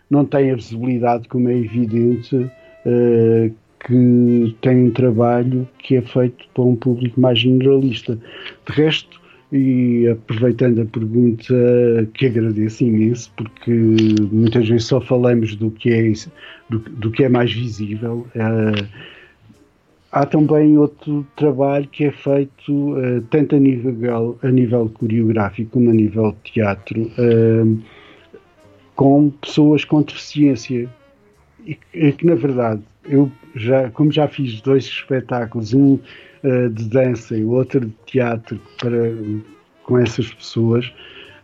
não 0.09 0.25
tem 0.25 0.51
a 0.51 0.55
visibilidade, 0.55 1.27
como 1.27 1.49
é 1.49 1.57
evidente, 1.57 2.35
uh, 2.35 3.53
que 3.85 4.55
tem 4.61 4.85
um 4.85 4.91
trabalho 4.91 5.67
que 5.79 5.97
é 5.97 6.01
feito 6.01 6.45
para 6.53 6.63
um 6.63 6.75
público 6.75 7.19
mais 7.19 7.39
generalista. 7.39 8.17
De 8.65 8.73
resto, 8.73 9.18
e 9.51 10.07
aproveitando 10.07 10.81
a 10.81 10.85
pergunta, 10.85 11.53
que 12.13 12.27
agradeço 12.27 12.83
imenso, 12.83 13.31
porque 13.35 13.71
muitas 14.31 14.67
vezes 14.67 14.85
só 14.85 15.01
falamos 15.01 15.55
do 15.55 15.71
que 15.71 15.89
é, 15.89 16.11
do, 16.69 16.79
do 16.79 17.11
que 17.11 17.23
é 17.23 17.29
mais 17.29 17.51
visível. 17.51 18.27
Uh, 18.35 18.87
há 20.11 20.25
também 20.25 20.77
outro 20.77 21.25
trabalho 21.35 21.87
que 21.87 22.05
é 22.05 22.11
feito 22.11 22.71
uh, 22.71 23.21
tanto 23.31 23.55
a 23.55 23.59
nível, 23.59 24.37
a 24.43 24.49
nível 24.49 24.89
coreográfico 24.89 25.71
como 25.71 25.89
a 25.89 25.93
nível 25.93 26.35
de 26.43 26.51
teatro 26.51 27.01
uh, 27.01 27.79
com 28.95 29.31
pessoas 29.41 29.83
com 29.83 30.03
deficiência. 30.03 30.87
E 31.65 32.11
que, 32.13 32.25
na 32.25 32.35
verdade, 32.35 32.81
eu 33.07 33.31
já, 33.55 33.89
como 33.91 34.11
já 34.11 34.27
fiz 34.27 34.61
dois 34.61 34.85
espetáculos, 34.85 35.73
um 35.73 35.99
uh, 36.43 36.69
de 36.69 36.85
dança 36.85 37.35
e 37.37 37.43
outra 37.43 37.79
de 37.79 37.93
teatro 38.05 38.59
para, 38.79 39.13
com 39.83 39.97
essas 39.97 40.31
pessoas, 40.33 40.91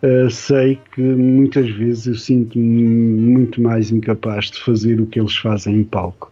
uh, 0.04 0.30
sei 0.30 0.80
que 0.94 1.02
muitas 1.02 1.70
vezes 1.70 2.08
eu 2.08 2.16
sinto-me 2.16 2.84
muito 2.88 3.62
mais 3.62 3.92
incapaz 3.92 4.52
de 4.52 4.60
fazer 4.62 5.00
o 5.00 5.06
que 5.06 5.20
eles 5.20 5.36
fazem 5.36 5.78
em 5.78 5.84
palco. 5.84 6.32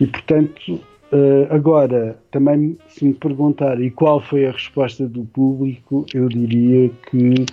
E 0.00 0.06
portanto, 0.06 0.74
uh, 1.12 1.46
agora, 1.50 2.18
também 2.30 2.76
se 2.88 3.04
me 3.04 3.14
perguntar 3.14 3.80
e 3.80 3.90
qual 3.90 4.20
foi 4.20 4.46
a 4.46 4.52
resposta 4.52 5.06
do 5.06 5.24
público, 5.24 6.06
eu 6.14 6.28
diria 6.28 6.90
que 7.10 7.46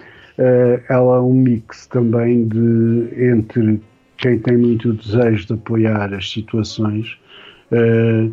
ela 0.89 1.17
é 1.17 1.19
um 1.19 1.31
mix 1.31 1.85
também 1.85 2.47
de 2.47 3.07
entre 3.23 3.79
quem 4.17 4.39
tem 4.39 4.57
muito 4.57 4.93
desejo 4.93 5.45
de 5.45 5.53
apoiar 5.53 6.11
as 6.11 6.27
situações 6.27 7.19
Uh, 7.73 8.31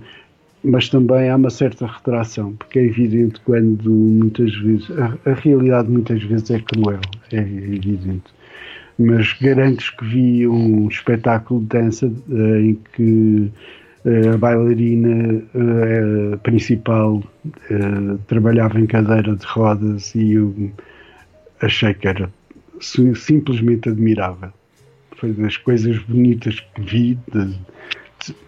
mas 0.63 0.89
também 0.89 1.31
há 1.31 1.37
uma 1.37 1.51
certa 1.51 1.87
retração, 1.87 2.55
porque 2.55 2.79
é 2.79 2.85
evidente 2.85 3.41
quando 3.45 3.91
muitas 3.91 4.55
vezes 4.57 4.91
a, 4.93 5.31
a 5.31 5.35
realidade 5.35 5.91
muitas 5.91 6.23
vezes 6.23 6.51
é 6.51 6.61
cruel, 6.61 7.01
é 7.33 7.39
evidente. 7.39 8.31
Mas 8.99 9.33
garanto 9.41 9.83
que 9.97 10.05
vi 10.05 10.47
um 10.47 10.87
espetáculo 10.89 11.61
de 11.61 11.67
dança 11.67 12.07
uh, 12.07 12.57
em 12.57 12.79
que 12.95 13.51
uh, 14.05 14.35
a 14.35 14.37
bailarina 14.37 15.43
uh, 15.55 16.39
principal 16.39 17.23
trabalhava 18.27 18.79
em 18.79 18.87
cadeira 18.87 19.35
de 19.35 19.47
rodas 19.47 20.15
e 20.15 20.33
eu 20.33 20.71
achei 21.63 21.95
que 21.95 22.09
era 22.09 22.31
simplesmente 22.81 23.89
admirável. 23.89 24.51
Foi 25.17 25.33
das 25.33 25.57
coisas 25.57 25.99
bonitas 26.01 26.61
que 26.61 26.83
vi, 26.83 27.19
de, 27.33 27.59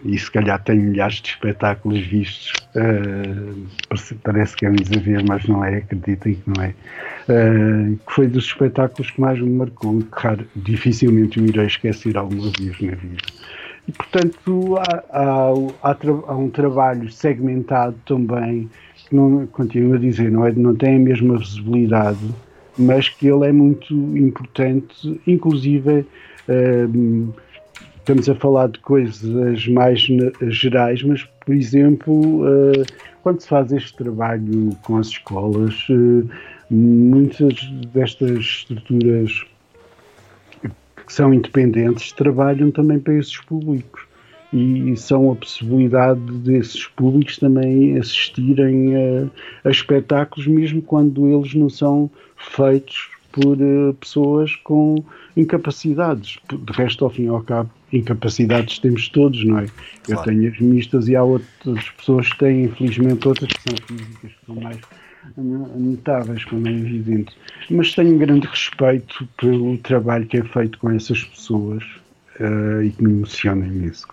e 0.05 0.19
se 0.19 0.31
calhar 0.31 0.63
tem 0.63 0.79
milhares 0.79 1.17
de 1.17 1.31
espetáculos 1.31 2.01
vistos, 2.01 2.53
uh, 2.77 4.17
parece 4.23 4.57
que 4.57 4.67
é 4.67 4.71
um 4.71 4.77
exagero, 4.81 5.25
mas 5.29 5.47
não 5.47 5.65
é, 5.65 5.79
acreditem 5.79 6.35
que 6.35 6.43
não 6.47 6.63
é, 6.63 6.75
uh, 7.29 7.97
que 7.97 8.13
foi 8.13 8.27
dos 8.27 8.45
espetáculos 8.45 9.11
que 9.11 9.21
mais 9.21 9.41
me 9.41 9.51
marcou 9.51 10.01
que 10.01 10.07
raro, 10.13 10.47
dificilmente 10.57 11.41
o 11.41 11.47
irei 11.47 11.67
esquecer 11.67 12.17
alguma 12.17 12.51
vez 12.59 12.81
na 12.81 12.95
vida. 12.95 13.23
E, 13.89 13.93
portanto, 13.93 14.77
há, 14.79 15.05
há, 15.11 15.91
há, 15.91 15.97
há, 16.29 16.37
um 16.37 16.51
trabalho 16.51 17.11
segmentado 17.11 17.97
também, 18.07 18.71
que 19.09 19.15
não, 19.15 19.47
continuo 19.47 19.95
a 19.95 19.99
dizer, 19.99 20.31
não, 20.31 20.47
é, 20.47 20.53
não 20.53 20.75
tem 20.75 20.97
a 20.97 21.01
mesma 21.01 21.37
visibilidade, 21.37 22.21
mas 22.79 23.09
que 23.09 23.27
ele 23.27 23.47
é 23.47 23.53
muito 23.53 23.93
importante, 24.17 25.21
inclusive. 25.27 26.07
Uh, 26.49 27.33
estamos 28.03 28.29
a 28.29 28.35
falar 28.35 28.69
de 28.69 28.81
coisas 28.81 29.67
mais 29.69 30.01
gerais, 30.51 31.03
mas, 31.05 31.23
por 31.47 31.55
exemplo, 31.55 32.43
uh, 32.43 32.85
quando 33.23 33.41
se 33.41 33.49
faz 33.49 33.73
este 33.73 33.97
trabalho 33.97 34.77
com 34.83 34.97
as 34.97 35.07
escolas, 35.07 35.89
uh, 35.89 36.29
muitas 36.69 37.55
destas 37.93 38.39
estruturas 38.39 39.45
que 41.07 41.13
são 41.13 41.33
independentes 41.33 42.11
trabalham 42.13 42.73
também 42.73 42.99
para 42.99 43.15
esses 43.15 43.39
públicos 43.39 44.03
e 44.53 44.95
são 44.97 45.31
a 45.31 45.37
possibilidade 45.37 46.21
desses 46.21 46.87
públicos 46.87 47.39
também 47.39 47.97
assistirem 47.99 48.97
a, 48.97 49.69
a 49.69 49.71
espetáculos, 49.71 50.47
mesmo 50.49 50.83
quando 50.83 51.29
eles 51.29 51.55
não 51.55 51.71
são 51.71 52.11
feitos 52.37 53.09
por 53.31 53.57
uh, 53.57 53.95
pessoas 53.95 54.57
com 54.57 55.05
incapacidades. 55.37 56.39
De 56.51 56.73
resto, 56.73 57.05
ao 57.05 57.11
fim 57.11 57.25
e 57.25 57.29
ao 57.29 57.41
cabo, 57.43 57.71
incapacidades 57.93 58.79
temos 58.79 59.09
todos, 59.09 59.45
não 59.45 59.59
é? 59.59 59.67
Claro. 60.05 60.21
Eu 60.21 60.23
tenho 60.25 60.53
as 60.53 60.59
mistas 60.61 61.09
e 61.09 61.17
há 61.17 61.23
outras 61.23 61.91
pessoas 61.91 62.33
que 62.33 62.39
têm, 62.39 62.65
infelizmente, 62.65 63.27
outras 63.29 63.53
que 63.53 63.63
são 63.63 63.87
físicas, 63.87 64.31
que 64.33 64.47
são 64.47 64.55
mais 64.57 64.79
notáveis, 65.37 66.45
como 66.45 66.67
é 66.67 66.73
evidente. 66.73 67.35
Mas 67.71 67.95
tenho 67.95 68.19
grande 68.19 68.47
respeito 68.47 69.29
pelo 69.41 69.79
trabalho 69.79 70.27
que 70.27 70.39
é 70.39 70.45
feito 70.45 70.79
com 70.79 70.91
essas 70.91 71.23
pessoas 71.25 71.83
uh, 72.41 72.83
e 72.83 72.91
que 72.91 73.03
me 73.03 73.13
emociona 73.13 73.67
imenso. 73.67 74.07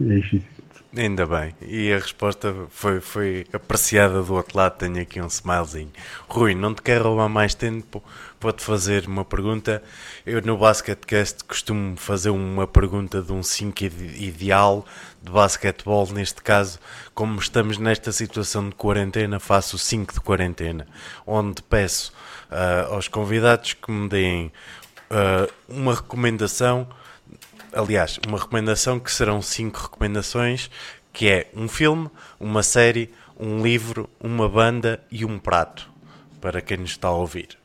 É 0.00 0.04
evidente. 0.04 0.57
Ainda 0.96 1.26
bem. 1.26 1.54
E 1.60 1.92
a 1.92 1.98
resposta 1.98 2.54
foi, 2.70 2.98
foi 3.00 3.46
apreciada 3.52 4.22
do 4.22 4.34
outro 4.34 4.56
lado. 4.56 4.78
Tenho 4.78 5.02
aqui 5.02 5.20
um 5.20 5.26
smilezinho. 5.26 5.92
Rui, 6.26 6.54
não 6.54 6.74
te 6.74 6.80
quero 6.80 7.04
roubar 7.04 7.28
mais 7.28 7.54
tempo. 7.54 8.02
Vou-te 8.40 8.64
fazer 8.64 9.06
uma 9.06 9.22
pergunta. 9.22 9.82
Eu 10.24 10.40
no 10.40 10.56
Basketcast 10.56 11.44
costumo 11.44 11.94
fazer 11.98 12.30
uma 12.30 12.66
pergunta 12.66 13.20
de 13.20 13.30
um 13.32 13.42
5 13.42 13.84
ideal 13.84 14.86
de 15.22 15.30
basquetebol. 15.30 16.08
Neste 16.10 16.40
caso, 16.42 16.78
como 17.14 17.38
estamos 17.38 17.76
nesta 17.76 18.10
situação 18.10 18.70
de 18.70 18.74
quarentena, 18.74 19.38
faço 19.38 19.76
o 19.76 19.78
5 19.78 20.14
de 20.14 20.20
quarentena, 20.20 20.86
onde 21.26 21.60
peço 21.62 22.14
uh, 22.50 22.94
aos 22.94 23.08
convidados 23.08 23.74
que 23.74 23.90
me 23.90 24.08
deem 24.08 24.50
uh, 25.10 25.52
uma 25.68 25.94
recomendação 25.94 26.88
aliás, 27.72 28.18
uma 28.26 28.38
recomendação 28.38 28.98
que 28.98 29.10
serão 29.12 29.40
cinco 29.42 29.78
recomendações, 29.80 30.70
que 31.12 31.28
é 31.28 31.46
um 31.54 31.68
filme, 31.68 32.08
uma 32.38 32.62
série, 32.62 33.10
um 33.38 33.62
livro, 33.62 34.08
uma 34.20 34.48
banda 34.48 35.00
e 35.10 35.24
um 35.24 35.38
prato, 35.38 35.88
para 36.40 36.60
quem 36.60 36.78
nos 36.78 36.90
está 36.90 37.08
a 37.08 37.12
ouvir. 37.12 37.58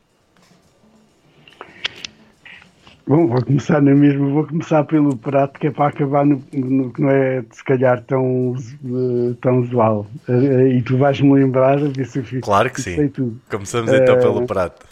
Bom, 3.06 3.28
vou 3.28 3.44
começar 3.44 3.82
na 3.82 3.94
mesma, 3.94 4.30
vou 4.30 4.48
começar 4.48 4.86
pelo 4.86 5.18
prato 5.18 5.60
que 5.60 5.68
é 5.68 5.72
para 5.72 5.88
acabar 5.88 6.26
no, 6.26 6.42
no 6.54 6.94
que 6.94 7.02
não 7.02 7.10
é 7.10 7.44
se 7.52 7.62
calhar 7.62 8.02
tão, 8.04 8.52
uh, 8.54 9.36
tão 9.42 9.60
usual. 9.60 10.08
Uh, 10.28 10.68
e 10.68 10.82
tu 10.82 10.98
vais-me 10.98 11.34
lembrar 11.34 11.78
ver 11.80 12.06
se 12.06 12.20
eu 12.20 12.24
fico. 12.24 12.46
Claro 12.46 12.70
que 12.70 12.82
sim. 12.82 13.12
Começamos 13.52 13.92
então 13.92 14.16
uh, 14.16 14.20
pelo 14.22 14.46
prato. 14.48 14.86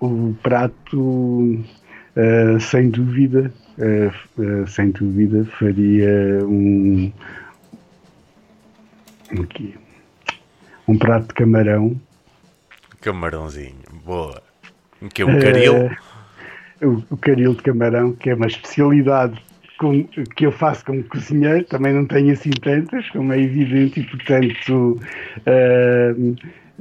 o 0.00 0.34
prato 0.42 1.64
Uh, 2.18 2.58
sem 2.58 2.90
dúvida, 2.90 3.52
uh, 3.78 4.42
uh, 4.42 4.66
sem 4.66 4.90
dúvida, 4.90 5.44
faria 5.56 6.44
um, 6.44 7.12
um, 9.32 9.42
aqui, 9.42 9.76
um 10.88 10.98
prato 10.98 11.28
de 11.28 11.34
camarão. 11.34 12.00
Camarãozinho, 13.00 13.84
boa. 14.04 14.42
Que 15.14 15.22
é 15.22 15.26
um 15.26 15.38
caril? 15.38 15.92
O, 16.82 17.14
o, 17.14 17.16
caril 17.16 17.54
de 17.54 17.62
camarão, 17.62 18.12
que 18.12 18.30
é 18.30 18.34
uma 18.34 18.48
especialidade 18.48 19.40
com, 19.78 20.02
que 20.34 20.44
eu 20.44 20.50
faço 20.50 20.84
como 20.84 21.04
cozinheiro, 21.04 21.64
também 21.66 21.92
não 21.92 22.04
tenho 22.04 22.32
assim 22.32 22.50
tantas, 22.50 23.08
como 23.10 23.32
é 23.32 23.40
evidente, 23.40 24.00
e 24.00 24.04
portanto 24.04 25.00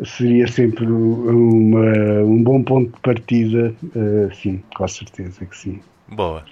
seria 0.06 0.48
sempre 0.48 0.86
uma, 0.86 2.24
um 2.24 2.44
bom 2.44 2.64
ponto 2.64 2.94
de 2.94 3.02
partida, 3.02 3.74
uh, 3.96 4.34
sim, 4.36 4.62
com 4.76 4.88
certeza 4.88 5.46
que 5.46 5.58
sim. 5.58 5.80
Boa. 6.08 6.44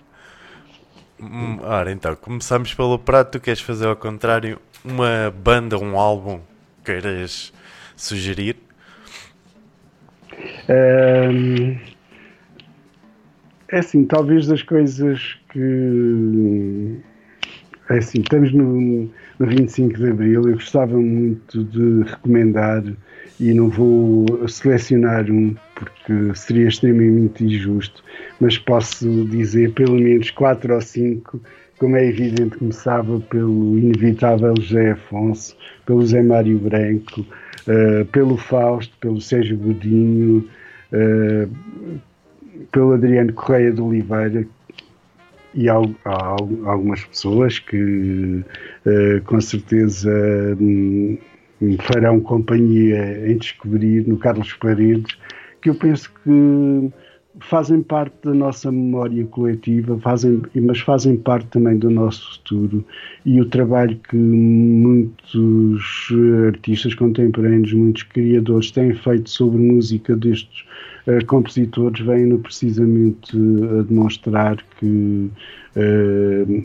Hum, 1.20 1.60
ora, 1.62 1.92
então, 1.92 2.16
começamos 2.16 2.74
pelo 2.74 3.00
prato, 3.00 3.34
tu 3.34 3.42
queres 3.42 3.62
fazer 3.62 3.88
ao 3.88 3.96
contrário, 3.96 4.60
uma 4.84 5.34
banda, 5.44 5.78
um 5.78 5.98
álbum, 5.98 6.40
queiras 6.84 7.54
sugerir? 7.96 8.58
Um, 10.70 11.78
é 13.70 13.80
assim, 13.80 14.06
talvez 14.06 14.48
das 14.48 14.62
coisas 14.62 15.38
que... 15.52 17.00
É 17.90 18.00
assim, 18.00 18.20
estamos 18.22 18.52
no, 18.52 19.10
no 19.38 19.46
25 19.48 19.98
de 19.98 20.10
Abril, 20.10 20.48
eu 20.48 20.54
gostava 20.54 20.98
muito 20.98 21.64
de 21.64 22.10
recomendar 22.10 22.84
e 23.40 23.54
não 23.54 23.70
vou 23.70 24.48
selecionar 24.48 25.30
um 25.30 25.56
porque 25.76 26.36
seria 26.36 26.68
extremamente 26.68 27.44
injusto, 27.44 28.04
mas 28.40 28.58
posso 28.58 29.26
dizer 29.26 29.74
pelo 29.74 29.96
menos 29.96 30.32
quatro 30.32 30.74
ou 30.74 30.82
cinco, 30.82 31.42
como 31.78 31.98
é 31.98 32.08
evidente, 32.08 32.58
começava 32.58 33.20
pelo 33.20 33.78
inevitável 33.78 34.54
José 34.60 34.92
Afonso, 34.92 35.56
pelo 35.86 36.06
Zé 36.06 36.24
Mário 36.24 36.58
Branco, 36.58 37.22
uh, 37.22 38.06
pelo 38.06 38.38
Fausto, 38.38 38.96
pelo 39.02 39.20
Sérgio 39.20 39.58
Godinho, 39.58 40.48
uh, 40.94 42.00
pelo 42.72 42.94
Adriano 42.94 43.34
Correia 43.34 43.74
de 43.74 43.82
Oliveira, 43.82 44.48
e 45.54 45.70
algumas 45.70 47.04
pessoas 47.06 47.60
que 47.60 48.44
uh, 48.86 49.22
com 49.26 49.40
certeza 49.40 50.12
um, 50.60 51.18
farão 51.82 52.20
companhia 52.20 53.30
em 53.30 53.38
descobrir 53.38 54.08
no 54.08 54.18
Carlos 54.18 54.54
Paredes, 54.54 55.18
que 55.62 55.70
eu 55.70 55.76
penso 55.76 56.12
que 56.24 56.92
fazem 57.40 57.82
parte 57.82 58.16
da 58.24 58.34
nossa 58.34 58.72
memória 58.72 59.26
coletiva, 59.26 60.00
fazem, 60.00 60.42
mas 60.56 60.80
fazem 60.80 61.18
parte 61.18 61.48
também 61.48 61.78
do 61.78 61.90
nosso 61.90 62.36
futuro. 62.36 62.86
E 63.26 63.42
o 63.42 63.46
trabalho 63.46 64.00
que 64.10 64.16
muitos 64.16 65.84
artistas 66.48 66.94
contemporâneos, 66.94 67.74
muitos 67.74 68.04
criadores 68.04 68.72
têm 68.72 68.94
feito 68.94 69.30
sobre 69.30 69.62
música 69.62 70.16
destes 70.16 70.64
uh, 71.08 71.26
compositores 71.26 72.06
vem 72.06 72.38
precisamente 72.38 73.36
a 73.80 73.84
demonstrar 73.84 74.58
que, 74.80 75.30
uh, 75.76 76.64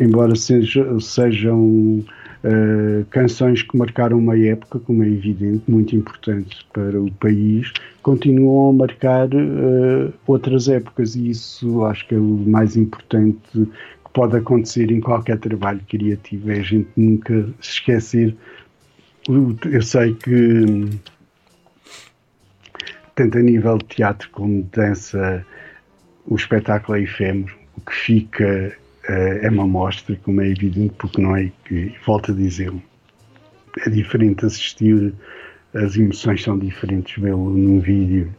embora 0.00 0.34
seja, 0.34 0.98
sejam 0.98 2.04
Uh, 2.44 3.04
canções 3.10 3.62
que 3.62 3.76
marcaram 3.76 4.18
uma 4.18 4.36
época, 4.36 4.80
como 4.80 5.04
é 5.04 5.06
evidente, 5.06 5.62
muito 5.68 5.94
importante 5.94 6.66
para 6.72 7.00
o 7.00 7.08
país, 7.12 7.72
continuam 8.02 8.70
a 8.70 8.72
marcar 8.72 9.28
uh, 9.28 10.12
outras 10.26 10.68
épocas 10.68 11.14
e 11.14 11.30
isso 11.30 11.84
acho 11.84 12.06
que 12.08 12.16
é 12.16 12.18
o 12.18 12.22
mais 12.22 12.76
importante 12.76 13.38
que 13.52 14.12
pode 14.12 14.36
acontecer 14.36 14.90
em 14.90 15.00
qualquer 15.00 15.38
trabalho 15.38 15.80
criativo, 15.88 16.50
é 16.50 16.58
a 16.58 16.62
gente 16.62 16.88
nunca 16.96 17.44
se 17.60 17.74
esquecer. 17.74 18.34
Eu 19.70 19.82
sei 19.82 20.14
que 20.14 20.90
tanto 23.14 23.38
a 23.38 23.42
nível 23.42 23.78
de 23.78 23.84
teatro 23.84 24.28
como 24.32 24.62
de 24.62 24.68
dança 24.70 25.46
o 26.26 26.34
espetáculo 26.34 26.98
é 26.98 27.02
efêmero, 27.02 27.54
o 27.76 27.80
que 27.82 27.94
fica 27.94 28.76
é 29.08 29.48
uma 29.50 29.64
amostra, 29.64 30.16
como 30.22 30.40
é 30.40 30.48
evidente, 30.48 30.94
porque 30.98 31.20
não 31.20 31.36
é, 31.36 31.50
que, 31.64 31.92
volto 32.06 32.32
a 32.32 32.34
dizer, 32.34 32.72
é 33.84 33.90
diferente 33.90 34.44
assistir, 34.44 35.12
as 35.74 35.96
emoções 35.96 36.42
são 36.42 36.58
diferentes 36.58 37.20
vê-lo 37.22 37.50
num 37.50 37.80
vídeo 37.80 38.32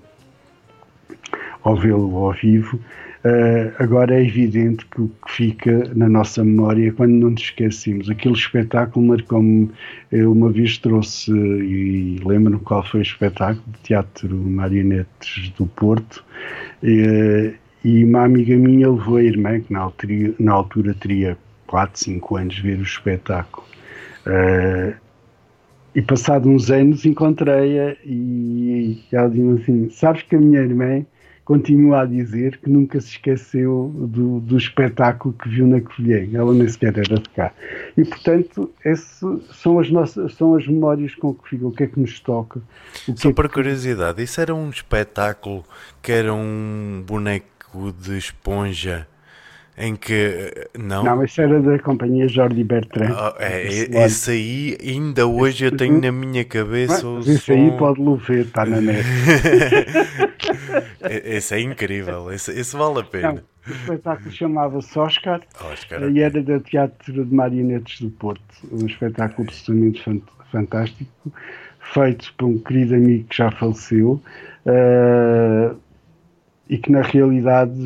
ou 1.64 1.76
vê-lo 1.76 2.15
ao 2.18 2.34
vivo. 2.34 2.80
Uh, 3.26 3.72
agora 3.80 4.15
é 4.15 4.22
evidente 4.22 4.85
que 4.85 4.99
o 4.99 5.07
que 5.26 5.31
fica 5.31 5.90
na 5.95 6.10
nossa 6.10 6.44
memória 6.44 6.90
é 6.90 6.91
quando 6.91 7.14
não 7.14 7.30
nos 7.30 7.41
esquecemos. 7.41 8.10
Aquele 8.10 8.35
espetáculo 8.35 9.06
marcou-me. 9.06 9.72
Eu 10.11 10.34
uma 10.34 10.52
vez 10.52 10.77
trouxe, 10.77 11.31
e 11.31 12.19
lembro-me 12.23 12.60
qual 12.60 12.84
foi 12.84 12.99
o 12.99 13.03
espetáculo, 13.03 13.64
Teatro 13.81 14.35
Marionetes 14.35 15.49
do 15.57 15.65
Porto, 15.68 16.23
uh, 16.84 17.62
e 17.84 18.03
uma 18.03 18.23
amiga 18.23 18.55
minha 18.55 18.89
levou 18.89 19.18
a 19.18 19.23
irmã, 19.23 19.60
que 19.60 19.72
na 19.72 19.80
altura, 19.80 20.34
na 20.39 20.53
altura 20.53 20.93
teria 20.93 21.38
4, 21.68 21.99
5 21.99 22.38
anos, 22.38 22.60
ver 22.60 22.80
o 22.80 22.84
espetáculo. 22.84 23.65
Uh, 24.26 24.95
e 25.95 26.01
passado 26.01 26.49
uns 26.49 26.72
anos 26.72 27.05
encontrei-a 27.05 27.95
e 28.03 29.03
ela 29.11 29.30
disse 29.30 29.61
assim: 29.61 29.89
Sabes 29.89 30.23
que 30.23 30.35
a 30.35 30.39
minha 30.39 30.60
irmã 30.60 31.05
continua 31.45 32.01
a 32.01 32.05
dizer 32.05 32.57
que 32.57 32.69
nunca 32.69 32.99
se 33.01 33.10
esqueceu 33.10 33.91
do, 33.93 34.39
do 34.39 34.57
espetáculo 34.57 35.34
que 35.34 35.49
viu 35.49 35.68
na 35.68 35.81
Covilhã. 35.81 36.27
Ela 36.34 36.53
nem 36.53 36.68
sequer 36.68 36.97
era 36.97 37.19
de 37.19 37.30
cá. 37.30 37.51
E, 37.97 38.05
portanto, 38.05 38.72
essas 38.84 39.43
são 39.51 39.77
as, 39.77 39.89
nossas, 39.91 40.34
são 40.35 40.55
as 40.55 40.65
memórias 40.65 41.14
com 41.15 41.34
que 41.34 41.49
fica, 41.49 41.68
o 41.68 41.72
que 41.72 41.84
é 41.84 41.88
que 41.88 41.99
nos 41.99 42.19
toca. 42.19 42.61
Só 43.15 43.30
é 43.30 43.34
para 43.34 43.49
que... 43.49 43.55
curiosidade, 43.55 44.23
isso 44.23 44.39
era 44.39 44.55
um 44.55 44.69
espetáculo 44.69 45.65
que 46.01 46.11
era 46.11 46.34
um 46.34 47.03
boneco 47.05 47.52
de 47.91 48.18
esponja 48.18 49.08
em 49.78 49.95
que 49.95 50.68
não? 50.78 51.04
Não 51.04 51.24
isso 51.24 51.41
era 51.41 51.60
da 51.60 51.80
companhia 51.80 52.28
Jordi 52.28 52.64
Bertrand. 52.64 53.12
Oh, 53.12 53.41
é, 53.41 53.66
esse 53.66 54.32
aí 54.32 54.78
ainda 54.82 55.26
hoje 55.26 55.66
eu 55.66 55.76
tenho 55.76 56.00
na 56.00 56.12
minha 56.12 56.45
cabeça 56.45 57.06
Mas, 57.06 57.28
esse 57.28 57.40
som... 57.40 57.54
aí 57.54 57.72
pode-lo 57.78 58.16
ver 58.18 58.45
está 58.45 58.66
na 58.66 58.80
net. 58.80 59.04
Esse 61.26 61.56
é 61.56 61.60
incrível 61.60 62.32
esse, 62.32 62.52
esse 62.52 62.76
vale 62.78 63.00
a 63.00 63.04
pena. 63.04 63.34
Não, 63.34 63.41
o 63.68 63.72
espetáculo 63.72 64.32
chamava-se 64.32 64.98
Oscar, 64.98 65.41
Oscar 65.72 66.02
e 66.10 66.22
era 66.22 66.41
do 66.41 66.60
Teatro 66.62 67.26
de 67.26 67.34
Marionetes 67.34 68.00
do 68.02 68.10
Porto. 68.10 68.41
Um 68.72 68.86
espetáculo 68.86 69.48
absolutamente 69.48 70.04
fantástico 70.50 71.12
feito 71.94 72.34
por 72.38 72.45
um 72.45 72.58
querido 72.58 72.95
amigo 72.95 73.28
que 73.28 73.38
já 73.38 73.52
faleceu 73.52 74.22
uh, 74.66 75.78
e 76.69 76.77
que 76.77 76.91
na 76.91 77.02
realidade 77.02 77.80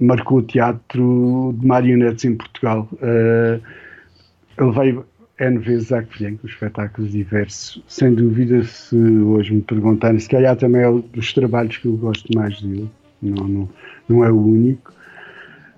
marcou 0.00 0.38
o 0.38 0.42
teatro 0.42 1.54
de 1.58 1.66
marionetes 1.66 2.24
em 2.24 2.34
Portugal. 2.34 2.88
Uh, 2.94 3.60
ele 4.58 4.72
veio 4.72 5.06
N 5.38 5.58
vezes 5.58 5.92
à 5.92 6.02
Covilhã 6.02 6.36
com 6.36 6.46
espetáculos 6.46 7.10
diversos. 7.10 7.82
Sem 7.88 8.14
dúvida, 8.14 8.62
se 8.64 8.96
hoje 8.96 9.54
me 9.54 9.62
perguntarem, 9.62 10.18
se 10.18 10.28
calhar 10.28 10.56
também 10.56 10.82
é 10.82 10.88
um 10.88 11.00
dos 11.00 11.32
trabalhos 11.32 11.76
que 11.78 11.86
eu 11.86 11.96
gosto 11.96 12.28
mais 12.34 12.60
dele. 12.60 12.90
não, 13.20 13.48
não, 13.48 13.68
não 14.08 14.24
é 14.24 14.30
o 14.30 14.38
único. 14.38 14.92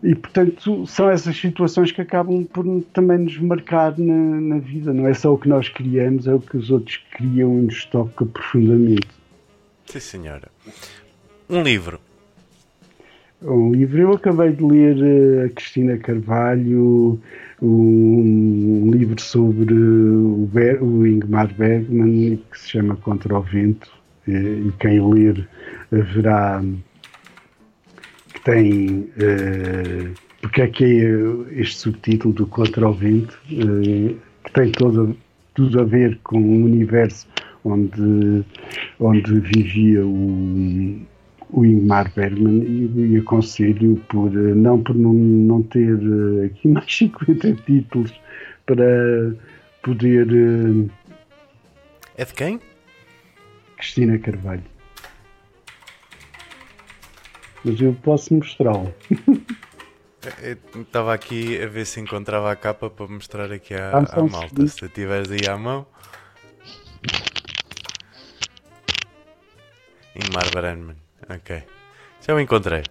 E, 0.03 0.15
portanto, 0.15 0.87
são 0.87 1.09
essas 1.09 1.35
situações 1.35 1.91
que 1.91 2.03
acabam 2.03 2.45
por 2.45 2.67
também 2.93 3.17
nos 3.17 3.39
marcar 3.39 3.99
na, 3.99 4.39
na 4.39 4.59
vida. 4.59 4.93
Não 4.93 5.09
é 5.09 5.15
só 5.15 5.33
o 5.33 5.39
que 5.39 5.49
nós 5.49 5.71
criamos, 5.71 6.27
é 6.27 6.35
o 6.35 6.41
que 6.41 6.59
os 6.59 6.71
outros 6.71 7.01
criam 7.13 7.59
e 7.59 7.63
nos 7.63 7.87
toca 7.87 8.27
profundamente. 8.27 9.09
Sim, 9.87 10.01
senhora. 10.01 10.49
Um 11.49 11.63
livro. 11.63 12.01
Um 13.43 13.73
livro, 13.73 14.01
eu 14.01 14.13
acabei 14.13 14.53
de 14.53 14.65
ler 14.65 14.97
eh, 15.03 15.45
a 15.45 15.49
Cristina 15.51 15.99
Carvalho, 15.99 17.21
um, 17.61 18.91
livro 18.91 19.21
sobre 19.21 19.75
o, 19.75 20.49
Ber, 20.51 20.83
o 20.83 21.07
Ingmar 21.07 21.53
Bergman, 21.53 22.43
que 22.51 22.59
se 22.59 22.71
chama 22.71 22.97
Contra 22.97 23.37
o 23.37 23.43
Vento, 23.43 23.91
e, 24.27 24.33
e 24.33 24.73
quem 24.81 25.13
ler 25.13 25.47
verá 25.91 26.65
que 28.33 28.41
tem. 28.45 29.11
Uh, 29.19 30.15
porque 30.41 30.63
é 30.63 30.69
que 30.69 30.85
é 30.85 31.61
este 31.61 31.77
subtítulo 31.77 32.33
do 32.33 32.47
Contra 32.47 32.89
o 32.89 32.95
Vento, 32.95 33.39
uh, 33.53 34.17
que 34.45 34.53
tem 34.55 34.73
todo, 34.73 35.15
tudo 35.53 35.81
a 35.81 35.85
ver 35.85 36.19
com 36.23 36.39
o 36.39 36.65
universo 36.65 37.27
onde, 37.63 38.45
onde 38.99 39.41
vivia 39.41 40.07
o 40.07 41.01
o 41.51 41.65
Ingmar 41.65 42.11
Bergman 42.15 42.63
e, 42.63 43.15
e 43.15 43.19
aconselho 43.19 43.97
por 44.09 44.29
eh, 44.29 44.55
não 44.55 44.83
por 44.83 44.95
não, 44.95 45.13
não 45.13 45.63
ter 45.63 45.99
eh, 45.99 46.47
aqui 46.47 46.69
mais 46.69 46.97
50 46.97 47.53
títulos 47.65 48.13
para 48.67 49.35
poder 49.83 50.27
eh, 50.31 50.91
é 52.17 52.25
de 52.25 52.33
quem? 52.33 52.61
Cristina 53.77 54.19
Carvalho. 54.19 54.63
Mas 57.65 57.81
eu 57.81 57.95
posso 58.03 58.35
mostrá-lo. 58.35 58.95
Estava 60.75 61.13
aqui 61.13 61.61
a 61.61 61.67
ver 61.67 61.85
se 61.85 62.01
encontrava 62.01 62.51
a 62.51 62.57
capa 62.57 62.89
para 62.89 63.07
mostrar 63.09 63.53
aqui 63.53 63.75
à, 63.75 63.99
à 63.99 64.23
malta 64.23 64.67
se 64.67 64.89
tiveres 64.89 65.31
aí 65.31 65.47
à 65.47 65.59
mão. 65.59 65.87
Ingmar 70.17 70.51
Bergman 70.55 71.04
Ok. 71.29 71.63
Já 72.21 72.35
o 72.35 72.41
encontrei. 72.41 72.83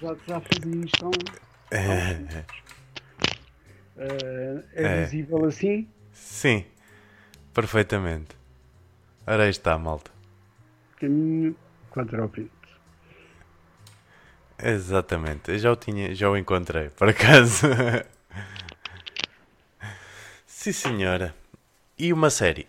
já, 0.00 0.16
já 0.26 0.40
fazia 0.40 0.84
isto 0.84 1.10
é, 1.70 2.44
é, 3.96 4.64
é 4.74 5.02
visível 5.02 5.44
assim? 5.44 5.88
Sim, 6.12 6.64
perfeitamente. 7.52 8.36
Ora 9.26 9.44
aí 9.44 9.50
está, 9.50 9.78
malta. 9.78 10.10
Caminho 10.96 11.54
pinto. 12.32 12.59
Exatamente, 14.62 15.50
eu 15.50 15.58
já 15.58 15.72
o 15.72 15.76
tinha, 15.76 16.14
já 16.14 16.30
o 16.30 16.36
encontrei, 16.36 16.90
por 16.90 17.08
acaso. 17.08 17.66
Sim, 20.46 20.72
senhora. 20.72 21.34
E 21.98 22.12
uma 22.12 22.30
série? 22.30 22.66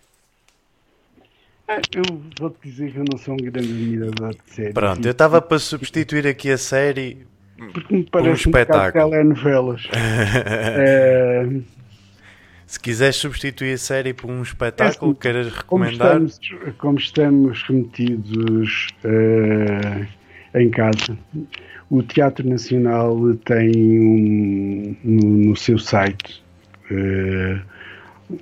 Ah, 1.67 1.81
eu 1.93 2.03
vou-te 2.39 2.69
dizer 2.69 2.91
que 2.91 2.97
eu 2.97 3.05
não 3.09 3.17
sou 3.17 3.33
um 3.33 3.37
grande 3.37 3.59
admirador 3.59 4.33
de 4.33 4.53
séries. 4.53 4.73
Pronto, 4.73 5.05
eu 5.05 5.11
estava 5.11 5.41
para 5.41 5.59
substituir 5.59 6.27
aqui 6.27 6.51
a 6.51 6.57
série 6.57 7.25
porque 7.73 7.95
me 7.95 8.03
parece 8.03 8.29
um 8.29 8.33
espetáculo. 8.33 9.05
Um 9.05 9.09
telenovelas. 9.09 9.87
é... 9.93 11.47
Se 12.65 12.79
quiseres 12.79 13.17
substituir 13.17 13.73
a 13.73 13.77
série 13.77 14.13
por 14.13 14.31
um 14.31 14.41
espetáculo, 14.41 15.11
é, 15.11 15.15
queiras 15.21 15.51
recomendar? 15.51 16.13
Como 16.13 16.25
estamos, 16.25 16.75
como 16.77 16.97
estamos 16.97 17.63
remetidos 17.63 18.87
uh, 19.03 20.57
em 20.57 20.69
casa, 20.69 21.17
o 21.91 22.01
Teatro 22.01 22.47
Nacional 22.47 23.17
tem 23.43 23.69
um, 23.99 24.95
no, 25.03 25.47
no, 25.49 25.55
seu 25.57 25.77
site 25.77 26.41
uh, 26.89 27.61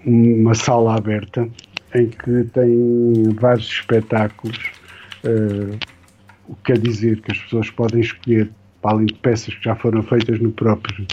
uma 0.05 0.53
sala 0.53 0.95
aberta 0.95 1.49
em 1.95 2.07
que 2.09 2.43
tem 2.53 3.23
vários 3.39 3.67
espetáculos. 3.67 4.71
Uh, 5.23 5.80
o 6.47 6.55
que 6.57 6.73
quer 6.73 6.77
dizer 6.77 7.21
que 7.21 7.31
as 7.31 7.39
pessoas 7.39 7.71
podem 7.71 8.01
escolher, 8.01 8.51
para 8.84 8.91
além 8.91 9.07
de 9.07 9.15
peças 9.15 9.55
que 9.55 9.63
já 9.63 9.76
foram 9.76 10.03
feitas 10.03 10.39
no 10.39 10.51
próprio 10.51 11.07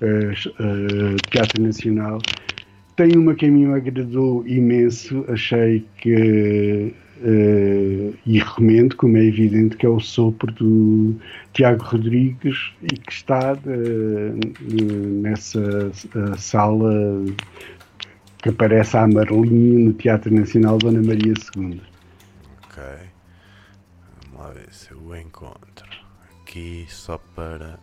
uh, 0.00 1.16
Teatro 1.28 1.60
Nacional, 1.60 2.20
tem 2.94 3.16
uma 3.16 3.34
que 3.34 3.46
a 3.46 3.50
mim 3.50 3.66
me 3.66 3.74
agradou 3.74 4.46
imenso, 4.46 5.24
achei 5.28 5.84
que 5.98 6.94
Uh, 7.22 8.16
e 8.24 8.38
recomendo, 8.38 8.96
como 8.96 9.18
é 9.18 9.24
evidente, 9.24 9.76
que 9.76 9.84
é 9.84 9.88
o 9.90 10.00
sopro 10.00 10.50
do 10.54 11.20
Tiago 11.52 11.84
Rodrigues 11.84 12.72
e 12.82 12.96
que 12.96 13.12
está 13.12 13.52
uh, 13.52 15.20
nessa 15.20 15.60
uh, 15.60 16.38
sala 16.38 17.22
que 18.38 18.48
aparece 18.48 18.96
a 18.96 19.06
Marlinho 19.06 19.80
no 19.80 19.92
Teatro 19.92 20.32
Nacional 20.34 20.78
Dona 20.78 21.02
Maria 21.02 21.34
II. 21.54 21.82
Ok. 22.64 22.82
Vamos 24.22 24.40
lá 24.40 24.50
ver 24.52 24.72
se 24.72 24.90
eu 24.92 25.16
encontro. 25.16 25.90
Aqui 26.40 26.86
só 26.88 27.18
para. 27.36 27.78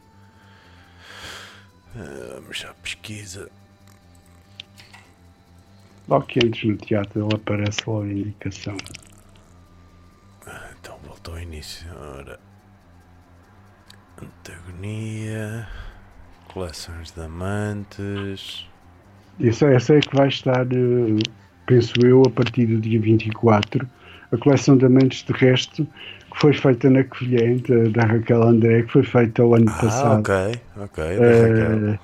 Vamos 2.33 2.57
já 2.57 2.73
pesquisa. 2.73 3.51
Logo 6.07 6.25
que 6.25 6.39
antes 6.43 6.63
no 6.67 6.75
teatro 6.75 7.23
ele 7.23 7.35
aparece 7.35 7.81
logo 7.85 8.01
a 8.01 8.11
indicação 8.11 8.75
ao 11.31 11.39
início. 11.39 11.87
Ora. 12.17 12.39
Antagonia. 14.21 15.67
Coleções 16.53 17.11
de 17.11 17.21
amantes. 17.21 18.67
Essa, 19.39 19.67
essa 19.67 19.95
é 19.95 19.99
que 19.99 20.15
vai 20.15 20.27
estar, 20.27 20.65
eh, 20.65 21.19
penso 21.65 21.93
eu, 22.03 22.23
a 22.25 22.29
partir 22.29 22.65
do 22.65 22.79
dia 22.79 22.99
24. 22.99 23.87
A 24.31 24.37
coleção 24.37 24.75
de 24.75 24.85
amantes, 24.85 25.23
de 25.23 25.33
resto, 25.33 25.85
que 26.31 26.39
foi 26.39 26.53
feita 26.53 26.89
na 26.89 27.03
Covilhã, 27.03 27.57
da, 27.91 28.05
Raquel 28.05 28.43
André, 28.43 28.83
que 28.83 28.91
foi 28.91 29.03
feita 29.03 29.45
o 29.45 29.55
ano 29.55 29.69
ah, 29.69 29.81
passado. 29.81 30.19
Ok, 30.19 30.33
ok. 30.77 31.03
Uh, 31.17 31.99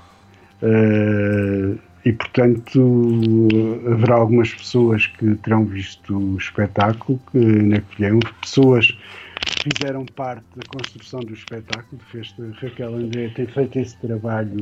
uh, 0.61 1.79
e 2.05 2.11
portanto 2.11 3.47
haverá 3.87 4.15
algumas 4.15 4.53
pessoas 4.53 5.07
que 5.07 5.35
terão 5.35 5.65
visto 5.65 6.17
o 6.17 6.37
espetáculo 6.37 7.19
que, 7.31 7.37
na 7.37 7.81
Covilhã, 7.81 8.19
pessoas 8.41 8.97
que 9.45 9.69
fizeram 9.69 10.05
parte 10.05 10.43
da 10.55 10.63
construção 10.67 11.19
do 11.21 11.33
espetáculo, 11.33 12.01
fez 12.11 12.33
Raquel 12.61 12.95
André 12.95 13.29
tem 13.35 13.45
feito 13.47 13.79
esse 13.79 13.97
trabalho 13.97 14.59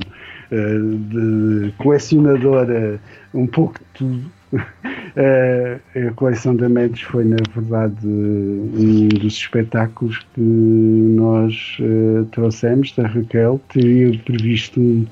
uh, 0.52 0.98
de 0.98 1.72
colecionadora 1.78 3.00
um 3.34 3.48
pouco 3.48 3.80
de 3.80 3.86
tudo. 3.94 4.32
Uh, 4.54 5.80
a 6.10 6.12
coleção 6.14 6.56
da 6.56 6.68
Mendes 6.68 7.02
foi, 7.02 7.24
na 7.24 7.38
verdade, 7.54 8.06
um 8.06 9.08
dos 9.08 9.34
espetáculos 9.34 10.20
que 10.34 10.42
nós 10.42 11.78
uh, 11.80 12.26
trouxemos 12.26 12.94
da 12.96 13.08
Raquel. 13.08 13.62
Teria 13.70 14.18
previsto 14.20 14.80
um 14.80 15.06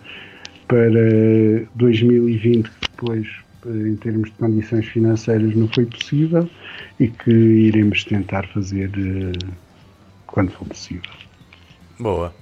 para 0.70 1.66
2020, 1.76 2.70
que 2.70 2.90
depois, 2.92 3.28
em 3.66 3.96
termos 3.96 4.30
de 4.30 4.36
condições 4.38 4.86
financeiras, 4.86 5.56
não 5.56 5.68
foi 5.68 5.86
possível 5.86 6.48
e 7.00 7.08
que 7.08 7.32
iremos 7.32 8.04
tentar 8.04 8.48
fazer 8.48 8.92
eh, 8.96 9.54
quando 10.28 10.52
for 10.52 10.68
possível. 10.68 11.12
Boa. 12.00 12.34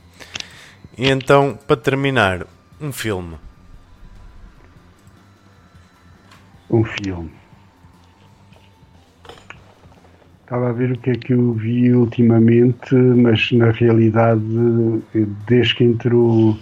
E 0.98 1.08
então, 1.10 1.58
para 1.66 1.78
terminar, 1.78 2.46
um 2.82 2.92
filme. 2.92 3.38
Um 6.70 6.84
filme. 6.84 7.32
Estava 10.44 10.70
a 10.70 10.74
ver 10.74 10.92
o 10.92 10.98
que 10.98 11.12
é 11.12 11.16
que 11.16 11.34
eu 11.34 11.54
vi 11.54 11.94
ultimamente, 11.94 12.94
mas 12.94 13.52
na 13.54 13.72
realidade, 13.72 14.42
desde 15.48 15.76
que 15.76 15.84
entrou 15.86 16.58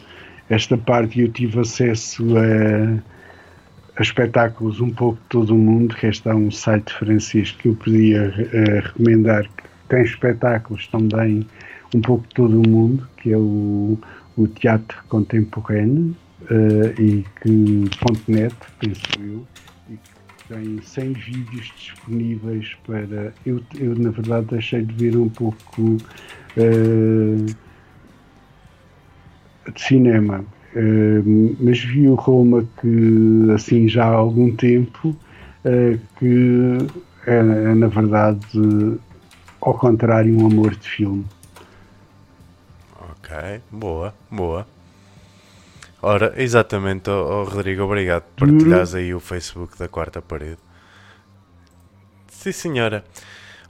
esta 0.50 0.78
parte 0.78 1.22
eu 1.22 1.32
tive 1.32 1.60
acesso 1.60 2.24
a, 2.38 4.00
a, 4.00 4.02
espetáculos 4.02 4.80
um 4.80 4.92
pouco 4.92 5.20
de 5.24 5.30
todo 5.30 5.56
o 5.56 5.58
mundo, 5.58 5.96
que 5.96 6.08
este 6.08 6.28
é 6.30 6.36
um 6.36 6.52
site 6.52 6.94
francês 6.94 7.52
que 7.52 7.70
eu 7.70 7.76
podia 7.76 8.28
uh, 8.30 8.82
recomendar, 8.88 9.44
que 9.44 9.64
tem 9.90 10.04
espetáculos 10.04 10.88
também 10.88 11.46
um 11.94 12.02
pouco 12.02 12.28
de 12.28 12.36
todo 12.36 12.62
o 12.62 12.70
mundo, 12.70 13.08
que 13.18 13.32
é 13.32 13.38
o, 13.38 13.98
o 14.38 14.48
Teatro 14.48 15.04
Contemporâneo, 15.08 16.16
uh, 16.44 17.02
e 17.02 17.26
que 17.42 17.90
.net, 18.28 18.56
penso 18.80 19.02
eu, 19.20 19.48
e 19.90 19.94
que 19.94 20.54
tem 20.54 20.82
100 20.82 21.14
vídeos 21.14 21.74
disponíveis 21.76 22.76
para... 22.86 23.34
Eu, 23.46 23.62
eu 23.80 23.96
na 23.96 24.12
verdade 24.12 24.48
deixei 24.52 24.84
de 24.84 24.94
ver 24.94 25.18
um 25.18 25.30
pouco... 25.30 25.98
Uh, 26.58 27.65
de 29.74 29.82
cinema. 29.82 30.44
Mas 31.60 31.80
vi 31.80 32.08
o 32.08 32.16
Roma 32.16 32.68
que, 32.82 33.52
assim, 33.54 33.88
já 33.88 34.06
há 34.06 34.14
algum 34.14 34.54
tempo, 34.56 35.10
uh, 35.64 36.00
que 36.20 36.78
é, 37.26 37.38
é, 37.38 37.76
na 37.76 37.88
verdade, 37.88 38.46
ao 39.62 39.74
contrário, 39.74 40.38
um 40.38 40.46
amor 40.46 40.76
de 40.76 40.88
filme. 40.88 41.26
Ok, 43.00 43.62
boa, 43.72 44.14
boa. 44.30 44.68
Ora, 46.02 46.34
exatamente, 46.38 47.10
oh, 47.10 47.42
oh 47.42 47.44
Rodrigo, 47.46 47.84
obrigado 47.84 48.24
por 48.36 48.48
partilhares 48.48 48.94
aí 48.94 49.14
o 49.14 49.20
Facebook 49.20 49.78
da 49.80 49.88
quarta 49.88 50.22
parede. 50.22 50.60
Sim, 52.28 52.52
senhora. 52.52 53.04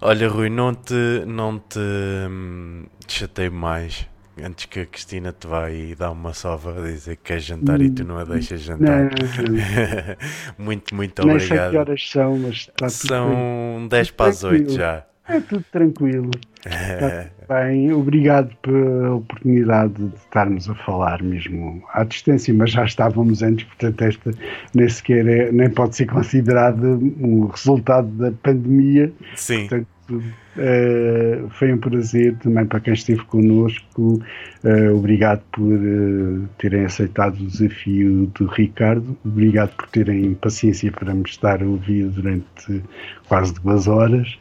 Olha, 0.01 0.27
Rui, 0.27 0.49
não 0.49 0.73
te, 0.73 1.23
não 1.25 1.57
te, 1.57 1.79
hum, 1.79 2.83
te 3.07 3.19
chatei 3.19 3.49
mais 3.49 4.05
antes 4.43 4.65
que 4.65 4.81
a 4.81 4.85
Cristina 4.85 5.31
te 5.31 5.47
vá 5.47 5.69
e 5.69 5.95
dar 5.95 6.11
uma 6.11 6.33
sova 6.33 6.77
a 6.77 6.81
dizer 6.87 7.17
que 7.17 7.23
quer 7.23 7.39
jantar 7.39 7.81
e 7.81 7.89
tu 7.89 8.03
não 8.03 8.17
a 8.17 8.23
deixas 8.23 8.61
jantar. 8.61 9.03
Não, 9.03 9.09
não. 9.09 10.15
muito, 10.65 10.93
muito 10.95 11.21
obrigado. 11.21 11.49
Não 11.49 11.57
sei 11.57 11.69
que 11.69 11.77
horas 11.77 12.09
são, 12.09 12.37
mas 12.37 12.55
está 12.55 12.87
tudo 12.87 13.07
São 13.07 13.87
10 13.89 14.11
para 14.11 14.29
as 14.29 14.43
8 14.43 14.71
já. 14.71 15.05
É 15.27 15.39
tudo 15.39 15.65
tranquilo. 15.71 16.29
Está 16.65 17.29
bem, 17.49 17.91
obrigado 17.91 18.55
pela 18.61 19.15
oportunidade 19.15 19.93
de 19.93 20.15
estarmos 20.15 20.69
a 20.69 20.75
falar 20.75 21.23
mesmo 21.23 21.83
à 21.93 22.03
distância, 22.03 22.53
mas 22.53 22.71
já 22.71 22.85
estávamos 22.85 23.41
antes, 23.41 23.65
portanto, 23.65 24.01
esta 24.03 24.31
nem 24.73 24.87
sequer 24.87 25.27
é, 25.27 25.51
nem 25.51 25.69
pode 25.69 25.95
ser 25.95 26.05
considerada 26.05 26.87
um 26.87 27.47
resultado 27.47 28.07
da 28.09 28.31
pandemia. 28.31 29.11
Sim. 29.35 29.61
Portanto, 29.61 29.87
Uh, 30.11 31.49
foi 31.49 31.73
um 31.73 31.77
prazer 31.77 32.35
também 32.37 32.65
para 32.65 32.79
quem 32.79 32.93
esteve 32.93 33.23
connosco. 33.25 34.21
Uh, 34.63 34.95
obrigado 34.95 35.41
por 35.51 35.73
uh, 35.73 36.47
terem 36.57 36.85
aceitado 36.85 37.39
o 37.39 37.47
desafio 37.47 38.27
do 38.27 38.45
Ricardo. 38.45 39.17
Obrigado 39.25 39.75
por 39.75 39.87
terem 39.89 40.33
paciência 40.35 40.91
para 40.91 41.13
me 41.13 41.23
estar 41.23 41.61
a 41.61 41.65
ouvir 41.65 42.05
durante 42.09 42.83
quase 43.27 43.53
duas 43.55 43.87
horas. 43.87 44.37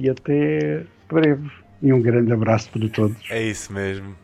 e 0.00 0.08
até 0.08 0.84
breve. 1.10 1.50
E 1.80 1.92
um 1.92 2.02
grande 2.02 2.32
abraço 2.32 2.70
para 2.70 2.88
todos. 2.88 3.16
É 3.30 3.42
isso 3.42 3.72
mesmo. 3.72 4.16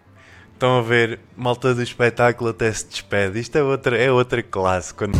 Estão 0.52 0.78
a 0.78 0.82
ver, 0.82 1.20
malta 1.36 1.74
do 1.74 1.82
espetáculo 1.82 2.50
até 2.50 2.72
se 2.72 2.88
despede. 2.88 3.38
Isto 3.38 3.58
é 3.58 3.62
outra, 3.62 3.96
é 3.96 4.10
outra 4.10 4.42
classe. 4.42 4.94
Quando... 4.94 5.18